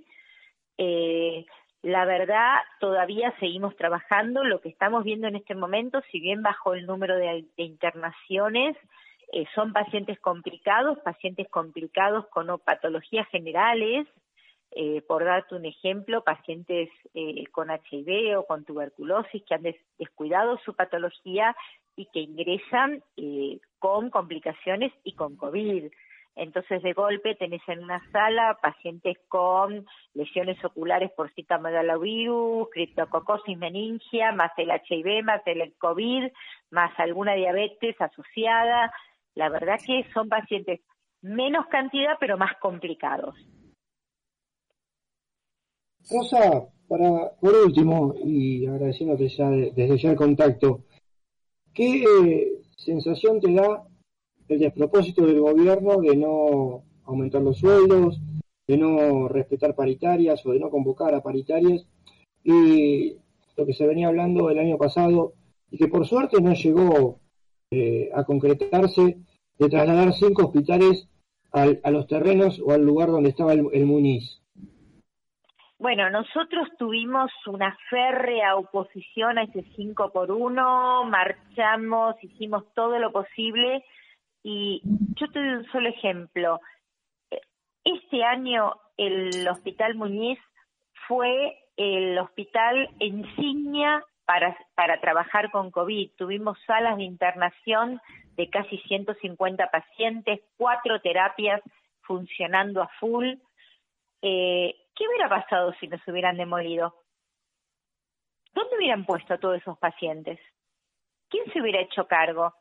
Eh, 0.79 1.47
la 1.83 2.05
verdad, 2.05 2.57
todavía 2.81 3.33
seguimos 3.39 3.77
trabajando, 3.77 4.43
lo 4.43 4.61
que 4.61 4.71
estamos 4.71 5.05
viendo 5.05 5.29
en 5.29 5.37
este 5.37 5.55
momento, 5.55 6.03
si 6.11 6.19
bien 6.19 6.43
bajó 6.43 6.75
el 6.75 6.87
número 6.87 7.15
de, 7.15 7.45
de 7.57 7.63
internaciones, 7.63 8.77
eh, 9.33 9.47
son 9.55 9.73
pacientes 9.73 10.19
complicados, 10.19 10.99
pacientes 10.99 11.49
complicados 11.49 12.27
con 12.27 12.59
patologías 12.59 13.29
generales, 13.29 14.09
eh, 14.73 15.03
por 15.03 15.25
darte 15.25 15.57
un 15.57 15.65
ejemplo, 15.65 16.23
pacientes 16.23 16.89
eh, 17.15 17.45
con 17.51 17.71
HIV 17.71 18.39
o 18.39 18.47
con 18.47 18.65
tuberculosis 18.65 19.43
que 19.45 19.55
han 19.55 19.63
des 19.63 19.77
descuidado 19.99 20.59
su 20.65 20.75
patología 20.75 21.57
y 21.97 22.07
que 22.07 22.21
ingresan 22.21 23.03
eh, 23.17 23.59
con 23.79 24.11
complicaciones 24.11 24.93
y 25.03 25.15
con 25.15 25.37
COVID. 25.37 25.91
Entonces, 26.37 26.83
de 26.83 26.93
golpe 26.93 27.35
tenés 27.35 27.61
en 27.67 27.83
una 27.83 28.01
sala 28.13 28.59
pacientes 28.63 29.19
con 29.27 29.85
lesiones 30.15 30.65
oculares 30.65 31.11
por 31.11 31.33
citomegalovirus, 31.35 32.69
criptococosis 32.71 33.59
meningia, 33.59 34.31
más 34.33 34.53
el 34.57 34.71
HIV, 34.71 35.25
más 35.25 35.43
el 35.47 35.75
COVID, 35.79 36.31
más 36.71 36.93
alguna 36.99 37.35
diabetes 37.35 38.01
asociada, 38.01 38.93
la 39.35 39.49
verdad 39.49 39.81
que 39.85 40.07
son 40.15 40.29
pacientes 40.29 40.81
menos 41.23 41.67
cantidad, 41.67 42.17
pero 42.21 42.39
más 42.39 42.57
complicados. 42.59 43.35
Rosa, 46.09 46.69
para, 46.89 47.33
por 47.41 47.55
último, 47.55 48.15
y 48.25 48.67
agradeciéndote 48.67 49.29
ya 49.29 49.51
desde 49.51 49.99
ya 49.99 50.11
el 50.11 50.17
contacto, 50.17 50.85
¿qué 51.73 52.03
eh, 52.03 52.63
sensación 52.77 53.41
te 53.41 53.53
da 53.53 53.85
el 54.49 54.59
despropósito 54.59 55.27
del 55.27 55.41
gobierno 55.41 56.01
de 56.01 56.17
no 56.17 56.83
aumentar 57.05 57.43
los 57.43 57.59
sueldos, 57.59 58.21
de 58.67 58.77
no 58.77 59.29
respetar 59.29 59.75
paritarias 59.75 60.45
o 60.47 60.53
de 60.53 60.61
no 60.61 60.71
convocar 60.71 61.15
a 61.15 61.23
paritarias? 61.23 61.87
Y 62.43 63.17
lo 63.57 63.67
que 63.67 63.75
se 63.75 63.87
venía 63.87 64.09
hablando 64.09 64.51
el 64.51 64.59
año 64.59 64.79
pasado 64.79 65.35
y 65.71 65.77
que 65.77 65.89
por 65.89 66.07
suerte 66.07 66.41
no 66.41 66.55
llegó 66.55 67.21
eh, 67.71 68.11
a 68.15 68.25
concretarse 68.25 69.19
de 69.59 69.69
trasladar 69.69 70.13
cinco 70.15 70.47
hospitales 70.47 71.07
al, 71.53 71.81
a 71.85 71.91
los 71.91 72.07
terrenos 72.07 72.61
o 72.65 72.73
al 72.73 72.85
lugar 72.85 73.11
donde 73.11 73.31
estaba 73.31 73.53
el, 73.53 73.69
el 73.73 73.87
Muniz. 73.87 74.40
Bueno, 75.81 76.11
nosotros 76.11 76.69
tuvimos 76.79 77.33
una 77.47 77.75
férrea 77.89 78.55
oposición 78.55 79.39
a 79.39 79.45
ese 79.45 79.63
5 79.77 80.13
por 80.13 80.31
1, 80.31 81.05
marchamos, 81.05 82.23
hicimos 82.23 82.65
todo 82.75 82.99
lo 82.99 83.11
posible 83.11 83.83
y 84.43 84.83
yo 84.85 85.27
te 85.33 85.39
doy 85.39 85.49
un 85.49 85.73
solo 85.73 85.89
ejemplo. 85.89 86.61
Este 87.83 88.23
año 88.23 88.75
el 88.99 89.49
Hospital 89.49 89.95
Muñiz 89.95 90.39
fue 91.09 91.57
el 91.79 92.19
hospital 92.19 92.91
insignia 92.99 94.05
para, 94.27 94.55
para 94.75 95.01
trabajar 95.01 95.51
con 95.51 95.71
COVID. 95.71 96.11
Tuvimos 96.19 96.59
salas 96.67 96.99
de 96.99 97.05
internación 97.05 98.03
de 98.37 98.51
casi 98.51 98.77
150 98.81 99.71
pacientes, 99.71 100.41
cuatro 100.59 101.01
terapias 101.01 101.63
funcionando 102.03 102.83
a 102.83 102.89
full. 103.01 103.33
Eh, 104.21 104.75
¿Qué 105.01 105.09
hubiera 105.09 105.31
pasado 105.31 105.73
si 105.81 105.89
nos 105.89 106.07
hubieran 106.09 106.37
demolido? 106.37 106.95
¿Dónde 108.53 108.77
hubieran 108.77 109.07
puesto 109.07 109.33
a 109.33 109.39
todos 109.39 109.57
esos 109.57 109.79
pacientes? 109.79 110.39
¿Quién 111.31 111.51
se 111.51 111.63
hubiera 111.63 111.81
hecho 111.81 112.07
cargo? 112.07 112.53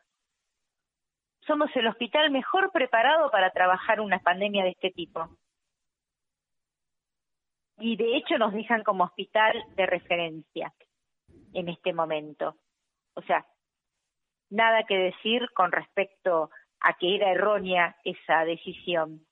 Somos 1.45 1.69
el 1.75 1.87
hospital 1.87 2.31
mejor 2.31 2.71
preparado 2.71 3.29
para 3.29 3.49
trabajar 3.49 3.99
una 3.99 4.19
pandemia 4.19 4.63
de 4.63 4.69
este 4.69 4.89
tipo. 4.91 5.27
Y 7.77 7.97
de 7.97 8.15
hecho 8.15 8.37
nos 8.37 8.53
dejan 8.53 8.85
como 8.85 9.03
hospital 9.03 9.61
de 9.75 9.85
referencia 9.85 10.73
en 11.53 11.67
este 11.67 11.91
momento. 11.91 12.55
O 13.15 13.21
sea, 13.23 13.45
nada 14.49 14.85
que 14.85 14.95
decir 14.95 15.49
con 15.53 15.73
respecto 15.73 16.51
a 16.79 16.93
que 16.93 17.15
era 17.15 17.31
errónea 17.33 17.97
esa 18.05 18.45
decisión. 18.45 19.27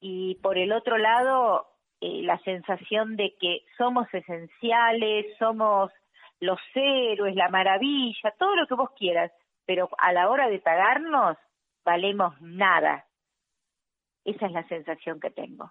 Y 0.00 0.40
por 0.42 0.58
el 0.58 0.72
otro 0.72 0.98
lado, 0.98 1.71
eh, 2.04 2.20
la 2.24 2.36
sensación 2.40 3.14
de 3.14 3.36
que 3.40 3.60
somos 3.78 4.12
esenciales, 4.12 5.26
somos 5.38 5.92
los 6.40 6.58
héroes, 6.74 7.36
la 7.36 7.48
maravilla, 7.48 8.34
todo 8.36 8.56
lo 8.56 8.66
que 8.66 8.74
vos 8.74 8.90
quieras, 8.98 9.30
pero 9.66 9.88
a 9.98 10.12
la 10.12 10.28
hora 10.28 10.48
de 10.48 10.58
pagarnos 10.58 11.36
valemos 11.84 12.34
nada. 12.40 13.06
Esa 14.24 14.46
es 14.46 14.52
la 14.52 14.66
sensación 14.66 15.20
que 15.20 15.30
tengo. 15.30 15.70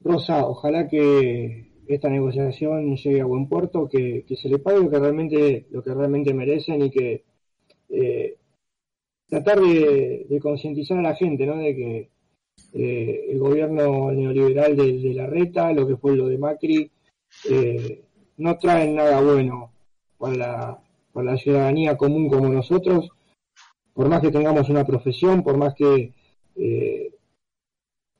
Rosa, 0.00 0.44
ojalá 0.44 0.88
que 0.88 1.70
esta 1.86 2.08
negociación 2.08 2.96
llegue 2.96 3.20
a 3.20 3.24
buen 3.24 3.48
puerto, 3.48 3.88
que, 3.88 4.24
se 4.28 4.48
le 4.48 4.58
pague 4.58 4.80
lo 4.80 4.90
que 4.90 4.98
realmente, 4.98 5.66
lo 5.70 5.84
que 5.84 5.94
realmente 5.94 6.34
merecen 6.34 6.82
y 6.82 6.90
que 6.90 7.24
eh, 7.90 8.36
tratar 9.28 9.60
de, 9.60 10.26
de 10.28 10.40
concientizar 10.40 10.98
a 10.98 11.02
la 11.02 11.14
gente, 11.14 11.46
¿no? 11.46 11.56
De 11.58 11.76
que 11.76 12.15
eh, 12.78 13.28
el 13.30 13.38
gobierno 13.38 14.12
neoliberal 14.12 14.76
de, 14.76 15.14
la 15.14 15.26
reta, 15.26 15.72
lo 15.72 15.86
que 15.86 15.96
fue 15.96 16.14
lo 16.14 16.28
de 16.28 16.36
Macri, 16.36 16.90
eh, 17.48 18.02
no 18.36 18.58
traen 18.58 18.94
nada 18.94 19.20
bueno 19.22 19.72
para 20.18 20.34
la, 20.34 20.78
para 21.10 21.32
la 21.32 21.36
ciudadanía 21.38 21.96
común 21.96 22.28
como 22.28 22.50
nosotros, 22.50 23.08
por 23.94 24.08
más 24.10 24.20
que 24.20 24.30
tengamos 24.30 24.68
una 24.68 24.84
profesión, 24.84 25.42
por 25.42 25.56
más 25.56 25.74
que 25.74 26.12
eh, 26.56 27.12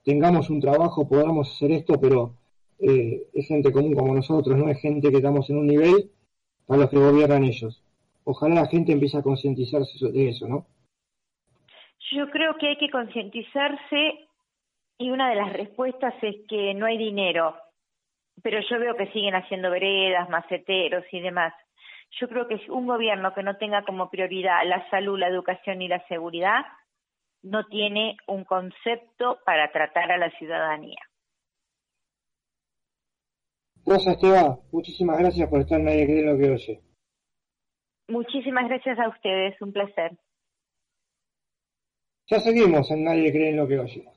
tengamos 0.02 0.48
un 0.48 0.60
trabajo, 0.60 1.06
podamos 1.06 1.54
hacer 1.54 1.72
esto, 1.72 2.00
pero 2.00 2.32
es 2.78 3.46
gente 3.48 3.72
común 3.72 3.94
como 3.94 4.14
nosotros, 4.14 4.56
no 4.56 4.68
es 4.70 4.80
gente 4.80 5.10
que 5.10 5.16
estamos 5.16 5.48
en 5.50 5.58
un 5.58 5.66
nivel 5.66 6.10
para 6.66 6.82
los 6.82 6.90
que 6.90 6.98
gobiernan 6.98 7.44
ellos. 7.44 7.82
Ojalá 8.24 8.54
la 8.54 8.66
gente 8.66 8.92
empiece 8.92 9.18
a 9.18 9.22
concientizarse 9.22 10.10
de 10.10 10.28
eso, 10.28 10.48
¿no? 10.48 10.66
Yo 12.12 12.28
creo 12.30 12.56
que 12.58 12.68
hay 12.68 12.76
que 12.76 12.90
concientizarse 12.90 14.25
y 14.98 15.10
una 15.10 15.28
de 15.28 15.36
las 15.36 15.52
respuestas 15.52 16.14
es 16.22 16.36
que 16.48 16.74
no 16.74 16.86
hay 16.86 16.98
dinero, 16.98 17.54
pero 18.42 18.60
yo 18.68 18.78
veo 18.78 18.96
que 18.96 19.12
siguen 19.12 19.34
haciendo 19.34 19.70
veredas, 19.70 20.28
maceteros 20.28 21.04
y 21.12 21.20
demás. 21.20 21.52
Yo 22.20 22.28
creo 22.28 22.46
que 22.48 22.60
un 22.70 22.86
gobierno 22.86 23.34
que 23.34 23.42
no 23.42 23.56
tenga 23.56 23.84
como 23.84 24.10
prioridad 24.10 24.64
la 24.64 24.88
salud, 24.90 25.18
la 25.18 25.28
educación 25.28 25.82
y 25.82 25.88
la 25.88 26.06
seguridad 26.06 26.64
no 27.42 27.66
tiene 27.66 28.16
un 28.26 28.44
concepto 28.44 29.38
para 29.44 29.70
tratar 29.70 30.10
a 30.12 30.18
la 30.18 30.30
ciudadanía. 30.30 30.98
Rosa 33.84 34.12
Esteban, 34.12 34.58
muchísimas 34.72 35.18
gracias 35.18 35.48
por 35.48 35.60
estar 35.60 35.78
en 35.78 35.84
Nadie 35.84 36.06
Cree 36.06 36.24
lo 36.24 36.38
que 36.38 36.50
oye. 36.50 36.80
Muchísimas 38.08 38.68
gracias 38.68 38.98
a 38.98 39.08
ustedes, 39.08 39.60
un 39.60 39.72
placer. 39.72 40.12
Ya 42.28 42.40
seguimos 42.40 42.90
en 42.90 43.04
Nadie 43.04 43.30
Cree 43.30 43.50
en 43.50 43.56
lo 43.56 43.68
que 43.68 43.78
oye. 43.78 44.15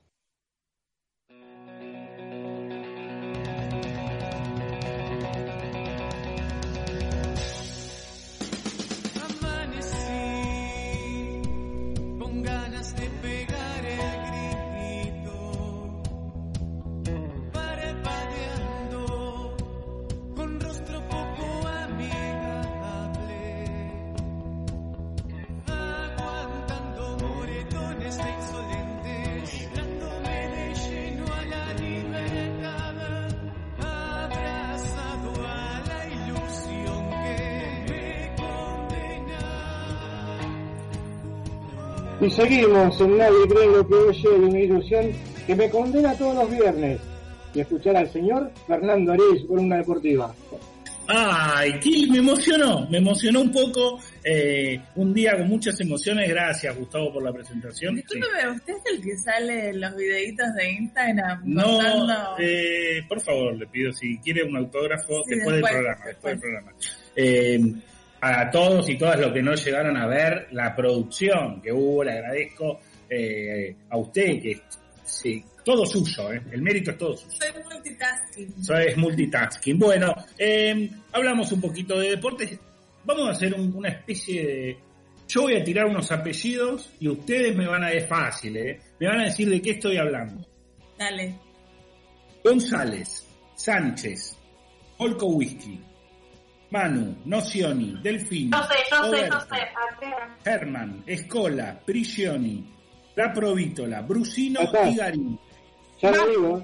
Seguimos 42.39 43.01
en 43.01 43.17
Nadie 43.17 43.47
cree 43.49 43.67
lo 43.67 43.87
que 43.87 43.93
oye 43.95 44.29
de 44.29 44.35
una 44.35 44.59
ilusión 44.59 45.11
que 45.45 45.55
me 45.55 45.69
condena 45.69 46.13
todos 46.17 46.35
los 46.35 46.49
viernes. 46.49 46.99
Y 47.53 47.59
escuchar 47.59 47.97
al 47.97 48.11
señor 48.11 48.51
Fernando 48.67 49.11
Ariz 49.11 49.45
con 49.47 49.59
una 49.59 49.77
deportiva. 49.77 50.33
Ay, 51.07 51.79
Kill, 51.79 52.11
me 52.11 52.19
emocionó, 52.19 52.87
me 52.87 52.99
emocionó 52.99 53.41
un 53.41 53.51
poco. 53.51 53.99
Eh, 54.23 54.79
un 54.95 55.11
día 55.13 55.35
con 55.35 55.49
muchas 55.49 55.79
emociones. 55.81 56.29
Gracias, 56.29 56.77
Gustavo, 56.77 57.11
por 57.11 57.23
la 57.23 57.33
presentación. 57.33 57.95
Discúlpeme, 57.95 58.51
¿usted 58.51 58.73
es 58.73 58.93
el 58.93 59.01
que 59.03 59.17
sale 59.17 59.69
en 59.69 59.81
los 59.81 59.95
videitos 59.95 60.47
de 60.53 60.71
Instagram? 60.71 61.41
No, 61.45 62.37
eh, 62.37 63.01
por 63.09 63.19
favor, 63.21 63.57
le 63.57 63.65
pido 63.65 63.91
si 63.91 64.19
quiere 64.19 64.43
un 64.43 64.55
autógrafo 64.55 65.23
después, 65.25 65.55
del 65.55 65.63
programa. 65.63 66.05
Después 66.05 66.33
del 66.33 66.39
programa. 66.39 66.73
Eh, 67.15 67.59
a 68.21 68.49
todos 68.49 68.89
y 68.89 68.97
todas 68.97 69.19
los 69.19 69.31
que 69.31 69.41
no 69.41 69.53
llegaron 69.55 69.97
a 69.97 70.07
ver 70.07 70.47
la 70.51 70.75
producción 70.75 71.61
que 71.61 71.71
hubo, 71.71 72.03
le 72.03 72.11
agradezco 72.11 72.79
eh, 73.09 73.75
a 73.89 73.97
usted 73.97 74.41
que 74.41 74.61
sí, 75.03 75.43
todo 75.63 75.85
suyo, 75.85 76.33
eh, 76.33 76.41
el 76.51 76.61
mérito 76.61 76.91
es 76.91 76.97
todo 76.97 77.15
suyo. 77.15 77.37
Soy 77.39 77.63
multitasking. 77.63 78.63
Soy 78.63 78.95
multitasking. 78.95 79.79
Bueno, 79.79 80.15
eh, 80.37 80.89
hablamos 81.11 81.51
un 81.51 81.61
poquito 81.61 81.99
de 81.99 82.11
deportes. 82.11 82.59
Vamos 83.03 83.27
a 83.29 83.31
hacer 83.31 83.53
una 83.53 83.89
especie 83.89 84.45
de... 84.45 84.77
Yo 85.27 85.43
voy 85.43 85.55
a 85.55 85.63
tirar 85.63 85.85
unos 85.85 86.11
apellidos 86.11 86.91
y 86.99 87.07
ustedes 87.07 87.55
me 87.55 87.67
van 87.67 87.83
a... 87.83 87.91
Es 87.91 88.07
fácil, 88.07 88.57
¿eh? 88.57 88.79
Me 88.99 89.07
van 89.07 89.21
a 89.21 89.25
decir 89.25 89.49
de 89.49 89.61
qué 89.61 89.71
estoy 89.71 89.97
hablando. 89.97 90.45
Dale. 90.97 91.35
González, 92.43 93.27
Sánchez, 93.55 94.37
Olco 94.97 95.27
Whisky, 95.27 95.79
Manu, 96.71 97.15
Nocioni, 97.25 97.97
Delfino. 98.01 98.57
Yo 98.57 98.63
sé, 98.67 98.75
yo 98.91 99.03
sé, 99.11 99.29
yo 99.29 99.39
sé. 99.41 100.49
Herman, 100.49 101.03
Escola, 101.05 101.79
Prigioni, 101.85 102.63
La 103.15 103.33
Provítola, 103.33 104.01
Brusino 104.01 104.59
y 104.61 104.95
Garín. 104.95 105.39
Ya 106.01 106.11
lo 106.11 106.27
digo. 106.27 106.63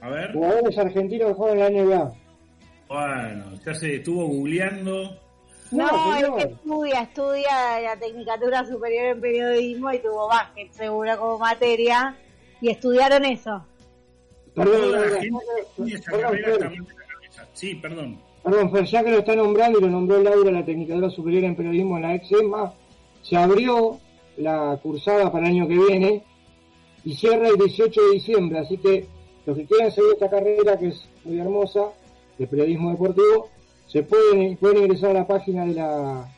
A 0.00 0.08
ver. 0.08 0.32
Jugadores 0.32 0.78
argentinos 0.78 1.28
que 1.28 1.34
juegan 1.34 1.74
en 1.74 1.90
la 1.90 1.96
NBA. 1.96 2.12
Bueno, 2.88 3.44
ya 3.64 3.74
se 3.74 3.96
estuvo 3.96 4.26
googleando. 4.26 5.18
No, 5.70 6.16
es 6.16 6.30
que 6.30 6.52
estudia, 6.52 7.02
estudia 7.02 7.80
la 7.80 7.96
Tecnicatura 7.96 8.64
Superior 8.66 9.06
en 9.06 9.20
Periodismo 9.20 9.92
y 9.92 9.98
tuvo 10.00 10.26
básquet 10.26 10.72
seguro 10.72 11.16
como 11.18 11.38
materia 11.38 12.16
y 12.60 12.70
estudiaron 12.70 13.24
eso. 13.24 13.64
Perdón, 14.54 14.92
perdón, 16.10 16.86
Sí, 17.52 17.74
perdón. 17.76 18.20
Perdón, 18.42 18.70
Fer, 18.70 18.84
ya 18.86 19.04
que 19.04 19.10
lo 19.10 19.18
está 19.18 19.36
nombrando 19.36 19.78
y 19.78 19.82
lo 19.82 19.90
nombró 19.90 20.22
Laura, 20.22 20.50
la 20.50 20.64
Tecnicadora 20.64 21.10
Superior 21.10 21.44
en 21.44 21.56
Periodismo 21.56 21.96
en 21.96 22.02
la 22.02 22.14
EXEMA, 22.14 22.72
se 23.22 23.36
abrió 23.36 23.98
la 24.36 24.78
cursada 24.82 25.30
para 25.30 25.46
el 25.46 25.52
año 25.52 25.68
que 25.68 25.76
viene 25.76 26.24
y 27.04 27.14
cierra 27.14 27.48
el 27.48 27.56
18 27.56 28.00
de 28.00 28.12
diciembre, 28.12 28.58
así 28.58 28.78
que 28.78 29.06
los 29.46 29.56
que 29.56 29.66
quieran 29.66 29.90
seguir 29.90 30.12
esta 30.12 30.30
carrera, 30.30 30.78
que 30.78 30.88
es 30.88 31.08
muy 31.24 31.38
hermosa, 31.38 31.90
de 32.38 32.46
periodismo 32.46 32.90
deportivo, 32.90 33.50
se 33.86 34.02
pueden, 34.02 34.56
pueden 34.56 34.84
ingresar 34.84 35.10
a 35.10 35.20
la 35.20 35.26
página 35.26 35.66
de 35.66 35.74
la, 35.74 36.28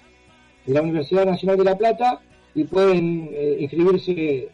de 0.67 0.75
la 0.75 0.83
Universidad 0.83 1.27
Nacional 1.27 1.59
de 1.59 1.65
La 1.65 1.77
Plata 1.77 2.21
y 2.55 2.65
pueden 2.65 3.29
eh, 3.33 3.59
inscribirse 3.61 4.49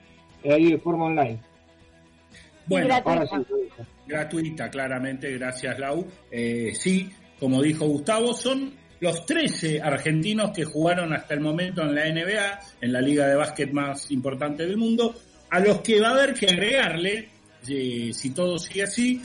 ahí 0.44 0.72
de 0.72 0.78
forma 0.78 1.06
online. 1.06 1.40
Bueno, 2.66 2.86
gratuita. 2.86 3.10
ahora 3.10 3.26
sí, 3.26 3.82
gratuita, 4.06 4.70
claramente, 4.70 5.32
gracias 5.38 5.78
Lau. 5.78 6.04
Eh, 6.30 6.72
sí, 6.74 7.10
como 7.38 7.62
dijo 7.62 7.86
Gustavo, 7.86 8.32
son 8.32 8.72
los 9.00 9.26
13 9.26 9.80
argentinos 9.80 10.50
que 10.50 10.64
jugaron 10.64 11.12
hasta 11.12 11.34
el 11.34 11.40
momento 11.40 11.82
en 11.82 11.94
la 11.94 12.06
NBA, 12.06 12.60
en 12.80 12.92
la 12.92 13.00
liga 13.00 13.26
de 13.26 13.36
básquet 13.36 13.72
más 13.72 14.10
importante 14.10 14.66
del 14.66 14.76
mundo, 14.76 15.14
a 15.50 15.60
los 15.60 15.80
que 15.80 16.00
va 16.00 16.08
a 16.08 16.12
haber 16.12 16.34
que 16.34 16.46
agregarle, 16.46 17.28
eh, 17.68 18.10
si 18.12 18.30
todo 18.30 18.58
sigue 18.58 18.82
así, 18.82 19.22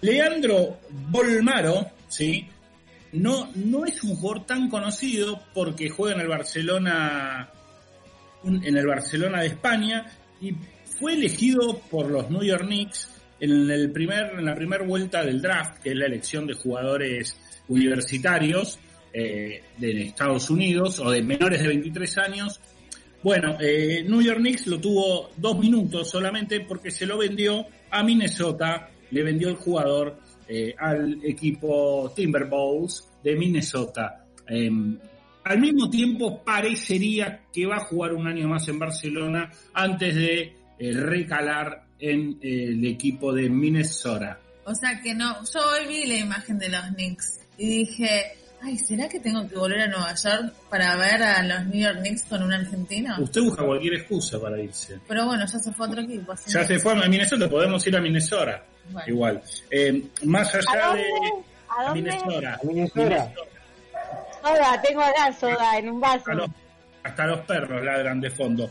Leandro 0.00 0.78
Bolmaro, 1.10 1.90
¿sí? 2.08 2.46
No, 3.12 3.50
no 3.54 3.84
es 3.86 4.02
un 4.02 4.16
jugador 4.16 4.46
tan 4.46 4.68
conocido 4.68 5.42
porque 5.54 5.88
juega 5.88 6.16
en 6.16 6.20
el 6.20 6.28
Barcelona 6.28 7.50
en 8.44 8.76
el 8.76 8.86
Barcelona 8.86 9.40
de 9.40 9.48
España 9.48 10.06
y 10.40 10.54
fue 10.84 11.14
elegido 11.14 11.80
por 11.90 12.10
los 12.10 12.30
New 12.30 12.42
York 12.42 12.64
Knicks 12.64 13.10
en 13.40 13.70
el 13.70 13.90
primer 13.90 14.38
en 14.38 14.44
la 14.44 14.54
primera 14.54 14.84
vuelta 14.84 15.24
del 15.24 15.42
draft, 15.42 15.82
que 15.82 15.90
es 15.90 15.96
la 15.96 16.06
elección 16.06 16.46
de 16.46 16.54
jugadores 16.54 17.36
universitarios 17.68 18.78
eh, 19.18 19.62
de 19.78 20.02
Estados 20.02 20.50
Unidos 20.50 21.00
o 21.00 21.10
de 21.10 21.22
menores 21.22 21.62
de 21.62 21.68
23 21.68 22.18
años. 22.18 22.60
Bueno, 23.22 23.56
eh, 23.58 24.04
New 24.06 24.20
York 24.20 24.40
Knicks 24.40 24.66
lo 24.66 24.78
tuvo 24.78 25.30
dos 25.38 25.58
minutos 25.58 26.10
solamente 26.10 26.60
porque 26.60 26.90
se 26.90 27.06
lo 27.06 27.16
vendió 27.16 27.64
a 27.90 28.02
Minnesota, 28.02 28.90
le 29.10 29.22
vendió 29.22 29.48
el 29.48 29.56
jugador 29.56 30.18
eh, 30.46 30.74
al 30.78 31.24
equipo 31.24 32.12
Timberwolves 32.14 33.08
de 33.24 33.36
Minnesota. 33.36 34.26
Em, 34.46 34.98
al 35.44 35.60
mismo 35.60 35.88
tiempo 35.88 36.44
parecería 36.44 37.40
que 37.50 37.64
va 37.64 37.76
a 37.76 37.86
jugar 37.86 38.12
un 38.12 38.26
año 38.26 38.48
más 38.48 38.68
en 38.68 38.78
Barcelona 38.78 39.50
antes 39.72 40.14
de 40.14 40.56
recalar 40.78 41.86
en 41.98 42.38
el 42.42 42.84
equipo 42.84 43.32
de 43.32 43.48
Minnesota. 43.48 44.38
O 44.66 44.74
sea 44.74 45.00
que 45.00 45.14
no, 45.14 45.36
yo 45.42 45.60
hoy 45.70 45.86
vi 45.88 46.06
la 46.06 46.16
imagen 46.16 46.58
de 46.58 46.68
los 46.68 46.82
Knicks 46.88 47.45
y 47.58 47.84
dije, 47.84 48.36
ay, 48.62 48.76
¿será 48.78 49.08
que 49.08 49.20
tengo 49.20 49.48
que 49.48 49.56
volver 49.56 49.80
a 49.80 49.86
Nueva 49.86 50.14
York 50.14 50.52
para 50.70 50.96
ver 50.96 51.22
a 51.22 51.42
los 51.42 51.66
New 51.66 51.82
York 51.82 51.98
Knicks 52.00 52.22
con 52.24 52.42
un 52.42 52.52
argentino? 52.52 53.14
Usted 53.20 53.40
busca 53.42 53.64
cualquier 53.64 53.94
excusa 53.94 54.40
para 54.40 54.60
irse. 54.60 54.98
Pero 55.08 55.26
bueno, 55.26 55.44
ya 55.46 55.58
se 55.58 55.72
fue 55.72 55.86
a 55.86 55.88
otro 55.88 56.02
equipo. 56.02 56.32
así 56.32 56.50
Ya 56.50 56.64
se 56.64 56.78
fue 56.78 56.92
a 56.92 57.08
Minnesota, 57.08 57.48
podemos 57.48 57.86
ir 57.86 57.96
a 57.96 58.00
Minnesota. 58.00 58.62
Bueno. 58.90 59.08
Igual. 59.08 59.42
Eh, 59.70 60.02
más 60.24 60.54
¿A 60.54 60.58
allá 60.58 60.86
dónde? 60.88 61.02
de 61.02 61.08
¿A 61.68 61.84
dónde? 61.84 62.02
Minnesota. 62.02 62.60
Minnesota. 62.62 63.32
Soda, 64.42 64.82
tengo 64.82 65.02
acá 65.02 65.32
soda 65.32 65.78
en 65.78 65.90
un 65.90 66.00
vaso. 66.00 66.18
Hasta 66.18 66.34
los, 66.34 66.50
hasta 67.02 67.26
los 67.26 67.40
perros 67.40 67.84
ladran 67.84 68.20
de 68.20 68.30
fondo. 68.30 68.70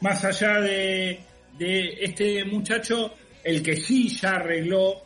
Más 0.00 0.24
allá 0.24 0.60
de, 0.60 1.20
de 1.58 1.98
este 2.04 2.44
muchacho, 2.44 3.14
el 3.42 3.62
que 3.62 3.76
sí 3.76 4.08
ya 4.16 4.36
arregló 4.36 5.02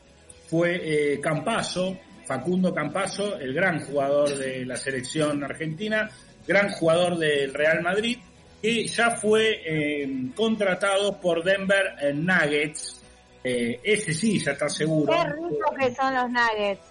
fue 0.49 1.15
eh, 1.15 1.21
Campazo, 1.21 1.97
Facundo 2.25 2.75
Campazo, 2.75 3.39
el 3.39 3.53
gran 3.53 3.81
jugador 3.81 4.37
de 4.37 4.65
la 4.65 4.77
selección 4.77 5.43
argentina, 5.45 6.11
gran 6.47 6.71
jugador 6.71 7.19
del 7.19 7.53
Real 7.53 7.83
Madrid, 7.83 8.19
que 8.61 8.87
ya 8.87 9.11
fue 9.11 9.61
eh, 9.65 10.31
contratado 10.35 11.21
por 11.21 11.43
Denver 11.43 11.97
eh, 12.01 12.13
Nuggets. 12.15 13.01
Eh, 13.45 13.81
ese 13.83 14.15
sí, 14.15 14.39
ya 14.39 14.53
está 14.53 14.69
seguro. 14.69 15.13
Qué 15.13 15.25
ricos 15.31 15.77
que 15.79 15.95
son 15.95 16.15
los 16.15 16.31
nuggets. 16.31 16.83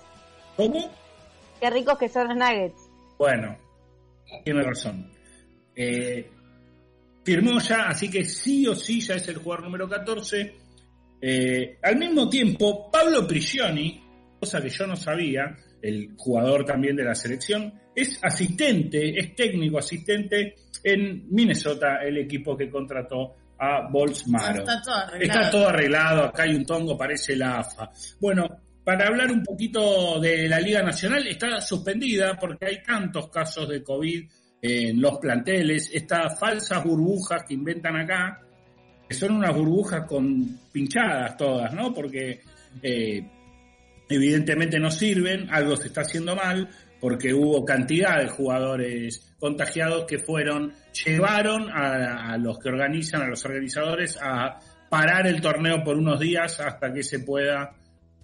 ¿Cómo? 0.58 0.92
Qué 1.60 1.70
ricos 1.70 1.98
que 1.98 2.10
son 2.10 2.28
los 2.28 2.38
nuggets. 2.38 2.90
Bueno, 3.18 3.58
tiene 4.44 4.64
razón. 4.64 5.12
Eh, 5.76 6.30
firmó 7.24 7.60
ya, 7.60 7.88
así 7.88 8.10
que 8.10 8.26
sí 8.26 8.68
o 8.68 8.76
sí 8.76 9.00
ya 9.02 9.16
es 9.16 9.28
el 9.28 9.38
jugador 9.38 9.66
número 9.66 9.88
14. 9.88 10.56
Eh, 11.22 11.78
al 11.82 11.98
mismo 11.98 12.28
tiempo, 12.28 12.90
Pablo 12.92 13.28
Prigioni, 13.28 14.01
cosa 14.42 14.60
que 14.60 14.70
yo 14.70 14.88
no 14.88 14.96
sabía, 14.96 15.56
el 15.84 16.16
jugador 16.18 16.66
también 16.66 16.96
de 16.96 17.04
la 17.04 17.14
selección, 17.14 17.72
es 17.96 18.20
asistente, 18.24 19.20
es 19.20 19.36
técnico 19.36 19.78
asistente 19.78 20.56
en 20.84 21.28
Minnesota, 21.30 21.98
el 22.04 22.18
equipo 22.18 22.58
que 22.58 22.68
contrató 22.68 23.36
a 23.60 23.88
Bolsmaro. 23.88 24.62
Está 24.62 24.82
todo 24.82 24.96
arreglado. 24.96 25.24
Está 25.24 25.52
todo 25.52 25.68
arreglado, 25.68 26.24
acá 26.24 26.44
hay 26.44 26.56
un 26.56 26.66
tongo, 26.66 26.98
parece 26.98 27.36
la 27.36 27.58
AFA. 27.58 27.92
Bueno, 28.20 28.48
para 28.84 29.06
hablar 29.06 29.32
un 29.32 29.44
poquito 29.44 30.20
de 30.20 30.50
la 30.50 30.60
Liga 30.60 30.82
Nacional, 30.82 31.28
está 31.28 31.62
suspendida 31.62 32.36
porque 32.40 32.66
hay 32.66 32.82
tantos 32.82 33.30
casos 33.30 33.70
de 33.70 33.84
COVID 33.84 34.28
en 34.64 35.00
los 35.00 35.20
planteles, 35.20 35.92
estas 35.94 36.40
falsas 36.40 36.84
burbujas 36.84 37.44
que 37.48 37.54
inventan 37.54 37.96
acá, 37.96 38.42
que 39.08 39.14
son 39.14 39.34
unas 39.34 39.56
burbujas 39.56 40.08
con 40.08 40.60
pinchadas 40.72 41.38
todas, 41.38 41.72
¿no? 41.76 41.94
Porque 41.94 42.42
eh, 42.82 43.24
evidentemente 44.14 44.80
no 44.80 44.92
sirven, 44.92 45.48
algo 45.50 45.76
se 45.76 45.88
está 45.88 46.02
haciendo 46.02 46.36
mal, 46.36 46.70
porque 47.00 47.34
hubo 47.34 47.66
cantidad 47.66 48.20
de 48.20 48.28
jugadores 48.28 49.34
contagiados 49.40 50.06
que 50.06 50.20
fueron, 50.20 50.72
llevaron 51.04 51.70
a, 51.72 52.38
los 52.38 52.60
que 52.60 52.70
organizan, 52.70 53.24
a 53.24 53.28
los 53.28 53.44
organizadores, 53.44 54.18
a 54.22 54.60
parar 54.90 55.26
el 55.28 55.42
torneo 55.42 55.84
por 55.84 55.98
unos 55.98 56.20
días 56.20 56.60
hasta 56.60 56.94
que 56.94 57.02
se 57.02 57.20
pueda 57.20 57.76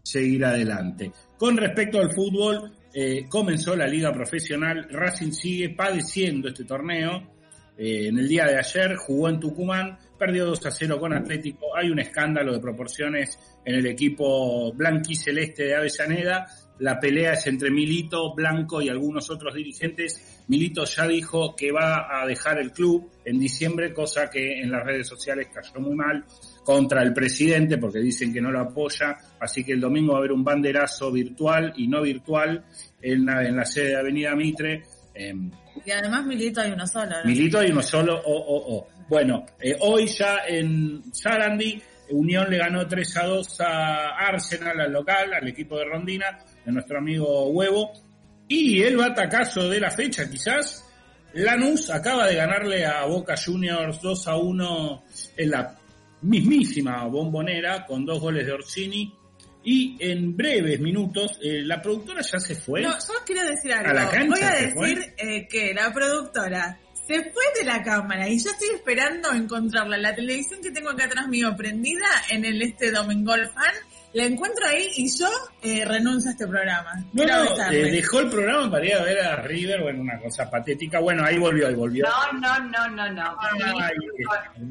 seguir 0.04 0.46
adelante. 0.46 1.12
Con 1.38 1.58
respecto 1.58 2.00
al 2.00 2.14
fútbol, 2.14 2.72
eh, 2.94 3.26
comenzó 3.28 3.76
la 3.76 3.88
liga 3.88 4.14
profesional, 4.14 4.88
Racing 4.92 5.32
sigue 5.32 5.70
padeciendo 5.70 6.48
este 6.50 6.64
torneo. 6.64 7.36
Eh, 7.78 8.08
en 8.08 8.20
el 8.20 8.28
día 8.28 8.46
de 8.46 8.58
ayer 8.58 8.96
jugó 8.96 9.30
en 9.30 9.40
Tucumán, 9.40 9.98
perdió 10.18 10.46
2 10.46 10.66
a 10.66 10.72
0 10.72 11.00
con 11.00 11.14
Atlético. 11.14 11.76
Hay 11.76 11.90
un 11.90 12.00
escándalo 12.00 12.54
de 12.54 12.60
proporciones 12.60 13.40
en 13.64 13.76
el 13.76 13.86
equipo 13.86 14.72
blanquiceleste 14.74 15.64
de 15.64 15.76
Avellaneda. 15.76 16.48
La 16.80 17.00
pelea 17.00 17.34
es 17.34 17.48
entre 17.48 17.72
Milito, 17.72 18.34
Blanco 18.36 18.82
y 18.82 18.90
algunos 18.90 19.30
otros 19.32 19.56
dirigentes. 19.56 20.44
Milito 20.48 20.86
ya 20.86 21.08
dijo 21.08 21.56
que 21.56 21.72
va 21.72 22.22
a 22.22 22.26
dejar 22.28 22.60
el 22.60 22.72
club 22.72 23.10
en 23.26 23.40
diciembre, 23.40 23.94
cosa 23.94 24.30
que 24.30 24.62
en 24.62 24.72
las 24.72 24.86
redes 24.86 25.08
sociales 25.08 25.48
cayó 25.54 25.80
muy 25.80 25.96
mal 25.96 26.24
contra 26.64 27.02
el 27.02 27.14
presidente 27.14 27.78
porque 27.78 28.00
dicen 28.00 28.32
que 28.32 28.42
no 28.42 28.52
lo 28.52 28.60
apoya. 28.60 29.18
Así 29.40 29.64
que 29.64 29.74
el 29.74 29.80
domingo 29.80 30.14
va 30.14 30.18
a 30.18 30.20
haber 30.20 30.32
un 30.32 30.44
banderazo 30.44 31.12
virtual 31.12 31.74
y 31.78 31.88
no 31.88 32.02
virtual 32.02 32.64
en 33.02 33.26
la, 33.26 33.44
en 33.44 33.56
la 33.56 33.66
sede 33.66 33.90
de 33.90 33.96
Avenida 33.98 34.36
Mitre. 34.36 34.84
Em, 35.16 35.50
Y 35.84 35.92
además 35.92 36.26
Milito 36.26 36.62
hay 36.62 36.72
uno 36.72 36.86
solo. 36.86 37.10
¿no? 37.10 37.26
Milito 37.26 37.64
y 37.64 37.72
uno 37.72 37.82
solo, 37.82 38.22
o, 38.24 38.34
o, 38.34 38.78
o. 38.78 38.88
Bueno, 39.10 39.46
eh, 39.62 39.76
hoy 39.80 40.08
ya 40.08 40.40
en 40.48 41.14
Sarandi, 41.14 41.82
Unión 42.10 42.50
le 42.50 42.58
ganó 42.58 42.88
3 42.88 43.18
a 43.18 43.26
2 43.26 43.62
a 43.62 44.08
Arsenal, 44.28 44.80
al 44.80 44.92
local, 44.92 45.34
al 45.34 45.48
equipo 45.48 45.78
de 45.78 45.86
Rondina, 45.86 46.40
de 46.66 46.72
nuestro 46.72 47.00
amigo 47.00 47.50
Huevo. 47.50 47.92
Y 48.48 48.82
el 48.82 48.98
batacazo 48.98 49.70
de 49.70 49.80
la 49.80 49.92
fecha, 49.92 50.30
quizás, 50.30 50.86
Lanús 51.34 51.90
acaba 51.90 52.28
de 52.28 52.36
ganarle 52.36 52.86
a 52.86 53.06
Boca 53.06 53.36
Juniors 53.38 54.02
2 54.02 54.28
a 54.28 54.38
1 54.38 55.04
en 55.38 55.52
la 55.52 55.76
mismísima 56.22 57.06
bombonera, 57.06 57.86
con 57.86 58.06
dos 58.06 58.20
goles 58.20 58.46
de 58.46 58.54
Orsini. 58.54 59.14
Y 59.64 59.98
en 60.00 60.36
breves 60.36 60.80
minutos, 60.80 61.40
eh, 61.44 61.62
la 61.62 61.82
productora 61.82 62.22
ya 62.22 62.40
se 62.40 62.56
fue. 62.56 62.82
No, 62.82 62.92
yo 62.92 63.14
quiero 63.26 63.46
decir 63.46 63.74
algo. 63.74 63.90
¿A 63.90 63.94
la 63.94 64.10
cancha 64.10 64.28
Voy 64.30 64.42
a 64.42 64.52
decir 64.54 65.14
eh, 65.18 65.48
que 65.50 65.74
la 65.74 65.92
productora 65.94 66.80
se 67.08 67.24
fue 67.32 67.44
de 67.58 67.64
la 67.66 67.82
cámara 67.82 68.28
y 68.28 68.38
yo 68.38 68.52
estoy 68.52 68.68
esperando 68.76 69.32
encontrarla. 69.32 69.98
La 69.98 70.14
televisión 70.14 70.60
que 70.62 70.72
tengo 70.72 70.90
acá 70.90 71.06
atrás 71.06 71.28
mío 71.30 71.56
prendida 71.56 72.06
en 72.30 72.44
el 72.44 72.62
este 72.62 72.92
Domingo 72.92 73.32
Fan, 73.32 73.74
la 74.12 74.26
encuentro 74.26 74.68
ahí 74.68 74.90
y 74.98 75.18
yo 75.18 75.30
eh, 75.64 75.86
renuncio 75.86 76.30
a 76.30 76.34
este 76.34 76.46
programa. 76.46 77.02
No, 77.14 77.26
no, 77.26 77.72
eh, 77.72 77.92
dejó 77.92 78.20
el 78.20 78.30
programa 78.30 78.70
para 78.70 78.86
ir 78.86 78.94
a 78.96 79.04
ver 79.04 79.20
a 79.22 79.36
River, 79.38 79.84
bueno, 79.84 80.02
una 80.02 80.20
cosa 80.20 80.50
patética. 80.50 81.00
Bueno, 81.00 81.24
ahí 81.24 81.38
volvió, 81.38 81.68
ahí 81.68 81.76
volvió. 81.76 82.06
No, 82.06 82.40
no, 82.40 82.60
no, 82.60 82.90
no, 82.90 83.12
no. 83.14 83.38
Ay, 83.40 83.96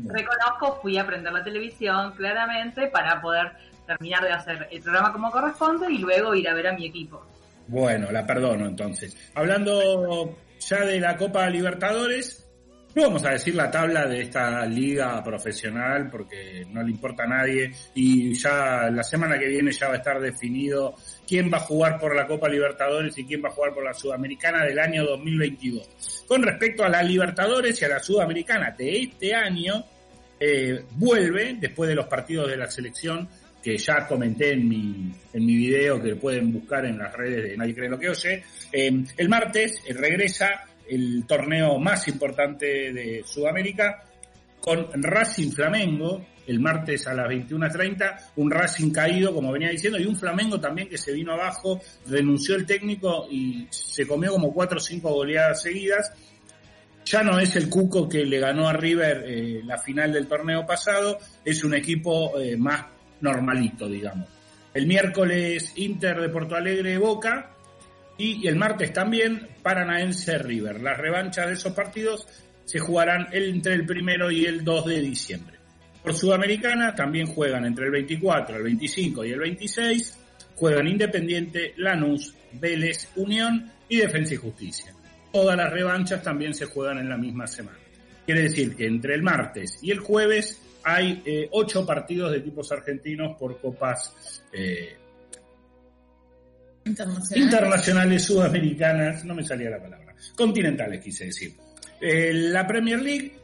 reconozco, 0.04 0.78
fui 0.82 0.98
a 0.98 1.06
prender 1.06 1.32
la 1.32 1.42
televisión 1.42 2.12
claramente 2.16 2.88
para 2.88 3.18
poder 3.22 3.52
terminar 3.86 4.22
de 4.22 4.32
hacer 4.32 4.68
el 4.70 4.82
programa 4.82 5.10
como 5.10 5.30
corresponde 5.30 5.90
y 5.90 5.98
luego 5.98 6.34
ir 6.34 6.48
a 6.50 6.54
ver 6.54 6.66
a 6.66 6.72
mi 6.72 6.86
equipo. 6.86 7.24
Bueno, 7.68 8.12
la 8.12 8.26
perdono 8.26 8.66
entonces. 8.66 9.16
Hablando 9.34 10.36
ya 10.60 10.84
de 10.84 11.00
la 11.00 11.16
Copa 11.16 11.48
Libertadores, 11.48 12.46
no 12.96 13.02
vamos 13.02 13.26
a 13.26 13.32
decir 13.32 13.54
la 13.54 13.70
tabla 13.70 14.06
de 14.06 14.22
esta 14.22 14.64
liga 14.64 15.22
profesional 15.22 16.08
porque 16.10 16.64
no 16.70 16.82
le 16.82 16.90
importa 16.90 17.24
a 17.24 17.26
nadie 17.26 17.70
y 17.94 18.32
ya 18.32 18.88
la 18.90 19.02
semana 19.02 19.38
que 19.38 19.48
viene 19.48 19.70
ya 19.70 19.88
va 19.88 19.94
a 19.94 19.98
estar 19.98 20.18
definido 20.18 20.94
quién 21.28 21.52
va 21.52 21.58
a 21.58 21.60
jugar 21.60 21.98
por 21.98 22.16
la 22.16 22.26
Copa 22.26 22.48
Libertadores 22.48 23.18
y 23.18 23.26
quién 23.26 23.44
va 23.44 23.50
a 23.50 23.52
jugar 23.52 23.74
por 23.74 23.84
la 23.84 23.92
Sudamericana 23.92 24.64
del 24.64 24.78
año 24.78 25.04
2022. 25.04 26.24
Con 26.26 26.42
respecto 26.42 26.84
a 26.84 26.88
la 26.88 27.02
Libertadores 27.02 27.82
y 27.82 27.84
a 27.84 27.88
la 27.88 27.98
Sudamericana 27.98 28.70
de 28.70 29.02
este 29.02 29.34
año, 29.34 29.84
eh, 30.40 30.86
vuelve 30.92 31.54
después 31.60 31.90
de 31.90 31.96
los 31.96 32.06
partidos 32.06 32.48
de 32.48 32.56
la 32.56 32.70
selección 32.70 33.28
que 33.62 33.76
ya 33.76 34.06
comenté 34.06 34.52
en 34.52 34.68
mi, 34.68 35.12
en 35.32 35.46
mi 35.46 35.56
video 35.56 36.00
que 36.00 36.16
pueden 36.16 36.52
buscar 36.52 36.84
en 36.86 36.98
las 36.98 37.12
redes 37.12 37.50
de 37.50 37.56
Nadie 37.56 37.74
cree 37.74 37.88
lo 37.88 37.98
que 37.98 38.10
oye. 38.10 38.44
Eh, 38.72 39.04
el 39.16 39.28
martes 39.28 39.82
eh, 39.86 39.92
regresa 39.92 40.64
el 40.88 41.24
torneo 41.26 41.78
más 41.78 42.06
importante 42.08 42.92
de 42.92 43.22
Sudamérica 43.24 44.04
con 44.60 44.88
Racing 45.00 45.52
Flamengo, 45.52 46.26
el 46.46 46.60
martes 46.60 47.06
a 47.06 47.14
las 47.14 47.28
21.30, 47.28 48.32
un 48.36 48.50
Racing 48.50 48.90
caído, 48.90 49.32
como 49.32 49.52
venía 49.52 49.70
diciendo, 49.70 49.98
y 49.98 50.06
un 50.06 50.16
Flamengo 50.16 50.60
también 50.60 50.88
que 50.88 50.98
se 50.98 51.12
vino 51.12 51.32
abajo, 51.32 51.80
renunció 52.06 52.56
el 52.56 52.66
técnico 52.66 53.28
y 53.30 53.66
se 53.70 54.06
comió 54.06 54.32
como 54.32 54.52
cuatro 54.52 54.78
o 54.78 54.80
cinco 54.80 55.12
goleadas 55.12 55.62
seguidas. 55.62 56.12
Ya 57.04 57.22
no 57.22 57.38
es 57.38 57.54
el 57.54 57.68
Cuco 57.68 58.08
que 58.08 58.24
le 58.24 58.40
ganó 58.40 58.68
a 58.68 58.72
River 58.72 59.24
eh, 59.24 59.60
la 59.64 59.78
final 59.78 60.12
del 60.12 60.26
torneo 60.26 60.66
pasado, 60.66 61.18
es 61.44 61.62
un 61.62 61.74
equipo 61.74 62.36
eh, 62.40 62.56
más 62.56 62.86
normalito, 63.26 63.88
digamos. 63.88 64.28
El 64.72 64.86
miércoles 64.86 65.72
Inter 65.76 66.20
de 66.20 66.28
Porto 66.28 66.54
Alegre 66.54 66.98
Boca 66.98 67.50
y 68.18 68.46
el 68.46 68.56
martes 68.56 68.92
también 68.92 69.48
Paranaense 69.62 70.38
River. 70.38 70.80
Las 70.80 70.98
revanchas 70.98 71.46
de 71.46 71.54
esos 71.54 71.72
partidos 71.72 72.26
se 72.64 72.78
jugarán 72.78 73.28
entre 73.32 73.74
el 73.74 73.86
primero 73.86 74.30
y 74.30 74.44
el 74.44 74.64
2 74.64 74.86
de 74.86 75.00
diciembre. 75.00 75.56
Por 76.02 76.14
Sudamericana 76.14 76.94
también 76.94 77.26
juegan 77.26 77.64
entre 77.64 77.86
el 77.86 77.90
24, 77.90 78.56
el 78.56 78.62
25 78.62 79.24
y 79.24 79.32
el 79.32 79.40
26. 79.40 80.18
Juegan 80.54 80.86
Independiente, 80.86 81.74
Lanús, 81.76 82.34
Vélez, 82.52 83.08
Unión 83.16 83.70
y 83.88 83.98
Defensa 83.98 84.34
y 84.34 84.36
Justicia. 84.38 84.94
Todas 85.32 85.56
las 85.56 85.72
revanchas 85.72 86.22
también 86.22 86.54
se 86.54 86.66
juegan 86.66 86.98
en 86.98 87.08
la 87.08 87.16
misma 87.16 87.46
semana. 87.46 87.78
Quiere 88.24 88.42
decir 88.42 88.74
que 88.74 88.86
entre 88.86 89.14
el 89.14 89.22
martes 89.22 89.78
y 89.82 89.90
el 89.90 90.00
jueves 90.00 90.60
hay 90.88 91.20
eh, 91.26 91.48
ocho 91.50 91.84
partidos 91.84 92.30
de 92.30 92.38
equipos 92.38 92.70
argentinos 92.70 93.36
por 93.36 93.60
copas 93.60 94.44
eh, 94.52 94.96
Internacional. 96.84 97.44
internacionales, 97.44 98.24
sudamericanas, 98.24 99.24
no 99.24 99.34
me 99.34 99.42
salía 99.42 99.68
la 99.68 99.82
palabra, 99.82 100.14
continentales 100.36 101.02
quise 101.02 101.24
decir. 101.24 101.54
Eh, 102.00 102.32
la 102.32 102.64
Premier 102.64 103.02
League, 103.02 103.36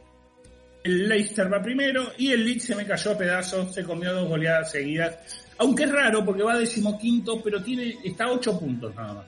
el 0.85 1.09
Leicester 1.09 1.51
va 1.51 1.61
primero 1.61 2.13
y 2.17 2.31
el 2.31 2.45
Leeds 2.45 2.63
se 2.63 2.75
me 2.75 2.85
cayó 2.85 3.11
a 3.11 3.17
pedazos, 3.17 3.73
se 3.73 3.83
comió 3.83 4.13
dos 4.13 4.29
goleadas 4.29 4.71
seguidas, 4.71 5.17
aunque 5.57 5.83
es 5.83 5.91
raro 5.91 6.23
porque 6.23 6.43
va 6.43 6.57
decimoquinto, 6.57 7.43
pero 7.43 7.61
tiene, 7.61 7.97
está 8.05 8.23
a 8.23 8.31
ocho 8.31 8.57
puntos 8.57 8.95
nada 8.95 9.15
más, 9.15 9.25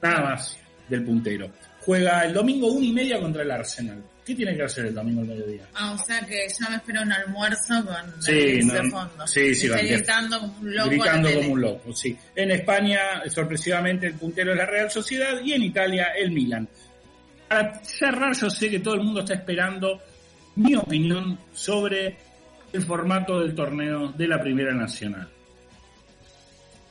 nada 0.00 0.22
más 0.22 0.58
del 0.88 1.04
puntero. 1.04 1.50
Juega 1.82 2.24
el 2.24 2.32
domingo 2.32 2.72
una 2.72 2.86
y 2.86 2.92
media 2.92 3.20
contra 3.20 3.42
el 3.42 3.50
Arsenal. 3.50 4.02
¿Qué 4.30 4.36
tiene 4.36 4.54
que 4.56 4.62
hacer 4.62 4.86
el 4.86 4.94
domingo 4.94 5.22
al 5.22 5.26
mediodía? 5.26 5.62
Ah, 5.74 5.90
o 5.90 5.98
sea 5.98 6.20
que 6.24 6.46
ya 6.48 6.70
me 6.70 6.76
espero 6.76 7.02
un 7.02 7.10
almuerzo 7.10 7.84
con 7.84 8.22
Sí, 8.22 8.60
no, 8.62 8.74
de 8.74 8.90
fondo. 8.90 9.26
sí, 9.26 9.54
sí, 9.56 9.66
Estoy 9.66 9.88
gritando 9.88 10.38
como 10.38 10.56
un 10.60 10.76
loco. 10.76 10.88
gritando 10.90 11.34
como 11.34 11.52
un 11.54 11.60
loco, 11.60 11.92
sí. 11.92 12.16
En 12.36 12.52
España, 12.52 13.00
sorpresivamente, 13.28 14.06
el 14.06 14.14
puntero 14.14 14.52
es 14.52 14.56
la 14.58 14.66
Real 14.66 14.88
Sociedad 14.88 15.40
y 15.44 15.54
en 15.54 15.64
Italia, 15.64 16.12
el 16.16 16.30
Milan. 16.30 16.68
Para 17.48 17.82
cerrar, 17.82 18.36
yo 18.36 18.48
sé 18.48 18.70
que 18.70 18.78
todo 18.78 18.94
el 18.94 19.00
mundo 19.00 19.18
está 19.22 19.34
esperando 19.34 20.00
mi 20.54 20.76
opinión 20.76 21.36
sobre 21.52 22.16
el 22.72 22.82
formato 22.82 23.40
del 23.40 23.52
torneo 23.52 24.12
de 24.12 24.28
la 24.28 24.40
Primera 24.40 24.72
Nacional. 24.72 25.28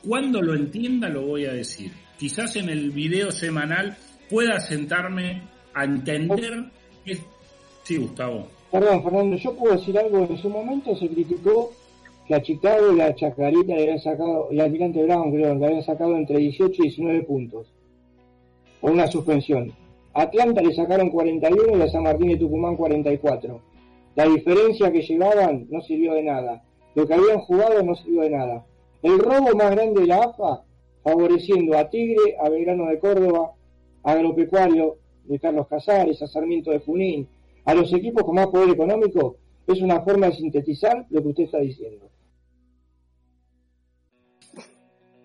Cuando 0.06 0.42
lo 0.42 0.54
entienda, 0.54 1.08
lo 1.08 1.22
voy 1.22 1.46
a 1.46 1.54
decir. 1.54 1.90
Quizás 2.18 2.54
en 2.56 2.68
el 2.68 2.90
video 2.90 3.32
semanal 3.32 3.96
pueda 4.28 4.60
sentarme 4.60 5.40
a 5.72 5.84
entender. 5.84 6.64
Sí, 7.84 7.96
Gustavo. 7.96 8.46
Perdón, 8.70 9.02
Fernando, 9.02 9.36
yo 9.36 9.54
puedo 9.54 9.76
decir 9.76 9.98
algo. 9.98 10.18
En 10.18 10.38
su 10.38 10.48
momento 10.48 10.94
se 10.96 11.08
criticó 11.08 11.72
que 12.26 12.34
a 12.36 12.42
Chicago 12.42 12.92
y 12.92 12.96
la 12.96 13.14
Chacarita 13.14 13.74
le 13.74 13.82
habían 13.82 14.00
sacado, 14.00 14.48
y 14.52 14.60
Almirante 14.60 15.02
Brown, 15.02 15.32
creo, 15.32 15.54
le 15.56 15.66
habían 15.66 15.82
sacado 15.82 16.16
entre 16.16 16.38
18 16.38 16.72
y 16.78 16.82
19 16.82 17.22
puntos. 17.24 17.66
Por 18.80 18.92
una 18.92 19.08
suspensión. 19.08 19.72
A 20.14 20.22
Atlanta 20.22 20.62
le 20.62 20.72
sacaron 20.74 21.10
41 21.10 21.76
y 21.76 21.82
a 21.82 21.88
San 21.88 22.04
Martín 22.04 22.28
de 22.28 22.36
Tucumán 22.36 22.76
44. 22.76 23.60
La 24.14 24.24
diferencia 24.26 24.92
que 24.92 25.02
llevaban 25.02 25.66
no 25.70 25.80
sirvió 25.82 26.14
de 26.14 26.22
nada. 26.22 26.62
Lo 26.94 27.06
que 27.06 27.14
habían 27.14 27.38
jugado 27.40 27.82
no 27.82 27.94
sirvió 27.96 28.22
de 28.22 28.30
nada. 28.30 28.64
El 29.02 29.18
robo 29.18 29.54
más 29.56 29.70
grande 29.72 30.02
de 30.02 30.06
la 30.06 30.18
AFA, 30.18 30.62
favoreciendo 31.02 31.76
a 31.76 31.90
Tigre, 31.90 32.36
a 32.40 32.48
Belgrano 32.48 32.86
de 32.86 32.98
Córdoba, 32.98 33.52
Agropecuario 34.02 34.99
de 35.24 35.38
Carlos 35.38 35.66
Casares, 35.68 36.20
a 36.22 36.26
Sarmiento 36.26 36.70
de 36.70 36.80
Junín, 36.80 37.28
a 37.64 37.74
los 37.74 37.92
equipos 37.92 38.22
con 38.24 38.34
más 38.34 38.46
poder 38.48 38.70
económico, 38.70 39.36
es 39.66 39.80
una 39.82 40.00
forma 40.02 40.26
de 40.28 40.32
sintetizar 40.34 41.06
lo 41.10 41.22
que 41.22 41.28
usted 41.28 41.44
está 41.44 41.58
diciendo. 41.58 42.10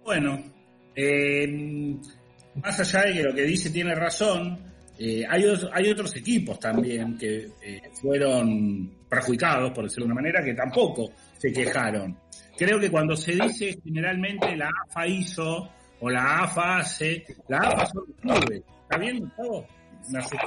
Bueno, 0.04 0.40
eh, 0.96 1.96
más 2.64 2.80
allá 2.80 3.08
de 3.08 3.14
que 3.14 3.24
lo 3.24 3.34
que 3.34 3.42
dice 3.44 3.70
tiene 3.72 3.96
razón, 3.96 4.58
eh, 5.00 5.24
hay, 5.28 5.44
os- 5.46 5.68
hay 5.74 5.90
otros 5.90 6.16
equipos 6.16 6.60
también 6.60 7.18
que 7.18 7.48
eh, 7.64 7.82
fueron 8.02 8.92
perjudicados, 9.10 9.72
por 9.72 9.86
decirlo 9.86 10.06
de 10.06 10.12
una 10.12 10.22
manera, 10.22 10.44
que 10.44 10.54
tampoco 10.54 11.12
se 11.38 11.52
quejaron. 11.52 12.18
Creo 12.58 12.80
que 12.80 12.90
cuando 12.92 13.16
se 13.18 13.34
dice 13.34 13.78
generalmente 13.84 14.56
la 14.56 14.70
AFA 14.88 15.08
hizo 15.08 15.70
o 16.00 16.10
la 16.10 16.44
AFA 16.44 16.78
hace, 16.78 17.26
la 17.50 17.58
AFA 17.58 17.86
son 17.88 18.04
los 18.08 18.18
clubes. 18.40 18.62
¿Está 18.84 18.98
bien, 18.98 19.20
Gustavo? 19.20 19.66
Me 20.10 20.20
asusté. 20.20 20.38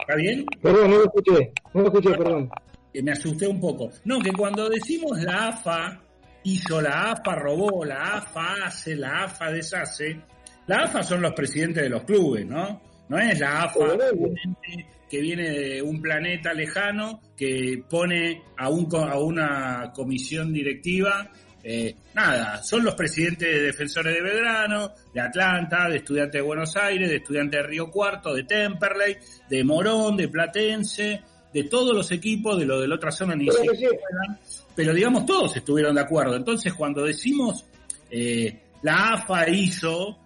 ¿Está 0.00 0.14
bien? 0.16 0.46
Perdón, 0.62 0.90
no 0.90 0.96
lo 0.98 1.04
escuché, 1.04 1.52
no 1.74 1.80
lo 1.80 1.86
escuché, 1.86 2.10
perdón. 2.16 2.50
que 2.92 3.02
me 3.02 3.12
asusté 3.12 3.46
un 3.46 3.60
poco. 3.60 3.90
No, 4.04 4.18
que 4.20 4.32
cuando 4.32 4.68
decimos 4.68 5.20
la 5.22 5.48
AFA 5.48 6.00
hizo, 6.44 6.80
la 6.80 7.10
AFA 7.12 7.34
robó, 7.34 7.84
la 7.84 8.16
AFA 8.18 8.66
hace, 8.66 8.94
la 8.96 9.24
AFA 9.24 9.50
deshace, 9.50 10.20
la 10.66 10.84
AFA 10.84 11.02
son 11.02 11.22
los 11.22 11.32
presidentes 11.32 11.82
de 11.82 11.88
los 11.90 12.04
clubes, 12.04 12.46
¿no? 12.46 12.80
No 13.08 13.18
es 13.18 13.38
la 13.38 13.62
AFA 13.64 13.84
que 15.08 15.20
viene 15.20 15.50
de 15.50 15.82
un 15.82 16.00
planeta 16.02 16.52
lejano 16.52 17.20
que 17.36 17.82
pone 17.88 18.42
a, 18.56 18.68
un, 18.68 18.88
a 18.94 19.18
una 19.18 19.92
comisión 19.94 20.52
directiva. 20.52 21.30
Eh, 21.68 21.96
nada, 22.14 22.62
son 22.62 22.84
los 22.84 22.94
presidentes 22.94 23.50
de 23.50 23.60
Defensores 23.60 24.14
de 24.14 24.22
Belgrano, 24.22 24.92
de 25.12 25.20
Atlanta, 25.20 25.88
de 25.88 25.96
Estudiantes 25.96 26.34
de 26.34 26.40
Buenos 26.40 26.76
Aires, 26.76 27.10
de 27.10 27.16
Estudiantes 27.16 27.60
de 27.60 27.66
Río 27.66 27.90
Cuarto, 27.90 28.32
de 28.32 28.44
Temperley, 28.44 29.16
de 29.50 29.64
Morón, 29.64 30.16
de 30.16 30.28
Platense, 30.28 31.22
de 31.52 31.64
todos 31.64 31.92
los 31.92 32.12
equipos, 32.12 32.56
de 32.56 32.66
lo 32.66 32.80
de 32.80 32.86
la 32.86 32.94
otra 32.94 33.10
zona 33.10 33.34
ni 33.34 33.46
que 33.46 33.76
sí. 33.76 33.84
pero 34.76 34.94
digamos 34.94 35.26
todos 35.26 35.56
estuvieron 35.56 35.96
de 35.96 36.02
acuerdo. 36.02 36.36
Entonces 36.36 36.72
cuando 36.72 37.02
decimos 37.02 37.64
eh, 38.12 38.60
la 38.82 39.14
AFA 39.14 39.48
hizo, 39.48 40.18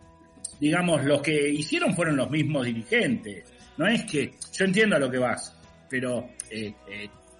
digamos, 0.60 1.02
los 1.06 1.22
que 1.22 1.48
hicieron 1.48 1.96
fueron 1.96 2.18
los 2.18 2.30
mismos 2.30 2.66
dirigentes. 2.66 3.44
No 3.78 3.86
es 3.86 4.04
que, 4.04 4.34
yo 4.52 4.66
entiendo 4.66 4.96
a 4.96 4.98
lo 4.98 5.10
que 5.10 5.16
vas, 5.16 5.56
pero 5.88 6.32
eh, 6.50 6.74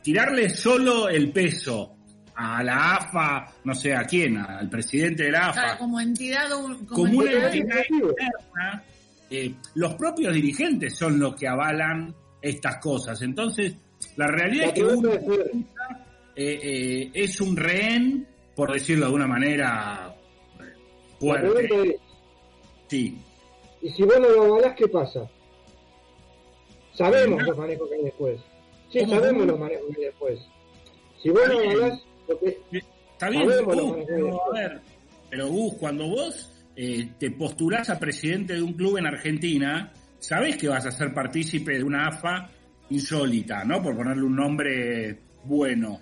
tirarle 0.03 0.49
solo 0.49 1.11
el 1.11 1.31
peso 1.33 1.99
a 2.43 2.63
la 2.63 2.95
AFA, 2.97 3.53
no 3.65 3.75
sé 3.75 3.95
a 3.95 4.05
quién, 4.05 4.39
al 4.39 4.69
presidente 4.71 5.25
de 5.25 5.31
la 5.33 5.49
AFA, 5.49 5.63
Claro, 5.63 5.79
como 5.79 6.01
entidad, 6.01 6.49
como, 6.51 6.87
como 6.87 7.19
una 7.19 7.33
entidad- 7.33 7.79
externa, 7.81 8.85
eh, 9.29 9.55
los 9.75 9.95
propios 9.95 10.33
dirigentes 10.33 10.97
son 10.97 11.19
los 11.19 11.37
que 11.37 11.47
avalan 11.47 12.15
estas 12.41 12.79
cosas. 12.79 13.21
Entonces, 13.21 13.75
la 14.17 14.27
realidad 14.27 14.69
es 14.69 14.73
que 14.73 14.85
uno 14.85 15.11
eh, 15.13 15.21
eh, 16.37 17.11
es 17.13 17.41
un 17.43 17.55
rehén, 17.57 18.27
por 18.57 18.73
decirlo 18.73 19.07
de 19.09 19.13
una 19.13 19.27
manera 19.27 20.15
fuerte. 21.19 21.99
Sí. 22.89 23.19
y 23.83 23.91
si 23.91 24.03
vos 24.03 24.19
no 24.19 24.29
lo 24.31 24.43
avalás, 24.45 24.75
¿qué 24.77 24.89
pasa? 24.89 25.29
Sabemos 26.95 27.43
los 27.43 27.57
manejos 27.57 27.89
que 27.89 27.95
hay 27.97 28.03
después. 28.05 28.41
Sí, 28.91 28.99
¿Cómo, 29.01 29.15
sabemos 29.15 29.47
los 29.47 29.59
manejos 29.59 29.87
que 29.95 30.01
hay 30.01 30.05
después. 30.07 30.41
Si 31.23 31.29
vos 31.29 31.43
no 31.49 31.59
avalás, 31.61 32.01
Está 33.13 33.29
bien, 33.29 33.43
hay 33.43 33.59
pero, 33.67 34.51
a 34.51 34.53
ver, 34.55 34.81
pero 35.29 35.49
Gus, 35.49 35.75
cuando 35.75 36.09
vos 36.09 36.51
eh, 36.75 37.11
te 37.19 37.31
postulás 37.33 37.91
a 37.91 37.99
presidente 37.99 38.55
de 38.55 38.63
un 38.63 38.73
club 38.73 38.99
en 38.99 39.07
Argentina, 39.07 39.93
sabés 40.19 40.57
que 40.57 40.69
vas 40.69 40.87
a 40.87 40.91
ser 40.91 41.13
partícipe 41.13 41.77
de 41.77 41.85
una 41.85 42.07
AFA 42.07 42.51
insólita, 42.91 43.65
¿no? 43.65 43.83
Por 43.83 43.97
ponerle 43.97 44.25
un 44.25 44.37
nombre 44.37 45.19
bueno. 45.45 46.01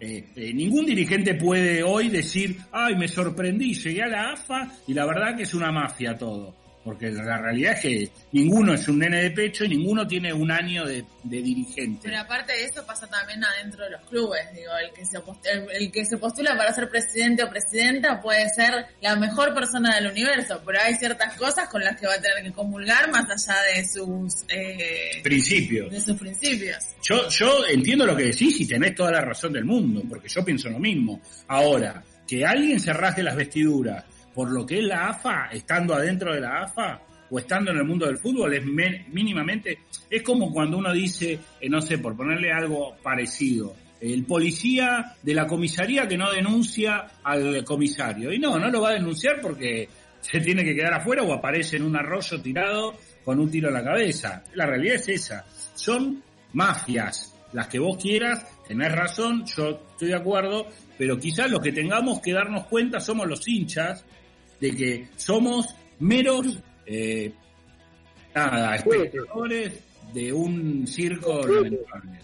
Eh, 0.00 0.28
eh, 0.36 0.52
ningún 0.52 0.86
dirigente 0.86 1.34
puede 1.34 1.82
hoy 1.82 2.08
decir, 2.08 2.56
ay, 2.70 2.96
me 2.96 3.08
sorprendí, 3.08 3.74
llegué 3.74 4.02
a 4.02 4.08
la 4.08 4.32
AFA 4.32 4.72
y 4.86 4.94
la 4.94 5.06
verdad 5.06 5.36
que 5.36 5.42
es 5.42 5.54
una 5.54 5.72
mafia 5.72 6.16
todo. 6.16 6.67
Porque 6.88 7.10
la 7.10 7.36
realidad 7.36 7.74
es 7.74 7.80
que 7.80 8.10
ninguno 8.32 8.72
es 8.72 8.88
un 8.88 8.98
nene 9.00 9.22
de 9.24 9.30
pecho 9.30 9.62
y 9.66 9.68
ninguno 9.68 10.06
tiene 10.06 10.32
un 10.32 10.50
año 10.50 10.86
de, 10.86 11.04
de 11.22 11.42
dirigente. 11.42 12.00
Pero 12.04 12.18
aparte 12.18 12.54
de 12.54 12.64
eso 12.64 12.86
pasa 12.86 13.06
también 13.06 13.44
adentro 13.44 13.84
de 13.84 13.90
los 13.90 14.00
clubes, 14.08 14.40
digo, 14.54 14.70
el 14.82 14.90
que 14.94 15.04
se 15.04 15.18
post- 15.20 15.46
el, 15.46 15.66
el 15.70 15.92
que 15.92 16.06
se 16.06 16.16
postula 16.16 16.56
para 16.56 16.72
ser 16.72 16.88
presidente 16.88 17.42
o 17.42 17.50
presidenta 17.50 18.22
puede 18.22 18.48
ser 18.48 18.86
la 19.02 19.16
mejor 19.16 19.52
persona 19.52 19.96
del 19.96 20.10
universo, 20.10 20.62
pero 20.64 20.78
hay 20.80 20.94
ciertas 20.94 21.34
cosas 21.36 21.68
con 21.68 21.84
las 21.84 22.00
que 22.00 22.06
va 22.06 22.14
a 22.14 22.20
tener 22.22 22.42
que 22.42 22.52
comulgar 22.52 23.10
más 23.10 23.26
allá 23.28 23.60
de 23.74 23.84
sus 23.86 24.44
eh, 24.48 25.20
Principios. 25.22 25.90
de 25.92 26.00
sus 26.00 26.16
principios. 26.18 26.78
Yo, 27.02 27.28
yo 27.28 27.66
entiendo 27.70 28.06
lo 28.06 28.16
que 28.16 28.24
decís 28.24 28.58
y 28.60 28.66
tenés 28.66 28.94
toda 28.94 29.10
la 29.12 29.20
razón 29.20 29.52
del 29.52 29.66
mundo, 29.66 30.02
porque 30.08 30.28
yo 30.28 30.42
pienso 30.42 30.70
lo 30.70 30.78
mismo. 30.78 31.20
Ahora, 31.48 32.02
que 32.26 32.46
alguien 32.46 32.80
se 32.80 32.92
rasgue 32.94 33.22
las 33.22 33.36
vestiduras 33.36 34.04
por 34.38 34.52
lo 34.52 34.64
que 34.64 34.78
es 34.78 34.84
la 34.84 35.08
AFA, 35.08 35.48
estando 35.50 35.94
adentro 35.94 36.32
de 36.32 36.40
la 36.40 36.62
AFA, 36.62 37.00
o 37.28 37.40
estando 37.40 37.72
en 37.72 37.78
el 37.78 37.84
mundo 37.84 38.06
del 38.06 38.18
fútbol 38.18 38.54
es 38.54 38.64
men- 38.64 39.06
mínimamente, 39.10 39.80
es 40.08 40.22
como 40.22 40.52
cuando 40.52 40.78
uno 40.78 40.92
dice, 40.92 41.40
eh, 41.60 41.68
no 41.68 41.82
sé, 41.82 41.98
por 41.98 42.16
ponerle 42.16 42.52
algo 42.52 42.94
parecido, 43.02 43.74
el 44.00 44.24
policía 44.26 45.16
de 45.20 45.34
la 45.34 45.44
comisaría 45.48 46.06
que 46.06 46.16
no 46.16 46.30
denuncia 46.30 47.04
al 47.24 47.64
comisario. 47.64 48.32
Y 48.32 48.38
no, 48.38 48.56
no 48.60 48.70
lo 48.70 48.80
va 48.80 48.90
a 48.90 48.92
denunciar 48.92 49.40
porque 49.42 49.88
se 50.20 50.38
tiene 50.38 50.62
que 50.62 50.76
quedar 50.76 50.94
afuera 50.94 51.24
o 51.24 51.32
aparece 51.32 51.78
en 51.78 51.82
un 51.82 51.96
arroyo 51.96 52.40
tirado 52.40 52.94
con 53.24 53.40
un 53.40 53.50
tiro 53.50 53.66
en 53.70 53.74
la 53.74 53.82
cabeza. 53.82 54.44
La 54.54 54.66
realidad 54.66 54.94
es 54.94 55.08
esa. 55.08 55.44
Son 55.74 56.22
mafias, 56.52 57.34
las 57.52 57.66
que 57.66 57.80
vos 57.80 58.00
quieras, 58.00 58.46
tenés 58.68 58.92
razón, 58.92 59.44
yo 59.46 59.80
estoy 59.90 60.08
de 60.08 60.16
acuerdo, 60.16 60.68
pero 60.96 61.18
quizás 61.18 61.50
los 61.50 61.60
que 61.60 61.72
tengamos 61.72 62.20
que 62.20 62.32
darnos 62.32 62.66
cuenta 62.66 63.00
somos 63.00 63.26
los 63.26 63.48
hinchas 63.48 64.04
de 64.60 64.76
que 64.76 65.08
somos 65.16 65.74
meros, 65.98 66.58
eh, 66.86 67.32
nada, 68.34 68.76
espectadores 68.76 69.80
de 70.12 70.32
un 70.32 70.86
circo 70.86 71.40
lamentable. 71.46 72.20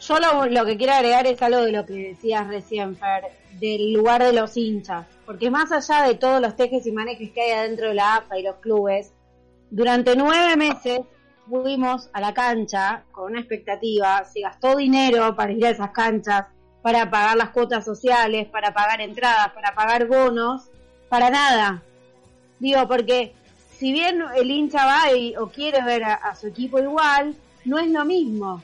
Yo 0.00 0.18
lo, 0.18 0.46
lo 0.46 0.66
que 0.66 0.76
quiero 0.76 0.94
agregar 0.94 1.26
es 1.26 1.40
algo 1.42 1.62
de 1.62 1.72
lo 1.72 1.86
que 1.86 1.94
decías 2.08 2.48
recién, 2.48 2.96
Fer, 2.96 3.24
del 3.60 3.92
lugar 3.92 4.22
de 4.22 4.32
los 4.32 4.56
hinchas. 4.56 5.06
Porque 5.24 5.50
más 5.50 5.70
allá 5.70 6.06
de 6.08 6.16
todos 6.16 6.40
los 6.40 6.56
tejes 6.56 6.86
y 6.86 6.92
manejes 6.92 7.30
que 7.30 7.40
hay 7.40 7.50
adentro 7.52 7.88
de 7.88 7.94
la 7.94 8.16
AFA 8.16 8.38
y 8.38 8.42
los 8.42 8.56
clubes, 8.56 9.12
durante 9.70 10.16
nueve 10.16 10.56
meses 10.56 11.00
fuimos 11.48 12.10
a 12.12 12.20
la 12.20 12.34
cancha 12.34 13.04
con 13.12 13.30
una 13.30 13.40
expectativa, 13.40 14.24
se 14.24 14.40
gastó 14.40 14.76
dinero 14.76 15.34
para 15.36 15.52
ir 15.52 15.64
a 15.66 15.70
esas 15.70 15.90
canchas, 15.90 16.46
para 16.82 17.08
pagar 17.10 17.36
las 17.36 17.50
cuotas 17.50 17.84
sociales, 17.84 18.48
para 18.48 18.74
pagar 18.74 19.00
entradas, 19.00 19.52
para 19.52 19.74
pagar 19.74 20.06
bonos, 20.06 20.62
para 21.08 21.30
nada. 21.30 21.82
Digo, 22.58 22.86
porque 22.88 23.32
si 23.78 23.92
bien 23.92 24.22
el 24.36 24.50
hincha 24.50 24.84
va 24.84 25.12
y, 25.12 25.36
o 25.36 25.48
quiere 25.48 25.82
ver 25.82 26.04
a, 26.04 26.34
su 26.34 26.48
equipo 26.48 26.78
igual, 26.78 27.34
no 27.64 27.78
es 27.78 27.88
lo 27.88 28.04
mismo. 28.04 28.62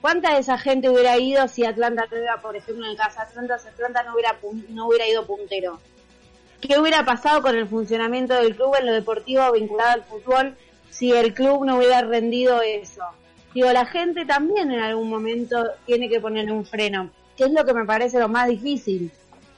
¿Cuánta 0.00 0.34
de 0.34 0.40
esa 0.40 0.58
gente 0.58 0.88
hubiera 0.88 1.18
ido 1.18 1.48
si 1.48 1.64
Atlanta 1.64 2.04
no 2.10 2.18
iba, 2.18 2.40
por 2.40 2.56
ejemplo, 2.56 2.84
en 2.84 2.92
el 2.92 2.96
caso 2.96 3.16
de 3.16 3.26
Atlanta, 3.26 3.58
si 3.58 3.68
Atlanta 3.68 4.02
no 4.04 4.14
hubiera, 4.14 4.36
no 4.68 4.86
hubiera 4.86 5.08
ido 5.08 5.26
puntero? 5.26 5.80
¿Qué 6.60 6.78
hubiera 6.78 7.04
pasado 7.04 7.42
con 7.42 7.56
el 7.56 7.68
funcionamiento 7.68 8.34
del 8.34 8.56
club 8.56 8.74
en 8.78 8.86
lo 8.86 8.92
deportivo 8.92 9.52
vinculado 9.52 9.92
al 9.92 10.04
fútbol 10.04 10.56
si 10.90 11.12
el 11.12 11.34
club 11.34 11.64
no 11.64 11.76
hubiera 11.76 12.02
rendido 12.02 12.62
eso? 12.62 13.02
Digo, 13.52 13.72
la 13.72 13.86
gente 13.86 14.24
también 14.26 14.70
en 14.70 14.80
algún 14.80 15.08
momento 15.08 15.64
tiene 15.86 16.08
que 16.08 16.20
poner 16.20 16.50
un 16.50 16.64
freno, 16.64 17.10
que 17.36 17.44
es 17.44 17.52
lo 17.52 17.64
que 17.64 17.74
me 17.74 17.84
parece 17.84 18.18
lo 18.18 18.28
más 18.28 18.48
difícil. 18.48 19.10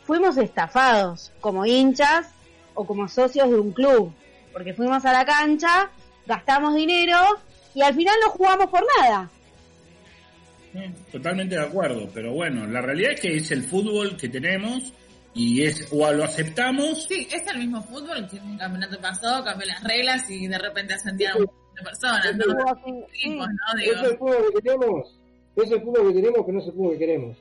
Fuimos 0.05 0.37
estafados 0.37 1.33
como 1.41 1.67
hinchas 1.67 2.31
o 2.75 2.87
como 2.87 3.09
socios 3.09 3.51
de 3.51 3.57
un 3.57 3.73
club, 3.73 4.13
porque 4.53 4.75
fuimos 4.75 5.05
a 5.05 5.13
la 5.13 5.25
cancha, 5.25 5.91
gastamos 6.27 6.75
dinero 6.75 7.19
y 7.75 7.83
al 7.83 7.95
final 7.95 8.15
no 8.25 8.31
jugamos 8.31 8.67
por 8.67 8.85
nada. 8.99 9.31
Eh, 10.75 10.93
Totalmente 11.11 11.57
de 11.57 11.63
acuerdo, 11.63 12.09
pero 12.13 12.33
bueno, 12.33 12.67
la 12.67 12.81
realidad 12.81 13.13
es 13.13 13.21
que 13.21 13.37
es 13.37 13.51
el 13.51 13.63
fútbol 13.63 14.17
que 14.17 14.29
tenemos 14.29 14.93
y 15.35 15.63
es 15.63 15.89
o 15.93 16.13
lo 16.13 16.25
aceptamos 16.25 17.07
Sí, 17.07 17.29
es 17.31 17.47
el 17.47 17.59
mismo 17.59 17.83
fútbol 17.83 18.29
que 18.29 18.37
un 18.37 18.57
campeonato 18.59 18.99
pasó, 19.01 19.43
cambió 19.45 19.67
las 19.67 19.83
reglas 19.85 20.29
y 20.31 20.47
de 20.47 20.59
repente 20.59 20.95
un 21.05 21.19
montón 21.19 21.55
de 21.77 21.83
personas, 21.83 22.37
¿no? 22.37 22.47
¿no? 22.47 22.65
Digo, 23.15 23.45
Es 23.81 24.11
el 24.11 24.19
fútbol 24.19 24.45
que 24.55 24.63
queremos, 24.63 25.19
es 25.57 25.71
el 25.71 25.81
fútbol 25.81 26.09
que 26.09 26.21
tenemos 26.21 26.47
que 26.47 26.53
no 26.53 26.59
es 26.61 26.67
el 26.67 26.73
fútbol 26.73 26.93
que 26.93 26.99
queremos. 26.99 27.37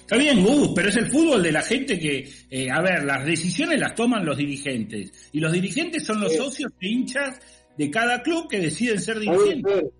Está 0.00 0.16
bien, 0.16 0.44
Gus, 0.44 0.72
pero 0.74 0.88
es 0.88 0.96
el 0.96 1.06
fútbol 1.10 1.42
de 1.42 1.52
la 1.52 1.62
gente 1.62 1.98
que, 1.98 2.28
eh, 2.50 2.70
a 2.70 2.80
ver, 2.82 3.04
las 3.04 3.24
decisiones 3.24 3.80
las 3.80 3.94
toman 3.94 4.24
los 4.24 4.36
dirigentes. 4.36 5.30
Y 5.32 5.40
los 5.40 5.52
dirigentes 5.52 6.04
son 6.04 6.20
los 6.20 6.32
Sí. 6.32 6.38
socios 6.38 6.70
e 6.80 6.88
hinchas 6.88 7.40
de 7.76 7.90
cada 7.90 8.22
club 8.22 8.48
que 8.48 8.60
deciden 8.60 9.00
ser 9.00 9.16
Está 9.18 9.30
bien, 9.32 9.42
dirigentes. 9.62 9.74
Fer. 9.74 9.90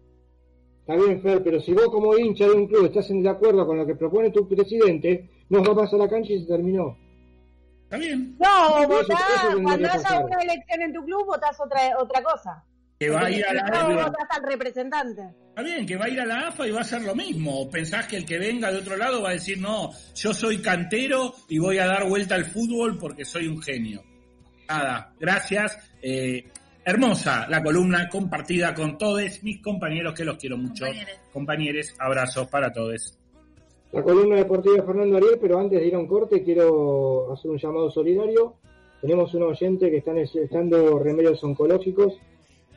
Está 0.80 0.94
bien, 0.96 1.22
Fer, 1.22 1.42
pero 1.42 1.60
si 1.60 1.72
vos 1.72 1.86
como 1.86 2.16
hincha 2.18 2.44
de 2.44 2.52
un 2.52 2.66
club 2.66 2.86
estás 2.86 3.08
en 3.10 3.22
de 3.22 3.30
acuerdo 3.30 3.66
con 3.66 3.78
lo 3.78 3.86
que 3.86 3.94
propone 3.94 4.30
tu 4.30 4.46
presidente, 4.46 5.30
no 5.48 5.62
vas 5.74 5.92
a 5.92 5.96
la 5.96 6.08
cancha 6.08 6.32
y 6.32 6.40
se 6.40 6.46
terminó. 6.46 6.98
Está 7.84 7.96
bien. 7.96 8.36
No, 8.38 8.78
Eso- 8.78 8.88
votás, 8.88 9.20
eso 9.48 9.62
cuando 9.62 9.88
haya 9.88 10.20
una 10.20 10.42
elección 10.42 10.82
en 10.82 10.92
tu 10.92 11.04
club, 11.04 11.24
votás 11.26 11.56
otra, 11.60 11.80
otra 11.98 12.22
cosa. 12.22 12.64
Que 12.98 13.08
va 13.10 13.20
a 13.26 13.30
ir 13.30 13.44
a 13.46 13.54
la 13.54 13.62
No 13.62 13.94
votás 13.94 14.26
al 14.30 14.42
representante. 14.42 15.22
Está 15.55 15.62
bien, 15.62 15.86
que 15.86 15.97
va 15.97 16.06
a 16.06 16.09
ir 16.09 16.20
a 16.20 16.26
la 16.26 16.48
AFA 16.48 16.66
y 16.66 16.72
va 16.72 16.78
a 16.78 16.81
hacer 16.81 17.02
lo 17.02 17.14
mismo. 17.14 17.60
¿O 17.60 17.70
pensás 17.70 18.09
que 18.09 18.16
el 18.16 18.26
que 18.26 18.40
venga 18.40 18.72
de 18.72 18.78
otro 18.78 18.97
lado 18.97 19.22
va 19.22 19.28
a 19.28 19.35
decir, 19.35 19.56
no, 19.60 19.93
yo 20.16 20.35
soy 20.35 20.59
cantero 20.59 21.32
y 21.48 21.60
voy 21.60 21.78
a 21.78 21.86
dar 21.86 22.09
vuelta 22.09 22.35
al 22.35 22.44
fútbol 22.47 22.98
porque 22.98 23.24
soy 23.24 23.47
un 23.47 23.62
genio? 23.62 24.02
Nada, 24.68 25.14
gracias. 25.20 25.78
Eh, 26.02 26.43
hermosa 26.85 27.47
la 27.48 27.62
columna 27.62 28.09
compartida 28.09 28.74
con 28.74 28.98
todos 28.98 29.44
mis 29.44 29.62
compañeros 29.62 30.12
que 30.12 30.24
los 30.24 30.39
quiero 30.39 30.56
mucho. 30.56 30.86
Compañeros, 31.32 31.94
abrazos 32.01 32.48
para 32.48 32.72
todos. 32.72 33.16
La 33.93 34.02
columna 34.02 34.35
deportiva 34.35 34.74
de 34.74 34.82
Fernando 34.82 35.18
Ariel, 35.18 35.39
pero 35.40 35.60
antes 35.60 35.78
de 35.78 35.86
ir 35.86 35.94
a 35.94 36.01
un 36.01 36.09
corte 36.09 36.43
quiero 36.43 37.32
hacer 37.32 37.48
un 37.48 37.59
llamado 37.59 37.93
solidario. 37.93 38.56
Tenemos 39.01 39.32
un 39.35 39.44
oyente 39.44 39.89
que 39.89 39.98
está 39.98 40.12
necesitando 40.12 40.98
remedios 40.98 41.44
oncológicos. 41.44 42.14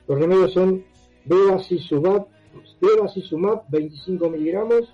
Los 0.08 0.20
remedios 0.20 0.54
son 0.54 0.86
Bevacizumab, 1.26 2.37
Bevacizumab 2.82 3.64
25 3.70 4.30
miligramos, 4.30 4.94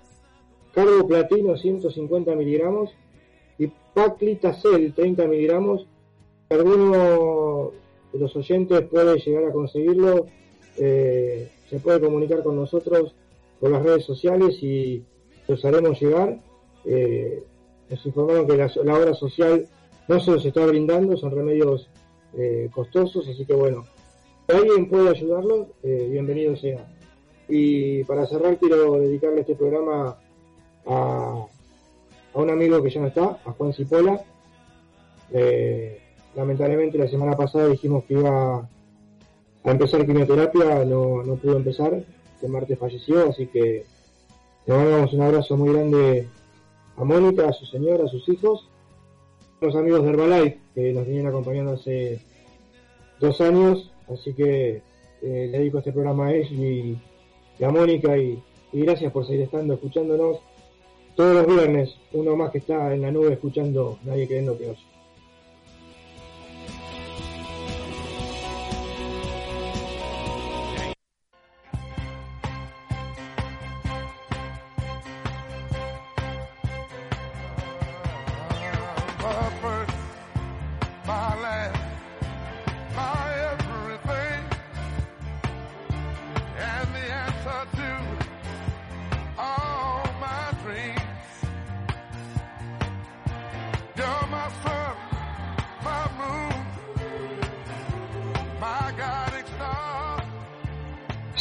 Carboplatino 0.74 1.56
150 1.56 2.34
miligramos 2.34 2.90
y 3.58 3.70
Paclitacel 3.94 4.92
30 4.92 5.26
miligramos. 5.26 5.86
Alguno 6.50 7.72
de 8.12 8.18
los 8.18 8.34
oyentes 8.36 8.82
puede 8.82 9.18
llegar 9.18 9.44
a 9.44 9.52
conseguirlo, 9.52 10.26
eh, 10.78 11.48
se 11.70 11.78
puede 11.78 12.00
comunicar 12.00 12.42
con 12.42 12.56
nosotros 12.56 13.14
por 13.60 13.70
las 13.70 13.82
redes 13.82 14.04
sociales 14.04 14.62
y 14.62 15.04
los 15.48 15.64
haremos 15.64 16.00
llegar. 16.00 16.40
Eh, 16.84 17.42
nos 17.88 18.04
informaron 18.04 18.46
que 18.46 18.56
la, 18.56 18.94
obra 18.94 19.14
social 19.14 19.66
no 20.08 20.20
se 20.20 20.30
los 20.32 20.44
está 20.44 20.66
brindando, 20.66 21.16
son 21.16 21.30
remedios 21.30 21.88
eh, 22.36 22.68
costosos, 22.74 23.28
así 23.28 23.46
que 23.46 23.54
bueno, 23.54 23.84
si 24.48 24.56
alguien 24.56 24.88
puede 24.88 25.10
ayudarlos, 25.10 25.68
bienvenido 25.82 26.56
sea. 26.56 26.93
Y 27.48 28.04
para 28.04 28.26
cerrar 28.26 28.58
quiero 28.58 28.98
dedicarle 28.98 29.40
este 29.40 29.54
programa 29.54 30.16
a, 30.86 31.46
a 32.34 32.38
un 32.38 32.50
amigo 32.50 32.82
que 32.82 32.90
ya 32.90 33.00
no 33.00 33.08
está, 33.08 33.38
a 33.44 33.52
Juan 33.52 33.72
Cipola. 33.72 34.22
Eh, 35.32 36.00
lamentablemente 36.34 36.98
la 36.98 37.08
semana 37.08 37.36
pasada 37.36 37.68
dijimos 37.68 38.04
que 38.04 38.14
iba 38.14 38.68
a 39.64 39.70
empezar 39.70 40.04
quimioterapia, 40.04 40.84
no, 40.84 41.22
no 41.22 41.36
pudo 41.36 41.56
empezar, 41.56 41.94
este 42.34 42.48
martes 42.48 42.78
falleció, 42.78 43.28
así 43.30 43.46
que 43.46 43.84
le 44.66 44.74
mandamos 44.74 45.12
un 45.12 45.22
abrazo 45.22 45.56
muy 45.56 45.72
grande 45.72 46.28
a 46.96 47.04
Mónica, 47.04 47.48
a 47.48 47.52
su 47.52 47.64
señora, 47.66 48.04
a 48.04 48.08
sus 48.08 48.28
hijos, 48.28 48.68
los 49.60 49.74
amigos 49.74 50.02
de 50.02 50.10
Herbalife 50.10 50.58
que 50.74 50.92
nos 50.92 51.06
vienen 51.06 51.26
acompañando 51.28 51.72
hace 51.72 52.20
dos 53.20 53.40
años, 53.40 53.90
así 54.12 54.34
que 54.34 54.82
eh, 55.22 55.48
le 55.50 55.58
dedico 55.58 55.78
este 55.78 55.92
programa 55.92 56.26
a 56.26 56.34
ellos 56.34 56.50
y, 56.52 56.98
y 57.58 57.64
a 57.64 57.70
Mónica 57.70 58.16
y, 58.16 58.42
gracias 58.72 59.12
por 59.12 59.26
seguir 59.26 59.42
estando, 59.42 59.74
escuchándonos 59.74 60.38
todos 61.14 61.34
los 61.34 61.46
viernes, 61.46 61.96
uno 62.12 62.36
más 62.36 62.50
que 62.50 62.58
está 62.58 62.92
en 62.92 63.02
la 63.02 63.12
nube 63.12 63.32
escuchando 63.32 63.98
Nadie 64.04 64.26
creyendo 64.26 64.58
que 64.58 64.70
oye. 64.70 64.93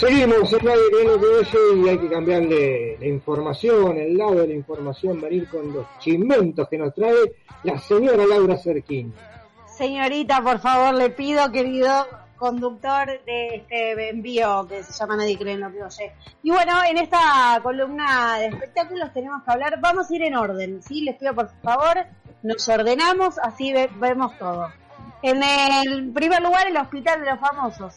Seguimos 0.08 0.52
en 0.52 0.60
que 0.60 1.26
oye 1.28 1.58
y 1.86 1.90
hay 1.90 1.98
que 1.98 2.10
cambiarle 2.10 2.98
la 3.00 3.08
información, 3.08 3.98
el 3.98 4.18
lado 4.18 4.36
de 4.36 4.48
la 4.48 4.54
información, 4.54 5.22
venir 5.22 5.48
con 5.48 5.72
los 5.72 5.86
chimentos 6.00 6.68
que 6.68 6.78
nos 6.78 6.94
trae 6.94 7.16
la 7.64 7.78
señora 7.80 8.26
Laura 8.26 8.58
Cerquín. 8.58 9.14
Señorita, 9.66 10.42
por 10.42 10.60
favor, 10.60 10.94
le 10.96 11.10
pido, 11.12 11.50
querido 11.54 12.06
conductor 12.36 13.08
de 13.26 13.56
este 13.56 14.10
envío 14.10 14.68
que 14.68 14.84
se 14.84 14.92
llama 14.92 15.16
Nadie 15.16 15.38
cree 15.38 15.54
en 15.54 15.62
lo 15.62 15.72
que 15.72 15.84
oye. 15.84 16.12
Y 16.44 16.52
bueno, 16.52 16.74
en 16.86 16.98
esta 16.98 17.62
columna 17.64 18.40
de 18.40 18.48
espectáculos 18.48 19.14
tenemos 19.14 19.42
que 19.44 19.52
hablar, 19.52 19.80
vamos 19.80 20.12
a 20.12 20.16
ir 20.16 20.24
en 20.24 20.36
orden, 20.36 20.84
¿sí? 20.84 21.02
Les 21.02 21.16
pido 21.16 21.34
por 21.34 21.50
favor, 21.62 21.96
nos 22.42 22.68
ordenamos, 22.68 23.40
así 23.40 23.72
ve- 23.72 23.90
vemos 24.02 24.38
todo. 24.38 24.68
En 25.24 25.42
el 25.42 26.12
primer 26.12 26.42
lugar, 26.42 26.68
el 26.68 26.76
Hospital 26.78 27.22
de 27.24 27.32
los 27.32 27.40
Famosos, 27.40 27.96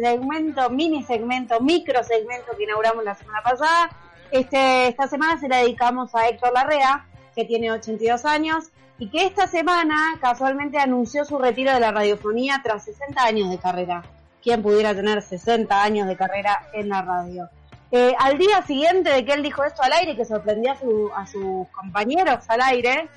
segmento, 0.00 0.68
mini 0.68 1.02
segmento, 1.04 1.60
micro 1.60 2.02
segmento 2.02 2.56
que 2.56 2.64
inauguramos 2.64 3.04
la 3.04 3.14
semana 3.14 3.40
pasada. 3.42 3.90
Este, 4.32 4.88
esta 4.88 5.06
semana 5.06 5.38
se 5.38 5.48
la 5.48 5.58
dedicamos 5.58 6.12
a 6.14 6.28
Héctor 6.28 6.52
Larrea, 6.52 7.06
que 7.36 7.44
tiene 7.44 7.70
82 7.70 8.24
años, 8.24 8.64
y 8.98 9.10
que 9.10 9.24
esta 9.26 9.46
semana 9.46 10.18
casualmente 10.20 10.78
anunció 10.78 11.24
su 11.24 11.38
retiro 11.38 11.72
de 11.72 11.80
la 11.80 11.92
radiofonía 11.92 12.60
tras 12.64 12.84
60 12.84 13.22
años 13.22 13.50
de 13.50 13.58
carrera. 13.58 14.02
¿Quién 14.42 14.60
pudiera 14.62 14.94
tener 14.94 15.22
60 15.22 15.82
años 15.82 16.08
de 16.08 16.16
carrera 16.16 16.68
en 16.72 16.88
la 16.88 17.02
radio? 17.02 17.48
Eh, 17.92 18.12
al 18.18 18.38
día 18.38 18.60
siguiente 18.62 19.10
de 19.10 19.24
que 19.24 19.32
él 19.34 19.42
dijo 19.44 19.62
esto 19.62 19.82
al 19.82 19.92
aire, 19.92 20.16
que 20.16 20.24
sorprendió 20.24 20.72
a, 20.72 20.76
su- 20.80 21.10
a 21.14 21.26
sus 21.28 21.68
compañeros 21.68 22.40
al 22.48 22.60
aire, 22.60 23.08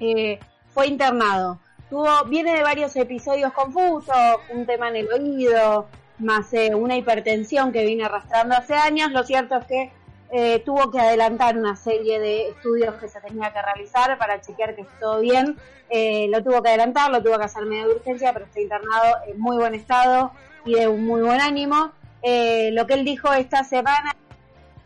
eh, 0.00 0.40
fue 0.74 0.88
internado. 0.88 1.60
Tuvo, 1.90 2.24
viene 2.26 2.54
de 2.54 2.62
varios 2.62 2.94
episodios 2.96 3.52
confusos, 3.52 4.16
un 4.50 4.66
tema 4.66 4.88
en 4.88 4.96
el 4.96 5.12
oído, 5.12 5.86
más 6.18 6.52
eh, 6.52 6.74
una 6.74 6.96
hipertensión 6.96 7.72
que 7.72 7.84
viene 7.84 8.04
arrastrando 8.04 8.54
hace 8.56 8.74
años. 8.74 9.10
Lo 9.12 9.22
cierto 9.24 9.56
es 9.56 9.66
que 9.66 9.92
eh, 10.30 10.62
tuvo 10.64 10.90
que 10.90 11.00
adelantar 11.00 11.56
una 11.56 11.74
serie 11.74 12.20
de 12.20 12.50
estudios 12.50 12.94
que 12.96 13.08
se 13.08 13.20
tenía 13.20 13.50
que 13.50 13.62
realizar 13.62 14.18
para 14.18 14.40
chequear 14.40 14.76
que 14.76 14.84
todo 15.00 15.20
bien. 15.20 15.56
Eh, 15.88 16.26
lo 16.28 16.42
tuvo 16.44 16.62
que 16.62 16.68
adelantar, 16.68 17.10
lo 17.10 17.22
tuvo 17.22 17.38
que 17.38 17.44
hacer 17.44 17.64
medio 17.64 17.88
de 17.88 17.94
urgencia, 17.94 18.32
pero 18.34 18.44
está 18.44 18.60
internado 18.60 19.16
en 19.26 19.40
muy 19.40 19.56
buen 19.56 19.74
estado 19.74 20.32
y 20.66 20.74
de 20.74 20.88
un 20.88 21.06
muy 21.06 21.22
buen 21.22 21.40
ánimo. 21.40 21.92
Eh, 22.22 22.70
lo 22.72 22.86
que 22.86 22.94
él 22.94 23.04
dijo 23.04 23.32
esta 23.32 23.64
semana, 23.64 24.14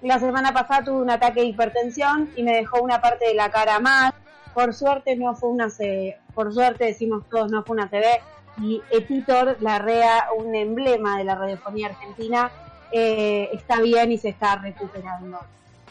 la 0.01 0.21
semana 0.21 0.53
pasada 0.53 0.85
tuve 0.85 1.03
un 1.03 1.11
ataque 1.11 1.41
de 1.41 1.47
hipertensión 1.47 2.31
y 2.37 2.45
me 2.45 2.53
dejó 2.53 2.81
una 2.81 3.01
parte 3.01 3.27
de 3.27 3.35
la 3.35 3.51
cara 3.51 3.81
mal. 3.81 4.15
Por 4.55 4.75
suerte 4.75 5.17
no 5.17 5.35
fue 5.35 5.49
una 5.49 5.71
C, 5.71 6.19
por 6.35 6.53
suerte 6.53 6.85
decimos 6.85 7.25
todos 7.29 7.51
no 7.51 7.63
fue 7.63 7.75
una 7.75 7.89
TV 7.89 8.21
y 8.61 8.83
Etitor 8.91 9.57
Larrea, 9.61 10.29
un 10.37 10.55
emblema 10.55 11.17
de 11.19 11.25
la 11.25 11.35
radiofonía 11.35 11.89
argentina, 11.89 12.51
eh, 12.91 13.49
está 13.53 13.81
bien 13.81 14.13
y 14.13 14.19
se 14.19 14.29
está 14.29 14.57
recuperando. 14.57 15.39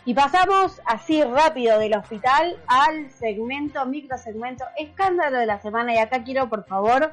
Y 0.03 0.13
pasamos 0.13 0.81
así 0.85 1.23
rápido 1.23 1.77
del 1.77 1.95
hospital 1.95 2.57
al 2.67 3.11
segmento, 3.11 3.85
microsegmento, 3.85 4.65
escándalo 4.77 5.37
de 5.37 5.45
la 5.45 5.61
semana. 5.61 5.93
Y 5.93 5.97
acá 5.99 6.23
quiero, 6.23 6.49
por 6.49 6.65
favor, 6.65 7.11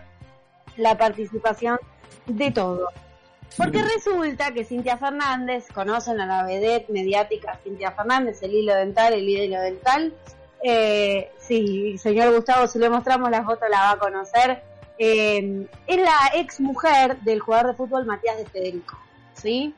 la 0.76 0.96
participación 0.96 1.78
de 2.26 2.50
todos. 2.50 2.90
Porque 3.56 3.82
resulta 3.82 4.52
que 4.52 4.64
Cintia 4.64 4.96
Fernández, 4.96 5.66
conocen 5.74 6.20
a 6.20 6.26
la 6.26 6.44
vedette 6.44 6.90
mediática 6.90 7.58
Cintia 7.62 7.90
Fernández, 7.92 8.42
el 8.42 8.54
hilo 8.54 8.74
dental, 8.74 9.12
el 9.12 9.28
hilo 9.28 9.60
dental. 9.60 10.14
Eh, 10.62 11.30
sí, 11.38 11.98
señor 11.98 12.34
Gustavo, 12.34 12.66
si 12.66 12.78
le 12.78 12.90
mostramos 12.90 13.30
la 13.30 13.44
foto 13.44 13.66
la 13.68 13.80
va 13.80 13.90
a 13.92 13.98
conocer. 13.98 14.62
Eh, 14.98 15.66
es 15.86 15.96
la 15.96 16.32
ex 16.34 16.60
mujer 16.60 17.20
del 17.20 17.40
jugador 17.40 17.68
de 17.68 17.74
fútbol 17.74 18.04
Matías 18.04 18.38
de 18.38 18.46
Federico. 18.46 18.98
¿Sí? 19.34 19.74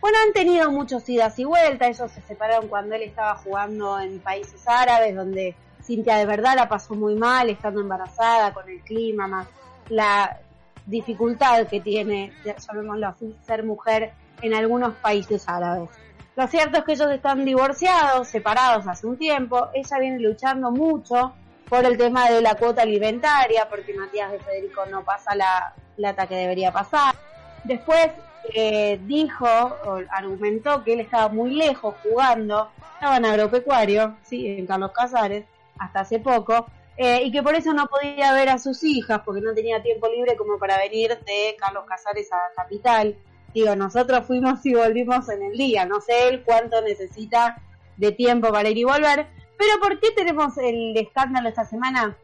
Bueno, 0.00 0.18
han 0.26 0.32
tenido 0.32 0.70
muchos 0.70 1.08
idas 1.08 1.38
y 1.38 1.44
vueltas. 1.44 1.88
Ellos 1.88 2.10
se 2.10 2.20
separaron 2.22 2.68
cuando 2.68 2.94
él 2.94 3.02
estaba 3.02 3.36
jugando 3.36 3.98
en 3.98 4.18
países 4.20 4.66
árabes, 4.66 5.14
donde 5.14 5.54
Cintia 5.82 6.16
de 6.16 6.26
verdad 6.26 6.54
la 6.56 6.68
pasó 6.68 6.94
muy 6.94 7.14
mal, 7.14 7.48
estando 7.48 7.80
embarazada, 7.80 8.52
con 8.52 8.68
el 8.68 8.80
clima, 8.80 9.26
más 9.26 9.46
la 9.88 10.40
dificultad 10.86 11.66
que 11.66 11.80
tiene, 11.80 12.32
llamémoslo 12.44 13.08
así, 13.08 13.36
ser 13.46 13.64
mujer 13.64 14.12
en 14.42 14.54
algunos 14.54 14.94
países 14.96 15.48
árabes. 15.48 15.90
Lo 16.38 16.46
cierto 16.46 16.78
es 16.78 16.84
que 16.84 16.92
ellos 16.92 17.10
están 17.10 17.44
divorciados, 17.44 18.28
separados 18.28 18.86
hace 18.86 19.08
un 19.08 19.18
tiempo. 19.18 19.70
Ella 19.74 19.98
viene 19.98 20.20
luchando 20.20 20.70
mucho 20.70 21.32
por 21.68 21.84
el 21.84 21.98
tema 21.98 22.30
de 22.30 22.40
la 22.40 22.54
cuota 22.54 22.82
alimentaria, 22.82 23.68
porque 23.68 23.92
Matías 23.92 24.30
de 24.30 24.38
Federico 24.38 24.86
no 24.86 25.02
pasa 25.02 25.34
la 25.34 25.74
plata 25.96 26.28
que 26.28 26.36
debería 26.36 26.70
pasar. 26.70 27.16
Después 27.64 28.10
eh, 28.54 29.00
dijo, 29.02 29.46
o 29.46 29.98
argumentó 30.10 30.84
que 30.84 30.92
él 30.92 31.00
estaba 31.00 31.28
muy 31.28 31.54
lejos 31.56 31.96
jugando, 32.04 32.70
estaba 32.94 33.16
en 33.16 33.24
agropecuario, 33.24 34.16
sí, 34.22 34.46
en 34.46 34.64
Carlos 34.68 34.92
Casares, 34.92 35.44
hasta 35.76 36.00
hace 36.02 36.20
poco, 36.20 36.68
eh, 36.96 37.20
y 37.24 37.32
que 37.32 37.42
por 37.42 37.56
eso 37.56 37.72
no 37.72 37.88
podía 37.88 38.32
ver 38.32 38.50
a 38.50 38.58
sus 38.58 38.84
hijas, 38.84 39.22
porque 39.24 39.40
no 39.40 39.54
tenía 39.54 39.82
tiempo 39.82 40.06
libre 40.06 40.36
como 40.36 40.56
para 40.56 40.78
venir 40.78 41.18
de 41.18 41.56
Carlos 41.58 41.82
Casares 41.84 42.32
a 42.32 42.54
Capital. 42.54 43.16
Digo, 43.54 43.74
nosotros 43.76 44.26
fuimos 44.26 44.64
y 44.66 44.74
volvimos 44.74 45.28
en 45.28 45.42
el 45.42 45.56
día, 45.56 45.86
no 45.86 46.00
sé 46.00 46.28
él 46.28 46.42
cuánto 46.44 46.80
necesita 46.82 47.62
de 47.96 48.12
tiempo 48.12 48.52
para 48.52 48.68
ir 48.68 48.78
y 48.78 48.84
volver, 48.84 49.26
pero 49.56 49.80
¿por 49.80 49.98
qué 49.98 50.10
tenemos 50.12 50.56
el 50.58 50.96
escándalo 50.96 51.48
esta 51.48 51.64
semana? 51.64 52.16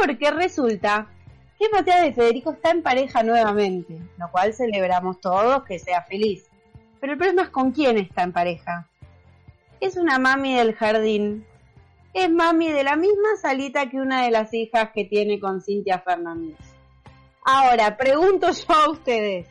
Porque 0.00 0.30
resulta 0.30 1.08
que 1.58 1.68
Matías 1.70 2.02
de 2.02 2.12
Federico 2.12 2.52
está 2.52 2.70
en 2.70 2.82
pareja 2.82 3.22
nuevamente, 3.22 3.98
lo 4.18 4.30
cual 4.30 4.52
celebramos 4.52 5.20
todos 5.20 5.64
que 5.64 5.78
sea 5.78 6.02
feliz. 6.02 6.48
Pero 7.00 7.12
el 7.12 7.18
problema 7.18 7.42
es 7.42 7.50
con 7.50 7.72
quién 7.72 7.98
está 7.98 8.22
en 8.22 8.32
pareja. 8.32 8.88
Es 9.80 9.96
una 9.96 10.18
mami 10.18 10.54
del 10.54 10.74
jardín. 10.74 11.44
Es 12.12 12.30
mami 12.30 12.72
de 12.72 12.84
la 12.84 12.96
misma 12.96 13.36
salita 13.40 13.90
que 13.90 13.98
una 13.98 14.24
de 14.24 14.30
las 14.30 14.52
hijas 14.54 14.90
que 14.94 15.04
tiene 15.04 15.38
con 15.38 15.60
Cintia 15.60 15.98
Fernández. 15.98 16.56
Ahora, 17.44 17.96
pregunto 17.96 18.48
yo 18.50 18.74
a 18.74 18.90
ustedes. 18.90 19.46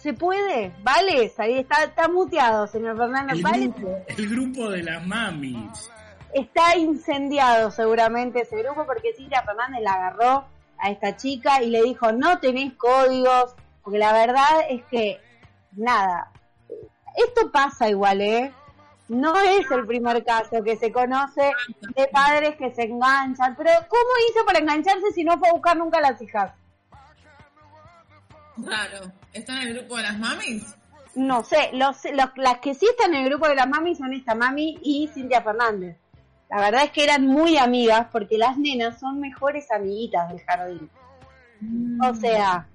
¿Se 0.00 0.14
puede? 0.14 0.72
¿Vale? 0.82 1.28
Salí- 1.28 1.58
Está, 1.58 1.84
está 1.84 2.08
muteado, 2.08 2.66
señor 2.66 2.96
Fernández. 2.96 3.36
El 3.36 3.42
¿Vale? 3.42 3.66
grupo, 3.68 3.98
el 4.08 4.28
grupo 4.28 4.70
de 4.70 4.82
las 4.82 5.06
mamis. 5.06 5.90
Está 6.32 6.76
incendiado 6.76 7.70
seguramente 7.70 8.42
ese 8.42 8.62
grupo 8.62 8.86
porque 8.86 9.12
Cintia 9.14 9.42
Fernández 9.42 9.82
la 9.82 9.92
agarró 9.94 10.44
a 10.78 10.90
esta 10.90 11.16
chica 11.16 11.62
y 11.62 11.68
le 11.70 11.82
dijo, 11.82 12.12
no 12.12 12.38
tenés 12.38 12.72
códigos, 12.74 13.54
porque 13.82 13.98
la 13.98 14.12
verdad 14.12 14.60
es 14.70 14.82
que, 14.84 15.20
nada, 15.72 16.30
esto 17.16 17.50
pasa 17.50 17.88
igual, 17.90 18.20
¿eh? 18.22 18.52
No 19.08 19.34
es 19.40 19.68
el 19.72 19.84
primer 19.86 20.24
caso 20.24 20.62
que 20.62 20.76
se 20.76 20.92
conoce 20.92 21.52
de 21.96 22.06
padres 22.06 22.54
que 22.56 22.72
se 22.72 22.84
enganchan, 22.84 23.56
pero 23.56 23.70
¿cómo 23.88 24.10
hizo 24.30 24.46
para 24.46 24.60
engancharse 24.60 25.10
si 25.12 25.24
no 25.24 25.36
fue 25.38 25.48
a 25.48 25.52
buscar 25.52 25.76
nunca 25.76 25.98
a 25.98 26.02
las 26.12 26.22
hijas? 26.22 26.52
Claro. 28.64 29.12
¿Está 29.32 29.60
en 29.62 29.68
el 29.68 29.74
grupo 29.78 29.96
de 29.96 30.02
las 30.04 30.18
mamis? 30.18 30.74
No 31.14 31.42
sé, 31.44 31.70
los, 31.72 31.96
los- 32.12 32.30
las 32.36 32.58
que 32.58 32.74
sí 32.74 32.86
están 32.86 33.14
en 33.14 33.22
el 33.24 33.28
grupo 33.30 33.48
de 33.48 33.54
las 33.56 33.68
mami 33.68 33.94
son 33.94 34.12
esta 34.12 34.34
mami 34.34 34.78
y 34.82 35.08
Cintia 35.12 35.42
Fernández. 35.42 35.96
La 36.48 36.60
verdad 36.60 36.84
es 36.84 36.90
que 36.90 37.04
eran 37.04 37.26
muy 37.26 37.56
amigas 37.58 38.06
porque 38.10 38.38
las 38.38 38.56
nenas 38.58 38.98
son 38.98 39.20
mejores 39.20 39.70
amiguitas 39.70 40.28
del 40.28 40.40
jardín. 40.42 40.90
O 42.02 42.14
sea, 42.14 42.66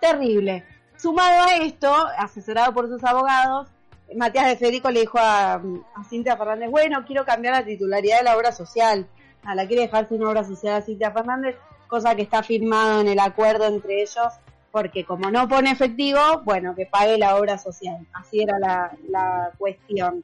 terrible. 0.00 0.64
Sumado 0.96 1.42
a 1.48 1.56
esto, 1.56 1.92
asesorado 2.18 2.72
por 2.72 2.88
sus 2.88 3.02
abogados, 3.04 3.68
Matías 4.14 4.46
de 4.46 4.56
Federico 4.56 4.90
le 4.90 5.00
dijo 5.00 5.18
a, 5.18 5.54
a 5.54 6.04
Cintia 6.08 6.36
Fernández, 6.36 6.70
bueno, 6.70 7.04
quiero 7.06 7.24
cambiar 7.24 7.54
la 7.54 7.64
titularidad 7.64 8.18
de 8.18 8.24
la 8.24 8.36
obra 8.36 8.52
social. 8.52 9.06
A 9.44 9.54
la 9.54 9.66
quiere 9.66 9.82
dejar 9.82 10.08
sin 10.08 10.22
obra 10.24 10.42
social 10.44 10.74
a 10.74 10.82
Cintia 10.82 11.10
Fernández, 11.12 11.56
cosa 11.88 12.14
que 12.14 12.22
está 12.22 12.42
firmado 12.42 13.00
en 13.00 13.08
el 13.08 13.18
acuerdo 13.18 13.66
entre 13.66 14.02
ellos, 14.02 14.32
porque 14.76 15.06
como 15.06 15.30
no 15.30 15.48
pone 15.48 15.70
efectivo, 15.70 16.20
bueno, 16.44 16.74
que 16.74 16.84
pague 16.84 17.16
la 17.16 17.36
obra 17.36 17.56
social. 17.56 17.96
Así 18.12 18.42
era 18.42 18.58
la, 18.58 18.92
la 19.08 19.50
cuestión. 19.56 20.22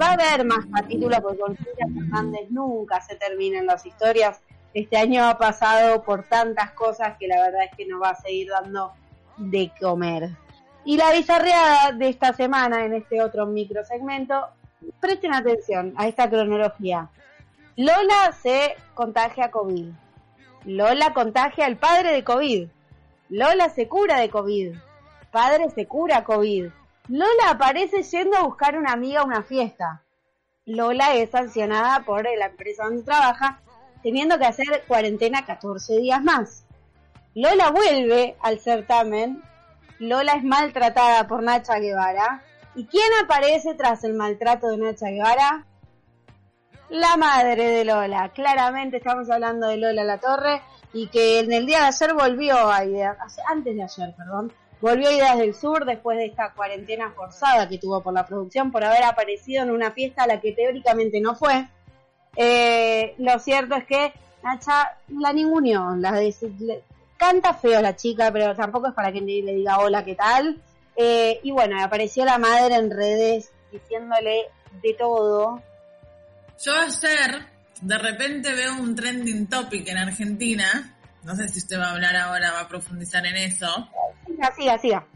Va 0.00 0.10
a 0.10 0.12
haber 0.12 0.44
más 0.44 0.64
capítulos 0.72 1.18
porque 1.20 1.40
con 1.40 1.56
Cintia 1.56 1.86
Fernández 1.92 2.50
nunca 2.50 3.00
se 3.00 3.16
terminan 3.16 3.66
las 3.66 3.84
historias. 3.84 4.40
Este 4.74 4.96
año 4.96 5.24
ha 5.24 5.38
pasado 5.38 6.04
por 6.04 6.22
tantas 6.22 6.70
cosas 6.70 7.16
que 7.18 7.26
la 7.26 7.40
verdad 7.40 7.64
es 7.64 7.76
que 7.76 7.84
nos 7.84 8.00
va 8.00 8.10
a 8.10 8.14
seguir 8.14 8.48
dando 8.48 8.92
de 9.38 9.72
comer. 9.80 10.30
Y 10.84 10.96
la 10.96 11.10
bizarreada 11.10 11.90
de 11.90 12.10
esta 12.10 12.32
semana 12.32 12.84
en 12.84 12.94
este 12.94 13.20
otro 13.20 13.44
microsegmento, 13.44 14.50
presten 15.00 15.34
atención 15.34 15.94
a 15.96 16.06
esta 16.06 16.30
cronología. 16.30 17.08
Lola 17.74 18.30
se 18.40 18.76
contagia 18.94 19.50
COVID. 19.50 19.88
Lola 20.64 21.12
contagia 21.12 21.66
al 21.66 21.76
padre 21.76 22.12
de 22.12 22.22
COVID. 22.22 22.68
Lola 23.36 23.68
se 23.68 23.88
cura 23.88 24.20
de 24.20 24.30
COVID. 24.30 24.76
Padre 25.32 25.68
se 25.70 25.88
cura 25.88 26.22
COVID. 26.22 26.68
Lola 27.08 27.50
aparece 27.50 28.04
yendo 28.04 28.36
a 28.36 28.44
buscar 28.44 28.78
una 28.78 28.92
amiga 28.92 29.22
a 29.22 29.24
una 29.24 29.42
fiesta. 29.42 30.04
Lola 30.66 31.16
es 31.16 31.30
sancionada 31.30 32.04
por 32.04 32.22
la 32.22 32.46
empresa 32.46 32.84
donde 32.84 33.02
trabaja, 33.02 33.60
teniendo 34.04 34.38
que 34.38 34.46
hacer 34.46 34.84
cuarentena 34.86 35.44
14 35.44 35.96
días 35.96 36.22
más. 36.22 36.64
Lola 37.34 37.72
vuelve 37.72 38.36
al 38.40 38.60
certamen. 38.60 39.42
Lola 39.98 40.34
es 40.34 40.44
maltratada 40.44 41.26
por 41.26 41.42
Nacha 41.42 41.80
Guevara. 41.80 42.44
¿Y 42.76 42.86
quién 42.86 43.10
aparece 43.24 43.74
tras 43.74 44.04
el 44.04 44.14
maltrato 44.14 44.68
de 44.68 44.76
Nacha 44.76 45.08
Guevara? 45.08 45.66
La 46.88 47.16
madre 47.16 47.66
de 47.66 47.84
Lola. 47.84 48.28
Claramente 48.32 48.98
estamos 48.98 49.28
hablando 49.28 49.66
de 49.66 49.78
Lola 49.78 50.04
La 50.04 50.18
Torre 50.18 50.62
y 50.94 51.08
que 51.08 51.40
en 51.40 51.52
el 51.52 51.66
día 51.66 51.80
de 51.80 51.86
ayer 51.86 52.14
volvió 52.14 52.70
a 52.70 52.84
ideas, 52.84 53.16
antes 53.50 53.74
de 53.76 53.82
ayer, 53.82 54.14
perdón, 54.16 54.50
volvió 54.80 55.08
a 55.08 55.12
Ideas 55.12 55.38
del 55.38 55.54
Sur 55.54 55.84
después 55.84 56.16
de 56.18 56.26
esta 56.26 56.52
cuarentena 56.52 57.10
forzada 57.10 57.68
que 57.68 57.78
tuvo 57.78 58.00
por 58.02 58.14
la 58.14 58.24
producción 58.26 58.70
por 58.72 58.84
haber 58.84 59.02
aparecido 59.04 59.62
en 59.64 59.70
una 59.70 59.90
fiesta 59.90 60.22
a 60.22 60.26
la 60.26 60.40
que 60.40 60.52
teóricamente 60.52 61.20
no 61.20 61.34
fue. 61.34 61.66
Eh, 62.36 63.14
lo 63.18 63.38
cierto 63.38 63.74
es 63.76 63.84
que 63.86 64.12
Nacha 64.42 64.98
la 65.08 65.32
ninguneó, 65.32 65.96
la 65.96 66.12
le- 66.12 66.82
canta 67.16 67.54
feo 67.54 67.80
la 67.80 67.96
chica, 67.96 68.30
pero 68.32 68.54
tampoco 68.54 68.88
es 68.88 68.94
para 68.94 69.10
que 69.10 69.20
ni 69.20 69.40
le 69.42 69.54
diga 69.54 69.78
hola, 69.78 70.04
¿qué 70.04 70.14
tal? 70.14 70.60
Eh, 70.96 71.40
y 71.42 71.50
bueno, 71.50 71.82
apareció 71.82 72.24
la 72.24 72.38
madre 72.38 72.74
en 72.76 72.90
redes 72.90 73.50
diciéndole 73.72 74.48
de 74.82 74.94
todo. 74.94 75.62
Yo 76.62 76.72
ayer, 76.76 77.46
de 77.80 77.98
repente 77.98 78.52
veo 78.52 78.76
un 78.76 78.94
trending 78.94 79.46
topic 79.46 79.88
en 79.88 79.98
Argentina. 79.98 80.94
No 81.22 81.34
sé 81.36 81.48
si 81.48 81.58
usted 81.60 81.78
va 81.78 81.86
a 81.88 81.92
hablar 81.92 82.16
ahora, 82.16 82.52
va 82.52 82.60
a 82.60 82.68
profundizar 82.68 83.24
en 83.26 83.36
eso. 83.36 83.88
Siga, 84.56 84.78
siga. 84.78 85.06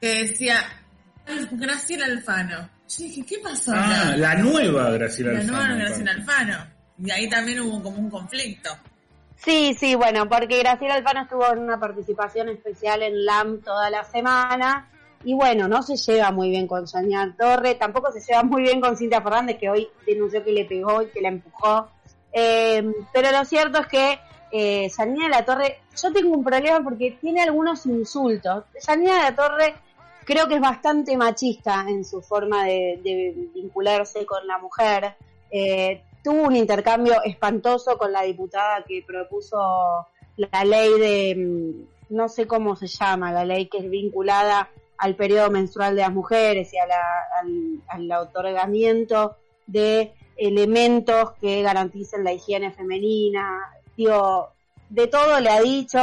Que 0.00 0.24
decía 0.24 0.60
Graciela 1.52 2.06
Alfano. 2.06 2.68
Yo 2.88 3.04
dije, 3.04 3.24
¿qué 3.26 3.38
pasó? 3.42 3.72
Ah, 3.74 4.14
la 4.16 4.34
nueva 4.36 4.90
Graciela 4.90 5.32
La 5.32 5.40
Alfano. 5.40 5.58
nueva 5.58 5.74
me 5.74 5.84
Graciela 5.84 6.12
Alfano. 6.12 6.66
Y 6.98 7.10
ahí 7.10 7.28
también 7.28 7.60
hubo 7.60 7.82
como 7.82 7.98
un 7.98 8.10
conflicto. 8.10 8.70
Sí, 9.36 9.76
sí, 9.78 9.94
bueno, 9.94 10.28
porque 10.28 10.58
Graciela 10.60 10.94
Alfano 10.94 11.22
estuvo 11.22 11.52
en 11.52 11.58
una 11.58 11.78
participación 11.78 12.48
especial 12.48 13.02
en 13.02 13.24
LAM 13.24 13.60
toda 13.60 13.90
la 13.90 14.02
semana. 14.04 14.88
Y 15.26 15.34
bueno, 15.34 15.66
no 15.66 15.82
se 15.82 15.96
lleva 15.96 16.30
muy 16.30 16.50
bien 16.50 16.68
con 16.68 16.86
Sonia 16.86 17.34
Torre, 17.36 17.74
tampoco 17.74 18.12
se 18.12 18.20
lleva 18.20 18.44
muy 18.44 18.62
bien 18.62 18.80
con 18.80 18.96
Cintia 18.96 19.20
Fernández, 19.20 19.58
que 19.58 19.68
hoy 19.68 19.88
denunció 20.06 20.44
que 20.44 20.52
le 20.52 20.64
pegó 20.66 21.02
y 21.02 21.06
que 21.06 21.20
la 21.20 21.30
empujó. 21.30 21.88
Eh, 22.32 22.92
pero 23.12 23.32
lo 23.32 23.44
cierto 23.44 23.80
es 23.80 23.88
que 23.88 24.20
eh, 24.52 24.88
Yanina 24.96 25.24
de 25.24 25.30
la 25.30 25.44
Torre, 25.44 25.80
yo 26.00 26.12
tengo 26.12 26.30
un 26.30 26.44
problema 26.44 26.80
porque 26.80 27.18
tiene 27.20 27.42
algunos 27.42 27.84
insultos. 27.86 28.66
Yanina 28.86 29.14
de 29.14 29.22
la 29.22 29.34
Torre 29.34 29.74
creo 30.24 30.46
que 30.46 30.54
es 30.54 30.60
bastante 30.60 31.16
machista 31.16 31.84
en 31.88 32.04
su 32.04 32.22
forma 32.22 32.64
de, 32.64 33.00
de 33.02 33.34
vincularse 33.52 34.24
con 34.24 34.46
la 34.46 34.58
mujer. 34.58 35.16
Eh, 35.50 36.04
tuvo 36.22 36.42
un 36.42 36.54
intercambio 36.54 37.20
espantoso 37.24 37.98
con 37.98 38.12
la 38.12 38.22
diputada 38.22 38.84
que 38.86 39.02
propuso 39.04 40.06
la 40.36 40.62
ley 40.62 41.00
de, 41.00 41.34
mm, 41.34 42.14
no 42.14 42.28
sé 42.28 42.46
cómo 42.46 42.76
se 42.76 42.86
llama, 42.86 43.32
la 43.32 43.44
ley 43.44 43.66
que 43.66 43.78
es 43.78 43.90
vinculada 43.90 44.70
al 44.98 45.14
periodo 45.16 45.50
menstrual 45.50 45.94
de 45.96 46.02
las 46.02 46.12
mujeres 46.12 46.72
y 46.72 46.78
a 46.78 46.86
la- 46.86 47.22
al, 47.40 47.80
al 47.88 48.12
otorgamiento 48.26 49.36
de 49.66 50.14
elementos 50.36 51.32
que 51.40 51.62
garanticen 51.62 52.24
la 52.24 52.32
higiene 52.32 52.70
femenina. 52.72 53.60
Digo, 53.96 54.50
de 54.88 55.06
todo 55.06 55.40
le 55.40 55.50
ha 55.50 55.60
dicho 55.60 55.98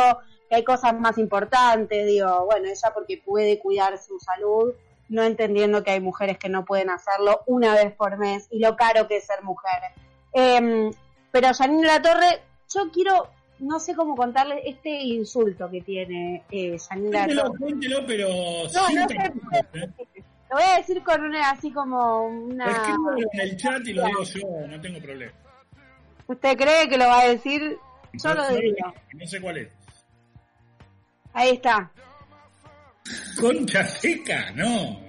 que 0.49 0.55
hay 0.55 0.63
cosas 0.63 0.99
más 0.99 1.17
importantes, 1.17 2.05
digo, 2.05 2.45
bueno, 2.45 2.67
ella 2.67 2.91
porque 2.93 3.21
puede 3.23 3.59
cuidar 3.59 3.97
su 3.97 4.19
salud, 4.19 4.73
no 5.09 5.23
entendiendo 5.23 5.83
que 5.83 5.91
hay 5.91 5.99
mujeres 5.99 6.37
que 6.37 6.49
no 6.49 6.65
pueden 6.65 6.89
hacerlo 6.89 7.41
una 7.45 7.73
vez 7.75 7.93
por 7.93 8.17
mes 8.17 8.47
y 8.51 8.59
lo 8.59 8.75
caro 8.75 9.07
que 9.07 9.17
es 9.17 9.25
ser 9.25 9.43
mujer. 9.43 9.81
Em, 10.33 10.91
pero 11.31 11.53
Janine 11.53 11.87
La 11.87 12.01
Torre, 12.01 12.41
yo 12.73 12.91
quiero, 12.91 13.27
no 13.59 13.79
sé 13.79 13.95
cómo 13.95 14.15
contarle 14.15 14.61
este 14.65 14.89
insulto 14.89 15.69
que 15.69 15.81
tiene 15.81 16.43
eh, 16.51 16.77
Cuéntelo, 16.89 17.53
cuéntelo, 17.57 18.05
pero 18.05 18.27
No, 18.73 18.87
sin 18.87 18.95
no 18.99 19.07
sé, 19.07 19.15
¿eh? 19.73 19.89
Lo 20.49 20.57
voy 20.59 20.65
a 20.71 20.77
decir 20.77 21.01
con 21.03 21.21
una, 21.23 21.49
así 21.51 21.71
como 21.71 22.27
una... 22.27 22.69
Escríbelo 22.69 23.27
en 23.31 23.39
el 23.39 23.57
chat 23.57 23.81
y 23.87 23.93
lo 23.93 24.05
digo 24.05 24.23
yo, 24.23 24.67
no 24.67 24.79
tengo 24.81 24.99
problema. 24.99 25.31
¿Usted 26.27 26.57
cree 26.57 26.87
que 26.87 26.97
lo 26.97 27.07
va 27.07 27.21
a 27.21 27.27
decir? 27.27 27.77
Yo 28.13 28.29
No, 28.29 28.35
lo 28.35 28.55
digo. 28.55 28.93
no 29.13 29.25
sé 29.27 29.41
cuál 29.41 29.57
es. 29.57 29.69
Ahí 31.33 31.49
está. 31.51 31.91
Concha 33.39 33.83
seca, 33.85 34.51
no. 34.55 34.99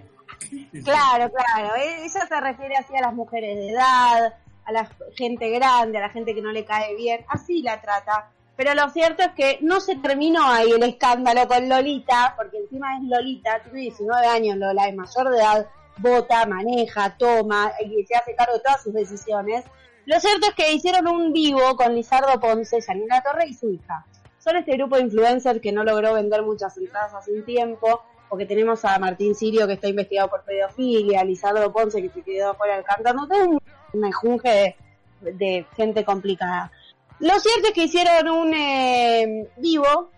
Claro, 0.82 1.30
claro. 1.30 1.74
E- 1.76 2.04
Ella 2.06 2.26
se 2.26 2.40
refiere 2.40 2.76
así 2.76 2.96
a 2.96 3.02
las 3.02 3.14
mujeres 3.14 3.56
de 3.56 3.70
edad, 3.70 4.34
a 4.64 4.72
la 4.72 4.88
gente 5.14 5.50
grande, 5.50 5.98
a 5.98 6.02
la 6.02 6.08
gente 6.10 6.34
que 6.34 6.40
no 6.42 6.52
le 6.52 6.64
cae 6.64 6.96
bien. 6.96 7.24
Así 7.28 7.60
la 7.62 7.80
trata. 7.80 8.30
Pero 8.56 8.74
lo 8.74 8.88
cierto 8.90 9.22
es 9.22 9.32
que 9.32 9.58
no 9.62 9.80
se 9.80 9.96
terminó 9.96 10.46
ahí 10.46 10.70
el 10.70 10.82
escándalo 10.84 11.48
con 11.48 11.68
Lolita, 11.68 12.34
porque 12.36 12.58
encima 12.58 12.96
es 12.96 13.02
Lolita, 13.04 13.60
tiene 13.62 13.80
19 13.80 14.26
años, 14.26 14.56
Lola 14.56 14.88
es 14.88 14.94
mayor 14.94 15.30
de 15.30 15.38
edad, 15.38 15.66
vota, 15.98 16.46
maneja, 16.46 17.16
toma, 17.16 17.72
y 17.84 18.04
se 18.06 18.14
hace 18.14 18.34
cargo 18.36 18.54
de 18.54 18.60
todas 18.60 18.82
sus 18.82 18.94
decisiones. 18.94 19.64
Lo 20.06 20.20
cierto 20.20 20.48
es 20.48 20.54
que 20.54 20.72
hicieron 20.72 21.08
un 21.08 21.32
vivo 21.32 21.74
con 21.76 21.94
Lizardo 21.94 22.38
Ponce, 22.38 22.80
Janina 22.80 23.22
Torre 23.22 23.48
y 23.48 23.54
su 23.54 23.70
hija. 23.70 24.06
Son 24.38 24.56
este 24.56 24.76
grupo 24.76 24.96
de 24.96 25.02
influencers 25.02 25.60
que 25.60 25.72
no 25.72 25.82
logró 25.82 26.14
vender 26.14 26.42
muchas 26.42 26.76
entradas 26.76 27.14
hace 27.14 27.32
un 27.32 27.44
tiempo, 27.44 28.02
porque 28.28 28.46
tenemos 28.46 28.84
a 28.84 28.98
Martín 29.00 29.34
Sirio 29.34 29.66
que 29.66 29.72
está 29.72 29.88
investigado 29.88 30.28
por 30.28 30.44
pedofilia, 30.44 31.24
Lizardo 31.24 31.72
Ponce 31.72 32.02
que 32.02 32.10
se 32.10 32.22
quedó 32.22 32.54
fuera 32.54 32.76
del 32.76 32.84
cantando, 32.84 33.26
todo 33.26 33.48
un 33.48 33.60
mejunje 33.94 34.76
de, 35.22 35.32
de 35.32 35.66
gente 35.74 36.04
complicada. 36.04 36.70
Lo 37.20 37.38
cierto 37.38 37.68
es 37.68 37.72
que 37.72 37.84
hicieron 37.84 38.28
un 38.28 38.54
eh, 38.54 39.48
vivo 39.56 40.10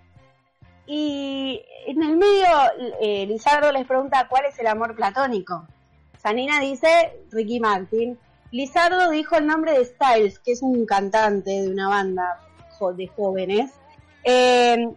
y 0.86 1.62
en 1.86 2.02
el 2.02 2.16
medio 2.16 2.46
eh, 3.00 3.26
Lizardo 3.26 3.70
les 3.72 3.86
pregunta 3.86 4.26
cuál 4.28 4.46
es 4.46 4.58
el 4.58 4.66
amor 4.66 4.94
platónico. 4.94 5.66
Sanina 6.18 6.60
dice 6.60 7.20
Ricky 7.30 7.60
Martin. 7.60 8.18
Lizardo 8.50 9.10
dijo 9.10 9.36
el 9.36 9.46
nombre 9.46 9.78
de 9.78 9.84
Styles, 9.84 10.38
que 10.38 10.52
es 10.52 10.62
un 10.62 10.86
cantante 10.86 11.50
de 11.50 11.68
una 11.68 11.88
banda 11.88 12.40
de 12.94 13.06
jóvenes. 13.08 13.72
Eh, 14.24 14.88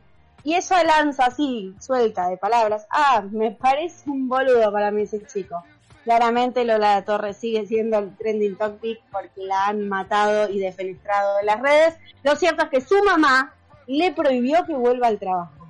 y 0.43 0.55
ella 0.55 0.83
lanza 0.83 1.25
así, 1.25 1.75
suelta 1.79 2.29
de 2.29 2.37
palabras. 2.37 2.85
Ah, 2.89 3.23
me 3.29 3.51
parece 3.51 4.09
un 4.09 4.27
boludo 4.27 4.71
para 4.71 4.91
mí 4.91 5.03
ese 5.03 5.25
chico. 5.25 5.63
Claramente 6.03 6.65
Lola 6.65 7.03
Torres 7.03 7.37
sigue 7.37 7.65
siendo 7.65 7.99
el 7.99 8.15
trending 8.15 8.57
topic 8.57 9.01
porque 9.11 9.43
la 9.43 9.67
han 9.67 9.87
matado 9.87 10.49
y 10.49 10.59
defenestrado 10.59 11.39
en 11.39 11.45
las 11.45 11.61
redes. 11.61 11.97
Lo 12.23 12.35
cierto 12.35 12.63
es 12.63 12.69
que 12.69 12.81
su 12.81 13.03
mamá 13.03 13.53
le 13.87 14.11
prohibió 14.13 14.65
que 14.65 14.73
vuelva 14.73 15.07
al 15.07 15.19
trabajo. 15.19 15.67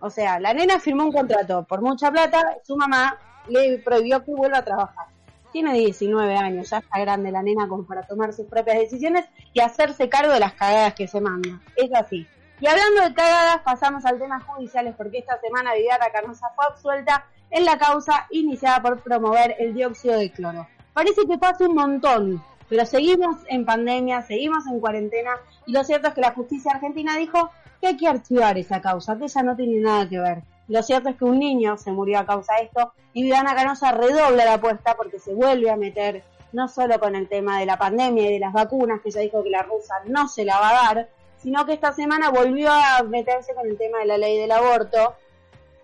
O 0.00 0.10
sea, 0.10 0.40
la 0.40 0.52
nena 0.52 0.80
firmó 0.80 1.04
un 1.04 1.12
contrato 1.12 1.64
por 1.64 1.80
mucha 1.80 2.10
plata, 2.10 2.58
su 2.64 2.76
mamá 2.76 3.18
le 3.48 3.78
prohibió 3.78 4.24
que 4.24 4.34
vuelva 4.34 4.58
a 4.58 4.64
trabajar. 4.64 5.06
Tiene 5.52 5.74
19 5.74 6.36
años, 6.36 6.70
ya 6.70 6.78
está 6.78 6.98
grande 6.98 7.30
la 7.30 7.42
nena 7.42 7.68
como 7.68 7.86
para 7.86 8.02
tomar 8.02 8.32
sus 8.32 8.46
propias 8.46 8.78
decisiones 8.78 9.26
y 9.52 9.60
hacerse 9.60 10.08
cargo 10.08 10.32
de 10.32 10.40
las 10.40 10.54
cagadas 10.54 10.94
que 10.94 11.06
se 11.06 11.20
manda. 11.20 11.60
Es 11.76 11.92
así. 11.94 12.26
Y 12.58 12.66
hablando 12.66 13.02
de 13.02 13.14
cagadas, 13.14 13.58
pasamos 13.62 14.04
al 14.04 14.18
tema 14.18 14.40
judiciales 14.40 14.94
porque 14.96 15.18
esta 15.18 15.38
semana 15.40 15.74
Viviana 15.74 16.06
Canosa 16.12 16.50
fue 16.56 16.64
absuelta 16.66 17.26
en 17.52 17.64
la 17.64 17.78
causa 17.78 18.26
iniciada 18.30 18.82
por 18.82 19.00
promover 19.00 19.54
el 19.58 19.74
dióxido 19.74 20.18
de 20.18 20.32
cloro. 20.32 20.66
Parece 20.92 21.26
que 21.26 21.38
pasa 21.38 21.66
un 21.68 21.74
montón, 21.74 22.42
pero 22.68 22.84
seguimos 22.86 23.36
en 23.46 23.64
pandemia, 23.64 24.22
seguimos 24.22 24.66
en 24.66 24.80
cuarentena 24.80 25.32
y 25.66 25.72
lo 25.72 25.84
cierto 25.84 26.08
es 26.08 26.14
que 26.14 26.22
la 26.22 26.32
justicia 26.32 26.72
argentina 26.72 27.16
dijo 27.16 27.50
que 27.80 27.88
hay 27.88 27.96
que 27.96 28.08
archivar 28.08 28.58
esa 28.58 28.80
causa, 28.80 29.16
que 29.16 29.24
ella 29.24 29.42
no 29.42 29.54
tiene 29.54 29.80
nada 29.80 30.08
que 30.08 30.18
ver. 30.18 30.42
Lo 30.68 30.82
cierto 30.82 31.10
es 31.10 31.16
que 31.16 31.24
un 31.24 31.38
niño 31.38 31.76
se 31.76 31.92
murió 31.92 32.18
a 32.18 32.26
causa 32.26 32.54
de 32.54 32.64
esto 32.64 32.92
y 33.12 33.22
Viviana 33.22 33.54
Canosa 33.54 33.92
redobla 33.92 34.44
la 34.44 34.54
apuesta 34.54 34.94
porque 34.96 35.18
se 35.18 35.34
vuelve 35.34 35.70
a 35.70 35.76
meter 35.76 36.24
no 36.52 36.68
solo 36.68 36.98
con 36.98 37.14
el 37.14 37.28
tema 37.28 37.60
de 37.60 37.66
la 37.66 37.76
pandemia 37.76 38.28
y 38.28 38.34
de 38.34 38.38
las 38.38 38.52
vacunas, 38.52 39.00
que 39.00 39.08
ella 39.08 39.20
dijo 39.20 39.42
que 39.42 39.50
la 39.50 39.62
rusa 39.62 39.94
no 40.06 40.28
se 40.28 40.44
la 40.44 40.58
va 40.58 40.68
a 40.70 40.94
dar, 40.94 41.08
sino 41.38 41.66
que 41.66 41.72
esta 41.72 41.92
semana 41.92 42.30
volvió 42.30 42.70
a 42.70 43.02
meterse 43.02 43.54
con 43.54 43.66
el 43.66 43.76
tema 43.76 43.98
de 43.98 44.06
la 44.06 44.18
ley 44.18 44.38
del 44.38 44.52
aborto, 44.52 45.14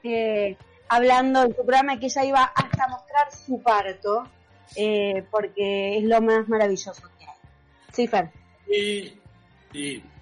eh, 0.04 0.56
hablando 0.88 1.42
en 1.42 1.48
su 1.48 1.56
programa 1.56 1.98
que 1.98 2.06
ella 2.06 2.24
iba 2.24 2.44
hasta 2.44 2.88
mostrar 2.88 3.32
su 3.32 3.62
parto, 3.62 4.28
eh, 4.76 5.24
porque 5.30 5.98
es 5.98 6.04
lo 6.04 6.20
más 6.20 6.48
maravilloso 6.48 7.02
que 7.18 7.24
hay. 7.24 7.36
Sí, 7.92 8.06
Fer. 8.06 8.30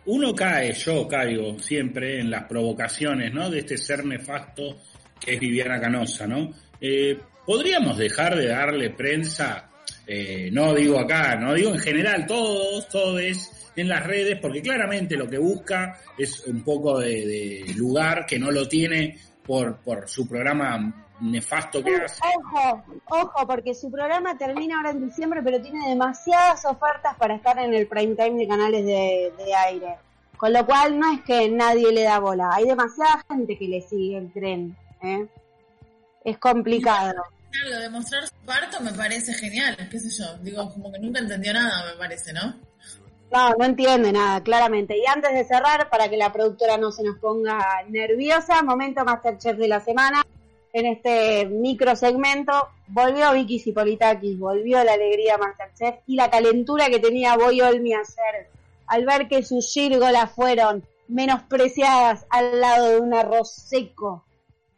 Uno 0.06 0.34
cae, 0.34 0.72
yo 0.72 1.08
caigo 1.08 1.58
siempre 1.58 2.20
en 2.20 2.30
las 2.30 2.44
provocaciones, 2.44 3.32
¿no? 3.34 3.50
De 3.50 3.58
este 3.60 3.76
ser 3.76 4.04
nefasto 4.04 4.76
que 5.18 5.34
es 5.34 5.40
Viviana 5.40 5.80
Canosa, 5.80 6.26
¿no? 6.26 6.50
Eh, 6.80 7.18
Podríamos 7.46 7.96
dejar 7.96 8.34
de 8.34 8.48
darle 8.48 8.90
prensa, 8.90 9.70
eh, 10.04 10.50
no 10.52 10.74
digo 10.74 10.98
acá, 10.98 11.36
no 11.36 11.54
digo 11.54 11.70
en 11.70 11.78
general, 11.78 12.26
todos, 12.26 12.88
todos 12.88 13.22
en 13.76 13.88
las 13.88 14.04
redes, 14.04 14.40
porque 14.42 14.60
claramente 14.60 15.16
lo 15.16 15.30
que 15.30 15.38
busca 15.38 15.96
es 16.18 16.44
un 16.48 16.64
poco 16.64 16.98
de 16.98 17.64
lugar 17.76 18.26
que 18.26 18.36
no 18.36 18.50
lo 18.50 18.66
tiene 18.66 19.16
por, 19.46 19.76
por 19.76 20.08
su 20.08 20.28
programa 20.28 21.06
nefasto 21.20 21.82
que 21.82 21.96
hace. 21.96 22.20
Ojo, 22.36 22.84
ojo, 23.08 23.46
porque 23.46 23.74
su 23.74 23.90
programa 23.90 24.36
termina 24.36 24.76
ahora 24.76 24.90
en 24.90 25.06
diciembre, 25.06 25.42
pero 25.42 25.60
tiene 25.60 25.88
demasiadas 25.88 26.64
ofertas 26.64 27.16
para 27.16 27.34
estar 27.34 27.58
en 27.58 27.74
el 27.74 27.86
prime 27.86 28.14
time 28.14 28.38
de 28.38 28.48
canales 28.48 28.84
de, 28.84 29.32
de 29.36 29.54
aire. 29.54 29.96
Con 30.36 30.52
lo 30.52 30.66
cual 30.66 30.98
no 30.98 31.12
es 31.12 31.22
que 31.22 31.48
nadie 31.48 31.90
le 31.92 32.02
da 32.02 32.18
bola, 32.18 32.50
hay 32.52 32.64
demasiada 32.64 33.24
gente 33.28 33.56
que 33.56 33.68
le 33.68 33.80
sigue 33.80 34.18
el 34.18 34.32
tren. 34.32 34.76
¿eh? 35.02 35.26
Es 36.24 36.38
complicado. 36.38 37.14
Lo 37.70 37.80
de 37.80 37.88
mostrar 37.88 38.26
su 38.26 38.34
parto 38.44 38.80
me 38.80 38.92
parece 38.92 39.32
genial, 39.32 39.76
qué 39.90 39.98
sé 39.98 40.10
yo. 40.10 40.36
Digo, 40.42 40.70
como 40.70 40.92
que 40.92 40.98
nunca 40.98 41.20
entendió 41.20 41.54
nada, 41.54 41.90
me 41.90 41.98
parece, 41.98 42.34
¿no? 42.34 42.54
No, 43.32 43.50
no 43.58 43.64
entiende 43.64 44.12
nada, 44.12 44.42
claramente. 44.42 44.96
Y 44.96 45.04
antes 45.06 45.32
de 45.32 45.44
cerrar, 45.44 45.90
para 45.90 46.08
que 46.08 46.16
la 46.16 46.32
productora 46.32 46.76
no 46.78 46.92
se 46.92 47.02
nos 47.02 47.18
ponga 47.18 47.58
nerviosa, 47.88 48.62
momento 48.62 49.04
Masterchef 49.04 49.56
de 49.56 49.68
la 49.68 49.80
semana. 49.80 50.24
En 50.72 50.86
este 50.86 51.46
micro 51.46 51.96
segmento 51.96 52.52
volvió 52.88 53.32
Vicky 53.32 53.58
Cipolitakis, 53.58 54.38
volvió 54.38 54.84
la 54.84 54.92
alegría 54.92 55.38
Masterchef 55.38 56.00
y 56.06 56.16
la 56.16 56.30
calentura 56.30 56.88
que 56.88 56.98
tenía 56.98 57.36
Boy 57.36 57.62
Olmi 57.62 57.94
ayer 57.94 58.50
al 58.86 59.04
ver 59.04 59.28
que 59.28 59.42
sus 59.42 59.72
gírgolas 59.72 60.30
fueron 60.32 60.84
menospreciadas 61.08 62.26
al 62.30 62.60
lado 62.60 62.90
de 62.90 63.00
un 63.00 63.14
arroz 63.14 63.50
seco, 63.52 64.24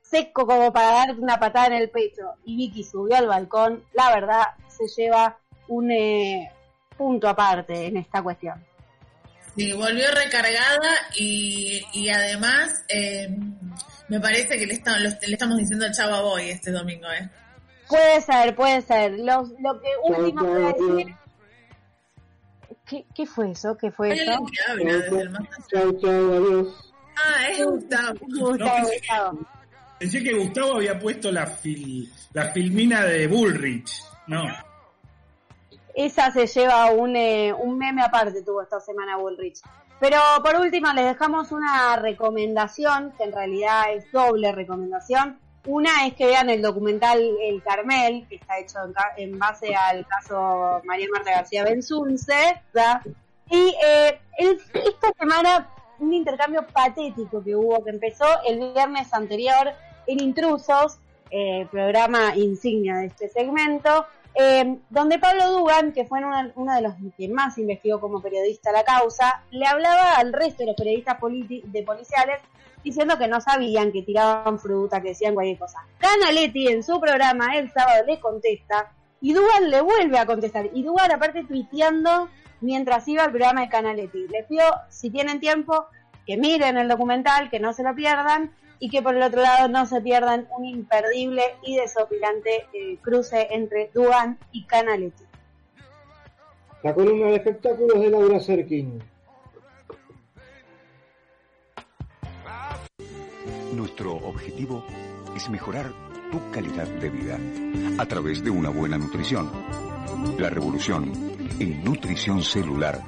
seco 0.02 0.46
como 0.46 0.72
para 0.72 0.92
darte 0.92 1.20
una 1.20 1.38
patada 1.38 1.68
en 1.68 1.72
el 1.74 1.90
pecho, 1.90 2.34
y 2.44 2.56
Vicky 2.56 2.84
subió 2.84 3.16
al 3.16 3.26
balcón, 3.26 3.84
la 3.92 4.10
verdad 4.14 4.42
se 4.68 4.86
lleva 4.88 5.38
un 5.68 5.90
eh, 5.90 6.50
punto 6.98 7.28
aparte 7.28 7.86
en 7.86 7.96
esta 7.96 8.20
cuestión. 8.22 8.62
Sí, 9.56 9.72
volvió 9.72 10.04
recargada 10.12 10.90
y, 11.16 11.82
y 11.94 12.10
además 12.10 12.70
eh, 12.88 13.34
me 14.08 14.20
parece 14.20 14.58
que 14.58 14.66
le, 14.66 14.74
está- 14.74 14.98
lo- 14.98 15.08
le 15.08 15.32
estamos 15.32 15.56
diciendo 15.58 15.86
chavo 15.90 16.14
a 16.16 16.20
Boy 16.20 16.50
este 16.50 16.70
domingo, 16.70 17.06
¿eh? 17.10 17.28
Puede 17.88 18.20
ser, 18.20 18.54
puede 18.54 18.82
ser. 18.82 19.12
Lo, 19.12 19.42
lo 19.60 19.80
que 19.80 19.88
último 20.04 20.42
chau, 20.42 20.94
decir... 20.98 21.14
¿Qué, 22.86 23.04
¿Qué 23.14 23.26
fue 23.26 23.50
eso? 23.50 23.76
¿Qué 23.76 23.90
fue 23.90 24.12
eso? 24.12 24.24
Chau, 25.72 25.92
chau, 26.00 26.32
adiós. 26.34 26.92
Ah, 27.16 27.48
es 27.50 27.64
Gustavo. 27.66 28.18
Gustavo, 28.20 28.56
No, 28.56 28.74
pensé, 28.76 28.98
Gustavo. 28.98 29.38
pensé 29.98 30.22
que 30.22 30.34
Gustavo 30.34 30.74
había 30.76 30.98
puesto 30.98 31.32
la, 31.32 31.46
fil- 31.46 32.10
la 32.32 32.52
filmina 32.52 33.04
de 33.04 33.26
Bullrich. 33.26 33.90
No. 34.28 34.42
Esa 35.98 36.30
se 36.30 36.46
lleva 36.46 36.92
un, 36.92 37.16
eh, 37.16 37.52
un 37.52 37.76
meme 37.76 38.02
aparte, 38.02 38.42
tuvo 38.42 38.62
esta 38.62 38.78
semana 38.78 39.16
Bullrich. 39.16 39.58
Pero 39.98 40.20
por 40.44 40.54
último 40.54 40.92
les 40.92 41.06
dejamos 41.06 41.50
una 41.50 41.96
recomendación, 41.96 43.12
que 43.18 43.24
en 43.24 43.32
realidad 43.32 43.92
es 43.92 44.04
doble 44.12 44.52
recomendación. 44.52 45.40
Una 45.66 46.06
es 46.06 46.14
que 46.14 46.26
vean 46.26 46.50
el 46.50 46.62
documental 46.62 47.20
El 47.42 47.60
Carmel, 47.64 48.28
que 48.28 48.36
está 48.36 48.60
hecho 48.60 48.78
en, 49.16 49.40
base 49.40 49.74
al 49.74 50.06
caso 50.06 50.80
María 50.84 51.08
Marta 51.12 51.32
García 51.32 51.64
Benzunce. 51.64 52.62
¿verdad? 52.72 53.02
Y 53.50 53.74
eh, 53.84 54.20
esta 54.38 55.12
semana 55.18 55.68
un 55.98 56.12
intercambio 56.12 56.64
patético 56.64 57.42
que 57.42 57.56
hubo, 57.56 57.82
que 57.82 57.90
empezó 57.90 58.24
el 58.46 58.72
viernes 58.72 59.12
anterior 59.12 59.72
en 60.06 60.22
Intrusos, 60.22 61.00
eh, 61.32 61.66
programa 61.72 62.36
insignia 62.36 62.98
de 62.98 63.06
este 63.06 63.28
segmento, 63.28 64.06
eh, 64.40 64.78
donde 64.88 65.18
Pablo 65.18 65.50
Dugan, 65.50 65.90
que 65.90 66.04
fue 66.04 66.20
uno, 66.20 66.52
uno 66.54 66.72
de 66.72 66.82
los 66.82 66.94
que 67.16 67.28
más 67.28 67.58
investigó 67.58 68.00
como 68.00 68.22
periodista 68.22 68.70
la 68.70 68.84
causa, 68.84 69.42
le 69.50 69.66
hablaba 69.66 70.12
al 70.12 70.32
resto 70.32 70.58
de 70.58 70.66
los 70.66 70.76
periodistas 70.76 71.18
de 71.20 71.82
policiales 71.82 72.40
diciendo 72.84 73.18
que 73.18 73.26
no 73.26 73.40
sabían, 73.40 73.90
que 73.90 74.02
tiraban 74.02 74.60
fruta, 74.60 75.02
que 75.02 75.08
decían 75.08 75.34
cualquier 75.34 75.58
cosa. 75.58 75.84
Canaletti 75.98 76.68
en 76.68 76.84
su 76.84 77.00
programa 77.00 77.56
el 77.56 77.72
sábado 77.72 78.04
le 78.06 78.20
contesta 78.20 78.92
y 79.20 79.32
Dugan 79.32 79.70
le 79.70 79.80
vuelve 79.80 80.18
a 80.20 80.26
contestar. 80.26 80.70
Y 80.72 80.84
Dugan 80.84 81.10
aparte 81.10 81.42
tuiteando 81.42 82.28
mientras 82.60 83.08
iba 83.08 83.24
al 83.24 83.30
programa 83.30 83.62
de 83.62 83.68
Canaletti. 83.68 84.28
Les 84.28 84.46
pido, 84.46 84.64
si 84.88 85.10
tienen 85.10 85.40
tiempo, 85.40 85.86
que 86.24 86.36
miren 86.36 86.76
el 86.76 86.86
documental, 86.86 87.50
que 87.50 87.58
no 87.58 87.72
se 87.72 87.82
lo 87.82 87.92
pierdan 87.92 88.52
y 88.80 88.90
que 88.90 89.02
por 89.02 89.14
el 89.14 89.22
otro 89.22 89.42
lado 89.42 89.68
no 89.68 89.86
se 89.86 90.00
pierdan 90.00 90.48
un 90.56 90.64
imperdible 90.64 91.42
y 91.62 91.76
desopilante 91.76 92.66
eh, 92.72 92.98
cruce 93.02 93.48
entre 93.50 93.90
Dugan 93.92 94.38
y 94.52 94.64
Canaletti. 94.64 95.24
La 96.82 96.94
columna 96.94 97.26
de 97.26 97.36
espectáculos 97.36 98.00
de 98.00 98.10
Laura 98.10 98.38
Serkin. 98.38 99.02
Nuestro 103.72 104.14
objetivo 104.14 104.84
es 105.36 105.48
mejorar 105.50 105.92
tu 106.30 106.50
calidad 106.52 106.86
de 106.86 107.08
vida 107.08 107.38
a 107.98 108.06
través 108.06 108.44
de 108.44 108.50
una 108.50 108.70
buena 108.70 108.96
nutrición. 108.96 109.50
La 110.38 110.50
revolución 110.50 111.12
en 111.58 111.84
nutrición 111.84 112.42
celular 112.42 113.00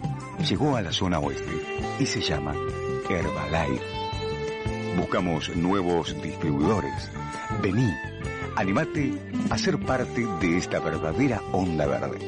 llegó 0.48 0.76
a 0.76 0.82
la 0.82 0.92
zona 0.92 1.18
oeste 1.20 1.52
y 1.98 2.06
se 2.06 2.20
llama 2.20 2.54
Herbalife. 3.08 3.99
Buscamos 5.00 5.48
nuevos 5.56 6.14
distribuidores. 6.20 7.10
Vení, 7.62 7.90
animate 8.54 9.14
a 9.48 9.56
ser 9.56 9.78
parte 9.78 10.26
de 10.42 10.58
esta 10.58 10.78
verdadera 10.78 11.40
onda 11.52 11.86
verde. 11.86 12.18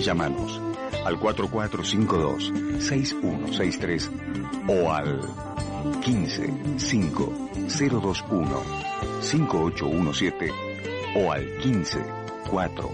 Llámanos 0.00 0.60
al 1.04 1.20
4452-6163 1.20 4.10
o 4.66 4.92
al 4.92 5.20
15 6.00 6.52
5 6.78 7.50
021 7.78 8.60
5817 9.20 10.50
o 11.14 11.30
al 11.30 11.46
15 11.58 12.00
4 12.50 12.90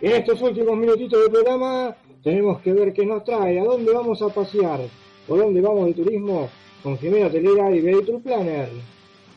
En 0.00 0.12
estos 0.12 0.40
últimos 0.42 0.76
minutitos 0.76 1.20
del 1.20 1.30
programa 1.30 1.96
tenemos 2.22 2.60
que 2.62 2.72
ver 2.72 2.92
qué 2.92 3.04
nos 3.04 3.24
trae, 3.24 3.58
a 3.58 3.64
dónde 3.64 3.92
vamos 3.92 4.22
a 4.22 4.28
pasear, 4.28 4.80
por 5.26 5.38
dónde 5.38 5.60
vamos 5.60 5.86
de 5.86 5.94
turismo 5.94 6.48
con 6.84 6.96
Jimena 6.98 7.28
Telera 7.28 7.74
y 7.74 7.82
Tour 8.04 8.22
Planner. 8.22 8.68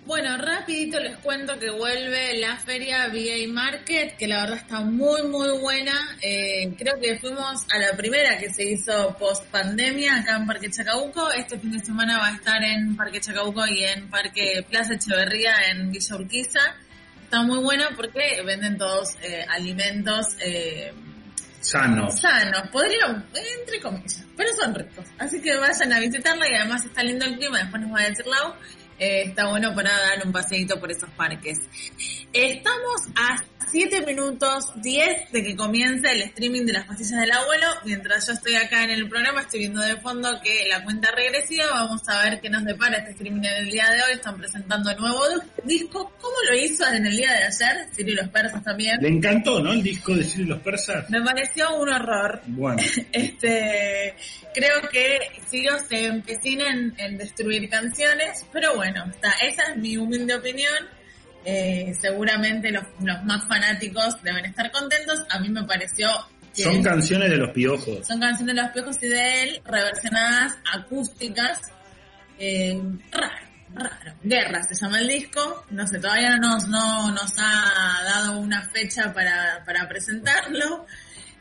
Bueno, 0.05 0.37
rapidito 0.37 0.99
les 0.99 1.17
cuento 1.17 1.57
que 1.57 1.71
vuelve 1.71 2.39
la 2.39 2.57
feria 2.57 3.07
VA 3.07 3.51
Market, 3.51 4.17
que 4.17 4.27
la 4.27 4.41
verdad 4.41 4.57
está 4.57 4.81
muy, 4.81 5.23
muy 5.23 5.49
buena. 5.59 5.93
Eh, 6.21 6.73
creo 6.77 6.99
que 6.99 7.17
fuimos 7.19 7.65
a 7.71 7.79
la 7.79 7.95
primera 7.97 8.37
que 8.37 8.51
se 8.51 8.63
hizo 8.63 9.15
post 9.17 9.45
pandemia 9.51 10.17
acá 10.17 10.37
en 10.37 10.45
Parque 10.45 10.69
Chacabuco. 10.69 11.31
Este 11.31 11.57
fin 11.59 11.71
de 11.71 11.79
semana 11.79 12.17
va 12.19 12.27
a 12.29 12.35
estar 12.35 12.63
en 12.63 12.95
Parque 12.95 13.19
Chacabuco 13.19 13.65
y 13.67 13.83
en 13.83 14.09
Parque 14.09 14.65
Plaza 14.69 14.95
Echeverría 14.95 15.53
en 15.71 15.91
Villa 15.91 16.15
Urquiza. 16.15 16.75
Está 17.31 17.43
muy 17.43 17.59
buena 17.59 17.91
porque 17.95 18.43
venden 18.45 18.77
todos 18.77 19.15
eh, 19.21 19.45
alimentos 19.47 20.35
eh, 20.41 20.91
Sano. 21.61 22.11
sanos, 22.11 22.67
podrían, 22.73 23.25
entre 23.57 23.79
comillas, 23.79 24.25
pero 24.35 24.49
son 24.53 24.75
ricos. 24.75 25.05
Así 25.17 25.41
que 25.41 25.55
vayan 25.55 25.93
a 25.93 25.99
visitarla 26.01 26.45
y 26.51 26.55
además 26.55 26.83
está 26.83 27.01
lindo 27.03 27.23
el 27.23 27.37
clima, 27.37 27.59
después 27.59 27.83
nos 27.83 27.93
va 27.93 28.01
a 28.01 28.09
decir 28.09 28.25
Lau. 28.25 28.53
Eh, 28.99 29.21
está 29.27 29.47
bueno 29.47 29.73
para 29.73 29.97
dar 29.97 30.25
un 30.25 30.33
paseíto 30.33 30.77
por 30.77 30.91
esos 30.91 31.09
parques. 31.11 31.59
Estamos 32.33 32.99
a 33.15 33.37
7 33.71 34.05
minutos 34.05 34.65
10 34.75 35.31
de 35.31 35.43
que 35.43 35.55
comience 35.55 36.11
el 36.11 36.23
streaming 36.23 36.65
de 36.65 36.73
las 36.73 36.85
pastillas 36.85 37.21
del 37.21 37.31
abuelo. 37.31 37.67
Mientras 37.85 38.27
yo 38.27 38.33
estoy 38.33 38.55
acá 38.55 38.83
en 38.83 38.89
el 38.89 39.07
programa, 39.07 39.41
estoy 39.41 39.61
viendo 39.61 39.81
de 39.81 39.95
fondo 39.95 40.29
que 40.43 40.67
la 40.67 40.83
cuenta 40.83 41.09
regresiva. 41.11 41.67
Vamos 41.71 42.01
a 42.09 42.23
ver 42.23 42.41
qué 42.41 42.49
nos 42.49 42.65
depara 42.65 42.97
este 42.97 43.11
streaming 43.11 43.45
en 43.45 43.65
el 43.65 43.69
día 43.71 43.89
de 43.89 44.03
hoy. 44.03 44.13
Están 44.13 44.37
presentando 44.37 44.93
nuevo 44.97 45.21
disco. 45.63 46.11
¿Cómo 46.19 46.35
lo 46.49 46.57
hizo 46.57 46.85
en 46.85 47.05
el 47.05 47.15
día 47.15 47.31
de 47.31 47.43
ayer? 47.45 47.87
Siri 47.95 48.11
y 48.11 48.15
los 48.15 48.27
persas 48.27 48.61
también. 48.61 49.01
Le 49.01 49.07
encantó, 49.07 49.61
¿no? 49.61 49.71
El 49.71 49.83
disco 49.83 50.15
de 50.15 50.25
Ciro 50.25 50.43
y 50.43 50.47
los 50.47 50.59
persas. 50.59 51.09
Me 51.09 51.21
pareció 51.21 51.73
un 51.75 51.89
horror. 51.89 52.41
Bueno. 52.47 52.81
Este, 53.11 54.15
creo 54.53 54.89
que 54.89 55.19
Ciro 55.49 55.77
se 55.87 56.05
empecina 56.05 56.69
en, 56.69 56.93
en 56.97 57.17
destruir 57.17 57.69
canciones, 57.69 58.45
pero 58.51 58.75
bueno, 58.75 59.05
está, 59.09 59.31
esa 59.45 59.63
es 59.71 59.77
mi 59.77 59.97
humilde 59.97 60.35
opinión. 60.35 61.00
Eh, 61.43 61.93
seguramente 61.99 62.71
los, 62.71 62.83
los 63.01 63.23
más 63.23 63.47
fanáticos 63.47 64.21
deben 64.21 64.45
estar 64.45 64.71
contentos. 64.71 65.23
A 65.29 65.39
mí 65.39 65.49
me 65.49 65.63
pareció 65.63 66.07
que 66.55 66.63
Son 66.63 66.83
canciones 66.83 67.29
de 67.29 67.37
los 67.37 67.51
piojos. 67.51 68.05
son 68.05 68.19
canciones 68.19 68.55
de 68.55 68.61
los 68.61 68.71
piojos 68.71 68.97
y 69.01 69.07
de 69.07 69.43
él, 69.43 69.61
reversionadas 69.65 70.57
acústicas. 70.73 71.61
Eh, 72.37 72.79
raro, 73.11 73.47
raro. 73.73 74.15
Guerra 74.23 74.61
se 74.63 74.75
llama 74.75 74.99
el 74.99 75.07
disco. 75.07 75.65
No 75.69 75.87
sé, 75.87 75.99
todavía 75.99 76.37
no 76.37 76.55
nos, 76.55 76.67
no 76.67 77.11
nos 77.11 77.33
ha 77.37 78.03
dado 78.03 78.39
una 78.39 78.61
fecha 78.69 79.13
para, 79.13 79.63
para 79.65 79.87
presentarlo. 79.87 80.85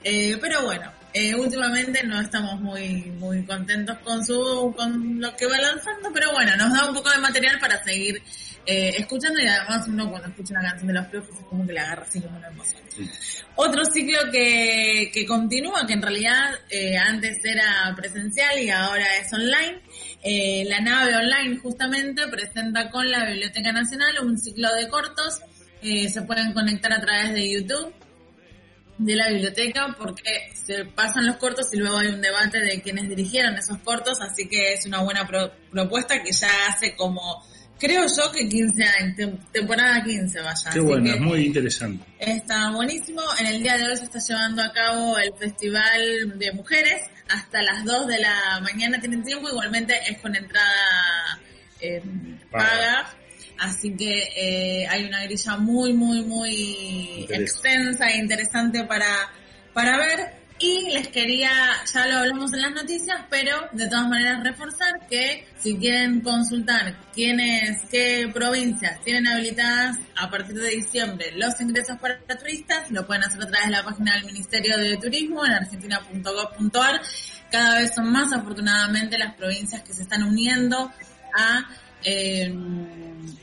Eh, 0.03 0.39
pero 0.41 0.65
bueno, 0.65 0.91
eh, 1.13 1.35
últimamente 1.35 2.03
no 2.05 2.21
estamos 2.21 2.61
muy, 2.61 3.11
muy 3.19 3.45
contentos 3.45 3.99
con 3.99 4.25
su, 4.25 4.73
con 4.77 5.21
lo 5.21 5.37
que 5.37 5.47
va 5.47 5.59
lanzando, 5.59 6.11
pero 6.15 6.33
bueno, 6.33 6.57
nos 6.57 6.73
da 6.73 6.89
un 6.89 6.95
poco 6.95 7.11
de 7.11 7.19
material 7.19 7.59
para 7.59 7.83
seguir 7.83 8.23
eh, 8.67 8.93
escuchando 8.99 9.41
y 9.41 9.47
además 9.47 9.87
uno 9.89 10.11
cuando 10.11 10.29
escucha 10.29 10.55
una 10.55 10.69
canción 10.69 10.89
de 10.89 10.95
los 10.95 11.07
piojos 11.07 11.31
es 11.31 11.45
como 11.47 11.67
que 11.67 11.73
le 11.73 11.81
agarra 11.81 12.03
así 12.03 12.21
como 12.21 12.37
una 12.37 12.49
emoción. 12.49 12.83
Otro 13.57 13.85
ciclo 13.85 14.19
que, 14.31 15.11
que 15.13 15.27
continúa, 15.27 15.87
que 15.87 15.95
en 15.95 16.03
realidad 16.03 16.55
eh, 16.71 16.97
antes 16.97 17.39
era 17.45 17.93
presencial 17.97 18.59
y 18.59 18.71
ahora 18.71 19.17
es 19.17 19.33
online. 19.33 19.81
Eh, 20.23 20.65
la 20.69 20.81
nave 20.81 21.17
online 21.17 21.59
justamente 21.59 22.29
presenta 22.29 22.91
con 22.91 23.11
la 23.11 23.25
Biblioteca 23.27 23.73
Nacional 23.73 24.15
un 24.23 24.39
ciclo 24.39 24.73
de 24.75 24.89
cortos 24.89 25.41
eh, 25.83 26.11
se 26.11 26.21
pueden 26.23 26.53
conectar 26.53 26.93
a 26.93 27.01
través 27.01 27.33
de 27.33 27.51
YouTube 27.53 27.95
de 28.99 29.17
la 29.17 29.31
biblioteca 29.31 29.97
porque 29.99 30.51
se 30.53 30.85
pasan 30.85 31.25
los 31.27 31.37
cortos 31.37 31.73
y 31.73 31.79
luego 31.79 31.97
hay 31.97 32.09
un 32.09 32.21
debate 32.21 32.61
de 32.61 32.83
quienes 32.83 33.09
dirigieron 33.09 33.55
esos 33.55 33.79
cortos, 33.79 34.21
así 34.21 34.47
que 34.47 34.75
es 34.75 34.85
una 34.85 35.01
buena 35.01 35.27
pro- 35.27 35.51
propuesta 35.71 36.23
que 36.23 36.33
ya 36.33 36.51
hace 36.69 36.95
como, 36.95 37.43
creo 37.81 38.03
yo 38.07 38.31
que 38.31 38.49
15 38.49 38.85
años, 38.85 39.17
tem- 39.17 39.39
temporada 39.51 40.05
15 40.05 40.41
vaya. 40.41 40.71
Qué 40.73 40.81
bueno, 40.81 41.13
es 41.13 41.21
muy 41.21 41.47
interesante. 41.47 42.05
Está 42.19 42.71
buenísimo. 42.71 43.23
En 43.41 43.47
el 43.47 43.63
día 43.63 43.77
de 43.79 43.85
hoy 43.89 43.97
se 43.97 44.05
está 44.05 44.19
llevando 44.21 44.63
a 44.63 44.73
cabo 44.73 45.19
el 45.19 45.33
Festival 45.39 46.39
de 46.39 46.53
Mujeres. 46.53 47.03
Hasta 47.29 47.63
las 47.63 47.85
2 47.85 48.07
de 48.09 48.19
la 48.21 48.61
mañana 48.63 49.01
tienen 49.01 49.23
tiempo. 49.25 49.49
Igualmente 49.49 49.95
es 50.09 50.19
con 50.19 50.37
entrada 50.37 51.41
eh, 51.81 52.03
paga. 52.51 53.17
Así 53.59 53.95
que 53.95 54.23
eh, 54.37 54.87
hay 54.89 55.05
una 55.05 55.23
grilla 55.25 55.57
muy, 55.57 55.93
muy, 55.93 56.23
muy 56.25 57.27
extensa 57.29 58.09
e 58.09 58.17
interesante 58.19 58.85
para, 58.85 59.07
para 59.75 59.97
ver. 59.99 60.40
Y 60.63 60.91
les 60.91 61.09
quería, 61.09 61.51
ya 61.91 62.07
lo 62.07 62.19
hablamos 62.19 62.53
en 62.53 62.61
las 62.61 62.73
noticias, 62.73 63.17
pero 63.31 63.57
de 63.73 63.89
todas 63.89 64.07
maneras 64.09 64.45
reforzar 64.45 65.07
que 65.09 65.47
si 65.59 65.79
quieren 65.79 66.21
consultar 66.21 67.01
quiénes, 67.15 67.79
qué 67.91 68.31
provincias 68.33 69.01
tienen 69.03 69.27
habilitadas 69.27 69.97
a 70.17 70.29
partir 70.29 70.57
de 70.57 70.69
diciembre 70.69 71.33
los 71.35 71.59
ingresos 71.63 71.97
para 71.99 72.19
turistas, 72.19 72.91
lo 72.91 73.07
pueden 73.07 73.25
hacer 73.25 73.43
a 73.43 73.47
través 73.47 73.69
de 73.69 73.73
la 73.73 73.85
página 73.85 74.15
del 74.17 74.27
Ministerio 74.27 74.77
de 74.77 74.99
Turismo 74.99 75.47
en 75.47 75.53
argentina.gov.ar. 75.53 77.01
Cada 77.51 77.79
vez 77.79 77.95
son 77.95 78.13
más 78.13 78.31
afortunadamente 78.31 79.17
las 79.17 79.35
provincias 79.37 79.81
que 79.81 79.95
se 79.95 80.03
están 80.03 80.25
uniendo 80.25 80.93
a 81.39 81.71
eh, 82.05 82.55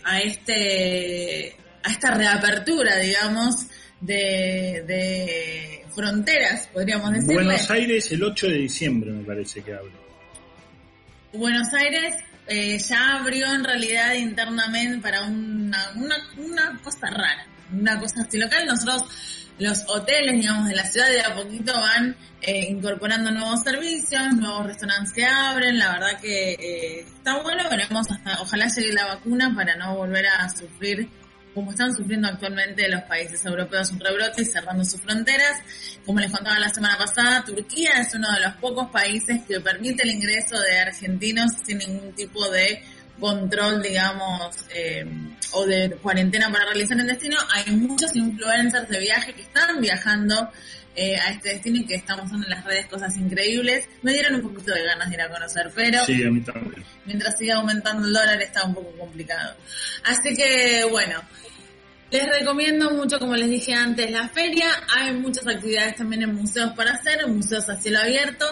a 0.04 0.20
este 0.20 1.58
a 1.84 1.92
esta 1.92 2.12
reapertura 2.12 2.98
digamos 2.98 3.68
de, 4.02 4.84
de 4.88 5.86
fronteras 5.94 6.68
podríamos 6.68 7.12
decirle 7.12 7.34
Buenos 7.36 7.72
Aires 7.72 8.12
el 8.12 8.24
8 8.24 8.48
de 8.48 8.58
diciembre 8.58 9.12
me 9.12 9.24
parece 9.24 9.62
que 9.62 9.74
abre. 9.74 9.92
Buenos 11.34 11.74
Aires 11.74 12.16
eh, 12.48 12.78
ya 12.78 13.18
abrió 13.18 13.54
en 13.54 13.64
realidad 13.64 14.14
internamente 14.14 15.00
para 15.02 15.24
una, 15.24 15.92
una, 15.96 16.16
una 16.38 16.80
cosa 16.82 17.08
rara, 17.08 17.46
una 17.74 18.00
cosa 18.00 18.22
así 18.22 18.38
local. 18.38 18.66
Nosotros, 18.66 19.04
los 19.60 19.84
hoteles, 19.90 20.40
digamos, 20.40 20.70
de 20.70 20.76
la 20.76 20.86
ciudad 20.86 21.10
de 21.10 21.22
a 21.22 21.36
poquito 21.36 21.74
van 21.74 22.16
eh, 22.42 22.68
incorporando 22.70 23.32
nuevos 23.32 23.62
servicios, 23.64 24.34
nuevos 24.36 24.68
restaurantes 24.68 25.14
se 25.14 25.26
abren. 25.26 25.78
La 25.78 25.92
verdad 25.94 26.22
que 26.22 26.54
eh, 26.54 27.00
está 27.02 27.42
bueno, 27.42 27.70
veremos 27.70 28.10
hasta, 28.10 28.42
ojalá 28.42 28.68
llegue 28.68 28.94
la 28.94 29.08
vacuna 29.08 29.54
para 29.54 29.76
no 29.76 29.98
volver 29.98 30.28
a 30.28 30.48
sufrir 30.48 31.10
como 31.58 31.72
están 31.72 31.92
sufriendo 31.96 32.28
actualmente 32.28 32.88
los 32.88 33.02
países 33.06 33.44
europeos 33.44 33.90
un 33.90 34.00
rebrote 34.00 34.44
y 34.44 34.46
cerrando 34.46 34.86
sus 34.86 35.02
fronteras. 35.02 35.60
Como 36.06 36.20
les 36.20 36.32
contaba 36.32 36.60
la 36.60 36.70
semana 36.70 37.00
pasada, 37.00 37.44
Turquía 37.44 37.94
es 38.00 38.14
uno 38.14 38.32
de 38.32 38.42
los 38.42 38.54
pocos 38.58 38.92
países 38.92 39.42
que 39.48 39.60
permite 39.60 40.04
el 40.04 40.12
ingreso 40.12 40.56
de 40.60 40.78
argentinos 40.78 41.54
sin 41.66 41.80
ningún 41.80 42.14
tipo 42.14 42.48
de 42.52 42.84
control, 43.20 43.82
digamos, 43.82 44.56
eh, 44.70 45.04
o 45.54 45.66
de 45.66 45.98
cuarentena 46.00 46.52
para 46.52 46.66
realizar 46.66 47.00
el 47.00 47.08
destino. 47.08 47.38
Hay 47.52 47.76
muchos 47.76 48.16
influencers 48.16 48.88
de 48.88 49.00
viaje 49.00 49.34
que 49.34 49.42
están 49.42 49.82
viajando 49.82 50.52
eh, 50.98 51.16
a 51.16 51.30
este 51.30 51.50
destino 51.50 51.78
y 51.78 51.86
que 51.86 51.96
estamos 51.96 52.26
usando 52.26 52.46
en 52.48 52.50
las 52.50 52.66
redes 52.66 52.88
cosas 52.88 53.16
increíbles. 53.18 53.88
Me 54.02 54.12
dieron 54.14 54.36
un 54.36 54.42
poquito 54.42 54.74
de 54.74 54.84
ganas 54.84 55.08
de 55.10 55.16
ir 55.16 55.22
a 55.22 55.30
conocer, 55.30 55.72
pero 55.76 56.04
Sí, 56.06 56.24
a 56.24 56.32
mí 56.32 56.42
también. 56.42 56.84
mientras 57.06 57.38
siga 57.38 57.56
aumentando 57.56 58.08
el 58.08 58.14
dólar 58.14 58.42
está 58.42 58.66
un 58.66 58.74
poco 58.74 58.92
complicado. 58.98 59.56
Así 60.04 60.36
que 60.36 60.86
bueno, 60.90 61.22
les 62.10 62.26
recomiendo 62.28 62.90
mucho, 62.92 63.20
como 63.20 63.36
les 63.36 63.50
dije 63.50 63.74
antes, 63.74 64.10
la 64.10 64.28
feria. 64.30 64.70
Hay 64.96 65.14
muchas 65.14 65.46
actividades 65.46 65.96
también 65.98 66.24
en 66.24 66.34
museos 66.34 66.72
para 66.74 66.92
hacer, 66.94 67.28
museos 67.28 67.70
a 67.70 67.80
cielo 67.80 68.00
abierto. 68.00 68.46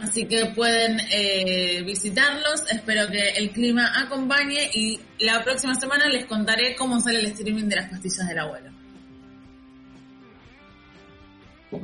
Así 0.00 0.26
que 0.26 0.46
pueden 0.46 1.00
eh, 1.10 1.82
visitarlos. 1.86 2.62
Espero 2.70 3.08
que 3.10 3.30
el 3.30 3.50
clima 3.50 3.92
acompañe 3.98 4.70
y 4.74 5.00
la 5.20 5.42
próxima 5.42 5.74
semana 5.74 6.06
les 6.08 6.26
contaré 6.26 6.76
cómo 6.76 7.00
sale 7.00 7.20
el 7.20 7.26
streaming 7.26 7.64
de 7.68 7.76
las 7.76 7.90
pastillas 7.90 8.28
del 8.28 8.38
abuelo. 8.38 8.73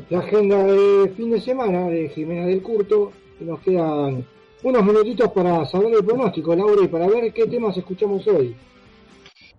La 0.08 0.18
agenda 0.18 0.64
de 0.64 1.08
fin 1.16 1.30
de 1.30 1.40
semana 1.40 1.88
de 1.88 2.08
Jimena 2.08 2.46
del 2.46 2.62
Curto. 2.62 3.12
Nos 3.40 3.60
quedan 3.60 4.24
unos 4.62 4.84
minutitos 4.84 5.32
para 5.32 5.64
saber 5.64 5.94
el 5.94 6.04
pronóstico, 6.04 6.54
Laura, 6.54 6.82
y 6.84 6.88
para 6.88 7.06
ver 7.06 7.32
qué 7.32 7.46
temas 7.46 7.76
escuchamos 7.76 8.26
hoy. 8.26 8.54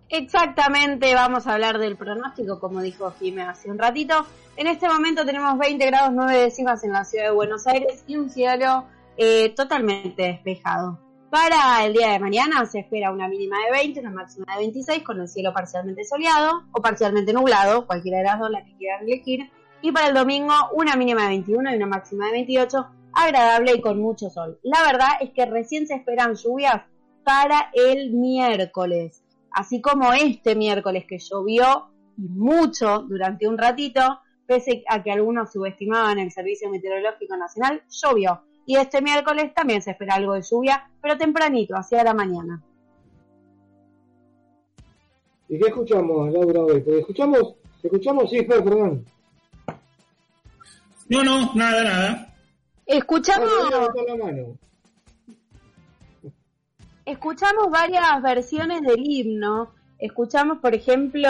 Exactamente, 0.10 1.16
vamos 1.16 1.48
a 1.48 1.54
hablar 1.54 1.80
del 1.80 1.96
pronóstico, 1.96 2.60
como 2.60 2.82
dijo 2.82 3.14
Jimé 3.18 3.44
hace 3.44 3.72
un 3.72 3.80
ratito. 3.80 4.26
En 4.58 4.68
este 4.68 4.88
momento 4.88 5.26
tenemos 5.26 5.58
20 5.58 5.86
grados 5.86 6.12
9 6.14 6.38
décimas 6.38 6.84
en 6.84 6.92
la 6.92 7.06
ciudad 7.06 7.26
de 7.26 7.32
Buenos 7.32 7.66
Aires 7.66 8.04
y 8.08 8.18
un 8.18 8.30
cielo 8.30 8.86
eh, 9.18 9.50
totalmente 9.56 10.24
despejado. 10.24 11.00
Para 11.30 11.86
el 11.86 11.94
día 11.94 12.12
de 12.12 12.20
mañana 12.20 12.66
se 12.66 12.80
espera 12.80 13.10
una 13.10 13.30
mínima 13.30 13.56
de 13.66 13.72
20, 13.72 14.02
una 14.02 14.12
máxima 14.12 14.54
de 14.54 14.64
26, 14.64 15.02
con 15.02 15.22
el 15.22 15.30
cielo 15.30 15.54
parcialmente 15.54 16.04
soleado 16.04 16.64
o 16.74 16.82
parcialmente 16.82 17.32
nublado, 17.32 17.88
cualquiera 17.88 18.18
de 18.18 18.26
las 18.26 18.40
dos, 18.40 18.52
la 18.52 18.66
que 18.66 18.76
quieran 18.76 19.04
elegir. 19.04 19.50
Y 19.82 19.92
para 19.92 20.08
el 20.08 20.14
domingo 20.14 20.54
una 20.74 20.96
mínima 20.96 21.24
de 21.24 21.30
21 21.30 21.72
y 21.72 21.76
una 21.76 21.88
máxima 21.88 22.28
de 22.28 22.34
28, 22.34 22.88
agradable 23.14 23.74
y 23.76 23.82
con 23.82 24.00
mucho 24.00 24.30
sol. 24.30 24.60
La 24.64 24.84
verdad 24.84 25.10
es 25.20 25.32
que 25.32 25.46
recién 25.46 25.88
se 25.88 25.96
esperan 25.96 26.36
lluvias 26.36 26.84
para 27.24 27.72
el 27.74 28.12
miércoles 28.12 29.24
así 29.52 29.82
como 29.82 30.14
este 30.14 30.56
miércoles 30.56 31.06
que 31.08 31.20
llovió 31.20 31.90
y 32.18 32.28
mucho 32.28 33.00
durante 33.08 33.48
un 33.48 33.58
ratito, 33.58 34.02
pese 34.46 34.84
a 34.88 35.04
que 35.04 35.12
algunos 35.12 35.52
subestimaban 35.52 36.20
el 36.20 36.32
Servicio 36.32 36.70
Meteorológico 36.70 37.38
Nacional, 37.38 37.84
llovió. 37.90 38.42
Y 38.66 38.78
este 38.78 39.02
miércoles 39.02 39.54
también 39.54 39.82
se 39.82 39.92
espera 39.92 40.16
algo 40.16 40.34
de 40.34 40.42
lluvia, 40.42 40.90
pero 41.02 41.18
tempranito, 41.18 41.76
hacia 41.76 42.04
la 42.04 42.14
mañana. 42.14 42.62
¿Y 45.50 45.60
qué 45.60 45.68
escuchamos, 45.68 46.32
Laura, 46.32 46.62
hoy? 46.62 46.84
Escuchamos, 46.86 47.56
escuchamos, 47.84 48.30
sí, 48.30 48.44
perdón. 48.44 49.06
No, 51.12 51.24
no, 51.26 51.52
nada, 51.56 51.84
nada. 51.84 52.34
Escuchamos, 52.86 53.50
escuchamos 57.06 57.70
varias 57.70 58.22
versiones 58.22 58.82
del 58.82 59.02
himno. 59.06 59.74
Escuchamos, 60.00 60.60
por 60.60 60.74
ejemplo, 60.74 61.28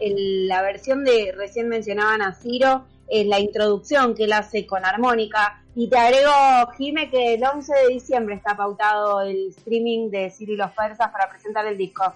el- 0.00 0.46
la 0.46 0.62
versión 0.62 1.02
de, 1.02 1.32
recién 1.36 1.68
mencionaban 1.68 2.22
a 2.22 2.32
Ciro, 2.32 2.84
en 3.08 3.28
la 3.28 3.40
introducción 3.40 4.14
que 4.14 4.24
él 4.24 4.32
hace 4.32 4.66
con 4.66 4.84
armónica. 4.84 5.64
Y 5.74 5.88
te 5.88 5.98
agrego, 5.98 6.30
Jime, 6.76 7.10
que 7.10 7.34
el 7.34 7.42
11 7.44 7.72
de 7.74 7.88
diciembre 7.94 8.36
está 8.36 8.56
pautado 8.56 9.20
el 9.22 9.48
streaming 9.48 10.10
de 10.10 10.30
Ciro 10.30 10.52
y 10.52 10.56
los 10.56 10.70
Persas 10.70 11.10
para 11.10 11.28
presentar 11.28 11.66
el 11.66 11.76
disco. 11.76 12.14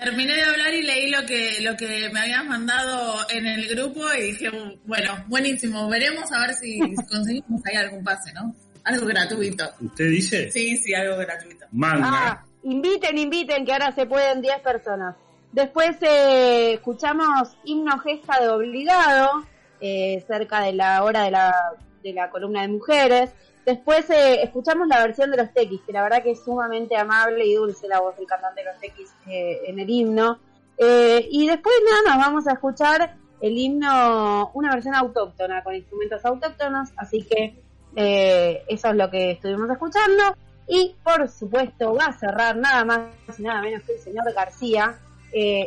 Terminé 0.00 0.34
de 0.34 0.42
hablar 0.42 0.72
y 0.72 0.82
leí 0.82 1.10
lo 1.10 1.26
que 1.26 1.60
lo 1.60 1.76
que 1.76 2.08
me 2.10 2.20
habías 2.20 2.44
mandado 2.46 3.18
en 3.28 3.46
el 3.46 3.68
grupo 3.68 4.00
y 4.18 4.32
dije, 4.32 4.50
bueno, 4.86 5.24
buenísimo, 5.28 5.88
veremos 5.88 6.32
a 6.32 6.40
ver 6.46 6.54
si 6.54 6.78
conseguimos 7.10 7.60
ahí 7.66 7.76
algún 7.76 8.02
pase, 8.02 8.32
¿no? 8.32 8.54
Algo 8.84 9.06
gratuito. 9.06 9.64
¿Usted 9.80 10.08
dice? 10.08 10.50
Sí, 10.50 10.76
sí, 10.78 10.94
algo 10.94 11.18
gratuito. 11.18 11.66
Manga. 11.72 12.08
Ah, 12.10 12.44
inviten, 12.62 13.18
inviten, 13.18 13.66
que 13.66 13.72
ahora 13.72 13.92
se 13.92 14.06
pueden 14.06 14.40
10 14.40 14.60
personas. 14.60 15.16
Después 15.52 15.96
eh, 16.00 16.74
escuchamos 16.74 17.56
himno 17.64 17.98
gesta 17.98 18.40
de 18.40 18.48
obligado, 18.48 19.44
eh, 19.80 20.24
cerca 20.26 20.60
de 20.60 20.72
la 20.72 21.02
hora 21.02 21.24
de 21.24 21.30
la, 21.32 21.54
de 22.02 22.12
la 22.12 22.30
columna 22.30 22.62
de 22.62 22.68
mujeres. 22.68 23.32
Después 23.64 24.08
eh, 24.10 24.42
escuchamos 24.42 24.88
la 24.88 25.00
versión 25.00 25.30
de 25.30 25.36
los 25.36 25.52
tequis, 25.52 25.82
que 25.82 25.92
la 25.92 26.02
verdad 26.02 26.22
que 26.22 26.32
es 26.32 26.42
sumamente 26.42 26.96
amable 26.96 27.46
y 27.46 27.54
dulce 27.54 27.88
la 27.88 28.00
voz 28.00 28.16
del 28.16 28.26
cantante 28.26 28.62
de 28.62 28.70
los 28.70 28.80
tequis 28.80 29.10
eh, 29.28 29.60
en 29.66 29.78
el 29.78 29.88
himno. 29.88 30.38
Eh, 30.78 31.28
y 31.30 31.46
después 31.46 31.74
nada 31.84 32.16
más 32.16 32.26
vamos 32.26 32.46
a 32.46 32.52
escuchar 32.52 33.16
el 33.40 33.58
himno, 33.58 34.50
una 34.54 34.72
versión 34.74 34.94
autóctona, 34.94 35.62
con 35.62 35.74
instrumentos 35.74 36.24
autóctonos, 36.24 36.90
así 36.96 37.22
que 37.22 37.62
eso 37.94 38.88
es 38.88 38.94
lo 38.94 39.10
que 39.10 39.32
estuvimos 39.32 39.70
escuchando. 39.70 40.36
Y 40.66 40.94
por 41.02 41.28
supuesto 41.28 41.94
va 41.94 42.06
a 42.06 42.12
cerrar 42.12 42.56
nada 42.56 42.84
más 42.84 43.00
y 43.38 43.42
nada 43.42 43.60
menos 43.60 43.82
que 43.82 43.94
el 43.94 43.98
señor 44.00 44.32
García, 44.32 44.98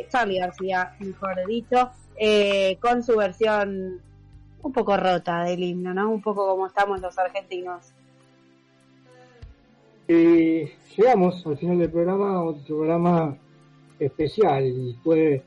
Charlie 0.08 0.38
García, 0.38 0.94
mejor 0.98 1.46
dicho, 1.46 1.90
con 2.80 3.02
su 3.02 3.16
versión 3.16 4.00
un 4.64 4.72
poco 4.72 4.96
rota 4.96 5.44
del 5.44 5.62
himno, 5.62 5.92
¿no? 5.92 6.10
Un 6.10 6.22
poco 6.22 6.46
como 6.46 6.66
estamos 6.66 7.00
los 7.00 7.16
argentinos. 7.18 7.92
Y 10.08 10.64
llegamos 10.96 11.46
al 11.46 11.56
final 11.58 11.78
del 11.78 11.90
programa, 11.90 12.42
otro 12.42 12.76
programa 12.76 13.36
especial. 13.98 14.66
Y 14.66 14.96
fue 15.02 15.42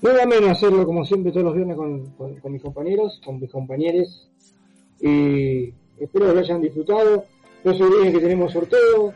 muy 0.00 0.20
ameno 0.20 0.48
hacerlo 0.48 0.84
como 0.84 1.04
siempre 1.04 1.30
todos 1.30 1.44
los 1.44 1.54
viernes 1.54 1.76
con 1.76 2.52
mis 2.52 2.62
compañeros, 2.62 3.20
con 3.24 3.40
mis 3.40 3.50
compañeros. 3.50 4.28
Y 5.00 5.72
espero 5.98 6.28
que 6.28 6.34
lo 6.34 6.40
hayan 6.40 6.60
disfrutado. 6.60 7.24
No 7.64 7.74
se 7.74 7.82
olviden 7.82 8.12
que 8.12 8.20
tenemos 8.20 8.52
sorteo. 8.52 9.12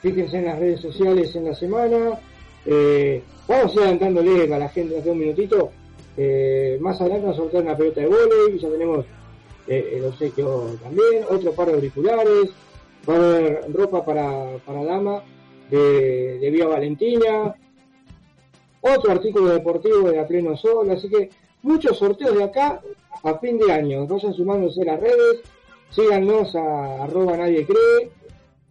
Fíjense 0.00 0.38
en 0.38 0.44
las 0.46 0.58
redes 0.58 0.80
sociales 0.80 1.34
en 1.34 1.44
la 1.44 1.54
semana. 1.54 2.18
Eh, 2.66 3.22
vamos 3.48 3.70
a 3.70 3.74
ir 3.74 3.80
adelantándole 3.80 4.54
a 4.54 4.58
la 4.58 4.68
gente 4.68 4.98
hace 4.98 5.10
un 5.10 5.18
minutito. 5.18 5.70
Eh, 6.20 6.78
más 6.80 7.00
adelante 7.00 7.28
a 7.28 7.32
soltar 7.32 7.62
una 7.62 7.76
pelota 7.76 8.00
de 8.00 8.08
volei, 8.08 8.58
ya 8.58 8.68
tenemos 8.68 9.06
eh, 9.68 9.92
el 9.94 10.04
obsequio 10.04 10.76
también, 10.82 11.24
otro 11.30 11.52
par 11.52 11.68
de 11.68 11.74
auriculares, 11.74 12.50
va 13.08 13.14
a 13.14 13.16
haber 13.16 13.72
ropa 13.72 14.04
para, 14.04 14.56
para 14.66 14.82
dama 14.82 15.22
de, 15.70 16.40
de 16.40 16.50
Vía 16.50 16.66
Valentina, 16.66 17.54
otro 18.80 19.12
artículo 19.12 19.50
deportivo 19.50 20.10
de 20.10 20.16
la 20.16 20.26
Pleno 20.26 20.56
Sol, 20.56 20.90
así 20.90 21.08
que 21.08 21.30
muchos 21.62 21.96
sorteos 21.98 22.36
de 22.36 22.42
acá 22.42 22.80
a 23.22 23.38
fin 23.38 23.58
de 23.58 23.70
año. 23.70 24.06
Vayan 24.06 24.34
sumándose 24.34 24.82
a 24.82 24.86
las 24.86 25.00
redes, 25.00 25.42
síganos 25.90 26.54
a 26.56 27.04
arroba 27.04 27.36
nadie 27.36 27.64
cree, 27.64 28.10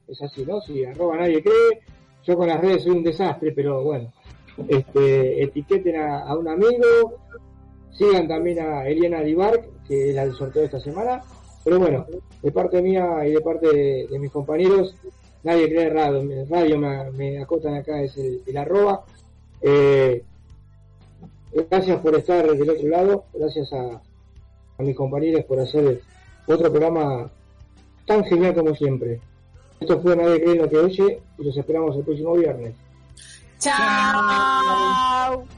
es 0.07 0.21
así, 0.21 0.45
¿no? 0.45 0.59
Sí, 0.61 0.83
arroba 0.83 1.17
nadie 1.17 1.41
cree. 1.41 1.81
Yo 2.25 2.35
con 2.35 2.47
las 2.47 2.59
redes 2.59 2.83
soy 2.83 2.91
un 2.91 3.03
desastre, 3.03 3.53
pero 3.53 3.83
bueno, 3.83 4.11
este, 4.67 5.43
etiqueten 5.43 5.95
a, 5.95 6.23
a 6.23 6.35
un 6.35 6.47
amigo, 6.47 7.19
sigan 7.97 8.27
también 8.27 8.59
a 8.59 8.87
Eliana 8.87 9.21
Dibark, 9.21 9.83
que 9.87 10.09
es 10.09 10.15
la 10.15 10.25
del 10.25 10.35
sorteo 10.35 10.61
de 10.61 10.65
esta 10.67 10.79
semana. 10.79 11.21
Pero 11.63 11.79
bueno, 11.79 12.05
de 12.41 12.51
parte 12.51 12.81
mía 12.81 13.27
y 13.27 13.31
de 13.31 13.41
parte 13.41 13.67
de, 13.67 14.07
de 14.07 14.19
mis 14.19 14.31
compañeros, 14.31 14.95
nadie 15.43 15.67
cree 15.67 15.89
radio, 15.89 16.23
radio 16.49 16.77
me, 16.77 17.11
me 17.11 17.41
acotan 17.41 17.75
acá, 17.75 18.01
es 18.01 18.15
el, 18.17 18.41
el 18.45 18.57
arroba. 18.57 19.03
Eh, 19.61 20.23
gracias 21.69 21.99
por 21.99 22.15
estar 22.15 22.45
del 22.49 22.69
otro 22.69 22.87
lado, 22.87 23.25
gracias 23.33 23.73
a, 23.73 24.01
a 24.77 24.83
mis 24.83 24.95
compañeros 24.95 25.43
por 25.45 25.59
hacer 25.59 26.01
otro 26.47 26.71
programa 26.71 27.29
tan 28.05 28.23
genial 28.25 28.53
como 28.53 28.75
siempre. 28.75 29.19
Esto 29.79 29.99
fue 30.01 30.15
Nadie 30.15 30.41
cree 30.41 30.53
en 30.55 30.61
lo 30.61 30.69
que 30.69 30.77
oye 30.77 31.21
y 31.37 31.43
los 31.43 31.57
esperamos 31.57 31.95
el 31.95 32.03
próximo 32.03 32.33
viernes. 32.33 32.73
Chao. 33.59 35.56